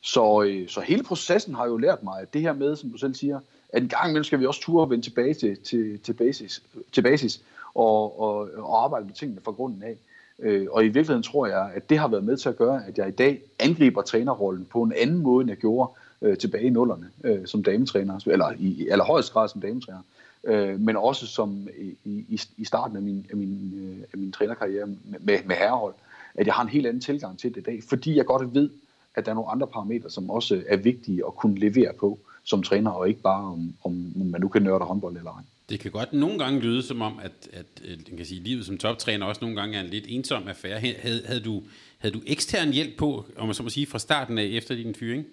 så, 0.00 0.42
øh, 0.42 0.68
så 0.68 0.80
hele 0.80 1.02
processen 1.02 1.54
har 1.54 1.66
jo 1.66 1.76
lært 1.76 2.02
mig, 2.02 2.20
at 2.20 2.34
det 2.34 2.40
her 2.40 2.52
med, 2.52 2.76
som 2.76 2.90
du 2.90 2.98
selv 2.98 3.14
siger, 3.14 3.40
at 3.68 3.82
en 3.82 3.88
gang 3.88 4.08
imellem 4.08 4.24
skal 4.24 4.40
vi 4.40 4.46
også 4.46 4.60
ture 4.60 4.84
og 4.84 4.90
vende 4.90 5.04
tilbage 5.04 5.34
til, 5.34 5.56
til, 5.56 5.98
til, 5.98 6.12
basis, 6.12 6.62
til 6.92 7.02
basis 7.02 7.42
og, 7.74 8.20
og, 8.20 8.48
og 8.56 8.84
arbejde 8.84 9.06
med 9.06 9.14
tingene 9.14 9.40
fra 9.44 9.52
grunden 9.52 9.82
af. 9.82 9.96
Øh, 10.38 10.66
og 10.70 10.84
i 10.84 10.88
virkeligheden 10.88 11.22
tror 11.22 11.46
jeg, 11.46 11.70
at 11.74 11.90
det 11.90 11.98
har 11.98 12.08
været 12.08 12.24
med 12.24 12.36
til 12.36 12.48
at 12.48 12.56
gøre, 12.56 12.86
at 12.86 12.98
jeg 12.98 13.08
i 13.08 13.10
dag 13.10 13.42
angriber 13.58 14.02
trænerrollen 14.02 14.64
på 14.64 14.82
en 14.82 14.92
anden 14.96 15.18
måde, 15.18 15.42
end 15.42 15.50
jeg 15.50 15.58
gjorde 15.58 15.90
øh, 16.22 16.38
tilbage 16.38 16.64
i 16.64 16.70
nullerne 16.70 17.10
øh, 17.24 17.46
som 17.46 17.62
dametræner, 17.62 18.20
eller 18.26 18.52
i, 18.58 18.66
i 18.66 18.88
allerhøjeste 18.88 19.32
grad 19.32 19.48
som 19.48 19.60
dametræner, 19.60 20.02
øh, 20.44 20.80
men 20.80 20.96
også 20.96 21.26
som 21.26 21.68
i, 21.78 21.96
i, 22.04 22.40
i 22.56 22.64
starten 22.64 22.96
af 22.96 23.02
min, 23.02 23.26
af 23.30 23.36
min, 23.36 23.72
øh, 23.76 24.04
af 24.12 24.18
min 24.18 24.32
trænerkarriere 24.32 24.86
med, 25.20 25.38
med 25.44 25.56
herrehold, 25.56 25.94
at 26.34 26.46
jeg 26.46 26.54
har 26.54 26.62
en 26.62 26.68
helt 26.68 26.86
anden 26.86 27.00
tilgang 27.00 27.38
til 27.38 27.54
det 27.54 27.60
i 27.60 27.64
dag, 27.64 27.82
fordi 27.88 28.16
jeg 28.16 28.26
godt 28.26 28.54
ved, 28.54 28.70
at 29.14 29.24
der 29.24 29.30
er 29.30 29.34
nogle 29.34 29.50
andre 29.50 29.66
parametre, 29.66 30.10
som 30.10 30.30
også 30.30 30.62
er 30.68 30.76
vigtige 30.76 31.22
at 31.26 31.34
kunne 31.34 31.58
levere 31.58 31.92
på 32.00 32.18
som 32.44 32.62
træner, 32.62 32.90
og 32.90 33.08
ikke 33.08 33.20
bare 33.20 33.44
om, 33.44 33.74
om 33.84 34.12
man 34.14 34.40
nu 34.40 34.48
kan 34.48 34.62
nørde 34.62 34.84
håndbold 34.84 35.16
eller 35.16 35.30
ej. 35.30 35.42
Det 35.68 35.80
kan 35.80 35.90
godt 35.90 36.12
nogle 36.12 36.38
gange 36.38 36.60
lyde 36.60 36.82
som 36.82 37.02
om, 37.02 37.20
at, 37.22 37.32
at, 37.52 37.66
øh, 37.84 37.92
at 37.92 38.16
kan 38.16 38.26
sige, 38.26 38.42
livet 38.42 38.66
som 38.66 38.78
toptræner 38.78 39.26
også 39.26 39.40
nogle 39.40 39.60
gange 39.60 39.76
er 39.76 39.80
en 39.80 39.86
lidt 39.86 40.04
ensom 40.08 40.48
affære. 40.48 40.78
Havde, 40.78 41.22
havde, 41.24 41.40
du, 41.40 41.62
havde 41.98 42.14
du 42.14 42.20
ekstern 42.26 42.72
hjælp 42.72 42.96
på, 42.96 43.24
om 43.36 43.46
man 43.46 43.54
så 43.54 43.62
må 43.62 43.68
sige, 43.68 43.86
fra 43.86 43.98
starten 43.98 44.38
af 44.38 44.44
efter 44.44 44.74
din 44.74 44.94
fyring? 44.94 45.26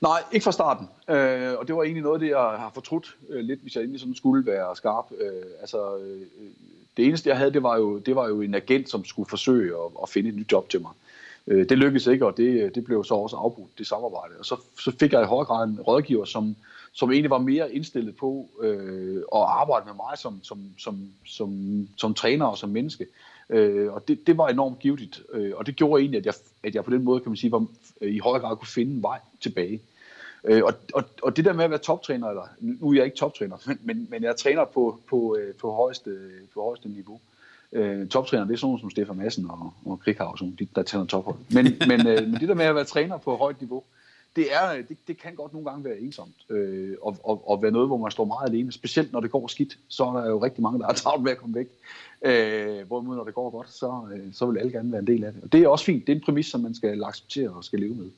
Nej, 0.00 0.22
ikke 0.32 0.44
fra 0.44 0.52
starten. 0.52 0.88
Øh, 1.08 1.58
og 1.58 1.68
det 1.68 1.76
var 1.76 1.82
egentlig 1.82 2.02
noget, 2.02 2.20
det 2.20 2.28
jeg 2.28 2.36
har 2.36 2.70
fortrudt 2.74 3.16
øh, 3.28 3.44
lidt, 3.44 3.60
hvis 3.60 3.74
jeg 3.74 3.80
egentlig 3.80 4.00
sådan 4.00 4.14
skulle 4.14 4.46
være 4.46 4.76
skarp. 4.76 5.04
Øh, 5.20 5.42
altså, 5.60 5.96
øh, 5.96 6.20
det 6.96 7.06
eneste, 7.06 7.28
jeg 7.28 7.38
havde, 7.38 7.52
det 7.52 7.62
var, 7.62 7.76
jo, 7.76 7.98
det 7.98 8.16
var 8.16 8.28
jo 8.28 8.40
en 8.40 8.54
agent, 8.54 8.90
som 8.90 9.04
skulle 9.04 9.28
forsøge 9.28 9.74
at, 9.74 9.90
at 10.02 10.08
finde 10.08 10.28
et 10.28 10.36
nyt 10.36 10.52
job 10.52 10.68
til 10.68 10.80
mig. 10.80 10.90
Øh, 11.46 11.68
det 11.68 11.78
lykkedes 11.78 12.06
ikke, 12.06 12.26
og 12.26 12.36
det, 12.36 12.74
det 12.74 12.84
blev 12.84 13.04
så 13.04 13.14
også 13.14 13.36
afbrudt, 13.36 13.78
det 13.78 13.86
samarbejde. 13.86 14.34
Og 14.38 14.44
så, 14.44 14.56
så 14.80 14.92
fik 15.00 15.12
jeg 15.12 15.22
i 15.22 15.26
høj 15.26 15.44
grad 15.44 15.68
en 15.68 15.80
rådgiver, 15.80 16.24
som, 16.24 16.56
som 16.92 17.12
egentlig 17.12 17.30
var 17.30 17.38
mere 17.38 17.74
indstillet 17.74 18.16
på 18.16 18.48
øh, 18.62 19.16
at 19.16 19.42
arbejde 19.42 19.86
med 19.86 19.94
mig 19.94 20.18
som, 20.18 20.40
som, 20.42 20.64
som, 20.78 21.08
som, 21.24 21.88
som 21.96 22.14
træner 22.14 22.46
og 22.46 22.58
som 22.58 22.70
menneske. 22.70 23.06
Øh, 23.50 23.92
og 23.92 24.08
det, 24.08 24.26
det 24.26 24.38
var 24.38 24.48
enormt 24.48 24.78
givetigt, 24.78 25.22
øh, 25.32 25.52
og 25.56 25.66
det 25.66 25.76
gjorde 25.76 26.00
egentlig, 26.00 26.18
at 26.18 26.26
jeg, 26.26 26.34
at 26.62 26.74
jeg 26.74 26.84
på 26.84 26.90
den 26.90 27.04
måde, 27.04 27.20
kan 27.20 27.30
man 27.30 27.36
sige, 27.36 27.52
var, 27.52 27.66
øh, 28.00 28.14
i 28.14 28.18
høj 28.18 28.38
grad 28.38 28.56
kunne 28.56 28.68
finde 28.68 28.92
en 28.92 29.02
vej 29.02 29.18
tilbage. 29.40 29.80
Øh, 30.44 30.62
og, 30.64 30.74
og, 30.94 31.04
og 31.22 31.36
det 31.36 31.44
der 31.44 31.52
med 31.52 31.64
at 31.64 31.70
være 31.70 31.78
toptræner, 31.78 32.28
eller 32.28 32.48
nu 32.60 32.90
er 32.90 32.94
jeg 32.94 33.04
ikke 33.04 33.16
toptræner, 33.16 33.56
men, 33.66 33.78
men, 33.82 34.06
men 34.10 34.22
jeg 34.22 34.36
træner 34.36 34.64
på, 34.64 35.00
på, 35.10 35.36
øh, 35.40 35.54
på, 35.54 35.72
højeste, 35.72 36.18
på 36.54 36.62
højeste 36.62 36.88
niveau. 36.88 37.20
Øh, 37.72 38.08
toptræner, 38.08 38.44
det 38.44 38.52
er 38.52 38.56
sådan 38.56 38.66
nogle 38.66 38.80
som 38.80 38.90
Stefan 38.90 39.16
Madsen 39.16 39.50
og, 39.50 39.72
og 39.84 40.00
Krighavn, 40.00 40.56
de, 40.58 40.66
der 40.76 40.82
tænder 40.82 41.06
tophold. 41.06 41.36
Men, 41.50 41.64
men, 41.88 42.06
øh, 42.06 42.28
men 42.28 42.34
det 42.34 42.48
der 42.48 42.54
med 42.54 42.64
at 42.64 42.74
være 42.74 42.84
træner 42.84 43.18
på 43.18 43.36
højt 43.36 43.60
niveau, 43.60 43.82
det, 44.36 44.54
er, 44.54 44.72
øh, 44.72 44.88
det, 44.88 44.96
det 45.08 45.18
kan 45.18 45.34
godt 45.34 45.52
nogle 45.52 45.70
gange 45.70 45.84
være 45.84 45.98
ensomt, 45.98 46.34
øh, 46.50 46.96
og, 47.02 47.16
og, 47.24 47.50
og 47.50 47.62
være 47.62 47.70
noget, 47.70 47.88
hvor 47.88 47.96
man 47.96 48.10
står 48.10 48.24
meget 48.24 48.48
alene. 48.48 48.72
Specielt 48.72 49.12
når 49.12 49.20
det 49.20 49.30
går 49.30 49.46
skidt, 49.46 49.78
så 49.88 50.04
er 50.04 50.20
der 50.20 50.28
jo 50.28 50.44
rigtig 50.44 50.62
mange, 50.62 50.78
der 50.78 50.88
er 50.88 50.92
travlt 51.02 51.22
med 51.22 51.32
at 51.32 51.38
komme 51.38 51.54
væk. 51.54 51.68
Øh, 52.24 52.86
hvorimod 52.86 53.16
når 53.16 53.24
det 53.24 53.34
går 53.34 53.50
godt, 53.50 53.72
så, 53.72 54.08
øh, 54.14 54.32
så 54.32 54.46
vil 54.46 54.58
alle 54.58 54.72
gerne 54.72 54.92
være 54.92 55.00
en 55.00 55.06
del 55.06 55.24
af 55.24 55.32
det. 55.32 55.42
Og 55.42 55.52
det 55.52 55.62
er 55.62 55.68
også 55.68 55.84
fint. 55.84 56.06
Det 56.06 56.12
er 56.12 56.16
en 56.16 56.22
præmis, 56.24 56.46
som 56.46 56.60
man 56.60 56.74
skal 56.74 57.04
acceptere 57.04 57.50
og 57.50 57.64
skal 57.64 57.80
leve 57.80 57.94
med. 57.94 58.10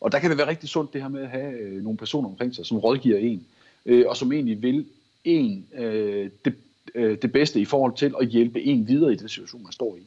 Og 0.00 0.12
der 0.12 0.18
kan 0.18 0.30
det 0.30 0.38
være 0.38 0.48
rigtig 0.48 0.68
sundt 0.68 0.92
det 0.92 1.02
her 1.02 1.08
med 1.08 1.22
at 1.22 1.28
have 1.28 1.52
øh, 1.52 1.82
nogle 1.82 1.96
personer 1.96 2.28
omkring 2.28 2.54
sig, 2.54 2.66
som 2.66 2.78
rådgiver 2.78 3.18
en, 3.18 3.46
øh, 3.86 4.04
og 4.08 4.16
som 4.16 4.32
egentlig 4.32 4.62
vil 4.62 4.86
en 5.24 5.66
øh, 5.74 6.30
det, 6.44 6.54
øh, 6.94 7.18
det 7.22 7.32
bedste 7.32 7.60
i 7.60 7.64
forhold 7.64 7.96
til 7.96 8.14
at 8.20 8.26
hjælpe 8.26 8.62
en 8.62 8.88
videre 8.88 9.12
i 9.12 9.16
den 9.16 9.28
situation, 9.28 9.62
man 9.62 9.72
står 9.72 9.96
i. 9.96 10.06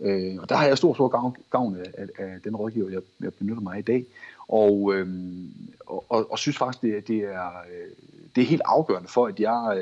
Øh, 0.00 0.36
og 0.38 0.48
der 0.48 0.56
har 0.56 0.66
jeg 0.66 0.78
stor, 0.78 0.94
stor 0.94 1.08
gavn, 1.08 1.36
gavn 1.50 1.76
af, 1.76 1.92
af, 1.98 2.06
af 2.18 2.40
den 2.44 2.56
rådgiver, 2.56 2.90
jeg, 2.90 3.00
jeg 3.20 3.34
benytter 3.34 3.60
mig 3.62 3.74
af 3.74 3.78
i 3.78 3.82
dag. 3.82 4.04
Og, 4.48 4.94
øh, 4.94 5.08
og, 5.86 6.04
og, 6.08 6.32
og 6.32 6.38
synes 6.38 6.58
faktisk, 6.58 6.82
det, 6.82 7.08
det, 7.08 7.18
er, 7.18 7.46
øh, 7.46 7.90
det 8.36 8.42
er 8.42 8.46
helt 8.46 8.62
afgørende 8.64 9.08
for, 9.08 9.26
at 9.26 9.40
jeg 9.40 9.78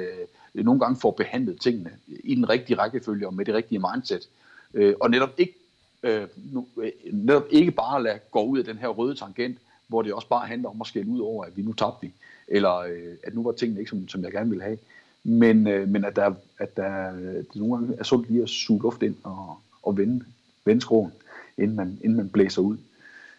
øh, 0.55 0.65
nogle 0.65 0.81
gange 0.81 1.01
får 1.01 1.11
behandlet 1.11 1.61
tingene 1.61 1.91
i 2.07 2.35
den 2.35 2.49
rigtige 2.49 2.79
rækkefølge 2.79 3.27
og 3.27 3.35
med 3.35 3.45
det 3.45 3.55
rigtige 3.55 3.83
mindset. 3.95 4.29
Øh, 4.75 4.95
og 5.01 5.11
netop 5.11 5.31
ikke, 5.39 5.55
øh, 6.03 6.27
nu, 6.53 6.67
øh, 6.77 6.91
netop 7.13 7.45
ikke 7.51 7.71
bare 7.71 8.03
lade 8.03 8.19
gå 8.31 8.45
ud 8.45 8.59
af 8.59 8.65
den 8.65 8.79
her 8.79 8.89
røde 8.89 9.15
tangent, 9.15 9.59
hvor 9.87 10.03
det 10.03 10.13
også 10.13 10.29
bare 10.29 10.47
handler 10.47 10.69
om 10.69 10.81
at 10.81 10.87
skælde 10.87 11.11
ud 11.11 11.21
over, 11.21 11.45
at 11.45 11.57
vi 11.57 11.63
nu 11.63 11.73
tabte 11.73 12.07
vi, 12.07 12.13
eller 12.49 12.77
øh, 12.77 13.15
at 13.23 13.35
nu 13.35 13.43
var 13.43 13.53
tingene 13.53 13.81
ikke, 13.81 13.91
som, 13.91 14.09
som 14.09 14.25
jeg 14.25 14.33
gerne 14.33 14.51
ville 14.51 14.65
have. 14.65 14.79
Men, 15.25 15.67
øh, 15.67 15.89
men 15.89 16.05
at, 16.05 16.17
der, 16.17 16.35
at 16.59 16.77
der, 16.77 17.17
øh, 17.17 17.35
det 17.35 17.57
nogle 17.57 17.77
gange 17.77 17.97
er 17.99 18.05
sundt 18.05 18.31
lige 18.31 18.43
at 18.43 18.49
suge 18.49 18.83
luft 18.83 19.03
ind 19.03 19.17
og, 19.23 19.59
og 19.83 19.97
vende, 19.97 20.25
vende 20.65 20.83
skroen, 20.83 21.13
inden 21.59 21.77
man, 21.77 21.99
inden 22.05 22.17
man 22.17 22.29
blæser 22.29 22.63
ud. 22.63 22.77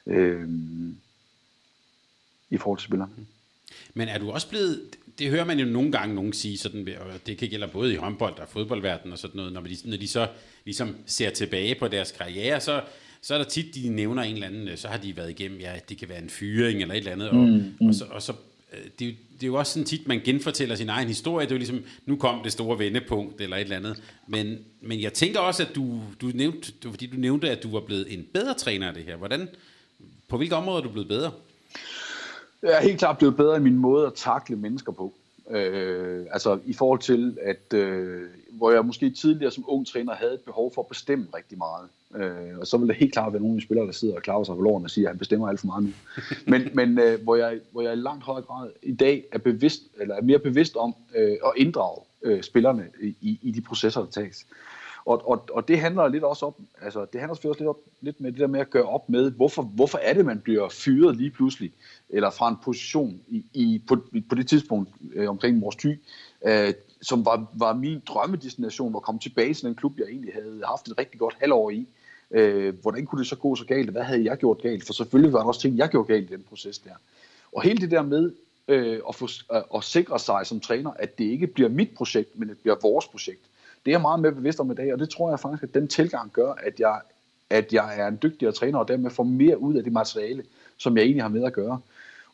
Øh, 0.08 0.50
i 2.50 2.58
forhold 2.58 2.80
til 2.80 2.86
spillerne. 2.86 3.12
Men 3.94 4.08
er 4.08 4.18
du 4.18 4.32
også 4.32 4.50
blevet, 4.50 4.82
det 5.20 5.30
hører 5.30 5.46
man 5.46 5.60
jo 5.60 5.66
nogle 5.66 5.92
gange 5.92 6.16
nogen 6.16 6.34
sige, 6.34 6.58
sådan, 6.58 6.88
og 7.00 7.28
det 7.28 7.38
kan 7.38 7.50
gælde 7.50 7.68
både 7.68 7.94
i 7.94 7.96
håndbold 7.96 8.40
og 8.40 8.50
fodboldverdenen 8.50 9.14
og 9.14 9.20
sådan 9.20 9.38
noget, 9.38 9.54
når 9.54 9.62
de, 9.62 9.78
når 9.86 9.98
de 9.98 10.08
så 10.08 10.28
ligesom 10.66 10.96
ser 11.06 11.30
tilbage 11.30 11.76
på 11.76 11.88
deres 11.88 12.12
karriere, 12.12 12.60
så, 12.60 12.82
så 13.22 13.34
er 13.34 13.38
der 13.38 13.46
tit, 13.46 13.76
de 13.76 13.90
nævner 13.90 14.24
en 14.24 14.34
eller 14.34 14.48
anden, 14.48 14.78
så 14.78 14.88
har 14.88 14.98
de 14.98 15.18
været 15.18 15.30
igennem, 15.30 15.60
ja, 15.60 15.74
det 15.90 15.98
kan 15.98 16.10
være 16.10 16.22
en 16.22 16.30
fyring 16.30 16.82
eller 16.82 16.94
et 16.94 16.98
eller 16.98 17.12
andet, 17.12 17.30
og, 17.30 17.36
mm, 17.36 17.76
mm. 17.80 17.88
og, 17.88 17.96
så, 17.96 18.06
og 18.06 18.22
så 18.22 18.34
øh, 18.74 18.80
det, 19.00 19.08
er 19.08 19.12
jo, 19.12 19.16
det 19.34 19.44
er 19.44 19.48
jo 19.48 19.56
også 19.56 19.74
sådan 19.74 19.86
tit, 19.86 20.08
man 20.08 20.22
genfortæller 20.26 20.76
sin 20.76 20.90
egen 20.90 21.08
historie. 21.08 21.46
Det 21.46 21.52
er 21.52 21.56
jo 21.56 21.60
ligesom, 21.60 21.84
nu 22.06 22.16
kom 22.16 22.44
det 22.44 22.52
store 22.52 22.80
vendepunkt 22.80 23.42
eller 23.42 23.58
et 23.58 23.62
eller 23.62 23.76
andet. 23.76 24.02
Men, 24.28 24.58
men 24.82 25.02
jeg 25.02 25.14
tænker 25.14 25.40
også, 25.40 25.64
at 25.64 25.76
du, 25.76 26.02
du 26.22 26.32
nævnte, 26.34 26.74
fordi 26.82 27.06
du 27.06 27.18
nævnte, 27.18 27.50
at 27.50 27.64
du 27.64 27.72
var 27.72 27.80
blevet 27.80 28.14
en 28.14 28.28
bedre 28.34 28.54
træner 28.54 28.88
af 28.88 28.94
det 28.94 29.04
her. 29.04 29.16
Hvordan, 29.16 29.50
på 30.28 30.38
hvilke 30.38 30.56
områder 30.56 30.80
er 30.80 30.84
du 30.84 30.90
blevet 30.90 31.08
bedre? 31.08 31.32
Jeg 32.66 32.78
er 32.78 32.82
helt 32.82 33.00
klart 33.00 33.18
blevet 33.18 33.36
bedre 33.36 33.58
i 33.58 33.60
min 33.60 33.78
måde 33.78 34.08
at 34.08 34.14
takle 34.14 34.56
mennesker 34.56 34.92
på. 34.92 35.14
Øh, 35.52 36.26
altså 36.32 36.60
i 36.66 36.74
forhold 36.74 37.00
til, 37.00 37.38
at 37.42 37.74
øh, 37.74 38.22
hvor 38.52 38.72
jeg 38.72 38.86
måske 38.86 39.10
tidligere 39.10 39.52
som 39.52 39.64
ung 39.68 39.88
træner 39.88 40.16
havde 40.16 40.34
et 40.34 40.40
behov 40.40 40.74
for 40.74 40.82
at 40.82 40.88
bestemme 40.88 41.28
rigtig 41.36 41.58
meget. 41.58 41.88
Øh, 42.16 42.60
og 42.60 42.68
så 42.68 42.78
vil 42.78 42.88
det 42.88 42.96
helt 42.96 43.14
klart 43.14 43.34
være 43.34 43.42
nogle 43.42 43.56
af 43.56 43.60
de 43.60 43.66
spillere, 43.66 43.86
der 43.86 43.92
sidder 43.92 44.16
og 44.16 44.22
klarer 44.22 44.44
sig 44.44 44.56
på 44.56 44.62
låren 44.62 44.84
og 44.84 44.90
siger, 44.90 45.08
at 45.08 45.12
han 45.12 45.20
bestemmer 45.20 45.48
alt 45.48 45.60
for 45.60 45.68
meget 45.68 45.84
nu. 45.84 45.90
Men, 46.52 46.70
men 46.74 47.00
øh, 47.00 47.24
hvor, 47.24 47.36
jeg, 47.36 47.60
hvor 47.72 47.82
jeg 47.82 47.94
i 47.94 47.96
langt 47.96 48.24
højere 48.24 48.42
grad 48.42 48.70
i 48.84 48.94
dag 48.94 49.24
er, 49.32 49.38
bevidst, 49.38 49.82
eller 50.00 50.16
er 50.16 50.22
mere 50.22 50.40
bevidst 50.40 50.76
om 50.76 50.96
øh, 51.16 51.32
at 51.32 51.52
inddrage 51.58 52.02
øh, 52.24 52.44
spillerne 52.44 52.88
i, 53.02 53.40
i 53.42 53.52
de 53.52 53.62
processer, 53.62 54.02
der 54.02 54.12
tages. 54.12 54.46
Og, 55.06 55.30
og, 55.30 55.46
og 55.52 55.68
det 55.68 55.80
handler 55.80 56.08
lidt 56.08 56.24
også 56.24 56.46
om, 56.46 56.54
altså 56.82 57.06
det 57.14 57.22
handler 57.22 57.36
selvfølgelig 57.36 57.50
også 57.50 57.64
lidt, 57.64 57.70
op, 57.70 57.80
lidt 58.02 58.22
med 58.22 58.32
det 58.32 58.40
der 58.40 58.48
med 58.48 58.60
at 58.60 58.70
gøre 58.70 58.84
op 58.84 59.10
med, 59.10 59.32
hvorfor, 59.32 59.62
hvorfor 59.62 59.98
er 59.98 60.14
det, 60.14 60.26
man 60.26 60.40
bliver 60.40 60.70
fyret 60.70 61.18
lige 61.18 61.30
pludselig, 61.30 61.72
eller 62.10 62.30
fra 62.30 62.50
en 62.50 62.56
position 62.64 63.22
i, 63.28 63.46
i, 63.54 63.82
på, 63.88 63.98
på 64.30 64.36
det 64.36 64.48
tidspunkt 64.48 64.90
øh, 65.14 65.30
omkring 65.30 65.58
Mors 65.58 65.76
Thy, 65.76 66.00
øh, 66.46 66.74
som 67.02 67.26
var, 67.26 67.46
var 67.54 67.74
min 67.74 68.02
drømmedestination 68.08 68.96
at 68.96 69.02
komme 69.02 69.20
tilbage 69.20 69.54
til 69.54 69.66
den 69.66 69.76
klub, 69.76 70.00
jeg 70.00 70.08
egentlig 70.08 70.34
havde 70.34 70.62
haft 70.66 70.88
et 70.88 71.00
rigtig 71.00 71.20
godt 71.20 71.38
halvår 71.40 71.70
i. 71.70 71.88
Øh, 72.32 72.74
hvordan 72.82 73.06
kunne 73.06 73.20
det 73.20 73.28
så 73.28 73.36
gå 73.36 73.56
så 73.56 73.66
galt? 73.66 73.90
Hvad 73.90 74.04
havde 74.04 74.26
jeg 74.26 74.38
gjort 74.38 74.62
galt? 74.62 74.86
For 74.86 74.94
selvfølgelig 74.94 75.34
var 75.34 75.40
der 75.40 75.46
også 75.46 75.62
ting, 75.62 75.78
jeg 75.78 75.90
gjorde 75.90 76.08
galt 76.08 76.30
i 76.32 76.34
den 76.34 76.44
proces 76.50 76.80
der. 76.80 76.96
Og 77.54 77.62
hele 77.62 77.82
det 77.82 77.92
der 77.92 78.02
med 78.02 78.32
øh, 78.68 79.00
at, 79.10 79.16
få, 79.16 79.28
at 79.76 79.84
sikre 79.84 80.20
sig 80.20 80.46
som 80.46 80.60
træner, 80.60 80.92
at 80.92 81.18
det 81.18 81.26
ikke 81.26 81.48
bliver 81.48 81.70
mit 81.70 81.90
projekt, 81.98 82.40
men 82.40 82.50
det 82.50 82.58
bliver 82.58 82.76
vores 82.82 83.08
projekt. 83.08 83.42
Det 83.86 83.92
er 83.92 83.94
jeg 83.94 84.02
meget 84.02 84.20
mere 84.20 84.32
bevidst 84.32 84.60
om 84.60 84.72
i 84.72 84.76
dag, 84.76 84.94
og 84.94 85.00
det 85.00 85.10
tror 85.10 85.30
jeg 85.30 85.40
faktisk, 85.40 85.64
at 85.64 85.74
den 85.74 85.88
tilgang 85.88 86.32
gør, 86.32 86.54
at 86.54 86.80
jeg, 86.80 87.00
at 87.50 87.74
jeg 87.74 88.00
er 88.00 88.08
en 88.08 88.20
dygtigere 88.24 88.54
træner, 88.54 88.80
og 88.80 88.88
dermed 88.88 89.12
får 89.12 89.24
mere 89.24 89.60
ud 89.60 89.76
af 89.76 89.84
det 89.84 89.94
materiale, 89.94 90.44
som 90.78 90.98
jeg 90.98 91.04
egentlig 91.04 91.24
har 91.24 91.30
med 91.30 91.44
at 91.44 91.54
gøre. 91.54 91.80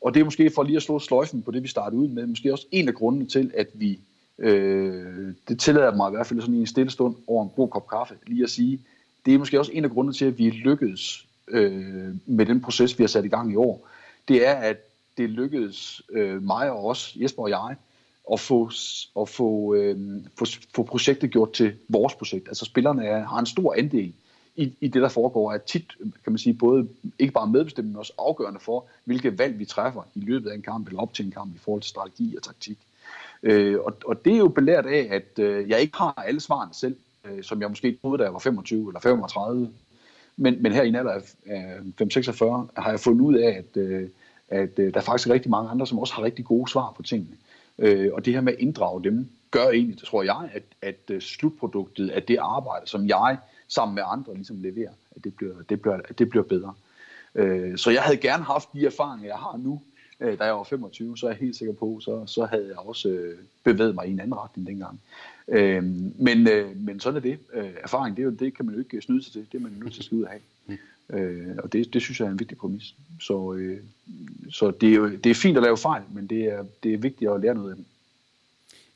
Og 0.02 0.14
det 0.14 0.20
er 0.20 0.24
måske 0.24 0.52
for 0.56 0.64
lige 0.64 0.76
at 0.76 0.84
slå 0.84 1.00
sløjfen 1.00 1.42
på 1.42 1.52
det, 1.52 1.64
vi 1.64 1.68
startede 1.68 2.02
ud 2.02 2.08
med, 2.08 2.28
måske 2.28 2.54
også 2.54 2.68
en 2.72 2.88
af 2.88 2.94
grundene 2.94 3.26
til, 3.26 3.52
at 3.58 3.68
vi, 3.74 4.00
øh, 4.40 5.34
det 5.48 5.60
tillader 5.60 5.96
mig 5.96 6.10
i 6.10 6.16
hvert 6.16 6.28
fald 6.28 6.42
sådan 6.42 6.56
i 6.56 6.60
en 6.60 6.68
stille 6.68 6.92
stund 6.92 7.16
over 7.28 7.44
en 7.44 7.52
god 7.56 7.70
kop 7.70 7.88
kaffe, 7.88 8.16
lige 8.28 8.44
at 8.44 8.50
sige, 8.50 8.82
det 9.26 9.34
er 9.34 9.38
måske 9.38 9.60
også 9.60 9.72
en 9.72 9.84
af 9.84 9.92
grundene 9.92 10.14
til, 10.14 10.26
at 10.26 10.38
vi 10.38 10.50
lykkedes 10.50 11.26
øh, 11.48 12.16
med 12.26 12.46
den 12.46 12.62
proces, 12.62 13.00
vi 13.00 13.04
har 13.04 13.08
sat 13.08 13.26
i 13.26 13.28
gang 13.28 13.52
i 13.52 13.56
år. 13.56 13.88
Det 14.28 14.48
er, 14.48 14.54
at 14.54 14.78
det 15.18 15.30
lykkedes 15.30 16.02
øh, 16.12 16.44
mig 16.44 16.72
og 16.72 16.86
os, 16.86 17.18
Jesper 17.22 17.44
og 17.44 17.50
jeg, 17.50 17.76
at 18.32 18.40
få, 18.40 18.72
at 19.20 19.30
få, 19.30 19.76
øh, 19.76 19.98
få, 20.38 20.46
få 20.76 20.84
projektet 20.84 21.32
gjort 21.32 21.54
til 21.54 21.74
vores 21.88 22.16
projekt. 22.16 22.48
Altså 22.48 22.66
spillerne 22.66 23.06
er, 23.06 23.26
har 23.26 23.40
en 23.40 23.46
stor 23.46 23.76
andel 23.78 24.14
i, 24.56 24.74
i 24.82 24.88
det, 24.88 25.02
der 25.02 25.10
foregår, 25.10 25.54
er 25.54 25.58
tit, 25.58 25.98
kan 26.00 26.32
man 26.32 26.38
sige, 26.38 26.54
både 26.54 26.88
ikke 27.20 27.34
bare 27.34 27.48
medbestemmende, 27.48 27.94
men 27.94 28.00
også 28.00 28.14
afgørende 28.18 28.60
for, 28.60 28.86
hvilke 29.04 29.40
valg 29.40 29.60
vi 29.60 29.66
træffer 29.66 30.02
i 30.16 30.20
løbet 30.20 30.50
af 30.50 30.56
en 30.56 30.62
kamp 30.62 30.88
eller 30.88 31.02
op 31.02 31.14
til 31.14 31.26
en 31.26 31.32
kamp 31.32 31.56
i 31.56 31.58
forhold 31.58 31.82
til 31.82 31.90
strategi 31.90 32.36
og 32.38 32.44
taktik. 32.44 32.78
Øh, 33.44 33.80
og, 33.80 33.94
og 34.06 34.26
det 34.26 34.34
er 34.34 34.38
jo 34.38 34.48
belært 34.48 34.86
af, 34.86 35.08
at 35.12 35.40
øh, 35.40 35.70
jeg 35.70 35.82
ikke 35.82 35.98
har 35.98 36.24
alle 36.28 36.40
svarene 36.40 36.74
selv. 36.74 36.96
øh, 37.26 37.44
som 37.44 37.62
jeg 37.62 37.70
måske 37.70 37.98
troede, 38.02 38.18
da 38.18 38.24
jeg 38.24 38.34
var 38.34 38.40
25 38.40 38.88
eller 38.88 39.00
35. 39.00 39.70
Men, 40.38 40.64
men 40.64 40.72
her 40.72 40.84
i 40.84 40.88
en 40.88 40.96
alder 40.96 41.12
af 41.12 41.80
5-46 42.02 42.82
har 42.82 42.90
jeg 42.90 43.00
fundet 43.00 43.22
ud 43.22 43.36
af, 43.36 43.50
at, 43.50 43.78
øh, 43.82 44.10
at 44.48 44.80
øh, 44.80 44.94
der 44.94 45.00
er 45.00 45.04
faktisk 45.04 45.30
rigtig 45.30 45.52
mange 45.52 45.70
andre, 45.70 45.88
som 45.88 46.00
også 46.00 46.14
har 46.14 46.24
rigtig 46.24 46.46
gode 46.46 46.72
svar 46.72 46.94
på 46.96 47.04
tingene. 47.04 47.32
Øh, 47.32 47.51
Øh, 47.80 48.10
og 48.14 48.26
det 48.26 48.34
her 48.34 48.42
med 48.42 48.54
at 48.54 48.60
inddrage 48.60 49.04
dem, 49.04 49.30
gør 49.52 49.70
egentlig, 49.70 49.98
tror 49.98 50.24
jeg, 50.24 50.50
at, 50.54 50.64
at 50.82 51.12
øh, 51.12 51.22
slutproduktet 51.22 52.10
af 52.10 52.24
det 52.24 52.38
arbejde, 52.38 52.88
som 52.88 53.08
jeg 53.08 53.38
sammen 53.68 53.96
med 53.96 54.04
andre 54.06 54.34
ligesom 54.36 54.62
leverer, 54.62 54.92
at 55.16 55.24
det 55.24 55.36
bliver, 55.36 55.54
det 55.70 55.82
bliver, 55.82 56.00
at 56.10 56.20
det 56.20 56.30
bliver 56.30 56.44
bedre. 56.44 56.74
Øh, 57.36 57.78
så 57.78 57.92
jeg 57.92 58.02
havde 58.02 58.18
gerne 58.18 58.44
haft 58.44 58.74
de 58.74 58.86
erfaringer, 58.86 59.28
jeg 59.28 59.38
har 59.38 59.58
nu, 59.58 59.82
øh, 60.20 60.40
da 60.40 60.44
jeg 60.44 60.54
var 60.54 60.64
25, 60.64 61.18
så 61.18 61.26
er 61.26 61.30
jeg 61.30 61.38
helt 61.38 61.56
sikker 61.56 61.74
på, 61.74 62.00
så, 62.02 62.24
så 62.26 62.46
havde 62.46 62.68
jeg 62.68 62.78
også 62.78 63.10
øh, 63.10 63.38
bevæget 63.64 63.96
mig 63.96 64.08
i 64.08 64.12
en 64.12 64.20
anden 64.20 64.36
retning 64.36 64.68
dengang. 64.68 65.02
Øh, 65.48 65.84
men, 66.16 66.48
øh, 66.50 66.78
men 66.78 67.00
sådan 67.00 67.18
er 67.18 67.22
det. 67.22 67.40
Øh, 67.54 67.72
erfaring, 67.84 68.18
det, 68.18 68.22
er 68.22 68.26
jo, 68.26 68.32
det 68.32 68.54
kan 68.54 68.66
man 68.66 68.76
jo 68.76 68.80
ikke 68.80 69.02
snyde 69.02 69.24
sig 69.24 69.34
til. 69.34 69.48
Det 69.52 69.58
er 69.58 69.62
man 69.62 69.72
nødt 69.84 69.94
til 69.94 70.02
at 70.02 70.06
skal 70.06 70.18
ud 70.18 70.24
og 70.24 70.30
have. 70.30 70.42
Mm. 70.68 70.78
Øh, 71.14 71.56
og 71.64 71.74
det, 71.74 71.94
det 71.94 72.02
synes 72.02 72.20
jeg 72.20 72.26
er 72.26 72.32
en 72.32 72.40
vigtig 72.40 72.58
præmis. 72.58 72.96
Så, 73.20 73.54
øh, 73.54 73.78
så 74.52 74.72
det, 74.72 74.90
er 74.90 74.94
jo, 74.94 75.10
det 75.10 75.30
er 75.30 75.36
fint 75.36 75.58
at 75.58 75.64
lave 75.64 75.78
fejl, 75.78 76.04
men 76.14 76.28
det 76.28 76.44
er, 76.44 76.66
det 76.84 76.94
er 76.94 76.98
vigtigt 76.98 77.32
at 77.32 77.42
lære 77.42 77.56
noget 77.56 77.70
af 77.70 77.76
dem. 77.76 77.86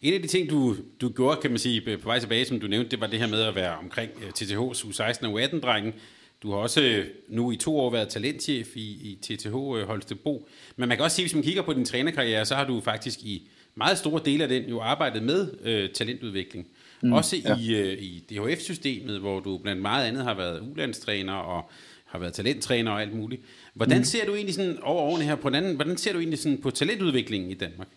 En 0.01 0.13
af 0.13 0.21
de 0.21 0.27
ting, 0.27 0.49
du, 0.49 0.75
du 1.01 1.09
gjorde, 1.09 1.41
kan 1.41 1.51
man 1.51 1.59
sige, 1.59 1.97
på 1.97 2.07
vej 2.07 2.19
tilbage, 2.19 2.45
som 2.45 2.59
du 2.59 2.67
nævnte, 2.67 2.91
det 2.91 3.01
var 3.01 3.07
det 3.07 3.19
her 3.19 3.27
med 3.27 3.41
at 3.41 3.55
være 3.55 3.77
omkring 3.77 4.11
TTH's 4.11 4.85
U16 4.85 5.27
og 5.27 5.41
U18-drengen. 5.41 5.93
Du 6.43 6.51
har 6.51 6.57
også 6.57 6.81
øh, 6.81 7.05
nu 7.27 7.51
i 7.51 7.55
to 7.55 7.79
år 7.79 7.89
været 7.91 8.09
talentchef 8.09 8.77
i, 8.77 8.79
i 8.81 9.17
TTH 9.21 9.55
øh, 9.55 9.87
Holstebro. 9.87 10.47
Men 10.75 10.89
man 10.89 10.97
kan 10.97 11.03
også 11.03 11.15
sige, 11.15 11.23
hvis 11.23 11.35
man 11.35 11.43
kigger 11.43 11.61
på 11.61 11.73
din 11.73 11.85
trænerkarriere, 11.85 12.45
så 12.45 12.55
har 12.55 12.67
du 12.67 12.81
faktisk 12.81 13.23
i 13.23 13.47
meget 13.75 13.97
store 13.97 14.21
dele 14.25 14.43
af 14.43 14.49
den 14.49 14.63
jo 14.63 14.81
arbejdet 14.81 15.23
med 15.23 15.49
øh, 15.63 15.89
talentudvikling. 15.89 16.67
Mm, 17.01 17.13
også 17.13 17.37
ja. 17.37 17.57
i, 17.59 17.75
øh, 17.75 18.03
i 18.03 18.23
DHF-systemet, 18.29 19.19
hvor 19.19 19.39
du 19.39 19.57
blandt 19.57 19.81
meget 19.81 20.07
andet 20.07 20.23
har 20.23 20.33
været 20.33 20.61
ulandstræner 20.71 21.33
og 21.33 21.69
har 22.15 22.19
været 22.19 22.33
talenttræner 22.33 22.91
og 22.91 23.01
alt 23.01 23.15
muligt. 23.15 23.41
Hvordan 23.73 23.97
mm. 23.97 24.03
ser 24.03 24.25
du 24.25 24.33
egentlig 24.35 24.55
sådan 24.55 24.79
over 24.83 25.01
årene 25.01 25.25
her 25.25 25.35
på 25.35 25.49
den 25.49 25.75
hvordan 25.75 25.97
ser 25.97 26.13
du 26.13 26.19
egentlig 26.19 26.39
sådan 26.39 26.61
på 26.61 26.71
talentudviklingen 26.71 27.51
i 27.51 27.53
Danmark? 27.53 27.87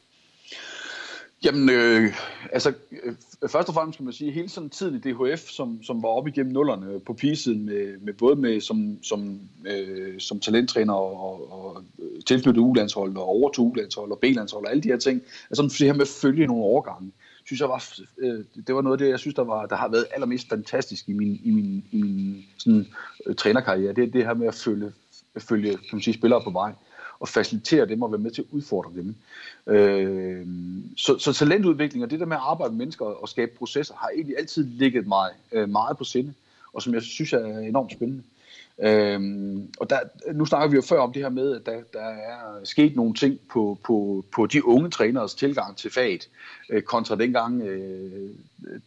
Jamen, 1.45 1.71
øh, 1.71 2.14
altså, 2.53 2.73
øh, 3.05 3.14
først 3.51 3.69
og 3.69 3.75
fremmest 3.75 3.97
kan 3.97 4.05
man 4.05 4.14
sige, 4.14 4.31
hele 4.31 4.49
sådan 4.49 4.71
tiden 4.71 4.95
i 4.95 4.99
DHF, 4.99 5.41
som, 5.41 5.83
som 5.83 6.03
var 6.03 6.09
op 6.09 6.29
igennem 6.29 6.53
nullerne 6.53 7.01
på 7.01 7.12
pigesiden, 7.12 7.66
med, 7.66 7.99
med 8.01 8.12
både 8.12 8.37
med 8.37 8.61
som, 8.61 8.99
som, 9.03 9.41
øh, 9.66 10.21
som 10.21 10.41
talenttræner 10.41 10.95
og, 10.95 11.23
og, 11.23 11.53
og 11.53 11.83
tilknyttet 12.27 12.61
ulandshold 12.61 13.16
og 13.16 13.25
overtog 13.25 13.66
ulandshold 13.66 14.11
og 14.12 14.19
B-landshold 14.19 14.64
og 14.64 14.71
alle 14.71 14.83
de 14.83 14.89
her 14.89 14.99
ting, 14.99 15.23
altså 15.51 15.62
det 15.62 15.87
her 15.87 15.93
med 15.93 16.01
at 16.01 16.09
følge 16.09 16.47
nogle 16.47 16.64
overgange, 16.64 17.12
synes 17.49 17.61
jeg 17.61 17.68
var, 17.68 17.84
øh, 18.18 18.44
det 18.66 18.74
var 18.74 18.82
noget 18.82 18.94
af 18.94 18.99
det, 18.99 19.11
jeg 19.11 19.18
synes, 19.18 19.34
der, 19.34 19.44
var, 19.44 19.66
der 19.66 19.76
har 19.76 19.88
været 19.88 20.07
allermest 20.11 20.49
fantastisk 20.49 21.09
i 21.09 21.12
min, 21.12 21.40
i 21.44 21.51
min, 21.51 21.84
i 21.90 22.03
min 22.03 22.44
sådan, 22.59 22.86
øh, 23.26 23.34
trænerkarriere. 23.34 23.92
Det 23.92 24.05
er 24.05 24.11
det 24.11 24.24
her 24.24 24.34
med 24.34 24.46
at 24.46 24.55
følge, 24.55 24.92
følge 25.38 25.70
kan 25.70 25.88
man 25.92 26.03
sige, 26.03 26.14
spillere 26.14 26.42
på 26.44 26.51
vej 26.51 26.72
og 27.20 27.28
facilitere 27.28 27.86
dem 27.86 28.03
og 28.03 28.12
være 28.12 28.20
med 28.20 28.30
til 28.30 28.42
at 28.42 28.49
udfordre 28.51 28.90
dem. 28.94 29.14
Øh, 29.66 30.46
så, 30.96 31.18
så 31.18 31.32
talentudvikling 31.32 32.05
og 32.05 32.11
det 32.11 32.20
der 32.20 32.26
med 32.26 32.36
at 32.36 32.42
arbejde 32.44 32.72
med 32.72 32.78
mennesker 32.78 33.05
og 33.05 33.28
skabe 33.28 33.53
processer 33.59 33.94
har 33.94 34.09
egentlig 34.09 34.38
altid 34.38 34.64
ligget 34.64 35.07
mig 35.07 35.30
øh, 35.53 35.68
meget 35.68 35.99
på 35.99 36.05
sinde, 36.05 36.34
og 36.72 36.82
som 36.82 36.94
jeg 36.94 37.03
synes 37.03 37.32
er 37.32 37.59
enormt 37.59 37.92
spændende. 37.92 38.22
Øhm, 38.83 39.72
og 39.81 39.91
der, 39.91 39.99
nu 40.33 40.45
snakker 40.45 40.68
vi 40.68 40.76
jo 40.76 40.83
før 40.83 41.01
om 41.01 41.12
det 41.12 41.22
her 41.22 41.29
med, 41.29 41.57
at 41.57 41.66
der, 41.66 41.83
der 41.93 42.05
er 42.05 42.64
sket 42.64 42.97
nogle 42.97 43.14
ting 43.14 43.39
på, 43.53 43.79
på, 43.85 44.24
på 44.33 44.47
de 44.47 44.66
unge 44.66 44.91
træneres 44.91 45.35
tilgang 45.35 45.76
til 45.76 45.93
faget, 45.93 46.29
øh, 46.70 46.83
kontra 46.83 47.16
dengang, 47.16 47.62
øh, 47.62 48.31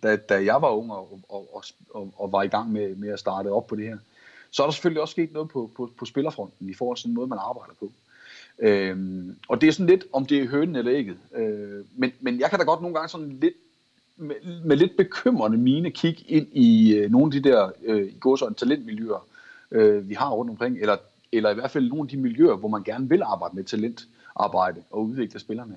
da, 0.04 0.16
da 0.16 0.44
jeg 0.44 0.62
var 0.62 0.70
ung 0.70 0.92
og, 0.92 1.20
og, 1.30 1.64
og, 1.94 2.14
og 2.18 2.32
var 2.32 2.44
i 2.44 2.48
gang 2.48 2.72
med, 2.72 2.96
med 2.96 3.10
at 3.10 3.20
starte 3.20 3.52
op 3.52 3.68
på 3.68 3.76
det 3.76 3.86
her. 3.86 3.98
Så 4.52 4.64
er 4.64 4.68
der 4.68 4.72
selvfølgelig 4.72 5.02
også 5.02 5.12
sket 5.12 5.34
noget 5.34 5.50
på, 5.50 5.72
på, 5.76 5.90
på 5.98 6.06
spillerfronten 6.06 6.70
i 6.70 6.74
forhold 6.74 6.98
til 6.98 7.06
den 7.06 7.16
måde, 7.16 7.28
man 7.28 7.40
arbejder 7.42 7.74
på. 7.80 7.92
Øhm, 8.60 9.36
og 9.48 9.62
det 9.62 9.68
er 9.68 9.72
sådan 9.72 9.86
lidt, 9.86 10.06
om 10.14 10.26
det 10.26 10.38
er 10.38 10.48
hønen 10.48 10.76
eller 10.76 10.94
ægget. 10.94 11.18
Øh, 11.36 11.86
men, 11.96 12.12
men 12.20 12.40
jeg 12.40 12.50
kan 12.50 12.60
da 12.60 12.66
godt 12.66 12.82
nogle 12.82 12.96
gange 12.96 13.10
sådan 13.10 13.38
lidt 13.42 13.54
med, 14.18 14.36
med 14.66 14.78
lidt 14.78 14.98
bekymrende 14.98 15.58
mine 15.58 15.92
kigge 15.92 16.24
ind 16.28 16.48
i 16.54 16.96
øh, 16.96 17.12
nogle 17.12 17.26
af 17.26 17.32
de 17.32 17.50
der 17.50 17.72
øh, 17.84 18.08
i 18.08 18.20
går 18.20 18.36
så 18.36 18.54
talentmiljøer, 18.58 19.26
øh, 19.72 20.10
vi 20.10 20.14
har 20.14 20.30
rundt 20.30 20.52
omkring, 20.52 20.78
eller, 20.80 20.98
eller 21.32 21.50
i 21.50 21.54
hvert 21.54 21.72
fald 21.72 21.90
nogle 21.90 22.04
af 22.04 22.08
de 22.08 22.18
miljøer, 22.18 22.56
hvor 22.56 22.70
man 22.70 22.84
gerne 22.84 23.10
vil 23.10 23.22
arbejde 23.22 23.56
med 23.56 23.64
talentarbejde 23.64 24.84
og 24.92 25.06
udvikle 25.06 25.40
spillerne. 25.40 25.76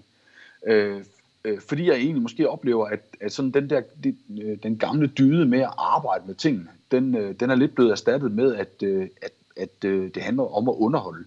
Øh, 0.67 1.05
øh, 1.45 1.61
fordi 1.61 1.87
jeg 1.87 1.97
egentlig 1.97 2.23
måske 2.23 2.49
oplever, 2.49 2.87
at, 2.87 3.01
at 3.21 3.33
sådan 3.33 3.51
den, 3.51 3.71
der, 3.71 3.83
de, 4.05 4.17
øh, 4.43 4.59
den 4.63 4.79
gamle 4.79 5.07
dyde 5.07 5.47
med 5.47 5.61
at 5.61 5.73
arbejde 5.79 6.25
med 6.27 6.35
tingene, 6.35 6.69
den, 6.91 7.15
øh, 7.15 7.35
den 7.41 7.51
er 7.51 7.55
lidt 7.55 7.75
blevet 7.75 7.91
erstattet 7.91 8.33
med, 8.33 8.55
at, 8.55 8.83
øh, 8.83 9.09
at, 9.23 9.33
at 9.57 9.85
øh, 9.85 10.11
det 10.15 10.23
handler 10.23 10.57
om 10.57 10.69
at 10.69 10.75
underholde 10.75 11.25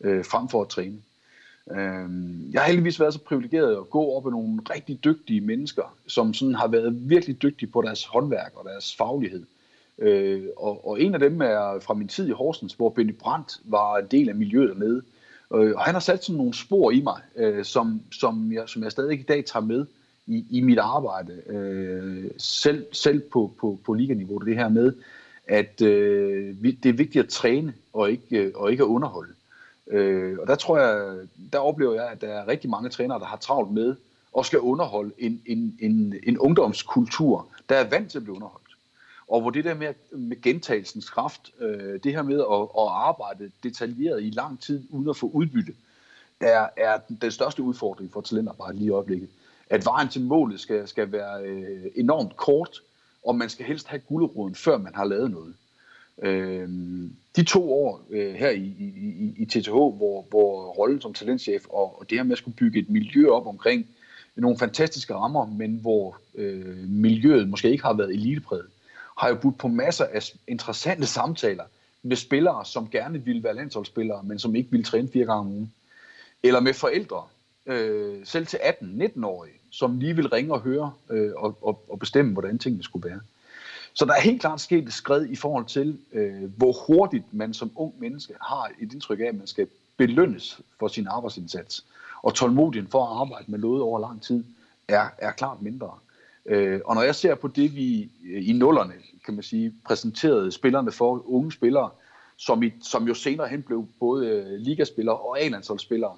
øh, 0.00 0.24
frem 0.24 0.48
for 0.48 0.62
at 0.62 0.68
træne. 0.68 0.98
Øh, 1.70 2.08
jeg 2.52 2.60
har 2.60 2.66
heldigvis 2.66 3.00
været 3.00 3.14
så 3.14 3.20
privilegeret 3.20 3.76
at 3.76 3.90
gå 3.90 4.12
op 4.12 4.24
med 4.24 4.32
nogle 4.32 4.60
rigtig 4.70 5.04
dygtige 5.04 5.40
mennesker, 5.40 5.96
som 6.06 6.34
sådan 6.34 6.54
har 6.54 6.68
været 6.68 7.10
virkelig 7.10 7.42
dygtige 7.42 7.70
på 7.70 7.82
deres 7.82 8.04
håndværk 8.04 8.52
og 8.56 8.64
deres 8.64 8.96
faglighed. 8.96 9.42
Øh, 9.42 9.59
Øh, 10.00 10.42
og, 10.56 10.88
og 10.88 11.00
en 11.00 11.14
af 11.14 11.20
dem 11.20 11.40
er 11.40 11.78
fra 11.80 11.94
min 11.94 12.08
tid 12.08 12.28
i 12.28 12.32
Horsens, 12.32 12.72
hvor 12.72 12.88
Benny 12.88 13.14
Brandt 13.20 13.60
var 13.64 13.96
en 13.96 14.06
del 14.10 14.28
af 14.28 14.34
miljøet 14.34 14.68
dernede. 14.68 15.02
Øh, 15.54 15.72
og 15.76 15.84
han 15.84 15.94
har 15.94 16.00
sat 16.00 16.24
sådan 16.24 16.36
nogle 16.36 16.54
spor 16.54 16.90
i 16.90 17.00
mig, 17.00 17.20
øh, 17.36 17.64
som, 17.64 18.00
som, 18.12 18.52
jeg, 18.52 18.68
som 18.68 18.82
jeg 18.82 18.92
stadig 18.92 19.20
i 19.20 19.22
dag 19.22 19.44
tager 19.44 19.64
med 19.64 19.86
i, 20.26 20.46
i 20.50 20.60
mit 20.60 20.78
arbejde. 20.78 21.32
Øh, 21.46 22.30
selv 22.38 22.86
selv 22.92 23.20
på, 23.20 23.52
på, 23.60 23.78
på 23.84 23.92
liganiveau, 23.94 24.38
det 24.38 24.56
her 24.56 24.68
med, 24.68 24.92
at 25.46 25.82
øh, 25.82 26.54
det 26.62 26.86
er 26.86 26.92
vigtigt 26.92 27.24
at 27.24 27.28
træne 27.28 27.74
og 27.92 28.10
ikke, 28.10 28.36
øh, 28.38 28.52
og 28.54 28.70
ikke 28.70 28.82
at 28.82 28.86
underholde. 28.86 29.32
Øh, 29.90 30.38
og 30.38 30.46
der 30.46 30.54
tror 30.54 30.78
jeg, 30.78 31.16
der 31.52 31.58
oplever 31.58 31.94
jeg, 31.94 32.08
at 32.12 32.20
der 32.20 32.28
er 32.28 32.48
rigtig 32.48 32.70
mange 32.70 32.88
trænere, 32.88 33.18
der 33.18 33.24
har 33.24 33.36
travlt 33.36 33.72
med 33.72 33.96
og 34.32 34.46
skal 34.46 34.58
underholde 34.58 35.12
en, 35.18 35.42
en, 35.46 35.78
en, 35.80 36.14
en 36.22 36.38
ungdomskultur, 36.38 37.46
der 37.68 37.76
er 37.76 37.90
vant 37.90 38.10
til 38.10 38.18
at 38.18 38.24
blive 38.24 38.36
underholdt. 38.36 38.59
Og 39.30 39.40
hvor 39.40 39.50
det 39.50 39.64
der 39.64 39.74
med, 39.74 39.94
med 40.10 40.42
gentagelsens 40.42 41.10
kraft, 41.10 41.52
øh, 41.60 42.00
det 42.04 42.12
her 42.12 42.22
med 42.22 42.40
at, 42.40 42.62
at 42.62 42.88
arbejde 42.88 43.50
detaljeret 43.62 44.22
i 44.22 44.30
lang 44.30 44.60
tid 44.60 44.82
uden 44.90 45.08
at 45.08 45.16
få 45.16 45.30
udbytte, 45.34 45.72
er, 46.40 46.68
er 46.76 46.98
den 47.20 47.30
største 47.30 47.62
udfordring 47.62 48.12
for 48.12 48.20
talentarbejde 48.20 48.78
lige 48.78 48.86
i 48.86 48.90
øjeblikket. 48.90 49.28
At 49.70 49.84
vejen 49.84 50.08
til 50.08 50.22
målet 50.22 50.60
skal, 50.60 50.88
skal 50.88 51.12
være 51.12 51.42
øh, 51.42 51.86
enormt 51.94 52.36
kort, 52.36 52.82
og 53.24 53.36
man 53.36 53.48
skal 53.48 53.66
helst 53.66 53.86
have 53.86 54.00
guldråden, 54.08 54.54
før 54.54 54.78
man 54.78 54.94
har 54.94 55.04
lavet 55.04 55.30
noget. 55.30 55.54
Øh, 56.22 56.68
de 57.36 57.44
to 57.44 57.72
år 57.72 58.06
øh, 58.10 58.34
her 58.34 58.50
i, 58.50 58.74
i, 58.78 59.34
i 59.36 59.44
TTH, 59.44 59.70
hvor, 59.70 60.26
hvor 60.30 60.72
rollen 60.72 61.00
som 61.00 61.14
talentchef 61.14 61.64
og, 61.68 62.00
og 62.00 62.10
det 62.10 62.18
her 62.18 62.22
med 62.22 62.32
at 62.32 62.38
skulle 62.38 62.56
bygge 62.56 62.78
et 62.78 62.90
miljø 62.90 63.28
op 63.28 63.46
omkring 63.46 63.86
nogle 64.36 64.58
fantastiske 64.58 65.14
rammer, 65.14 65.46
men 65.46 65.78
hvor 65.80 66.18
øh, 66.34 66.88
miljøet 66.88 67.48
måske 67.48 67.70
ikke 67.70 67.84
har 67.84 67.92
været 67.92 68.10
elitepræget, 68.10 68.66
har 69.20 69.28
jo 69.28 69.34
budt 69.34 69.58
på 69.58 69.68
masser 69.68 70.04
af 70.04 70.30
interessante 70.48 71.06
samtaler 71.06 71.64
med 72.02 72.16
spillere, 72.16 72.64
som 72.64 72.90
gerne 72.90 73.24
ville 73.24 73.42
være 73.42 73.54
landsholdsspillere, 73.54 74.22
men 74.22 74.38
som 74.38 74.54
ikke 74.56 74.70
ville 74.70 74.84
træne 74.84 75.08
fire 75.12 75.24
gange 75.24 75.40
om 75.40 75.46
ugen. 75.46 75.72
Eller 76.42 76.60
med 76.60 76.74
forældre, 76.74 77.22
øh, 77.66 78.18
selv 78.24 78.46
til 78.46 78.56
18-19-årige, 78.56 79.54
som 79.70 79.98
lige 79.98 80.16
vil 80.16 80.28
ringe 80.28 80.54
og 80.54 80.60
høre 80.60 80.92
øh, 81.10 81.32
og, 81.36 81.58
og, 81.62 81.84
og 81.88 81.98
bestemme, 81.98 82.32
hvordan 82.32 82.58
tingene 82.58 82.84
skulle 82.84 83.10
være. 83.10 83.20
Så 83.94 84.04
der 84.04 84.12
er 84.12 84.20
helt 84.20 84.40
klart 84.40 84.60
sket 84.60 84.84
et 84.84 84.92
skred 84.92 85.26
i 85.26 85.36
forhold 85.36 85.66
til, 85.66 85.98
øh, 86.12 86.56
hvor 86.56 86.72
hurtigt 86.86 87.34
man 87.34 87.54
som 87.54 87.72
ung 87.76 87.94
menneske 87.98 88.34
har 88.40 88.70
et 88.80 88.92
indtryk 88.92 89.20
af, 89.20 89.24
at 89.24 89.34
man 89.34 89.46
skal 89.46 89.66
belønnes 89.96 90.60
for 90.78 90.88
sin 90.88 91.06
arbejdsindsats. 91.06 91.84
Og 92.22 92.34
tålmodigheden 92.34 92.90
for 92.90 93.06
at 93.06 93.20
arbejde 93.20 93.50
med 93.50 93.58
noget 93.58 93.82
over 93.82 94.00
lang 94.00 94.22
tid 94.22 94.44
er, 94.88 95.08
er 95.18 95.30
klart 95.30 95.62
mindre. 95.62 95.90
Øh, 96.50 96.80
og 96.84 96.94
når 96.94 97.02
jeg 97.02 97.14
ser 97.14 97.34
på 97.34 97.48
det, 97.48 97.76
vi 97.76 98.10
øh, 98.24 98.48
i 98.48 98.52
nullerne, 98.52 98.94
kan 99.24 99.34
man 99.34 99.42
sige, 99.42 99.74
præsenterede 99.84 100.52
spillerne 100.52 100.92
for, 100.92 101.22
unge 101.26 101.52
spillere, 101.52 101.90
som, 102.36 102.62
i, 102.62 102.70
som 102.82 103.08
jo 103.08 103.14
senere 103.14 103.48
hen 103.48 103.62
blev 103.62 103.88
både 104.00 104.28
øh, 104.28 104.60
ligaspillere 104.60 105.16
og 105.16 105.40
A-landsholdsspillere, 105.40 106.16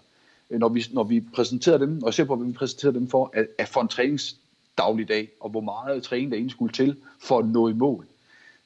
øh, 0.51 0.61
når 0.61 0.69
vi, 0.69 0.85
når 0.93 1.05
vi 1.05 1.21
præsenterede 1.35 1.87
dem, 1.87 2.03
og 2.03 2.07
jeg 2.07 2.15
ser 2.15 2.25
på, 2.25 2.37
hvad 2.37 2.47
vi 2.47 2.53
præsenterede 2.53 2.99
dem 2.99 3.09
for, 3.09 3.31
at, 3.33 3.47
at 3.59 3.69
for 3.69 3.81
en 3.81 3.89
træningsdagligdag, 3.89 5.29
og 5.41 5.51
hvor 5.51 5.61
meget 5.61 6.03
træning 6.03 6.31
der 6.31 6.37
egentlig 6.37 6.53
skulle 6.53 6.73
til 6.73 6.97
for 7.21 7.39
at 7.39 7.47
nå 7.47 7.69
i 7.69 7.73
mål, 7.73 8.07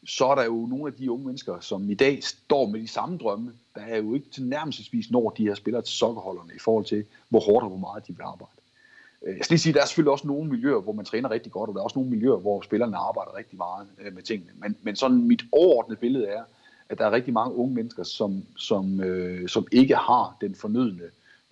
så 0.07 0.27
er 0.27 0.35
der 0.35 0.45
jo 0.45 0.67
nogle 0.67 0.87
af 0.87 0.93
de 0.93 1.11
unge 1.11 1.27
mennesker, 1.27 1.61
som 1.61 1.91
i 1.91 1.95
dag 1.95 2.25
står 2.25 2.67
med 2.67 2.81
de 2.81 2.89
samme 2.89 3.19
drømme, 3.19 3.53
der 3.75 3.81
er 3.81 3.97
jo 3.97 4.15
ikke 4.15 4.31
til 4.31 4.43
nærmest 4.45 5.11
når 5.11 5.31
de 5.31 5.43
her 5.43 5.55
spillere 5.55 5.83
til 5.83 5.95
sokkerholderne 5.95 6.53
i 6.57 6.59
forhold 6.59 6.85
til, 6.85 7.05
hvor 7.29 7.41
hårdt 7.41 7.63
og 7.63 7.69
hvor 7.69 7.79
meget 7.79 8.07
de 8.07 8.17
vil 8.17 8.23
arbejde. 8.23 8.56
Øh, 9.23 9.37
jeg 9.37 9.45
skal 9.45 9.55
lige 9.55 9.63
sige, 9.63 9.73
der 9.73 9.83
er 9.83 9.87
selvfølgelig 9.87 10.13
også 10.13 10.27
nogle 10.27 10.51
miljøer, 10.51 10.81
hvor 10.81 10.93
man 10.93 11.05
træner 11.05 11.31
rigtig 11.31 11.53
godt, 11.53 11.69
og 11.69 11.75
der 11.75 11.81
er 11.81 11.85
også 11.85 11.99
nogle 11.99 12.11
miljøer, 12.11 12.37
hvor 12.37 12.63
spillerne 12.63 12.97
arbejder 12.97 13.37
rigtig 13.37 13.57
meget 13.57 13.87
øh, 14.01 14.15
med 14.15 14.23
tingene. 14.23 14.51
Men, 14.55 14.77
men 14.83 14.97
sådan 14.97 15.23
mit 15.23 15.43
overordnede 15.53 16.01
billede 16.01 16.27
er, 16.27 16.43
at 16.89 16.99
der 16.99 17.07
er 17.07 17.11
rigtig 17.11 17.33
mange 17.33 17.55
unge 17.55 17.75
mennesker, 17.75 18.03
som, 18.03 18.45
som, 18.57 19.01
øh, 19.01 19.49
som 19.49 19.67
ikke 19.73 19.95
har 19.95 20.37
den 20.41 20.55
fornødne 20.55 21.03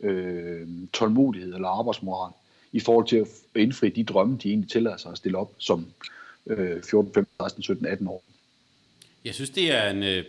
øh, 0.01 0.69
tålmodighed 0.93 1.55
eller 1.55 1.69
arbejdsmoral 1.69 2.33
i 2.73 2.81
forhold 2.81 3.07
til 3.07 3.17
at 3.17 3.29
indfri 3.57 3.89
de 3.89 4.05
drømme, 4.05 4.39
de 4.43 4.49
egentlig 4.49 4.71
tillader 4.71 4.97
sig 4.97 5.13
at 5.13 5.19
stille 5.19 5.39
op 5.39 5.53
som, 5.59 5.87
øh, 6.47 6.83
14, 6.83 7.13
15, 7.15 7.35
16, 7.41 7.63
17, 7.63 7.87
18 7.87 8.07
år. 8.07 8.23
Jeg 9.25 9.35
synes, 9.35 9.51
det 9.51 9.73
er 9.77 9.91
en, 9.91 10.03
øh, 10.03 10.25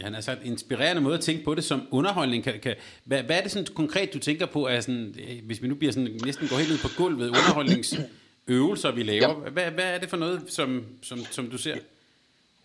han 0.00 0.14
har 0.14 0.20
sagt, 0.20 0.38
inspirerende 0.44 1.02
måde 1.02 1.14
at 1.14 1.20
tænke 1.20 1.44
på 1.44 1.54
det 1.54 1.64
som 1.64 1.82
underholdning. 1.90 2.44
Kan, 2.44 2.60
kan, 2.60 2.74
hvad, 3.04 3.22
hvad 3.22 3.38
er 3.38 3.42
det 3.42 3.50
sådan 3.50 3.66
konkret, 3.74 4.14
du 4.14 4.18
tænker 4.18 4.46
på, 4.46 4.66
er 4.66 4.80
sådan, 4.80 5.14
øh, 5.28 5.46
hvis 5.46 5.62
vi 5.62 5.68
nu 5.68 5.74
bliver 5.74 5.92
sådan, 5.92 6.20
næsten 6.24 6.48
går 6.48 6.56
helt 6.56 6.70
ned 6.70 6.78
på 6.78 6.88
gulvet, 6.96 7.28
underholdningsøvelser, 7.28 8.92
vi 8.92 9.02
laver. 9.02 9.42
Ja. 9.44 9.50
Hvad, 9.50 9.70
hvad 9.70 9.84
er 9.84 9.98
det 9.98 10.10
for 10.10 10.16
noget, 10.16 10.42
som, 10.48 10.84
som, 11.02 11.18
som 11.18 11.50
du 11.50 11.58
ser? 11.58 11.76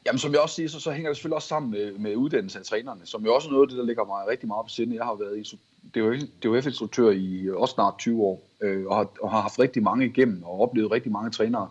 Jamen, 0.05 0.19
som 0.19 0.31
jeg 0.31 0.39
også 0.39 0.55
siger, 0.55 0.69
så, 0.69 0.79
så 0.79 0.91
hænger 0.91 1.09
det 1.09 1.17
selvfølgelig 1.17 1.35
også 1.35 1.47
sammen 1.47 1.71
med, 1.71 1.91
med 1.91 2.15
uddannelse 2.15 2.59
af 2.59 2.65
trænerne, 2.65 3.01
som 3.03 3.25
jo 3.25 3.35
også 3.35 3.47
er 3.47 3.51
noget 3.51 3.65
af 3.65 3.69
det, 3.69 3.77
der 3.77 3.85
ligger 3.85 4.05
mig 4.05 4.27
rigtig 4.27 4.47
meget 4.47 4.65
på 4.65 4.69
sinde. 4.69 4.95
Jeg 4.95 5.05
har 5.05 5.15
været 5.15 5.37
i 5.37 5.57
DHF-instruktør 6.43 7.11
i 7.11 7.49
også 7.53 7.73
snart 7.73 7.93
20 7.99 8.21
år, 8.21 8.43
øh, 8.61 8.85
og, 8.85 8.95
har, 8.95 9.09
og 9.21 9.31
har 9.31 9.41
haft 9.41 9.59
rigtig 9.59 9.83
mange 9.83 10.05
igennem, 10.05 10.43
og 10.43 10.61
oplevet 10.61 10.91
rigtig 10.91 11.11
mange 11.11 11.31
trænere, 11.31 11.69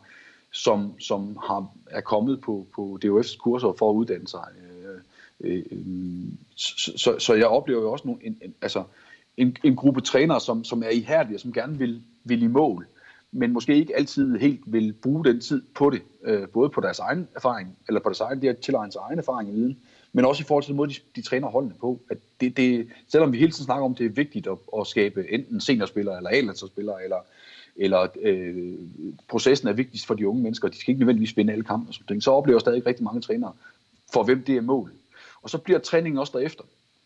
som, 0.53 1.01
som 1.01 1.39
har, 1.47 1.67
er 1.91 2.01
kommet 2.01 2.41
på, 2.41 2.67
på 2.75 2.99
DHF's 3.05 3.39
kurser 3.39 3.75
for 3.79 3.91
at 3.91 3.95
uddanne 3.95 4.29
sig. 4.29 4.45
Øh, 5.41 5.65
så, 6.57 6.93
så, 6.97 7.19
så 7.19 7.35
jeg 7.35 7.47
oplever 7.47 7.81
jo 7.81 7.93
også 7.93 8.09
nogle, 8.09 8.27
en, 8.27 8.39
en, 8.43 8.55
altså 8.63 8.85
en, 9.37 9.57
en 9.65 9.77
gruppe 9.77 10.01
trænere, 10.01 10.41
som, 10.41 10.65
som 10.65 10.83
er 10.83 10.89
ihærdige 10.89 11.37
og 11.37 11.41
som 11.41 11.53
gerne 11.53 11.79
vil, 11.79 12.03
vil 12.25 12.43
i 12.43 12.47
mål 12.47 12.87
men 13.37 13.53
måske 13.53 13.77
ikke 13.77 13.97
altid 13.97 14.39
helt 14.39 14.61
vil 14.67 14.93
bruge 14.93 15.25
den 15.25 15.41
tid 15.41 15.63
på 15.75 15.91
det, 15.91 16.03
øh, 16.25 16.49
både 16.49 16.71
på 16.71 16.81
deres 16.81 16.99
egen 16.99 17.29
erfaring, 17.35 17.79
eller 17.89 18.01
på 18.01 18.09
deres 18.09 18.21
egen, 18.21 18.43
det 18.43 18.49
at 18.49 18.59
tilegne 18.59 18.93
sig 18.93 19.01
egen 19.09 19.19
erfaring 19.19 19.51
og 19.51 19.57
viden, 19.57 19.79
men 20.13 20.25
også 20.25 20.43
i 20.43 20.45
forhold 20.45 20.65
til 20.65 20.69
den 20.69 20.77
måde, 20.77 20.91
de, 20.91 20.99
de 21.17 21.23
træner 21.23 21.49
holdene 21.49 21.75
på. 21.81 22.01
At 22.11 22.19
det, 22.41 22.57
det, 22.57 22.89
selvom 23.09 23.33
vi 23.33 23.39
hele 23.39 23.53
tiden 23.53 23.65
snakker 23.65 23.85
om, 23.85 23.93
at 23.93 23.99
det 23.99 24.07
er 24.07 24.11
vigtigt 24.11 24.47
at, 24.47 24.59
at 24.79 24.87
skabe 24.87 25.31
enten 25.31 25.61
seniorspillere, 25.61 26.17
eller 26.17 26.31
A-landsholdsspillere, 26.31 27.05
eller, 27.05 27.19
eller 27.77 28.07
øh, 28.23 28.75
processen 29.29 29.69
er 29.69 29.73
vigtigst 29.73 30.07
for 30.07 30.15
de 30.15 30.29
unge 30.29 30.43
mennesker, 30.43 30.69
de 30.69 30.81
skal 30.81 30.93
ikke 30.93 31.01
nødvendigvis 31.01 31.37
vinde 31.37 31.53
alle 31.53 31.65
kampe, 31.65 31.91
og 31.91 31.95
sådan 31.95 32.07
ting, 32.07 32.23
så 32.23 32.31
oplever 32.31 32.57
jeg 32.57 32.61
stadig 32.61 32.87
rigtig 32.87 33.05
mange 33.05 33.21
trænere, 33.21 33.53
for 34.13 34.23
hvem 34.23 34.43
det 34.43 34.57
er 34.57 34.61
målet 34.61 34.95
og 35.47 35.51
så 35.51 35.59
bliver 35.59 35.79
træningen 35.79 36.19
også 36.19 36.39
derefter 36.39 36.65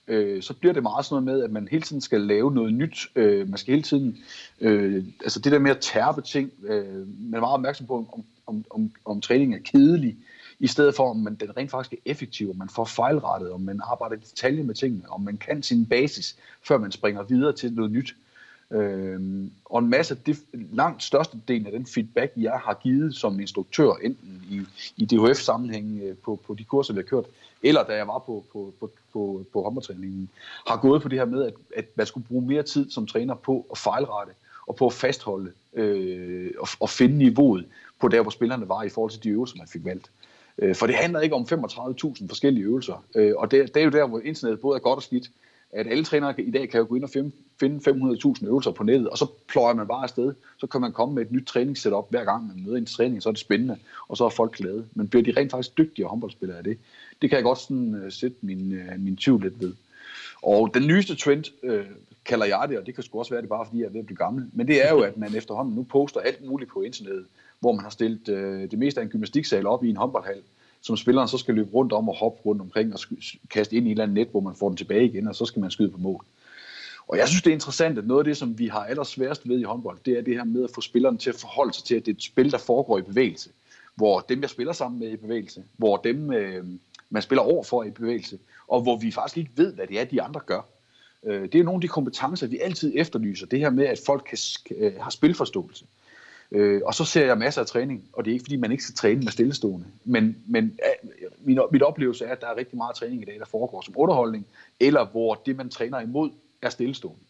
øh, 0.09 0.43
så 0.43 0.55
bliver 0.55 0.73
det 0.73 0.83
meget 0.83 1.05
sådan 1.05 1.25
noget 1.25 1.37
med, 1.39 1.45
at 1.45 1.51
man 1.51 1.69
hele 1.71 1.83
tiden 1.83 2.01
skal 2.01 2.21
lave 2.21 2.53
noget 2.53 2.75
nyt. 2.75 3.09
Øh, 3.17 3.49
man 3.49 3.59
skal 3.59 3.73
hele 3.73 3.83
tiden, 3.83 4.19
øh, 4.61 5.05
altså 5.21 5.41
det 5.41 5.53
der 5.53 5.59
med 5.59 5.71
at 5.71 5.81
tærpe 5.81 6.23
ting, 6.23 6.53
øh, 6.63 7.09
man 7.21 7.35
er 7.35 7.41
meget 7.41 7.55
opmærksom 7.55 7.87
på, 7.87 7.97
om, 7.97 8.25
om, 8.47 8.65
om, 8.71 8.93
om 9.05 9.21
træningen 9.21 9.59
er 9.59 9.63
kedelig, 9.63 10.17
i 10.59 10.67
stedet 10.67 10.95
for, 10.95 11.11
om 11.11 11.17
man, 11.17 11.35
den 11.35 11.57
rent 11.57 11.71
faktisk 11.71 11.93
er 11.93 12.11
effektiv, 12.11 12.51
om 12.51 12.57
man 12.57 12.69
får 12.69 12.85
fejlrettet, 12.85 13.51
om 13.51 13.61
man 13.61 13.81
arbejder 13.85 14.17
i 14.17 14.19
detalje 14.19 14.63
med 14.63 14.75
tingene, 14.75 15.11
om 15.11 15.21
man 15.21 15.37
kan 15.37 15.63
sin 15.63 15.87
basis, 15.87 16.37
før 16.63 16.79
man 16.79 16.93
springer 16.93 17.23
videre 17.23 17.53
til 17.53 17.73
noget 17.73 17.91
nyt. 17.91 18.11
Øh, 18.11 18.30
Øh, 18.73 19.21
og 19.65 19.79
en 19.79 19.91
masse, 19.91 20.15
det, 20.27 20.39
langt 20.73 21.03
største 21.03 21.39
del 21.49 21.67
af 21.67 21.73
den 21.73 21.87
feedback, 21.87 22.33
jeg 22.37 22.61
har 22.65 22.81
givet 22.83 23.15
som 23.15 23.41
instruktør, 23.41 23.93
enten 24.03 24.43
i, 24.51 24.61
i 24.97 25.05
DHF-sammenhæng 25.05 26.01
øh, 26.03 26.17
på, 26.17 26.41
på 26.47 26.55
de 26.55 26.65
kurser, 26.65 26.95
vi 26.95 26.99
har 26.99 27.05
kørt, 27.05 27.25
eller 27.63 27.85
da 27.85 27.93
jeg 27.93 28.09
var 28.09 28.19
på, 28.19 28.45
på, 28.53 28.73
på, 28.81 28.91
på, 29.13 29.45
på 29.53 29.63
håndboldtræningen, 29.63 30.29
har 30.69 30.77
gået 30.77 31.03
på 31.03 31.09
det 31.09 31.19
her 31.19 31.27
med, 31.27 31.45
at, 31.45 31.55
at 31.77 31.85
man 31.95 32.07
skulle 32.07 32.27
bruge 32.27 32.47
mere 32.47 32.63
tid 32.63 32.91
som 32.91 33.07
træner 33.07 33.35
på 33.35 33.67
at 33.71 33.79
fejlrette, 33.79 34.33
og 34.67 34.77
på 34.77 34.87
at 34.87 34.93
fastholde 34.93 35.53
øh, 35.75 36.51
og, 36.59 36.69
og 36.81 36.91
finde 36.91 37.19
niveauet 37.19 37.67
på 38.01 38.09
der, 38.09 38.23
hvor 38.23 38.31
spillerne 38.31 38.69
var 38.69 38.83
i 38.83 38.89
forhold 38.89 39.11
til 39.11 39.23
de 39.23 39.29
øvelser, 39.29 39.57
man 39.57 39.67
fik 39.67 39.85
valgt. 39.85 40.11
Øh, 40.59 40.75
for 40.75 40.87
det 40.87 40.97
handler 40.97 41.21
ikke 41.21 41.35
om 41.35 41.43
35.000 41.43 42.29
forskellige 42.29 42.65
øvelser, 42.65 43.05
øh, 43.15 43.33
og 43.37 43.51
det, 43.51 43.75
det 43.75 43.81
er 43.81 43.85
jo 43.85 43.91
der, 43.91 44.07
hvor 44.07 44.21
internettet 44.21 44.61
både 44.61 44.77
er 44.77 44.81
godt 44.81 44.97
og 44.97 45.03
skidt, 45.03 45.31
at 45.73 45.87
alle 45.87 46.05
trænere 46.05 46.41
i 46.41 46.51
dag 46.51 46.69
kan 46.69 46.81
jo 46.81 46.87
gå 46.89 46.95
ind 46.95 47.05
og 47.05 47.11
finde 47.11 47.31
500.000 47.63 48.47
øvelser 48.47 48.71
på 48.71 48.85
nettet, 48.85 49.09
og 49.09 49.19
så 49.19 49.27
pløjer 49.49 49.75
man 49.75 49.87
bare 49.87 50.03
afsted. 50.03 50.35
Så 50.59 50.67
kan 50.67 50.81
man 50.81 50.93
komme 50.93 51.15
med 51.15 51.23
et 51.23 51.33
nyt 51.33 51.47
træningssetup 51.47 52.07
hver 52.11 52.25
gang 52.25 52.47
man 52.47 52.65
møder 52.65 52.77
en 52.77 52.87
træning, 52.87 53.23
så 53.23 53.29
er 53.29 53.33
det 53.33 53.41
spændende, 53.41 53.79
og 54.09 54.17
så 54.17 54.25
er 54.25 54.29
folk 54.29 54.57
glade. 54.57 54.85
Men 54.95 55.09
bliver 55.09 55.23
de 55.23 55.41
rent 55.41 55.51
faktisk 55.51 55.79
dygtige 55.79 56.07
håndboldspillere 56.07 56.59
af 56.59 56.65
det? 56.65 56.79
Det 57.23 57.31
kan 57.31 57.37
jeg 57.37 57.45
godt 57.45 57.59
sådan, 57.59 57.95
uh, 58.05 58.13
sætte 58.13 58.37
min, 58.41 58.73
uh, 58.73 59.01
min 59.01 59.17
tvivl 59.17 59.43
lidt 59.43 59.61
ved. 59.61 59.73
Og 60.43 60.75
den 60.75 60.87
nyeste 60.87 61.15
trend, 61.15 61.45
uh, 61.63 61.87
kalder 62.25 62.47
jeg 62.47 62.67
det, 62.69 62.79
og 62.79 62.87
det 62.87 62.95
kan 62.95 63.05
sgu 63.05 63.19
også 63.19 63.35
være 63.35 63.41
det 63.41 63.49
bare, 63.49 63.67
fordi 63.67 63.81
jeg 63.81 63.87
er 63.87 63.91
ved 63.91 64.01
at 64.01 64.07
blive 64.07 64.17
gammel, 64.17 64.47
men 64.53 64.69
det 64.69 64.87
er 64.87 64.91
jo, 64.91 65.01
at 65.01 65.17
man 65.17 65.37
efterhånden 65.37 65.75
nu 65.75 65.83
poster 65.83 66.21
alt 66.21 66.47
muligt 66.47 66.71
på 66.71 66.83
internettet, 66.83 67.25
hvor 67.61 67.73
man 67.73 67.83
har 67.83 67.91
stillet 67.91 68.29
uh, 68.29 68.71
det 68.71 68.79
meste 68.79 69.01
af 69.01 69.05
en 69.05 69.11
gymnastiksal 69.11 69.67
op 69.67 69.85
i 69.85 69.91
en 69.91 69.97
håndboldhal, 69.97 70.43
som 70.83 70.97
spilleren 70.97 71.29
så 71.29 71.39
skal 71.39 71.55
løbe 71.55 71.71
rundt 71.75 71.93
om 71.93 72.09
og 72.09 72.17
hoppe 72.17 72.43
rundt 72.47 72.63
omkring 72.63 72.95
og 72.95 73.01
kaste 73.51 73.77
ind 73.77 73.87
i 73.87 73.91
et 73.91 73.93
eller 73.93 74.03
andet 74.03 74.15
net, 74.15 74.29
hvor 74.29 74.41
man 74.41 74.55
får 74.55 74.69
den 74.69 74.77
tilbage 74.77 75.05
igen, 75.05 75.29
og 75.29 75.37
så 75.37 75.47
skal 75.47 75.61
man 75.61 75.71
skyde 75.71 75.91
på 75.91 75.99
mål. 75.99 76.25
Og 77.09 77.19
jeg 77.19 77.29
synes, 77.29 77.43
det 77.43 77.51
er 77.51 77.55
interessant, 77.55 77.99
at 77.99 78.07
noget 78.07 78.21
af 78.21 78.25
det, 78.25 78.37
som 78.37 78.59
vi 78.59 78.67
har 78.67 78.85
allersværest 78.85 79.49
ved 79.49 79.59
i 79.59 79.63
håndbold, 79.63 79.99
det 80.07 80.19
er 80.19 80.23
det 80.23 80.35
her 80.35 80.45
med 80.45 80.65
at 80.65 80.71
få 80.75 80.81
spilleren 80.81 81.19
til 81.19 81.31
at 81.31 81.37
forholde 81.37 81.75
sig 81.75 81.85
til, 81.85 81.95
at 81.95 82.07
det 82.07 82.13
er 82.13 82.17
et 82.17 82.23
spil, 82.23 82.53
der 82.53 82.59
foregår 82.59 82.99
i 82.99 83.03
bevægelse. 83.03 83.51
Hvor 83.95 84.21
dem, 84.21 84.41
jeg 84.41 84.51
spiller 84.51 84.73
sammen 84.73 85.01
med 85.01 85.11
i 85.11 85.17
bevægelse, 85.17 85.65
hvor 85.77 85.97
dem, 85.97 86.33
øh, 86.33 86.65
man 87.11 87.23
spiller 87.23 87.43
over 87.43 87.65
for 87.65 87.85
i 87.85 87.91
bevægelse, 87.91 88.39
og 88.69 88.83
hvor 88.83 88.97
vi 88.97 89.11
faktisk 89.11 89.37
ikke 89.37 89.51
ved, 89.57 89.75
hvad 89.75 89.87
det 89.87 90.01
er, 90.01 90.05
de 90.05 90.23
andre 90.23 90.41
gør. 90.47 90.61
Øh, 91.25 91.43
det 91.43 91.55
er 91.55 91.65
nogle 91.65 91.77
af 91.77 91.81
de 91.81 91.89
kompetencer, 91.89 92.47
vi 92.47 92.59
altid 92.59 92.93
efterlyser. 92.97 93.47
Det 93.47 93.59
her 93.59 93.71
med, 93.71 93.87
at 93.87 94.01
folk 94.07 94.27
kan, 94.29 94.39
øh, 94.77 94.93
har 95.01 95.11
spilforståelse. 95.11 95.85
Øh, 95.85 96.00
Øh, 96.53 96.81
og 96.85 96.95
så 96.95 97.05
ser 97.05 97.27
jeg 97.27 97.39
masser 97.39 97.61
af 97.61 97.67
træning, 97.67 98.05
og 98.13 98.25
det 98.25 98.31
er 98.31 98.33
ikke 98.33 98.45
fordi, 98.45 98.57
man 98.57 98.73
ikke 98.73 98.85
skal 98.85 98.95
træne 98.95 99.21
med 99.21 99.33
stillestående. 99.33 99.87
Men, 100.05 100.37
men 100.47 100.65
øh, 100.65 101.11
min, 101.41 101.61
mit 101.73 101.83
oplevelse 101.83 102.25
er, 102.25 102.33
at 102.33 102.41
der 102.41 102.47
er 102.47 102.57
rigtig 102.57 102.77
meget 102.77 102.97
træning 102.97 103.23
i 103.23 103.25
dag, 103.25 103.39
der 103.39 103.45
foregår 103.45 103.81
som 103.81 103.95
underholdning, 103.97 104.47
eller 104.81 105.07
hvor 105.07 105.35
det, 105.47 105.57
man 105.57 105.69
træner 105.69 106.01
imod, 106.01 106.31
er 106.63 106.69
stillestående. 106.69 107.21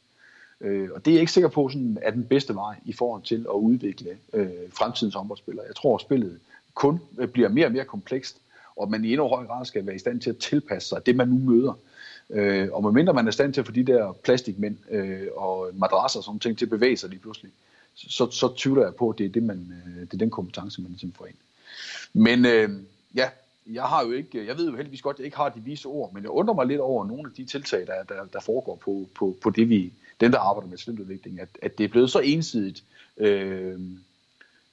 Øh, 0.60 0.88
og 0.94 1.04
det 1.04 1.10
er 1.10 1.14
jeg 1.14 1.20
ikke 1.20 1.32
sikker 1.32 1.48
på, 1.48 1.68
sådan, 1.68 1.98
er 2.02 2.10
den 2.10 2.24
bedste 2.24 2.54
vej 2.54 2.74
i 2.84 2.92
forhold 2.92 3.22
til 3.22 3.46
at 3.48 3.54
udvikle 3.54 4.10
øh, 4.32 4.48
fremtidens 4.72 5.14
håndboldspillere. 5.14 5.66
Jeg 5.66 5.76
tror, 5.76 5.94
at 5.94 6.00
spillet 6.00 6.40
kun 6.74 7.00
øh, 7.18 7.28
bliver 7.28 7.48
mere 7.48 7.66
og 7.66 7.72
mere 7.72 7.84
komplekst, 7.84 8.36
og 8.76 8.90
man 8.90 9.04
i 9.04 9.12
endnu 9.12 9.28
højere 9.28 9.46
grad 9.46 9.64
skal 9.64 9.86
være 9.86 9.96
i 9.96 9.98
stand 9.98 10.20
til 10.20 10.30
at 10.30 10.36
tilpasse 10.36 10.88
sig 10.88 11.06
det, 11.06 11.16
man 11.16 11.28
nu 11.28 11.52
møder. 11.52 11.78
Øh, 12.30 12.68
og 12.72 12.82
medmindre 12.82 13.14
man 13.14 13.24
er 13.24 13.28
i 13.28 13.32
stand 13.32 13.54
til 13.54 13.60
at 13.60 13.66
få 13.66 13.72
de 13.72 13.82
der 13.82 14.12
plastikmænd 14.12 14.76
øh, 14.90 15.26
og 15.36 15.70
madrasser 15.74 16.18
og 16.18 16.24
sådan 16.24 16.40
ting 16.40 16.58
til 16.58 16.66
at 16.66 16.70
bevæge 16.70 16.96
sig 16.96 17.10
lige 17.10 17.20
pludselig, 17.20 17.52
så, 17.95 18.30
så 18.30 18.55
tvivler 18.57 18.82
jeg 18.82 18.95
på, 18.95 19.11
at 19.11 19.18
det 19.18 19.26
er, 19.26 19.30
det, 19.30 19.43
man, 19.43 19.72
øh, 19.86 20.01
det 20.01 20.14
er 20.14 20.18
den 20.18 20.30
kompetence, 20.30 20.82
man 20.82 20.91
ligesom 20.91 21.12
får 21.12 21.26
ind. 21.26 21.36
Men 22.12 22.47
øh, 22.47 22.70
ja, 23.14 23.28
jeg 23.66 23.82
har 23.82 24.05
jo 24.05 24.12
ikke, 24.12 24.47
jeg 24.47 24.59
ved 24.59 24.70
jo 24.70 24.76
heldigvis 24.76 25.03
godt, 25.03 25.14
at 25.14 25.18
jeg 25.18 25.24
ikke 25.24 25.36
har 25.36 25.49
de 25.49 25.61
vise 25.61 25.88
ord, 25.88 26.12
men 26.12 26.22
jeg 26.22 26.30
undrer 26.30 26.55
mig 26.55 26.66
lidt 26.66 26.80
over 26.80 27.07
nogle 27.07 27.30
af 27.30 27.34
de 27.36 27.45
tiltag, 27.45 27.86
der, 27.86 28.03
der, 28.03 28.24
der 28.32 28.41
foregår 28.41 28.76
på, 28.76 29.09
på, 29.14 29.36
på 29.43 29.51
det, 29.51 29.68
vi, 29.68 29.93
dem, 30.20 30.32
der 30.32 30.38
arbejder 30.38 30.68
med 30.68 30.78
talentudvikling, 30.78 31.41
at, 31.41 31.49
at 31.62 31.78
det 31.78 31.84
er 31.84 31.88
blevet 31.88 32.11
så 32.11 32.18
ensidigt 32.18 32.84
øh, 33.16 33.80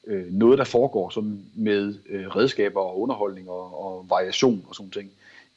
øh, 0.07 0.34
noget, 0.34 0.57
der 0.57 0.63
foregår 0.63 1.09
sådan 1.09 1.45
med 1.55 1.95
øh, 2.09 2.28
redskaber 2.28 2.82
og 2.82 3.01
underholdning 3.01 3.49
og, 3.49 3.86
og 3.86 4.05
variation 4.09 4.65
og 4.70 4.76
sådan 4.76 4.91
ting 4.91 5.11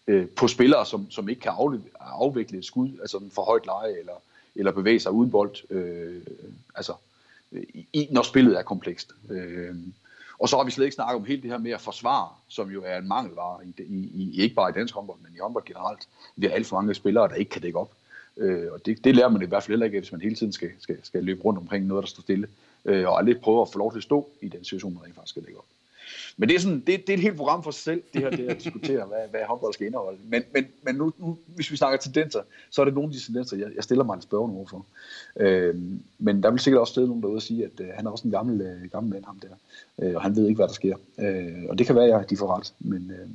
øh, 0.06 0.28
på 0.28 0.48
spillere, 0.48 0.86
som, 0.86 1.10
som 1.10 1.28
ikke 1.28 1.40
kan 1.40 1.52
afvikle 2.00 2.58
et 2.58 2.64
skud, 2.64 2.88
altså 3.00 3.20
for 3.32 3.42
højt 3.42 3.66
leje 3.66 3.98
eller, 3.98 4.22
eller 4.54 4.72
bevæge 4.72 5.00
sig 5.00 5.12
uden 5.12 5.30
bold. 5.30 5.70
Øh, 5.70 6.22
altså 6.74 6.92
i, 7.92 8.08
når 8.10 8.22
spillet 8.22 8.58
er 8.58 8.62
komplekst. 8.62 9.12
Øh, 9.30 9.76
og 10.38 10.48
så 10.48 10.56
har 10.56 10.64
vi 10.64 10.70
slet 10.70 10.84
ikke 10.84 10.94
snakket 10.94 11.16
om 11.16 11.24
helt 11.24 11.42
det 11.42 11.50
her 11.50 11.58
med 11.58 11.70
at 11.70 11.80
forsvare, 11.80 12.28
som 12.48 12.70
jo 12.70 12.82
er 12.86 12.98
en 12.98 13.08
mangelvare, 13.08 13.66
i, 13.66 13.82
i, 13.82 14.10
i, 14.14 14.42
ikke 14.42 14.54
bare 14.54 14.70
i 14.70 14.72
dansk 14.72 14.94
håndbold, 14.94 15.18
men 15.22 15.34
i 15.34 15.38
håndbold 15.38 15.64
generelt. 15.64 16.08
Vi 16.36 16.46
har 16.46 16.54
alt 16.54 16.66
for 16.66 16.76
mange 16.76 16.94
spillere, 16.94 17.28
der 17.28 17.34
ikke 17.34 17.50
kan 17.50 17.62
dække 17.62 17.78
op. 17.78 17.92
Øh, 18.36 18.72
og 18.72 18.86
det, 18.86 19.04
det 19.04 19.16
lærer 19.16 19.28
man 19.28 19.42
i 19.42 19.46
hvert 19.46 19.62
fald 19.62 19.72
heller 19.72 19.86
ikke, 19.86 19.98
hvis 19.98 20.12
man 20.12 20.20
hele 20.20 20.34
tiden 20.34 20.52
skal, 20.52 20.70
skal, 20.78 20.98
skal 21.02 21.24
løbe 21.24 21.42
rundt 21.42 21.58
omkring 21.58 21.86
noget, 21.86 22.02
der 22.02 22.08
står 22.08 22.22
stille, 22.22 22.48
øh, 22.84 23.08
og 23.08 23.18
aldrig 23.18 23.40
prøve 23.40 23.62
at 23.62 23.68
få 23.72 23.78
lov 23.78 23.92
til 23.92 23.98
at 23.98 24.02
stå 24.02 24.28
i 24.40 24.48
den 24.48 24.64
situation, 24.64 24.98
man 25.02 25.12
faktisk 25.14 25.30
skal 25.30 25.42
dække 25.42 25.58
op. 25.58 25.66
Men 26.36 26.48
det 26.48 26.54
er, 26.54 26.60
sådan, 26.60 26.80
det, 26.80 26.86
det 26.86 27.08
er 27.08 27.14
et 27.14 27.20
helt 27.20 27.36
program 27.36 27.62
for 27.62 27.70
sig 27.70 27.82
selv, 27.82 28.02
det 28.12 28.20
her 28.20 28.30
det 28.30 28.48
at 28.48 28.58
diskutere, 28.64 29.06
hvad, 29.06 29.18
hvad 29.30 29.40
håndbold 29.48 29.74
skal 29.74 29.86
indeholde. 29.86 30.18
Men, 30.24 30.42
men, 30.54 30.66
men 30.82 30.94
nu, 30.94 31.12
nu, 31.18 31.38
hvis 31.46 31.70
vi 31.70 31.76
snakker 31.76 31.98
tendenser, 31.98 32.40
så 32.70 32.80
er 32.80 32.84
det 32.84 32.94
nogle 32.94 33.08
af 33.08 33.12
de 33.12 33.20
tendenser, 33.20 33.56
jeg, 33.56 33.68
jeg 33.76 33.84
stiller 33.84 34.04
mig 34.04 34.14
en 34.14 34.22
spørgsmål 34.22 34.56
overfor. 34.56 34.86
Øh, 35.36 35.74
men 36.18 36.42
der 36.42 36.50
vil 36.50 36.60
sikkert 36.60 36.80
også 36.80 36.90
stille 36.90 37.06
nogen 37.06 37.22
derude 37.22 37.36
og 37.36 37.42
sige, 37.42 37.64
at 37.64 37.80
øh, 37.80 37.88
han 37.94 38.06
er 38.06 38.10
også 38.10 38.24
en 38.24 38.30
gammel, 38.30 38.60
øh, 38.60 38.90
gammel 38.90 39.12
mand, 39.12 39.24
ham 39.24 39.40
der. 39.42 39.48
Øh, 40.06 40.14
og 40.14 40.22
han 40.22 40.36
ved 40.36 40.46
ikke, 40.46 40.56
hvad 40.56 40.68
der 40.68 40.74
sker. 40.74 40.96
Øh, 41.18 41.64
og 41.68 41.78
det 41.78 41.86
kan 41.86 41.96
være, 41.96 42.20
at 42.20 42.30
de 42.30 42.36
får 42.36 42.56
ret. 42.56 42.72
Men, 42.80 43.12
øh, 43.20 43.28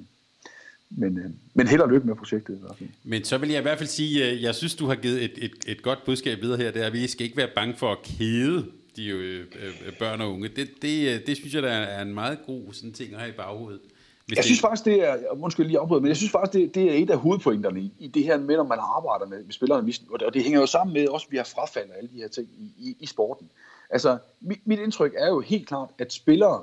men, 0.89 1.17
øh, 1.17 1.29
men 1.53 1.67
held 1.67 1.81
og 1.81 1.89
lykke 1.89 2.07
med 2.07 2.15
projektet. 2.15 2.55
I 2.55 2.59
hvert 2.59 2.77
fald. 2.77 2.89
Men 3.03 3.23
så 3.23 3.37
vil 3.37 3.49
jeg 3.49 3.59
i 3.59 3.61
hvert 3.61 3.77
fald 3.77 3.89
sige, 3.89 4.23
at 4.23 4.41
jeg 4.41 4.55
synes, 4.55 4.75
du 4.75 4.85
har 4.85 4.95
givet 4.95 5.23
et, 5.23 5.33
et, 5.37 5.51
et 5.67 5.81
godt 5.81 5.99
budskab 6.05 6.41
videre 6.41 6.57
her. 6.57 6.71
Det 6.71 6.81
er, 6.81 6.87
at 6.87 6.93
vi 6.93 7.07
skal 7.07 7.25
ikke 7.25 7.37
være 7.37 7.49
bange 7.55 7.75
for 7.75 7.91
at 7.91 7.97
kede 8.03 8.65
de 8.97 9.03
jo, 9.03 9.17
øh, 9.17 9.45
øh, 9.85 9.93
børn 9.99 10.21
og 10.21 10.33
unge. 10.33 10.47
Det, 10.47 10.69
det, 10.81 11.09
øh, 11.09 11.25
det 11.27 11.37
synes 11.37 11.53
jeg, 11.53 11.63
der 11.63 11.69
er 11.69 12.01
en 12.01 12.13
meget 12.13 12.39
god 12.45 12.73
sådan 12.73 12.93
ting 12.93 13.13
at 13.13 13.19
have 13.19 13.29
i 13.29 13.37
baghovedet. 13.37 13.79
Hvis 14.25 14.35
jeg 14.35 14.45
synes 14.45 14.61
faktisk, 14.61 14.85
det 14.85 15.09
er, 15.09 15.17
undskyld 15.43 15.65
lige 15.65 15.79
afbryde, 15.79 16.01
men 16.01 16.07
jeg 16.07 16.17
synes 16.17 16.31
faktisk, 16.31 16.53
det, 16.53 16.75
det 16.75 16.83
er 16.83 17.03
et 17.03 17.09
af 17.09 17.17
hovedpointerne 17.17 17.79
i, 17.79 17.91
i 17.99 18.07
det 18.07 18.23
her 18.23 18.37
med, 18.37 18.55
når 18.55 18.63
man 18.63 18.79
arbejder 18.81 19.25
med, 19.25 19.43
med 19.43 19.53
spillerne, 19.53 19.93
og 20.09 20.19
det, 20.19 20.27
og 20.27 20.33
det 20.33 20.43
hænger 20.43 20.59
jo 20.59 20.65
sammen 20.65 20.93
med 20.93 21.07
også, 21.07 21.25
at 21.27 21.31
vi 21.31 21.37
har 21.37 21.43
frafald 21.43 21.89
af 21.89 21.97
alle 21.97 22.09
de 22.13 22.17
her 22.17 22.27
ting 22.27 22.47
i, 22.57 22.89
i, 22.89 22.97
i 22.99 23.05
sporten. 23.05 23.49
Altså, 23.89 24.17
mit, 24.41 24.67
mit 24.67 24.79
indtryk 24.79 25.13
er 25.17 25.27
jo 25.27 25.39
helt 25.39 25.67
klart, 25.67 25.89
at 25.97 26.13
spillere, 26.13 26.61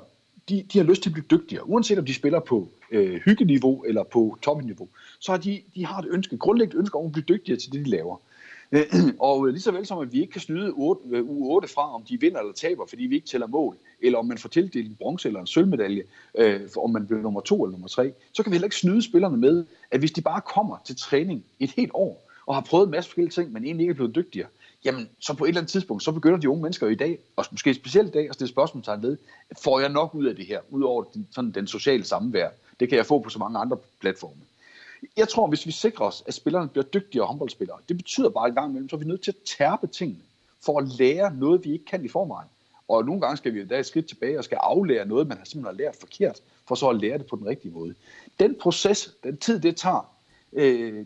de, 0.49 0.65
de 0.73 0.77
har 0.77 0.85
lyst 0.85 1.01
til 1.03 1.09
at 1.09 1.13
blive 1.13 1.25
dygtigere, 1.31 1.69
uanset 1.69 1.99
om 1.99 2.05
de 2.05 2.13
spiller 2.13 2.39
på 2.39 2.69
øh, 2.91 3.21
hyggeniveau 3.25 3.83
eller 3.83 4.03
på 4.03 4.37
topniveau, 4.41 4.87
så 5.19 5.31
har 5.31 5.39
de, 5.39 5.61
de 5.75 5.85
har 5.85 5.99
et 5.99 6.07
ønske, 6.09 6.37
grundlæggende 6.37 6.79
ønske 6.79 6.97
om 6.97 7.05
at 7.05 7.11
blive 7.11 7.25
dygtigere 7.29 7.59
til 7.59 7.71
det, 7.71 7.85
de 7.85 7.89
laver. 7.89 8.17
Øh, 8.73 8.85
og 9.29 9.47
øh, 9.47 9.53
lige 9.53 9.61
så 9.61 9.71
vel 9.71 9.85
som, 9.85 9.99
at 9.99 10.13
vi 10.13 10.21
ikke 10.21 10.31
kan 10.31 10.41
snyde 10.41 10.71
8, 10.75 11.01
øh, 11.11 11.23
u 11.23 11.55
8 11.55 11.67
fra, 11.67 11.95
om 11.95 12.03
de 12.03 12.19
vinder 12.19 12.39
eller 12.39 12.53
taber, 12.53 12.85
fordi 12.85 13.03
vi 13.03 13.15
ikke 13.15 13.27
tæller 13.27 13.47
mål, 13.47 13.77
eller 14.01 14.19
om 14.19 14.25
man 14.25 14.37
får 14.37 14.49
tildelt 14.49 14.87
en 14.87 14.95
bronze 14.95 15.27
eller 15.27 15.39
en 15.39 15.47
sølvmedalje, 15.47 16.03
øh, 16.37 16.61
for 16.73 16.83
om 16.83 16.89
man 16.89 17.07
bliver 17.07 17.21
nummer 17.21 17.41
to 17.41 17.63
eller 17.63 17.71
nummer 17.71 17.87
tre, 17.87 18.13
så 18.33 18.43
kan 18.43 18.51
vi 18.51 18.55
heller 18.55 18.65
ikke 18.65 18.75
snyde 18.75 19.01
spillerne 19.01 19.37
med, 19.37 19.65
at 19.91 19.99
hvis 19.99 20.11
de 20.11 20.21
bare 20.21 20.41
kommer 20.41 20.77
til 20.85 20.95
træning 20.97 21.45
et 21.59 21.71
helt 21.71 21.91
år, 21.93 22.29
og 22.45 22.55
har 22.55 22.61
prøvet 22.61 22.85
en 22.85 22.91
masse 22.91 23.09
forskellige 23.09 23.31
ting, 23.31 23.51
men 23.51 23.65
egentlig 23.65 23.83
ikke 23.83 23.91
er 23.91 23.95
blevet 23.95 24.15
dygtigere, 24.15 24.47
jamen 24.85 25.09
så 25.19 25.33
på 25.33 25.43
et 25.43 25.47
eller 25.47 25.61
andet 25.61 25.71
tidspunkt, 25.71 26.03
så 26.03 26.11
begynder 26.11 26.39
de 26.39 26.49
unge 26.49 26.61
mennesker 26.61 26.87
i 26.87 26.95
dag, 26.95 27.19
og 27.35 27.45
måske 27.51 27.73
specielt 27.73 28.09
i 28.09 28.11
dag, 28.11 28.29
at 28.29 28.33
stille 28.33 28.49
spørgsmålstegn 28.49 29.01
ved, 29.01 29.17
får 29.63 29.79
jeg 29.79 29.89
nok 29.89 30.15
ud 30.15 30.25
af 30.25 30.35
det 30.35 30.45
her, 30.45 30.59
ud 30.69 30.81
over 30.81 31.03
den, 31.03 31.27
sådan 31.31 31.51
den 31.51 31.67
sociale 31.67 32.03
samvær. 32.03 32.49
Det 32.79 32.89
kan 32.89 32.97
jeg 32.97 33.05
få 33.05 33.19
på 33.19 33.29
så 33.29 33.39
mange 33.39 33.59
andre 33.59 33.77
platforme. 33.99 34.41
Jeg 35.17 35.29
tror, 35.29 35.47
hvis 35.47 35.65
vi 35.65 35.71
sikrer 35.71 36.05
os, 36.05 36.23
at 36.27 36.33
spillerne 36.33 36.69
bliver 36.69 36.85
dygtigere 36.85 37.27
håndboldspillere, 37.27 37.77
det 37.89 37.97
betyder 37.97 38.29
bare 38.29 38.47
en 38.47 38.55
gang 38.55 38.69
imellem, 38.69 38.89
så 38.89 38.95
er 38.95 38.99
vi 38.99 39.05
nødt 39.05 39.21
til 39.21 39.31
at 39.31 39.57
tærpe 39.57 39.87
tingene, 39.87 40.21
for 40.61 40.79
at 40.79 40.87
lære 40.87 41.35
noget, 41.35 41.65
vi 41.65 41.73
ikke 41.73 41.85
kan 41.85 42.05
i 42.05 42.07
forvejen. 42.07 42.49
Og 42.87 43.05
nogle 43.05 43.21
gange 43.21 43.37
skal 43.37 43.53
vi 43.53 43.65
da 43.65 43.79
et 43.79 43.85
skridt 43.85 44.07
tilbage 44.07 44.37
og 44.37 44.43
skal 44.43 44.57
aflære 44.61 45.05
noget, 45.05 45.27
man 45.27 45.37
har 45.37 45.45
simpelthen 45.45 45.77
lært 45.77 45.95
forkert, 45.95 46.41
for 46.67 46.75
så 46.75 46.89
at 46.89 46.95
lære 46.95 47.17
det 47.17 47.25
på 47.25 47.35
den 47.35 47.47
rigtige 47.47 47.71
måde. 47.71 47.95
Den 48.39 48.55
proces, 48.61 49.15
den 49.23 49.37
tid 49.37 49.59
det 49.59 49.75
tager, 49.75 50.15
øh, 50.53 51.05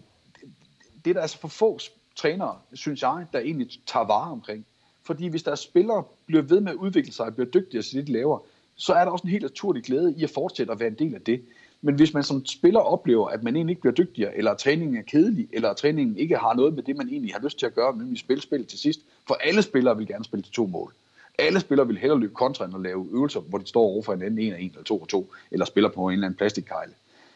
det 1.06 1.10
er 1.10 1.14
der 1.14 1.22
altså 1.22 1.40
for 1.40 1.48
få 1.48 1.80
trænere, 2.16 2.60
synes 2.74 3.02
jeg, 3.02 3.26
der 3.34 3.40
egentlig 3.40 3.70
tager 3.86 4.06
vare 4.06 4.32
omkring. 4.32 4.66
Fordi 5.04 5.28
hvis 5.28 5.44
der 5.44 5.52
er 5.52 5.56
spillere, 5.56 6.04
bliver 6.26 6.42
ved 6.42 6.60
med 6.60 6.72
at 6.72 6.76
udvikle 6.76 7.14
sig 7.14 7.26
og 7.26 7.34
bliver 7.36 7.50
dygtigere 7.50 7.84
til 7.84 8.00
det, 8.00 8.08
de 8.08 8.12
laver, 8.12 8.40
så 8.76 8.94
er 8.94 9.06
der 9.06 9.12
også 9.12 9.24
en 9.24 9.30
helt 9.30 9.44
naturlig 9.44 9.84
glæde 9.84 10.14
i 10.18 10.24
at 10.24 10.30
fortsætte 10.30 10.74
at 10.74 10.80
være 10.80 10.88
en 10.88 11.00
del 11.00 11.16
af 11.16 11.22
det. 11.22 11.42
Men 11.82 11.96
hvis 11.96 12.14
man 12.14 12.24
som 12.24 12.46
spiller 12.46 12.80
oplever, 12.80 13.28
at 13.28 13.44
man 13.44 13.56
egentlig 13.56 13.72
ikke 13.72 13.82
bliver 13.82 13.94
dygtigere, 13.94 14.38
eller 14.38 14.52
at 14.52 14.58
træningen 14.58 14.98
er 14.98 15.02
kedelig, 15.02 15.48
eller 15.54 15.70
at 15.70 15.78
træningen 15.78 16.18
ikke 16.18 16.38
har 16.38 16.54
noget 16.54 16.74
med 16.74 16.84
det, 16.84 16.98
man 16.98 17.10
egentlig 17.10 17.34
har 17.34 17.42
lyst 17.42 17.60
til 17.60 17.66
at 17.66 17.76
gøre, 17.76 17.98
nemlig 17.98 18.20
spille 18.20 18.42
spil 18.42 18.66
til 18.66 18.80
sidst, 18.80 19.00
for 19.28 19.34
alle 19.34 19.62
spillere 19.62 19.98
vil 19.98 20.08
gerne 20.08 20.26
spille 20.26 20.44
til 20.44 20.54
to 20.54 20.66
mål. 20.66 20.94
Alle 21.40 21.60
spillere 21.60 21.88
vil 21.88 21.98
hellere 21.98 22.20
løbe 22.20 22.34
kontra 22.34 22.66
end 22.66 22.76
at 22.76 22.82
lave 22.82 23.08
øvelser, 23.12 23.40
hvor 23.40 23.58
de 23.58 23.68
står 23.68 23.82
over 23.82 24.04
for 24.04 24.14
hinanden 24.14 24.40
en 24.40 24.54
og 24.54 24.62
en, 24.62 24.70
eller 24.70 24.84
to 24.84 24.98
og 24.98 25.08
to, 25.08 25.34
eller 25.52 25.66
spiller 25.66 25.90
på 25.90 26.08
en 26.08 26.14
eller 26.14 26.28
anden 26.28 26.38
plastikkejle. 26.38 26.92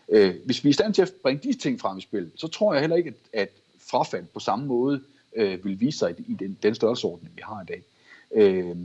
Øh, 0.10 0.36
hvis 0.46 0.64
vi 0.64 0.70
er 0.70 0.72
i 0.72 0.74
stand 0.74 0.94
til 0.94 1.02
at 1.02 1.14
bringe 1.24 1.50
de 1.50 1.58
ting 1.58 1.80
frem 1.80 1.98
i 1.98 2.02
spil, 2.02 2.32
så 2.36 2.48
tror 2.48 2.74
jeg 2.74 2.82
heller 2.82 2.96
ikke, 2.96 3.14
at, 3.34 3.42
at 3.42 3.50
frafald 3.92 4.26
på 4.34 4.40
samme 4.40 4.66
måde 4.66 5.02
øh, 5.36 5.66
vil 5.66 5.80
vise 5.80 5.98
sig 5.98 6.16
i, 6.28 6.34
den, 6.34 6.58
den 6.64 6.76
størrelsesorden, 6.76 7.30
vi 7.36 7.42
har 7.46 7.62
i 7.62 7.66
dag. 7.66 7.84
Øh, 8.36 8.76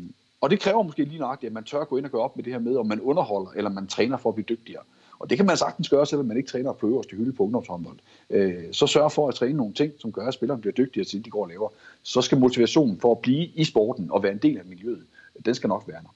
og 0.40 0.50
det 0.50 0.60
kræver 0.60 0.82
måske 0.82 1.04
lige 1.04 1.18
nøjagtigt, 1.18 1.50
at 1.50 1.54
man 1.54 1.64
tør 1.64 1.84
gå 1.84 1.96
ind 1.96 2.04
og 2.04 2.10
gøre 2.10 2.22
op 2.22 2.36
med 2.36 2.44
det 2.44 2.52
her 2.52 2.60
med, 2.60 2.76
om 2.76 2.86
man 2.86 3.00
underholder, 3.00 3.50
eller 3.56 3.70
man 3.70 3.86
træner 3.86 4.16
for 4.16 4.28
at 4.28 4.34
blive 4.34 4.46
dygtigere. 4.48 4.82
Og 5.18 5.30
det 5.30 5.38
kan 5.38 5.46
man 5.46 5.56
sagtens 5.56 5.88
gøre, 5.88 6.06
selvom 6.06 6.26
man 6.26 6.36
ikke 6.36 6.48
træner 6.48 6.72
på 6.72 6.86
øverste 6.86 7.16
hylde 7.16 7.32
på 7.32 7.42
ungdomshåndbold. 7.42 7.98
Øh, 8.30 8.64
så 8.72 8.86
sørg 8.86 9.12
for 9.12 9.28
at 9.28 9.34
træne 9.34 9.56
nogle 9.56 9.74
ting, 9.74 9.92
som 9.98 10.12
gør, 10.12 10.26
at 10.26 10.34
spilleren 10.34 10.60
bliver 10.60 10.74
dygtigere 10.74 11.04
til 11.04 11.24
de 11.24 11.30
går 11.30 11.42
og 11.42 11.48
laver. 11.48 11.68
Så 12.02 12.22
skal 12.22 12.38
motivationen 12.38 13.00
for 13.00 13.12
at 13.12 13.18
blive 13.18 13.46
i 13.46 13.64
sporten 13.64 14.10
og 14.10 14.22
være 14.22 14.32
en 14.32 14.38
del 14.38 14.58
af 14.58 14.64
miljøet, 14.64 15.06
den 15.44 15.54
skal 15.54 15.68
nok 15.68 15.84
være 15.88 16.02
der. 16.02 16.14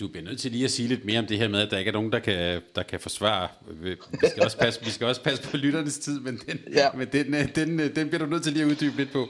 Du 0.00 0.08
bliver 0.08 0.24
nødt 0.24 0.40
til 0.40 0.50
lige 0.52 0.64
at 0.64 0.70
sige 0.70 0.88
lidt 0.88 1.04
mere 1.04 1.18
om 1.18 1.26
det 1.26 1.38
her 1.38 1.48
med, 1.48 1.60
at 1.60 1.70
der 1.70 1.78
ikke 1.78 1.88
er 1.88 1.92
nogen, 1.92 2.12
der 2.12 2.18
kan, 2.18 2.62
der 2.74 2.82
kan 2.82 3.00
forsvare. 3.00 3.48
Vi 3.70 3.96
skal, 4.28 4.42
også 4.42 4.58
passe, 4.58 4.84
vi 4.84 4.90
skal 4.90 5.06
også 5.06 5.22
passe 5.22 5.50
på 5.50 5.56
lytternes 5.56 5.98
tid, 5.98 6.20
men 6.20 6.40
den, 6.46 6.58
ja. 6.72 6.88
men 6.94 7.08
den, 7.12 7.34
øh, 7.34 7.54
den, 7.54 7.80
øh, 7.80 7.96
den 7.96 8.08
bliver 8.08 8.24
du 8.24 8.30
nødt 8.30 8.42
til 8.42 8.52
lige 8.52 8.64
at 8.64 8.70
uddybe 8.70 8.96
lidt 8.96 9.12
på. 9.12 9.26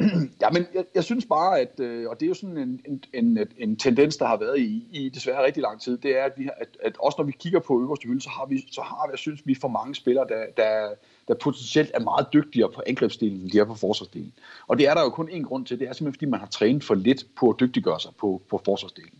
Ja, 0.42 0.50
men 0.50 0.66
jeg, 0.74 0.84
jeg 0.94 1.04
synes 1.04 1.26
bare, 1.26 1.60
at, 1.60 1.80
øh, 1.80 2.08
og 2.08 2.20
det 2.20 2.26
er 2.26 2.28
jo 2.28 2.34
sådan 2.34 2.58
en, 2.58 2.80
en, 2.86 3.04
en, 3.14 3.38
en 3.58 3.76
tendens, 3.76 4.16
der 4.16 4.26
har 4.26 4.36
været 4.36 4.58
i, 4.58 4.86
i 4.92 5.08
desværre 5.08 5.44
rigtig 5.44 5.62
lang 5.62 5.80
tid, 5.80 5.98
det 5.98 6.18
er, 6.18 6.24
at, 6.24 6.32
vi, 6.36 6.48
at, 6.56 6.68
at 6.82 6.96
også 6.98 7.16
når 7.18 7.24
vi 7.24 7.32
kigger 7.32 7.60
på 7.60 7.80
øverste 7.80 8.08
hylde, 8.08 8.20
så 8.20 8.28
har 8.28 8.46
vi, 8.46 8.66
så 8.72 8.80
har 8.80 9.06
vi, 9.06 9.10
jeg 9.10 9.18
synes 9.18 9.40
vi, 9.44 9.54
for 9.54 9.68
mange 9.68 9.94
spillere, 9.94 10.26
der, 10.28 10.44
der, 10.56 10.88
der 11.28 11.34
potentielt 11.34 11.90
er 11.94 12.00
meget 12.00 12.26
dygtigere 12.32 12.70
på 12.70 12.82
angrebsdelen, 12.86 13.40
end 13.40 13.50
de 13.50 13.58
er 13.58 13.64
på 13.64 13.74
forsvarsdelen. 13.74 14.32
Og 14.66 14.78
det 14.78 14.88
er 14.88 14.94
der 14.94 15.02
jo 15.02 15.10
kun 15.10 15.28
én 15.28 15.42
grund 15.42 15.66
til, 15.66 15.78
det 15.78 15.88
er 15.88 15.92
simpelthen, 15.92 16.14
fordi 16.14 16.30
man 16.30 16.40
har 16.40 16.46
trænet 16.46 16.84
for 16.84 16.94
lidt 16.94 17.26
på 17.36 17.50
at 17.50 17.56
dygtiggøre 17.60 18.00
sig 18.00 18.12
på, 18.18 18.42
på 18.50 18.60
forsvarsdelen. 18.64 19.14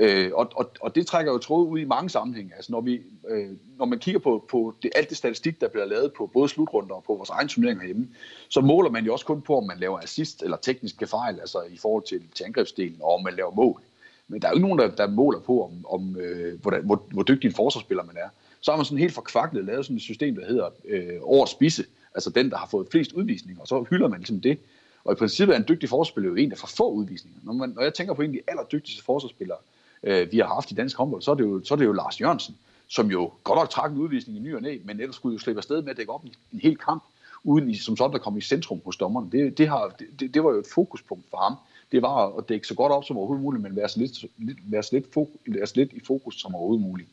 Øh, 0.00 0.30
og, 0.34 0.52
og, 0.54 0.70
og 0.80 0.94
det 0.94 1.06
trækker 1.06 1.32
jo 1.32 1.38
tråd 1.38 1.68
ud 1.68 1.78
i 1.78 1.84
mange 1.84 2.10
sammenhænge. 2.10 2.52
Altså 2.54 2.72
når, 2.72 2.80
vi, 2.80 3.00
øh, 3.28 3.48
når 3.78 3.84
man 3.84 3.98
kigger 3.98 4.20
på, 4.20 4.44
på 4.50 4.74
det, 4.82 4.90
alt 4.94 5.08
det 5.08 5.16
statistik, 5.16 5.60
der 5.60 5.68
bliver 5.68 5.86
lavet 5.86 6.12
på 6.12 6.26
både 6.26 6.48
slutrunder 6.48 6.94
og 6.94 7.04
på 7.06 7.14
vores 7.14 7.30
egen 7.30 7.48
turnering 7.48 7.80
herhjemme, 7.80 8.08
så 8.48 8.60
måler 8.60 8.90
man 8.90 9.04
jo 9.04 9.12
også 9.12 9.26
kun 9.26 9.42
på, 9.42 9.56
om 9.56 9.66
man 9.66 9.78
laver 9.78 9.98
assist 9.98 10.42
eller 10.42 10.56
tekniske 10.56 11.06
fejl, 11.06 11.40
altså 11.40 11.58
i 11.70 11.76
forhold 11.76 12.02
til, 12.02 12.22
til 12.34 12.44
angrebsdelen, 12.44 12.96
og 13.02 13.14
om 13.14 13.22
man 13.22 13.34
laver 13.34 13.54
mål. 13.54 13.80
Men 14.28 14.42
der 14.42 14.48
er 14.48 14.52
jo 14.52 14.56
ikke 14.56 14.68
nogen, 14.68 14.78
der, 14.78 14.90
der 14.96 15.10
måler 15.10 15.40
på, 15.40 15.64
om, 15.64 15.86
om 15.88 16.16
øh, 16.16 16.60
hvor, 16.60 16.80
hvor, 16.80 17.02
hvor 17.12 17.22
dygtig 17.22 17.48
en 17.48 17.54
forsvarsspiller 17.54 18.04
man 18.04 18.16
er. 18.16 18.28
Så 18.60 18.70
har 18.70 18.76
man 18.76 18.84
sådan 18.84 18.98
helt 18.98 19.14
forkvaklet 19.14 19.64
lavet 19.64 19.84
sådan 19.84 19.96
et 19.96 20.02
system, 20.02 20.34
der 20.34 20.46
hedder 20.46 20.68
øh, 20.84 21.18
over 21.22 21.46
spidse, 21.46 21.84
altså 22.14 22.30
den, 22.30 22.50
der 22.50 22.56
har 22.56 22.66
fået 22.66 22.88
flest 22.90 23.12
udvisninger, 23.12 23.60
og 23.60 23.68
så 23.68 23.84
hylder 23.90 24.08
man 24.08 24.18
ligesom 24.18 24.40
det. 24.40 24.58
Og 25.04 25.12
i 25.12 25.16
princippet 25.16 25.54
er 25.54 25.58
en 25.58 25.64
dygtig 25.68 25.88
forsvarsspiller 25.88 26.30
jo 26.30 26.36
en, 26.36 26.50
der 26.50 26.56
får 26.56 26.70
få 26.76 26.90
udvisninger. 26.90 27.38
Når, 27.42 27.52
man, 27.52 27.68
når 27.68 27.82
jeg 27.82 27.94
tænker 27.94 28.14
på 28.14 28.22
en 28.22 28.30
af 28.30 28.32
de 28.32 28.50
allerdygtigste 28.50 29.04
forsvarsspillere, 29.04 29.58
øh, 30.02 30.32
vi 30.32 30.38
har 30.38 30.46
haft 30.46 30.70
i 30.70 30.74
dansk 30.74 30.96
håndbold, 30.96 31.22
så 31.22 31.30
er, 31.30 31.34
det 31.34 31.44
jo, 31.44 31.64
så 31.64 31.74
er 31.74 31.78
det 31.78 31.84
jo 31.84 31.92
Lars 31.92 32.20
Jørgensen, 32.20 32.56
som 32.88 33.10
jo 33.10 33.32
godt 33.44 33.58
nok 33.58 33.70
trak 33.70 33.90
en 33.90 33.98
udvisning 33.98 34.38
i 34.38 34.40
ny 34.40 34.54
og 34.54 34.62
næ, 34.62 34.78
men 34.84 35.00
ellers 35.00 35.16
skulle 35.16 35.32
jo 35.32 35.38
slippe 35.38 35.58
afsted 35.58 35.82
med 35.82 35.90
at 35.90 35.96
dække 35.96 36.12
op 36.12 36.24
en, 36.24 36.34
en 36.52 36.60
hel 36.60 36.76
kamp, 36.76 37.02
uden 37.44 37.70
i, 37.70 37.74
som 37.74 37.96
sådan 37.96 38.14
at 38.14 38.20
kom 38.20 38.36
i 38.36 38.40
centrum 38.40 38.80
hos 38.84 38.96
dommerne. 38.96 39.30
Det, 39.32 39.58
det, 39.58 39.68
har, 39.68 39.94
det, 40.20 40.34
det 40.34 40.44
var 40.44 40.50
jo 40.50 40.58
et 40.58 40.66
fokuspunkt 40.74 41.24
for 41.30 41.36
ham. 41.36 41.54
Det 41.92 42.02
var 42.02 42.38
at 42.38 42.48
dække 42.48 42.66
så 42.66 42.74
godt 42.74 42.92
op 42.92 43.04
som 43.04 43.16
overhovedet 43.16 43.42
muligt, 43.42 43.62
men 43.62 43.76
være 43.76 43.88
så 43.88 44.00
lidt, 44.00 44.26
være 44.64 44.82
så 44.82 44.90
lidt, 44.92 45.12
fokus, 45.12 45.40
være 45.46 45.66
så 45.66 45.72
lidt 45.76 45.92
i 45.92 46.00
fokus 46.04 46.40
som 46.40 46.54
overhovedet 46.54 46.86
muligt. 46.86 47.08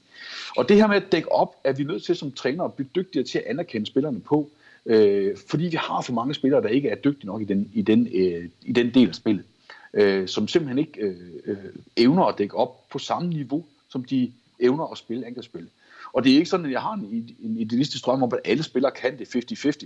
Og 0.58 0.70
det 0.70 0.78
her 0.78 0.88
med 0.88 0.96
at 0.96 1.12
dække 1.12 1.32
op, 1.32 1.56
er 1.64 1.74
vi 1.74 1.84
nødt 1.84 2.04
til 2.04 2.16
som 2.16 2.32
træner 2.32 2.64
at 2.64 2.74
blive 2.74 2.90
dygtigere 2.96 3.26
til 3.26 3.38
at 3.38 3.46
anerkende 3.46 3.88
spillerne 3.88 4.20
på, 4.20 4.50
øh, 4.86 5.38
fordi 5.50 5.64
vi 5.64 5.78
har 5.78 6.02
for 6.02 6.14
mange 6.14 6.34
spillere, 6.34 6.62
der 6.62 6.68
ikke 6.68 6.90
er 6.90 6.96
dygtige 6.96 7.26
nok 7.26 7.42
i 7.42 7.46
den, 7.46 7.72
i 7.74 7.82
den, 7.82 8.08
øh, 8.14 8.50
i 8.62 8.72
den 8.72 8.94
del 8.94 9.10
af 9.10 9.16
spillet 9.16 9.46
øh, 9.94 10.28
som 10.28 10.48
simpelthen 10.48 10.78
ikke 10.78 11.02
øh, 11.02 11.16
øh, 11.46 11.58
evner 11.98 12.24
at 12.24 12.38
dække 12.38 12.56
op 12.56 12.90
på 12.90 13.00
samme 13.00 13.30
niveau, 13.30 13.66
som 13.90 14.04
de 14.04 14.32
evner 14.60 14.92
at 14.92 14.98
spille 14.98 15.26
angrebsspil. 15.26 15.70
Og 16.14 16.24
det 16.24 16.32
er 16.32 16.36
ikke 16.36 16.50
sådan, 16.50 16.66
at 16.66 16.72
jeg 16.72 16.82
har 16.82 16.94
en, 16.94 17.36
en 17.44 17.58
idealistisk 17.58 18.06
drøm 18.06 18.24
om, 18.24 18.34
at 18.34 18.40
alle 18.46 18.64
spillere 18.64 18.92
kan 18.92 19.20
det 19.20 19.36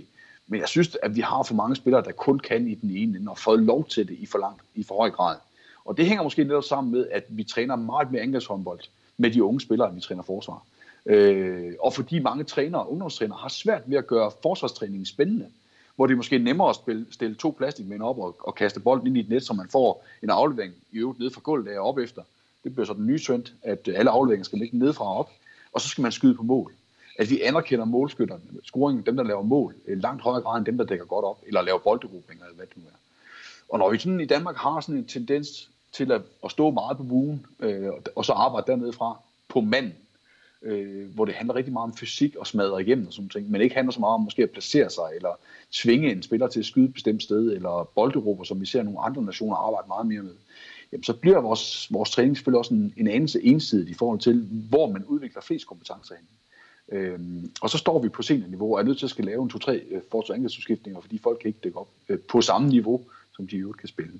Men 0.46 0.60
jeg 0.60 0.68
synes, 0.68 0.96
at 1.02 1.16
vi 1.16 1.20
har 1.20 1.42
for 1.42 1.54
mange 1.54 1.76
spillere, 1.76 2.04
der 2.04 2.12
kun 2.12 2.38
kan 2.38 2.68
i 2.68 2.74
den 2.74 2.90
ene 2.90 3.18
ende, 3.18 3.30
og 3.30 3.38
fået 3.38 3.62
lov 3.62 3.84
til 3.84 4.08
det 4.08 4.16
i 4.20 4.26
for, 4.26 4.38
langt, 4.38 4.62
i 4.74 4.82
for 4.82 4.96
høj 4.96 5.10
grad. 5.10 5.36
Og 5.84 5.96
det 5.96 6.06
hænger 6.06 6.22
måske 6.22 6.44
netop 6.44 6.64
sammen 6.64 6.92
med, 6.92 7.06
at 7.10 7.24
vi 7.28 7.44
træner 7.44 7.76
meget 7.76 8.12
mere 8.12 8.22
angrebshåndbold 8.22 8.80
med 9.16 9.30
de 9.30 9.44
unge 9.44 9.60
spillere, 9.60 9.88
end 9.88 9.94
vi 9.94 10.00
træner 10.00 10.22
forsvar. 10.22 10.66
Øh, 11.06 11.72
og 11.80 11.92
fordi 11.92 12.18
mange 12.18 12.44
trænere 12.44 12.82
og 12.82 12.90
ungdomstrænere 12.90 13.38
har 13.38 13.48
svært 13.48 13.82
ved 13.86 13.98
at 13.98 14.06
gøre 14.06 14.30
forsvarstræningen 14.42 15.06
spændende 15.06 15.46
hvor 15.96 16.06
det 16.06 16.12
er 16.12 16.16
måske 16.16 16.38
nemmere 16.38 16.68
at 16.68 16.76
spille, 16.76 17.06
stille 17.10 17.34
to 17.34 17.54
plastikmænd 17.58 18.02
op 18.02 18.18
og, 18.18 18.36
og 18.40 18.54
kaste 18.54 18.80
bolden 18.80 19.06
ind 19.06 19.16
i 19.16 19.20
et 19.20 19.28
net, 19.28 19.46
så 19.46 19.52
man 19.52 19.68
får 19.68 20.04
en 20.22 20.30
aflevering 20.30 20.74
i 20.92 20.98
øvrigt 20.98 21.20
ned 21.20 21.30
fra 21.30 21.40
gulvet 21.44 21.72
af 21.72 21.78
op 21.88 21.98
efter. 21.98 22.22
Det 22.64 22.72
bliver 22.72 22.86
så 22.86 22.92
den 22.92 23.06
nye 23.06 23.18
trend, 23.18 23.44
at 23.62 23.88
øh, 23.88 23.98
alle 23.98 24.10
afleveringer 24.10 24.44
skal 24.44 24.58
ligge 24.58 24.78
nedefra 24.78 25.04
og 25.04 25.16
op, 25.16 25.30
og 25.72 25.80
så 25.80 25.88
skal 25.88 26.02
man 26.02 26.12
skyde 26.12 26.34
på 26.34 26.42
mål. 26.42 26.72
At 27.18 27.30
vi 27.30 27.40
anerkender 27.40 27.84
målskytterne, 27.84 28.42
scoringen, 28.64 29.06
dem 29.06 29.16
der 29.16 29.24
laver 29.24 29.42
mål, 29.42 29.74
øh, 29.86 30.02
langt 30.02 30.22
højere 30.22 30.42
grad 30.42 30.58
end 30.58 30.66
dem, 30.66 30.78
der 30.78 30.84
dækker 30.84 31.04
godt 31.04 31.24
op, 31.24 31.38
eller 31.46 31.62
laver 31.62 31.78
bolderobringer, 31.78 32.44
eller 32.44 32.56
hvad 32.56 32.66
det 32.66 32.76
nu 32.76 32.82
er. 32.82 32.96
Og 33.68 33.78
når 33.78 33.90
vi 33.90 33.98
sådan 33.98 34.20
i 34.20 34.24
Danmark 34.24 34.56
har 34.56 34.80
sådan 34.80 34.94
en 34.94 35.06
tendens 35.06 35.70
til 35.92 36.12
at, 36.12 36.22
at 36.44 36.50
stå 36.50 36.70
meget 36.70 36.96
på 36.96 37.02
buen, 37.02 37.46
øh, 37.60 37.90
og 38.16 38.24
så 38.24 38.32
arbejde 38.32 38.66
dernede 38.66 38.92
fra 38.92 39.16
på 39.48 39.60
manden, 39.60 39.94
øh, 40.62 41.14
hvor 41.14 41.24
det 41.24 41.34
handler 41.34 41.54
rigtig 41.54 41.72
meget 41.72 41.84
om 41.84 41.96
fysik 41.96 42.36
og 42.36 42.46
smadre 42.46 42.82
igennem 42.82 43.06
og 43.06 43.12
sådan 43.12 43.28
ting, 43.28 43.50
men 43.50 43.60
ikke 43.60 43.74
handler 43.74 43.92
så 43.92 44.00
meget 44.00 44.14
om 44.14 44.20
måske 44.20 44.42
at 44.42 44.50
placere 44.50 44.90
sig, 44.90 45.04
eller 45.16 45.38
tvinge 45.72 46.12
en 46.12 46.22
spiller 46.22 46.48
til 46.48 46.60
at 46.60 46.66
skyde 46.66 46.84
et 46.84 46.94
bestemt 46.94 47.22
sted, 47.22 47.52
eller 47.52 47.90
bolderober, 47.94 48.44
som 48.44 48.60
vi 48.60 48.66
ser 48.66 48.82
nogle 48.82 49.00
andre 49.00 49.22
nationer 49.22 49.56
arbejde 49.56 49.88
meget 49.88 50.06
mere 50.06 50.22
med, 50.22 50.34
jamen 50.92 51.04
så 51.04 51.12
bliver 51.12 51.40
vores, 51.40 51.92
vores 51.92 52.10
træning 52.10 52.36
selvfølgelig 52.36 52.58
også 52.58 52.74
en, 52.74 52.94
en 52.96 53.08
anelse 53.08 53.42
ensidig 53.42 53.90
i 53.90 53.94
forhold 53.94 54.18
til, 54.18 54.48
hvor 54.68 54.86
man 54.92 55.04
udvikler 55.04 55.42
flest 55.42 55.66
kompetencer 55.66 56.14
hen. 56.14 56.26
Øhm, 56.98 57.50
og 57.62 57.70
så 57.70 57.78
står 57.78 58.02
vi 58.02 58.08
på 58.08 58.22
seniorniveau 58.22 58.74
og 58.74 58.80
er 58.80 58.84
nødt 58.84 58.98
til 58.98 59.06
at 59.06 59.10
skal 59.10 59.24
lave 59.24 59.42
en 59.42 59.48
to-tre 59.48 59.82
øh, 59.90 60.00
forsvarsangrebsudskiftninger, 60.10 61.00
fordi 61.00 61.18
folk 61.18 61.38
kan 61.38 61.48
ikke 61.48 61.60
dække 61.64 61.78
op 61.78 61.88
øh, 62.08 62.18
på 62.18 62.40
samme 62.40 62.68
niveau, 62.68 63.00
som 63.36 63.46
de 63.46 63.56
i 63.56 63.58
øvrigt 63.58 63.78
kan 63.78 63.88
spille. 63.88 64.12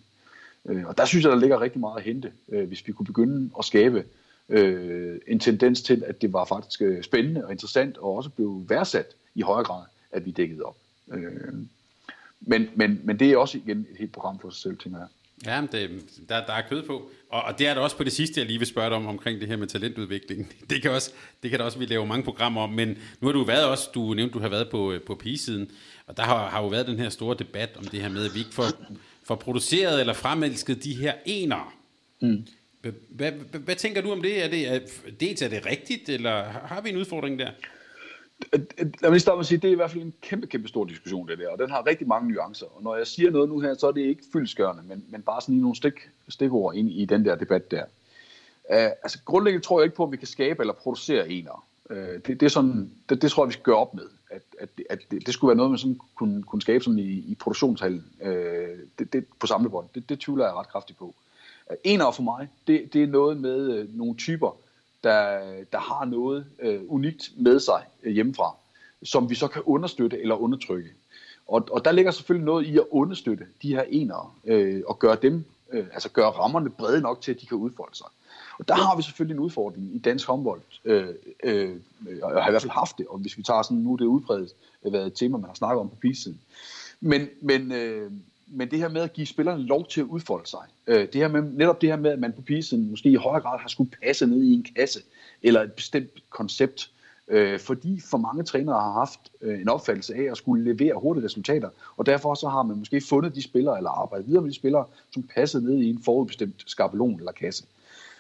Øh, 0.67 0.87
og 0.87 0.99
der 0.99 1.05
synes 1.05 1.25
jeg, 1.25 1.33
der 1.33 1.39
ligger 1.39 1.61
rigtig 1.61 1.81
meget 1.81 1.97
at 1.97 2.03
hente, 2.05 2.33
øh, 2.49 2.69
hvis 2.69 2.87
vi 2.87 2.93
kunne 2.93 3.07
begynde 3.07 3.51
at 3.59 3.65
skabe 3.65 3.99
øh, 3.99 4.05
en 4.49 5.39
tendens 5.41 5.83
til, 5.83 6.05
at 6.07 6.23
det 6.23 6.33
var 6.33 6.45
faktisk 6.45 6.83
øh, 6.83 7.03
spændende 7.03 7.45
og 7.45 7.53
interessant, 7.53 7.99
og 7.99 8.17
også 8.17 8.31
blev 8.31 8.65
værdsat 8.69 9.07
i 9.35 9.43
højere 9.43 9.65
grad, 9.65 9.85
at 10.13 10.27
vi 10.27 10.31
dækkede 10.31 10.63
op. 10.63 10.77
Øh, 11.13 11.55
men, 12.41 12.69
men, 12.75 13.01
men 13.05 13.19
det 13.19 13.33
er 13.33 13.37
også 13.37 13.59
igen 13.59 13.79
et 13.79 13.97
helt 13.99 14.13
program 14.13 14.39
for 14.39 14.51
sig 14.51 14.63
selv, 14.63 14.79
tænker 14.79 14.99
jeg. 14.99 15.09
Ja, 15.47 15.63
det, 15.73 15.91
der, 16.29 16.47
der 16.47 16.53
er 16.53 16.63
kød 16.69 16.83
på. 16.83 17.11
Og, 17.31 17.43
og 17.43 17.59
det 17.59 17.67
er 17.67 17.75
der 17.75 17.81
også 17.81 17.97
på 17.97 18.05
det 18.05 18.13
sidste, 18.13 18.41
jeg 18.41 18.47
lige 18.47 18.59
vil 18.59 18.69
spørge 18.69 18.89
dig 18.89 18.97
om, 18.97 19.07
omkring 19.07 19.41
det 19.41 19.49
her 19.49 19.57
med 19.57 19.67
talentudvikling. 19.67 20.53
Det 20.71 20.83
kan, 20.83 20.91
også, 20.91 21.13
det 21.43 21.51
kan 21.51 21.59
der 21.59 21.65
også, 21.65 21.79
vi 21.79 21.87
laver 21.87 22.05
mange 22.05 22.25
programmer 22.25 22.63
om, 22.63 22.71
men 22.71 22.89
nu 23.21 23.27
har 23.27 23.33
du 23.33 23.45
været 23.45 23.65
også, 23.65 23.91
du 23.95 24.15
nævnte, 24.15 24.35
du 24.35 24.39
har 24.39 24.49
været 24.49 24.71
på, 24.71 24.95
på 25.07 25.15
pigesiden, 25.15 25.71
og 26.07 26.17
der 26.17 26.23
har, 26.23 26.49
har 26.49 26.63
jo 26.63 26.69
været 26.69 26.87
den 26.87 26.99
her 26.99 27.09
store 27.09 27.37
debat 27.39 27.77
om 27.77 27.85
det 27.85 28.01
her 28.01 28.09
med, 28.09 28.25
at 28.25 28.35
vi 28.35 28.39
ikke 28.39 28.55
får, 28.55 28.67
får 29.25 29.35
produceret 29.35 30.01
eller 30.01 30.13
fremelsket 30.13 30.85
de 30.85 30.95
her 30.95 31.15
ener. 31.25 31.75
Mm. 32.21 32.47
Hvad, 32.83 32.93
hvad, 33.09 33.33
hvad 33.59 33.77
tænker 33.77 34.01
du 34.03 34.13
om 34.13 34.23
det? 34.23 34.45
Er 34.45 34.49
det, 34.49 34.75
er, 34.75 34.81
dels 35.21 35.43
er 35.43 35.49
det 35.49 35.67
rigtigt, 35.67 36.09
eller 36.09 36.43
har 36.43 36.81
vi 36.81 36.91
en 36.91 36.97
udfordring 36.97 37.39
der? 37.39 37.51
Lad 38.53 38.87
mig 39.03 39.11
lige 39.11 39.21
starte 39.21 39.37
med 39.37 39.41
at 39.41 39.47
sige, 39.47 39.59
det 39.59 39.69
er 39.69 39.73
i 39.73 39.77
hvert 39.77 39.91
fald 39.91 40.03
en 40.03 40.15
kæmpe, 40.21 40.47
kæmpe 40.47 40.69
stor 40.69 40.85
diskussion, 40.85 41.29
det 41.29 41.39
der, 41.39 41.49
og 41.49 41.59
den 41.59 41.71
har 41.71 41.87
rigtig 41.87 42.09
mange 42.09 42.33
nuancer. 42.33 42.67
Og 42.67 42.83
når 42.83 42.97
jeg 42.97 43.07
siger 43.07 43.31
noget 43.31 43.49
nu 43.49 43.61
her, 43.61 43.75
så 43.75 43.89
er 43.89 43.93
det 43.93 44.01
ikke 44.01 44.23
fyldskørende, 44.33 44.83
men, 44.87 45.05
men 45.09 45.23
bare 45.23 45.41
sådan 45.41 45.55
i 45.55 45.59
nogle 45.59 45.77
stik, 45.77 46.11
stikord 46.29 46.75
ind 46.75 46.91
i 46.91 47.05
den 47.05 47.25
der 47.25 47.35
debat 47.35 47.71
der. 47.71 47.85
Uh, 48.71 48.77
altså 49.03 49.19
grundlæggende 49.25 49.67
tror 49.67 49.81
jeg 49.81 49.85
ikke 49.85 49.97
på, 49.97 50.05
at 50.05 50.13
vi 50.13 50.17
kan 50.17 50.27
skabe 50.27 50.63
eller 50.63 50.75
producere 50.75 51.29
ener. 51.29 51.67
Uh, 51.91 51.97
det, 51.97 52.27
det, 52.27 52.43
er 52.43 52.49
sådan, 52.49 52.91
det, 53.09 53.23
det 53.23 53.31
tror 53.31 53.45
jeg, 53.45 53.49
vi 53.49 53.53
skal 53.53 53.65
gøre 53.65 53.77
op 53.77 53.95
med. 53.95 54.07
At, 54.31 54.43
at, 54.61 54.69
at 54.91 54.99
det, 55.11 55.27
det 55.27 55.35
skulle 55.35 55.49
være 55.49 55.57
noget, 55.57 55.71
man 55.71 55.79
sådan 55.79 56.01
kunne, 56.15 56.43
kunne 56.43 56.63
skabe 56.63 56.85
sådan 56.85 56.99
i, 56.99 57.13
i 57.13 57.37
produktionshallen 57.41 58.05
uh, 58.21 58.29
det, 58.99 59.13
det, 59.13 59.25
på 59.41 59.47
samlebånd. 59.47 59.89
Det, 59.95 60.09
det 60.09 60.21
tvivler 60.21 60.45
jeg 60.45 60.55
ret 60.55 60.69
kraftigt 60.69 60.99
på. 60.99 61.15
Uh, 61.73 61.79
ener 61.85 62.11
for 62.11 62.23
mig, 62.23 62.49
det, 62.67 62.93
det 62.93 63.03
er 63.03 63.07
noget 63.07 63.37
med 63.37 63.71
øh, 63.71 63.97
nogle 63.97 64.15
typer, 64.15 64.57
der, 65.05 65.41
der 65.73 65.79
har 65.79 66.05
noget 66.05 66.47
øh, 66.63 66.81
unikt 66.89 67.31
med 67.37 67.61
sig 67.61 67.83
øh, 68.03 68.13
hjemmefra, 68.13 68.55
som 69.03 69.31
vi 69.31 69.35
så 69.35 69.49
kan 69.49 69.63
understøtte 69.65 70.21
eller 70.21 70.35
undertrykke. 70.35 70.91
Og, 71.49 71.69
og 71.71 71.85
der 71.85 71.93
ligger 71.93 72.11
selvfølgelig 72.11 72.47
noget 72.47 72.67
i 72.67 72.79
at 72.79 72.85
understøtte 72.91 73.45
de 73.63 73.69
her 73.69 73.83
enere 73.83 74.31
øh, 74.45 74.83
og 74.87 74.99
gøre 74.99 75.17
dem, 75.23 75.45
øh, 75.73 75.87
altså 75.93 76.09
gøre 76.09 76.31
rammerne 76.31 76.71
brede 76.71 77.01
nok 77.01 77.21
til, 77.21 77.33
at 77.33 77.41
de 77.41 77.47
kan 77.47 77.59
udfolde 77.59 77.97
sig. 77.97 78.07
Og 78.59 78.69
der 78.69 78.75
har 78.75 78.97
vi 78.97 79.03
selvfølgelig 79.03 79.35
en 79.35 79.41
udfordring 79.41 79.95
i 79.95 79.99
dansk 79.99 80.27
håndbold, 80.27 80.61
øh, 80.85 81.09
øh, 81.45 81.77
og 82.23 82.43
har 82.43 82.49
i 82.49 82.51
hvert 82.51 82.63
fald 82.63 82.73
haft 82.73 82.99
det, 82.99 83.07
og 83.07 83.19
hvis 83.19 83.39
vi 83.39 83.43
tager 83.43 83.63
sådan, 83.63 83.77
nu 83.77 83.93
er 83.93 83.97
det 83.97 84.05
udbredt, 84.05 84.51
været 84.83 85.01
øh, 85.01 85.07
et 85.07 85.15
tema, 85.15 85.37
man 85.37 85.49
har 85.49 85.55
snakket 85.55 85.81
om 85.81 85.89
på 85.89 85.97
PC-siden. 85.97 86.41
Men, 87.01 87.29
men, 87.41 87.73
øh, 87.73 88.11
men 88.55 88.71
det 88.71 88.79
her 88.79 88.89
med 88.89 89.01
at 89.01 89.13
give 89.13 89.27
spillerne 89.27 89.63
lov 89.63 89.87
til 89.87 90.01
at 90.01 90.07
udfolde 90.07 90.49
sig, 90.49 90.61
øh, 90.87 91.01
det 91.01 91.15
her 91.15 91.29
med, 91.29 91.43
netop 91.43 91.81
det 91.81 91.89
her 91.89 91.97
med, 91.97 92.11
at 92.11 92.19
man 92.19 92.33
på 92.33 92.43
PC-siden 92.43 92.91
måske 92.91 93.09
i 93.09 93.15
højere 93.15 93.41
grad 93.41 93.59
har 93.59 93.69
skulle 93.69 93.91
passe 94.03 94.27
ned 94.27 94.43
i 94.43 94.53
en 94.55 94.67
kasse, 94.77 95.01
eller 95.43 95.63
et 95.63 95.73
bestemt 95.73 96.31
koncept, 96.31 96.91
øh, 97.29 97.61
fordi 97.61 98.01
for 98.01 98.19
mange 98.19 98.43
trænere 98.43 98.81
har 98.81 98.93
haft 98.93 99.21
øh, 99.41 99.61
en 99.61 99.69
opfattelse 99.69 100.15
af 100.15 100.31
at 100.31 100.37
skulle 100.37 100.65
levere 100.65 101.01
hurtige 101.01 101.25
resultater, 101.25 101.69
og 101.97 102.07
derfor 102.07 102.35
så 102.35 102.49
har 102.49 102.63
man 102.63 102.77
måske 102.77 103.01
fundet 103.01 103.35
de 103.35 103.43
spillere, 103.43 103.77
eller 103.77 103.91
arbejdet 103.91 104.27
videre 104.27 104.43
med 104.43 104.51
de 104.51 104.57
spillere, 104.57 104.85
som 105.11 105.23
passede 105.23 105.65
ned 105.65 105.79
i 105.79 105.91
en 105.91 106.03
forudbestemt 106.03 106.65
skabelon 106.67 107.19
eller 107.19 107.33
kasse. 107.33 107.65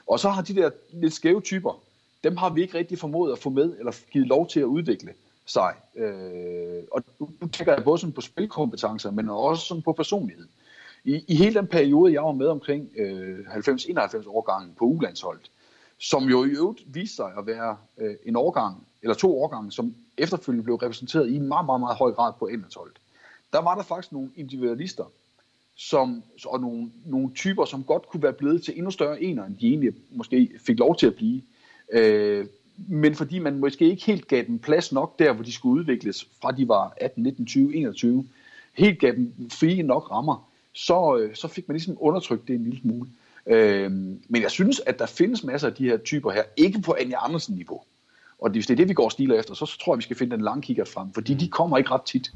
Og 0.06 0.20
så 0.20 0.28
har 0.28 0.42
de 0.42 0.54
der 0.54 0.70
lidt 0.92 1.12
skæve 1.12 1.40
typer, 1.40 1.82
dem 2.24 2.36
har 2.36 2.50
vi 2.50 2.62
ikke 2.62 2.78
rigtig 2.78 2.98
formået 2.98 3.32
at 3.32 3.38
få 3.38 3.50
med, 3.50 3.78
eller 3.78 3.92
givet 4.12 4.26
lov 4.26 4.48
til 4.48 4.60
at 4.60 4.64
udvikle 4.64 5.12
sig. 5.53 5.74
Øh, 5.97 6.83
og 6.93 7.05
nu 7.19 7.49
tænker 7.49 7.73
jeg 7.74 7.85
både 7.85 7.99
sådan 7.99 8.12
på 8.12 8.20
spilkompetencer, 8.20 9.11
men 9.11 9.29
også 9.29 9.66
sådan 9.66 9.83
på 9.83 9.93
personlighed. 9.93 10.47
I, 11.05 11.24
I 11.29 11.35
hele 11.35 11.55
den 11.55 11.66
periode, 11.66 12.12
jeg 12.12 12.23
var 12.23 12.33
med 12.33 12.47
omkring 12.47 12.91
øh, 12.97 13.39
90-91 13.39 14.29
årgangen 14.29 14.74
på 14.79 14.85
ulandsholdet, 14.85 15.51
som 15.99 16.24
jo 16.24 16.45
i 16.45 16.49
øvrigt 16.49 16.95
viste 16.95 17.16
sig 17.16 17.33
at 17.39 17.47
være 17.47 17.77
øh, 17.99 18.15
en 18.24 18.37
årgang, 18.37 18.87
eller 19.03 19.15
to 19.15 19.43
årgange, 19.43 19.73
som 19.73 19.95
efterfølgende 20.19 20.65
blev 20.65 20.77
repræsenteret 20.77 21.29
i 21.29 21.37
en 21.37 21.49
meget, 21.49 21.66
meget, 21.66 21.81
meget 21.81 21.97
høj 21.97 22.12
grad 22.12 22.33
på 22.39 22.47
endertoldet. 22.47 22.99
Der 23.53 23.59
var 23.59 23.74
der 23.74 23.83
faktisk 23.83 24.12
nogle 24.12 24.31
individualister, 24.37 25.05
som, 25.77 26.23
og 26.47 26.61
nogle, 26.61 26.91
nogle 27.07 27.31
typer, 27.35 27.65
som 27.65 27.85
godt 27.85 28.09
kunne 28.09 28.23
være 28.23 28.33
blevet 28.33 28.62
til 28.62 28.77
endnu 28.77 28.91
større 28.91 29.23
ener, 29.23 29.45
end 29.45 29.57
de 29.57 29.66
egentlig 29.66 29.93
måske 30.11 30.51
fik 30.66 30.79
lov 30.79 30.97
til 30.97 31.07
at 31.07 31.15
blive. 31.15 31.43
Øh, 31.93 32.47
men 32.77 33.15
fordi 33.15 33.39
man 33.39 33.59
måske 33.59 33.90
ikke 33.90 34.05
helt 34.05 34.28
gav 34.28 34.44
dem 34.47 34.59
plads 34.59 34.93
nok 34.93 35.19
der, 35.19 35.32
hvor 35.32 35.44
de 35.44 35.53
skulle 35.53 35.81
udvikles, 35.81 36.28
fra 36.43 36.53
de 36.53 36.69
var 36.69 36.94
18, 37.01 37.23
19, 37.23 37.47
20, 37.47 37.74
21, 37.74 38.27
helt 38.73 38.99
gav 38.99 39.12
dem 39.12 39.35
frie 39.51 39.82
nok 39.82 40.11
rammer, 40.11 40.49
så, 40.73 41.16
øh, 41.16 41.35
så 41.35 41.49
fik 41.49 41.69
man 41.69 41.74
ligesom 41.74 41.97
undertrykt 42.01 42.49
det 42.49 42.55
en 42.55 42.65
lille 42.65 42.81
smule. 42.81 43.09
Øhm, 43.47 44.20
men 44.28 44.43
jeg 44.43 44.51
synes, 44.51 44.81
at 44.86 44.99
der 44.99 45.07
findes 45.07 45.44
masser 45.44 45.69
af 45.69 45.74
de 45.74 45.85
her 45.85 45.97
typer 45.97 46.31
her, 46.31 46.43
ikke 46.57 46.81
på 46.81 46.97
Anja 47.01 47.24
Andersen 47.24 47.55
niveau. 47.55 47.81
Og 48.39 48.51
hvis 48.51 48.66
det 48.66 48.74
er 48.74 48.77
det, 48.77 48.89
vi 48.89 48.94
går 48.94 49.09
stiler 49.09 49.39
efter, 49.39 49.55
så, 49.55 49.66
så 49.66 49.78
tror 49.78 49.94
jeg, 49.94 49.99
vi 49.99 50.03
skal 50.03 50.16
finde 50.16 50.36
den 50.36 50.44
langkigger 50.44 50.85
frem, 50.85 51.12
fordi 51.12 51.35
de 51.35 51.49
kommer 51.49 51.78
ikke 51.78 51.90
ret 51.90 52.03
tit. 52.03 52.32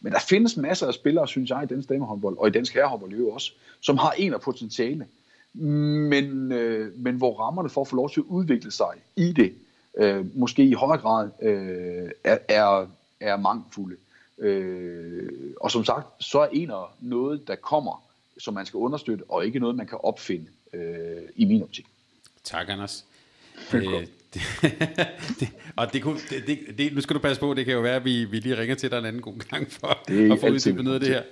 Men 0.00 0.12
der 0.12 0.18
findes 0.28 0.56
masser 0.56 0.86
af 0.86 0.94
spillere, 0.94 1.28
synes 1.28 1.50
jeg, 1.50 1.62
i 1.62 1.66
dansk 1.66 1.88
damehåndbold, 1.88 2.36
og 2.38 2.48
i 2.48 2.50
dansk 2.50 2.74
herrehåndbold 2.74 3.30
også, 3.32 3.52
som 3.80 3.96
har 3.96 4.10
en 4.10 4.34
af 4.34 4.40
potentiale, 4.40 5.06
men, 5.54 6.52
øh, 6.52 6.92
men 6.96 7.14
hvor 7.14 7.40
rammerne 7.40 7.68
for 7.68 7.80
at 7.80 7.88
få 7.88 7.96
lov 7.96 8.10
til 8.10 8.20
at 8.20 8.24
udvikle 8.24 8.70
sig 8.70 8.90
i 9.16 9.32
det, 9.32 9.54
øh, 9.98 10.38
måske 10.38 10.64
i 10.64 10.72
højere 10.72 11.00
grad 11.00 11.30
øh, 11.42 12.10
er, 12.24 12.38
er, 12.48 12.86
er 13.20 13.36
mangfulde. 13.36 13.96
Øh, 14.38 15.52
og 15.60 15.70
som 15.70 15.84
sagt, 15.84 16.06
så 16.20 16.38
er 16.40 16.48
en 16.52 16.70
af 16.70 16.84
noget, 17.00 17.48
der 17.48 17.54
kommer, 17.54 18.04
som 18.38 18.54
man 18.54 18.66
skal 18.66 18.78
understøtte, 18.78 19.24
og 19.28 19.46
ikke 19.46 19.58
noget, 19.58 19.76
man 19.76 19.86
kan 19.86 19.98
opfinde 20.02 20.46
øh, 20.72 21.22
i 21.36 21.44
min 21.44 21.62
optik. 21.62 21.86
Tak, 22.44 22.68
Anders. 22.68 23.04
Øh, 23.74 24.06
det, 24.34 24.42
det, 25.40 25.48
og 25.76 25.92
det 25.92 26.02
kunne, 26.02 26.20
det, 26.30 26.46
det, 26.46 26.58
det, 26.78 26.94
nu 26.94 27.00
skal 27.00 27.16
du 27.16 27.20
passe 27.20 27.40
på, 27.40 27.54
det 27.54 27.64
kan 27.64 27.74
jo 27.74 27.80
være, 27.80 27.96
at 27.96 28.04
vi, 28.04 28.24
vi 28.24 28.38
lige 28.40 28.58
ringer 28.58 28.74
til 28.74 28.90
dig 28.90 28.98
en 28.98 29.04
anden 29.04 29.22
god 29.22 29.50
gang 29.50 29.72
for 29.72 29.86
at 30.34 30.40
få 30.40 30.46
uddybet 30.46 30.84
noget 30.84 30.94
af 30.94 31.00
det 31.00 31.08
her. 31.08 31.22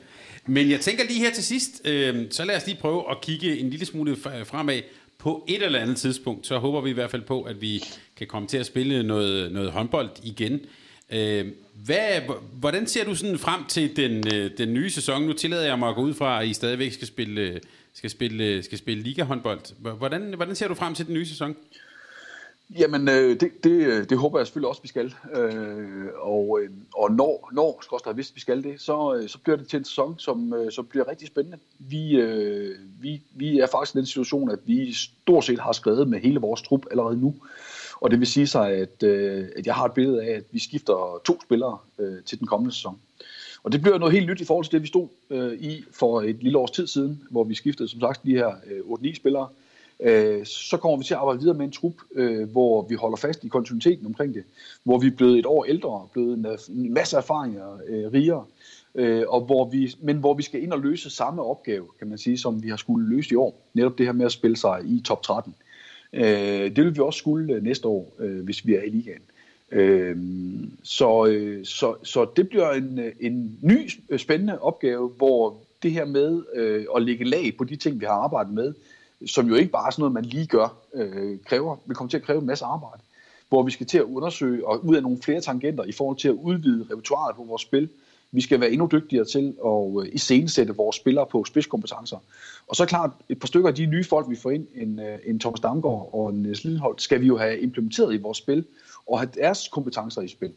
Men 0.47 0.71
jeg 0.71 0.81
tænker 0.81 1.05
lige 1.05 1.21
her 1.21 1.33
til 1.33 1.45
sidst, 1.45 1.81
øh, 1.85 2.27
så 2.31 2.45
lad 2.45 2.57
os 2.57 2.67
lige 2.67 2.79
prøve 2.81 3.11
at 3.11 3.21
kigge 3.21 3.59
en 3.59 3.71
lille 3.71 3.87
smule 3.87 4.17
fremad 4.17 4.83
på 5.19 5.45
et 5.49 5.63
eller 5.63 5.79
andet 5.79 5.97
tidspunkt. 5.97 6.47
Så 6.47 6.59
håber 6.59 6.81
vi 6.81 6.91
i 6.91 6.93
hvert 6.93 7.11
fald 7.11 7.23
på, 7.23 7.43
at 7.43 7.61
vi 7.61 7.85
kan 8.17 8.27
komme 8.27 8.49
til 8.49 8.59
at 8.59 8.67
spille 8.67 9.03
noget, 9.03 9.53
noget 9.53 9.71
håndbold 9.71 10.11
igen. 10.23 10.61
Øh, 11.13 11.47
hvad, 11.85 12.21
hvordan 12.53 12.87
ser 12.87 13.05
du 13.05 13.15
sådan 13.15 13.39
frem 13.39 13.65
til 13.69 13.97
den, 13.97 14.35
øh, 14.35 14.51
den 14.59 14.75
nye 14.75 14.91
sæson? 14.91 15.23
Nu 15.23 15.33
tillader 15.33 15.67
jeg 15.67 15.79
mig 15.79 15.89
at 15.89 15.95
gå 15.95 16.03
ud 16.03 16.15
fra, 16.15 16.43
at 16.43 16.49
I 16.49 16.53
stadigvæk 16.53 16.93
skal 16.93 17.07
spille, 17.07 17.61
skal 17.95 18.11
spille, 18.11 18.63
skal 18.63 18.79
spille 18.79 19.03
liga-håndbold. 19.03 19.93
Hvordan, 19.99 20.35
hvordan 20.35 20.55
ser 20.55 20.69
du 20.69 20.75
frem 20.75 20.95
til 20.95 21.07
den 21.07 21.15
nye 21.15 21.27
sæson? 21.27 21.57
Jamen, 22.79 23.09
øh, 23.09 23.41
det, 23.41 23.65
det, 23.65 23.71
øh, 23.71 24.09
det 24.09 24.19
håber 24.19 24.39
jeg 24.39 24.47
selvfølgelig 24.47 24.69
også, 24.69 24.83
vi 24.83 24.89
skal. 24.89 25.15
Øh, 25.37 26.07
og, 26.19 26.61
øh, 26.63 26.71
og 26.95 27.13
når, 27.13 27.51
når 27.53 27.99
skal 28.01 28.15
hvis 28.15 28.33
vi 28.35 28.41
skal 28.41 28.63
det, 28.63 28.81
så, 28.81 29.15
øh, 29.15 29.29
så 29.29 29.39
bliver 29.39 29.57
det 29.57 29.69
til 29.69 29.79
en 29.79 29.85
sæson, 29.85 30.19
som, 30.19 30.55
som 30.71 30.87
bliver 30.87 31.09
rigtig 31.09 31.29
spændende. 31.29 31.59
Vi, 31.79 32.17
øh, 32.17 32.75
vi, 33.01 33.23
vi 33.31 33.59
er 33.59 33.67
faktisk 33.67 33.95
i 33.95 33.99
den 33.99 34.07
situation, 34.07 34.51
at 34.51 34.59
vi 34.65 34.93
stort 34.93 35.45
set 35.45 35.61
har 35.61 35.73
skrevet 35.73 36.09
med 36.09 36.21
hele 36.21 36.41
vores 36.41 36.63
trup 36.63 36.87
allerede 36.91 37.21
nu. 37.21 37.35
Og 38.01 38.11
det 38.11 38.19
vil 38.19 38.27
sige 38.27 38.47
sig, 38.47 38.73
at, 38.73 39.03
øh, 39.03 39.49
at 39.57 39.67
jeg 39.67 39.75
har 39.75 39.85
et 39.85 39.93
billede 39.93 40.23
af, 40.23 40.31
at 40.31 40.45
vi 40.51 40.59
skifter 40.59 41.21
to 41.25 41.41
spillere 41.43 41.79
øh, 41.99 42.23
til 42.25 42.39
den 42.39 42.47
kommende 42.47 42.75
sæson. 42.75 42.99
Og 43.63 43.73
det 43.73 43.83
bliver 43.83 43.99
noget 43.99 44.15
helt 44.15 44.31
nyt 44.31 44.41
i 44.41 44.45
forhold 44.45 44.65
til 44.65 44.73
det, 44.73 44.83
vi 44.83 44.87
stod 44.87 45.09
øh, 45.31 45.53
i 45.53 45.85
for 45.93 46.21
et 46.21 46.43
lille 46.43 46.59
års 46.59 46.71
tid 46.71 46.87
siden, 46.87 47.23
hvor 47.31 47.45
vi 47.45 47.55
skiftede 47.55 47.89
som 47.89 48.01
sagt 48.01 48.25
de 48.25 48.35
her 48.35 48.47
øh, 48.47 48.81
8-9 48.81 49.15
spillere 49.15 49.49
øh, 50.01 50.47
så 50.47 50.77
kommer 50.77 50.99
vi 50.99 51.05
til 51.05 51.15
at 51.15 51.21
arbejde 51.21 51.41
videre 51.41 51.57
med 51.57 51.67
en 51.67 51.73
trup, 51.73 51.95
øh, 52.15 52.51
hvor 52.51 52.87
vi 52.89 52.95
holder 52.95 53.17
fast 53.17 53.45
i 53.45 53.49
kontinuiteten 53.49 54.07
omkring 54.07 54.35
det, 54.35 54.45
hvor 54.83 54.99
vi 54.99 55.07
er 55.07 55.17
blevet 55.17 55.39
et 55.39 55.47
år 55.47 55.65
ældre, 55.65 56.09
blevet 56.13 56.39
en, 56.39 56.47
en 56.69 56.95
masse 56.95 57.17
erfaringer 57.17 57.79
øh, 57.89 58.13
rigere, 58.13 58.45
øh, 58.95 59.25
og 59.29 59.41
hvor 59.41 59.65
vi, 59.65 59.95
men 60.01 60.17
hvor 60.17 60.35
vi 60.35 60.43
skal 60.43 60.63
ind 60.63 60.73
og 60.73 60.81
løse 60.81 61.11
samme 61.11 61.43
opgave, 61.43 61.87
kan 61.99 62.09
man 62.09 62.19
sige, 62.19 62.39
som 62.39 62.63
vi 62.63 62.69
har 62.69 62.77
skulle 62.77 63.09
løse 63.17 63.33
i 63.33 63.37
år. 63.37 63.61
Netop 63.75 63.99
det 63.99 64.07
her 64.07 64.13
med 64.13 64.27
at 64.27 64.33
spille 64.33 64.57
sig 64.57 64.81
i 64.85 65.01
top 65.05 65.23
13. 65.23 65.55
Øh, 66.13 66.77
det 66.77 66.85
vil 66.85 66.97
vi 66.97 67.01
også 67.01 67.19
skulle 67.19 67.55
øh, 67.55 67.63
næste 67.63 67.89
år, 67.89 68.13
øh, 68.19 68.45
hvis 68.45 68.67
vi 68.67 68.75
er 68.75 68.83
i 68.83 68.89
ligaen. 68.89 69.23
Øh, 69.73 70.17
så, 70.83 71.27
øh, 71.27 71.65
så, 71.65 71.95
så 72.03 72.27
det 72.37 72.49
bliver 72.49 72.71
en, 72.71 72.99
øh, 72.99 73.13
en 73.21 73.59
ny 73.63 73.91
øh, 74.09 74.19
spændende 74.19 74.59
opgave, 74.59 75.09
hvor 75.09 75.57
det 75.83 75.93
her 75.93 76.05
med 76.05 76.43
øh, 76.55 76.85
at 76.97 77.03
lægge 77.03 77.25
lag 77.25 77.55
på 77.59 77.65
de 77.65 77.77
ting, 77.77 78.01
vi 78.01 78.05
har 78.05 78.13
arbejdet 78.13 78.55
med, 78.55 78.75
som 79.27 79.49
jo 79.49 79.55
ikke 79.55 79.73
bare 79.73 79.87
er 79.87 79.91
sådan 79.91 80.01
noget, 80.01 80.13
man 80.13 80.25
lige 80.25 80.47
gør, 80.47 80.77
øh, 80.95 81.39
kræver, 81.45 81.77
vil 81.87 81.97
komme 81.97 82.11
til 82.11 82.17
at 82.17 82.23
kræve 82.23 82.41
en 82.41 82.47
masse 82.47 82.65
arbejde, 82.65 83.03
hvor 83.49 83.63
vi 83.63 83.71
skal 83.71 83.87
til 83.87 83.99
at 83.99 84.05
undersøge 84.05 84.67
og 84.67 84.85
ud 84.85 84.97
af 84.97 85.03
nogle 85.03 85.19
flere 85.23 85.41
tangenter 85.41 85.85
i 85.85 85.93
forhold 85.93 86.17
til 86.17 86.29
at 86.29 86.35
udvide 86.35 86.87
repertoiret 86.91 87.37
på 87.37 87.45
vores 87.45 87.63
spil. 87.63 87.89
Vi 88.37 88.41
skal 88.41 88.61
være 88.61 88.71
endnu 88.71 88.89
dygtigere 88.93 89.25
til 89.25 89.55
at 89.67 90.03
øh, 90.03 90.09
iscenesætte 90.13 90.77
vores 90.77 90.97
spillere 90.97 91.27
på 91.27 91.45
spidskompetencer. 91.45 92.17
Og 92.69 92.77
så 92.77 92.87
klart, 92.87 93.11
et 93.29 93.39
par 93.39 93.47
stykker 93.47 93.69
af 93.69 93.75
de 93.75 93.87
nye 93.87 94.05
folk, 94.05 94.31
vi 94.31 94.37
får 94.37 94.51
ind, 94.51 94.67
en, 94.75 95.01
øh, 95.01 95.19
en 95.27 95.41
Thomas 95.41 95.61
Damgaard 95.61 96.11
og 96.13 96.31
en 96.31 96.47
øh, 96.47 96.55
Slidenholt, 96.55 97.03
skal 97.03 97.21
vi 97.21 97.27
jo 97.27 97.39
have 97.39 97.61
implementeret 97.61 98.15
i 98.15 98.17
vores 98.17 98.39
spil, 98.39 98.65
og 99.07 99.19
have 99.19 99.31
deres 99.35 99.69
kompetencer 99.69 100.23
i 100.23 100.29
spil, 100.29 100.53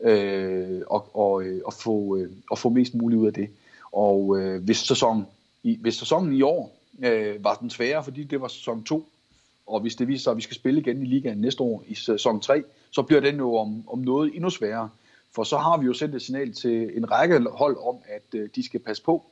øh, 0.00 0.80
og, 0.86 1.16
og, 1.16 1.44
og, 1.64 1.72
få, 1.72 2.18
og 2.50 2.58
få 2.58 2.68
mest 2.68 2.94
muligt 2.94 3.20
ud 3.20 3.26
af 3.26 3.32
det. 3.32 3.48
Og 3.92 4.38
øh, 4.38 4.62
hvis, 4.64 4.78
sæson, 4.78 5.26
i, 5.62 5.78
hvis 5.80 5.94
sæsonen 5.94 6.32
i 6.32 6.42
år 6.42 6.76
øh, 7.04 7.44
var 7.44 7.54
den 7.54 7.70
svære, 7.70 8.04
fordi 8.04 8.24
det 8.24 8.40
var 8.40 8.48
sæson 8.48 8.84
2. 8.84 9.08
Og 9.66 9.80
hvis 9.80 9.96
det 9.96 10.08
viser 10.08 10.22
sig, 10.22 10.30
at 10.30 10.36
vi 10.36 10.42
skal 10.42 10.56
spille 10.56 10.80
igen 10.80 11.02
i 11.02 11.04
ligaen 11.06 11.38
næste 11.38 11.62
år 11.62 11.84
i 11.86 11.94
sæson 11.94 12.40
3, 12.40 12.62
så 12.90 13.02
bliver 13.02 13.20
den 13.20 13.36
jo 13.36 13.56
om, 13.56 13.84
om 13.88 13.98
noget 13.98 14.30
endnu 14.34 14.50
sværere. 14.50 14.88
For 15.34 15.44
så 15.44 15.56
har 15.56 15.76
vi 15.78 15.86
jo 15.86 15.92
sendt 15.92 16.14
et 16.14 16.22
signal 16.22 16.52
til 16.52 16.96
en 16.96 17.10
række 17.10 17.46
hold 17.50 17.76
om, 17.76 17.96
at 18.08 18.38
øh, 18.40 18.48
de 18.54 18.64
skal 18.64 18.80
passe 18.80 19.02
på, 19.02 19.24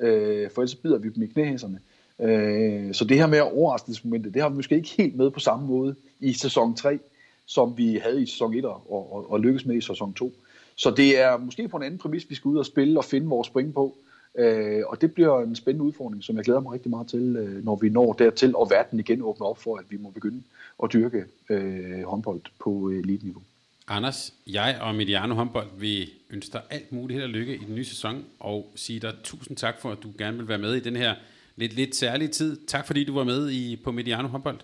øh, 0.00 0.50
for 0.50 0.62
ellers 0.62 0.74
bider 0.74 0.98
vi 0.98 1.08
dem 1.08 1.22
i 1.22 1.26
knæhæserne. 1.26 1.80
Øh, 2.20 2.94
så 2.94 3.04
det 3.04 3.16
her 3.16 3.26
med 3.26 3.40
overraskelsesmomentet, 3.40 4.34
det 4.34 4.42
har 4.42 4.48
vi 4.48 4.56
måske 4.56 4.76
ikke 4.76 4.94
helt 4.98 5.16
med 5.16 5.30
på 5.30 5.40
samme 5.40 5.66
måde 5.66 5.94
i 6.20 6.32
sæson 6.32 6.74
3, 6.74 6.98
som 7.46 7.78
vi 7.78 8.00
havde 8.02 8.22
i 8.22 8.26
sæson 8.26 8.54
1 8.54 8.64
og, 8.64 8.92
og, 8.92 9.30
og 9.32 9.40
med 9.40 9.76
i 9.76 9.80
sæson 9.80 10.14
2. 10.14 10.32
Så 10.74 10.90
det 10.90 11.20
er 11.20 11.36
måske 11.36 11.68
på 11.68 11.76
en 11.76 11.82
anden 11.82 11.98
præmis, 11.98 12.30
vi 12.30 12.34
skal 12.34 12.48
ud 12.48 12.58
og 12.58 12.66
spille 12.66 12.98
og 12.98 13.04
finde 13.04 13.26
vores 13.26 13.46
spring 13.46 13.74
på. 13.74 13.96
Øh, 14.38 14.82
og 14.86 15.00
det 15.00 15.14
bliver 15.14 15.42
en 15.42 15.56
spændende 15.56 15.86
udfordring, 15.86 16.24
som 16.24 16.36
jeg 16.36 16.44
glæder 16.44 16.60
mig 16.60 16.72
rigtig 16.72 16.90
meget 16.90 17.06
til, 17.06 17.36
øh, 17.36 17.64
når 17.64 17.76
vi 17.76 17.88
når 17.88 18.12
dertil, 18.12 18.56
og 18.56 18.70
verden 18.70 19.00
igen 19.00 19.22
åbner 19.22 19.46
op 19.46 19.58
for, 19.58 19.76
at 19.76 19.84
vi 19.88 19.96
må 19.96 20.10
begynde 20.10 20.42
at 20.82 20.92
dyrke 20.92 21.24
øh, 21.50 22.02
håndbold 22.02 22.40
på 22.58 22.90
øh, 22.90 22.98
elite-niveau. 22.98 23.42
Anders, 23.88 24.32
jeg 24.46 24.78
og 24.80 24.94
Mediano 24.94 25.34
håndbold 25.34 25.68
vil 25.78 26.10
ønske 26.30 26.52
dig 26.52 26.62
alt 26.70 26.92
muligt 26.92 27.20
held 27.20 27.24
og 27.24 27.30
lykke 27.30 27.54
i 27.54 27.64
den 27.64 27.74
nye 27.74 27.84
sæson, 27.84 28.24
og 28.40 28.72
sige 28.74 29.00
dig 29.00 29.14
tusind 29.24 29.56
tak 29.56 29.80
for, 29.80 29.92
at 29.92 29.98
du 30.02 30.12
gerne 30.18 30.36
vil 30.36 30.48
være 30.48 30.58
med 30.58 30.74
i 30.74 30.80
den 30.80 30.96
her 30.96 31.14
lidt, 31.56 31.72
lidt 31.72 31.96
særlige 31.96 32.28
tid. 32.28 32.66
Tak 32.66 32.86
fordi 32.86 33.04
du 33.04 33.14
var 33.14 33.24
med 33.24 33.50
i, 33.50 33.76
på 33.76 33.92
Mediano 33.92 34.28
håndbold. 34.28 34.58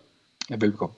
Ja, 0.50 0.56
velkommen. 0.60 0.96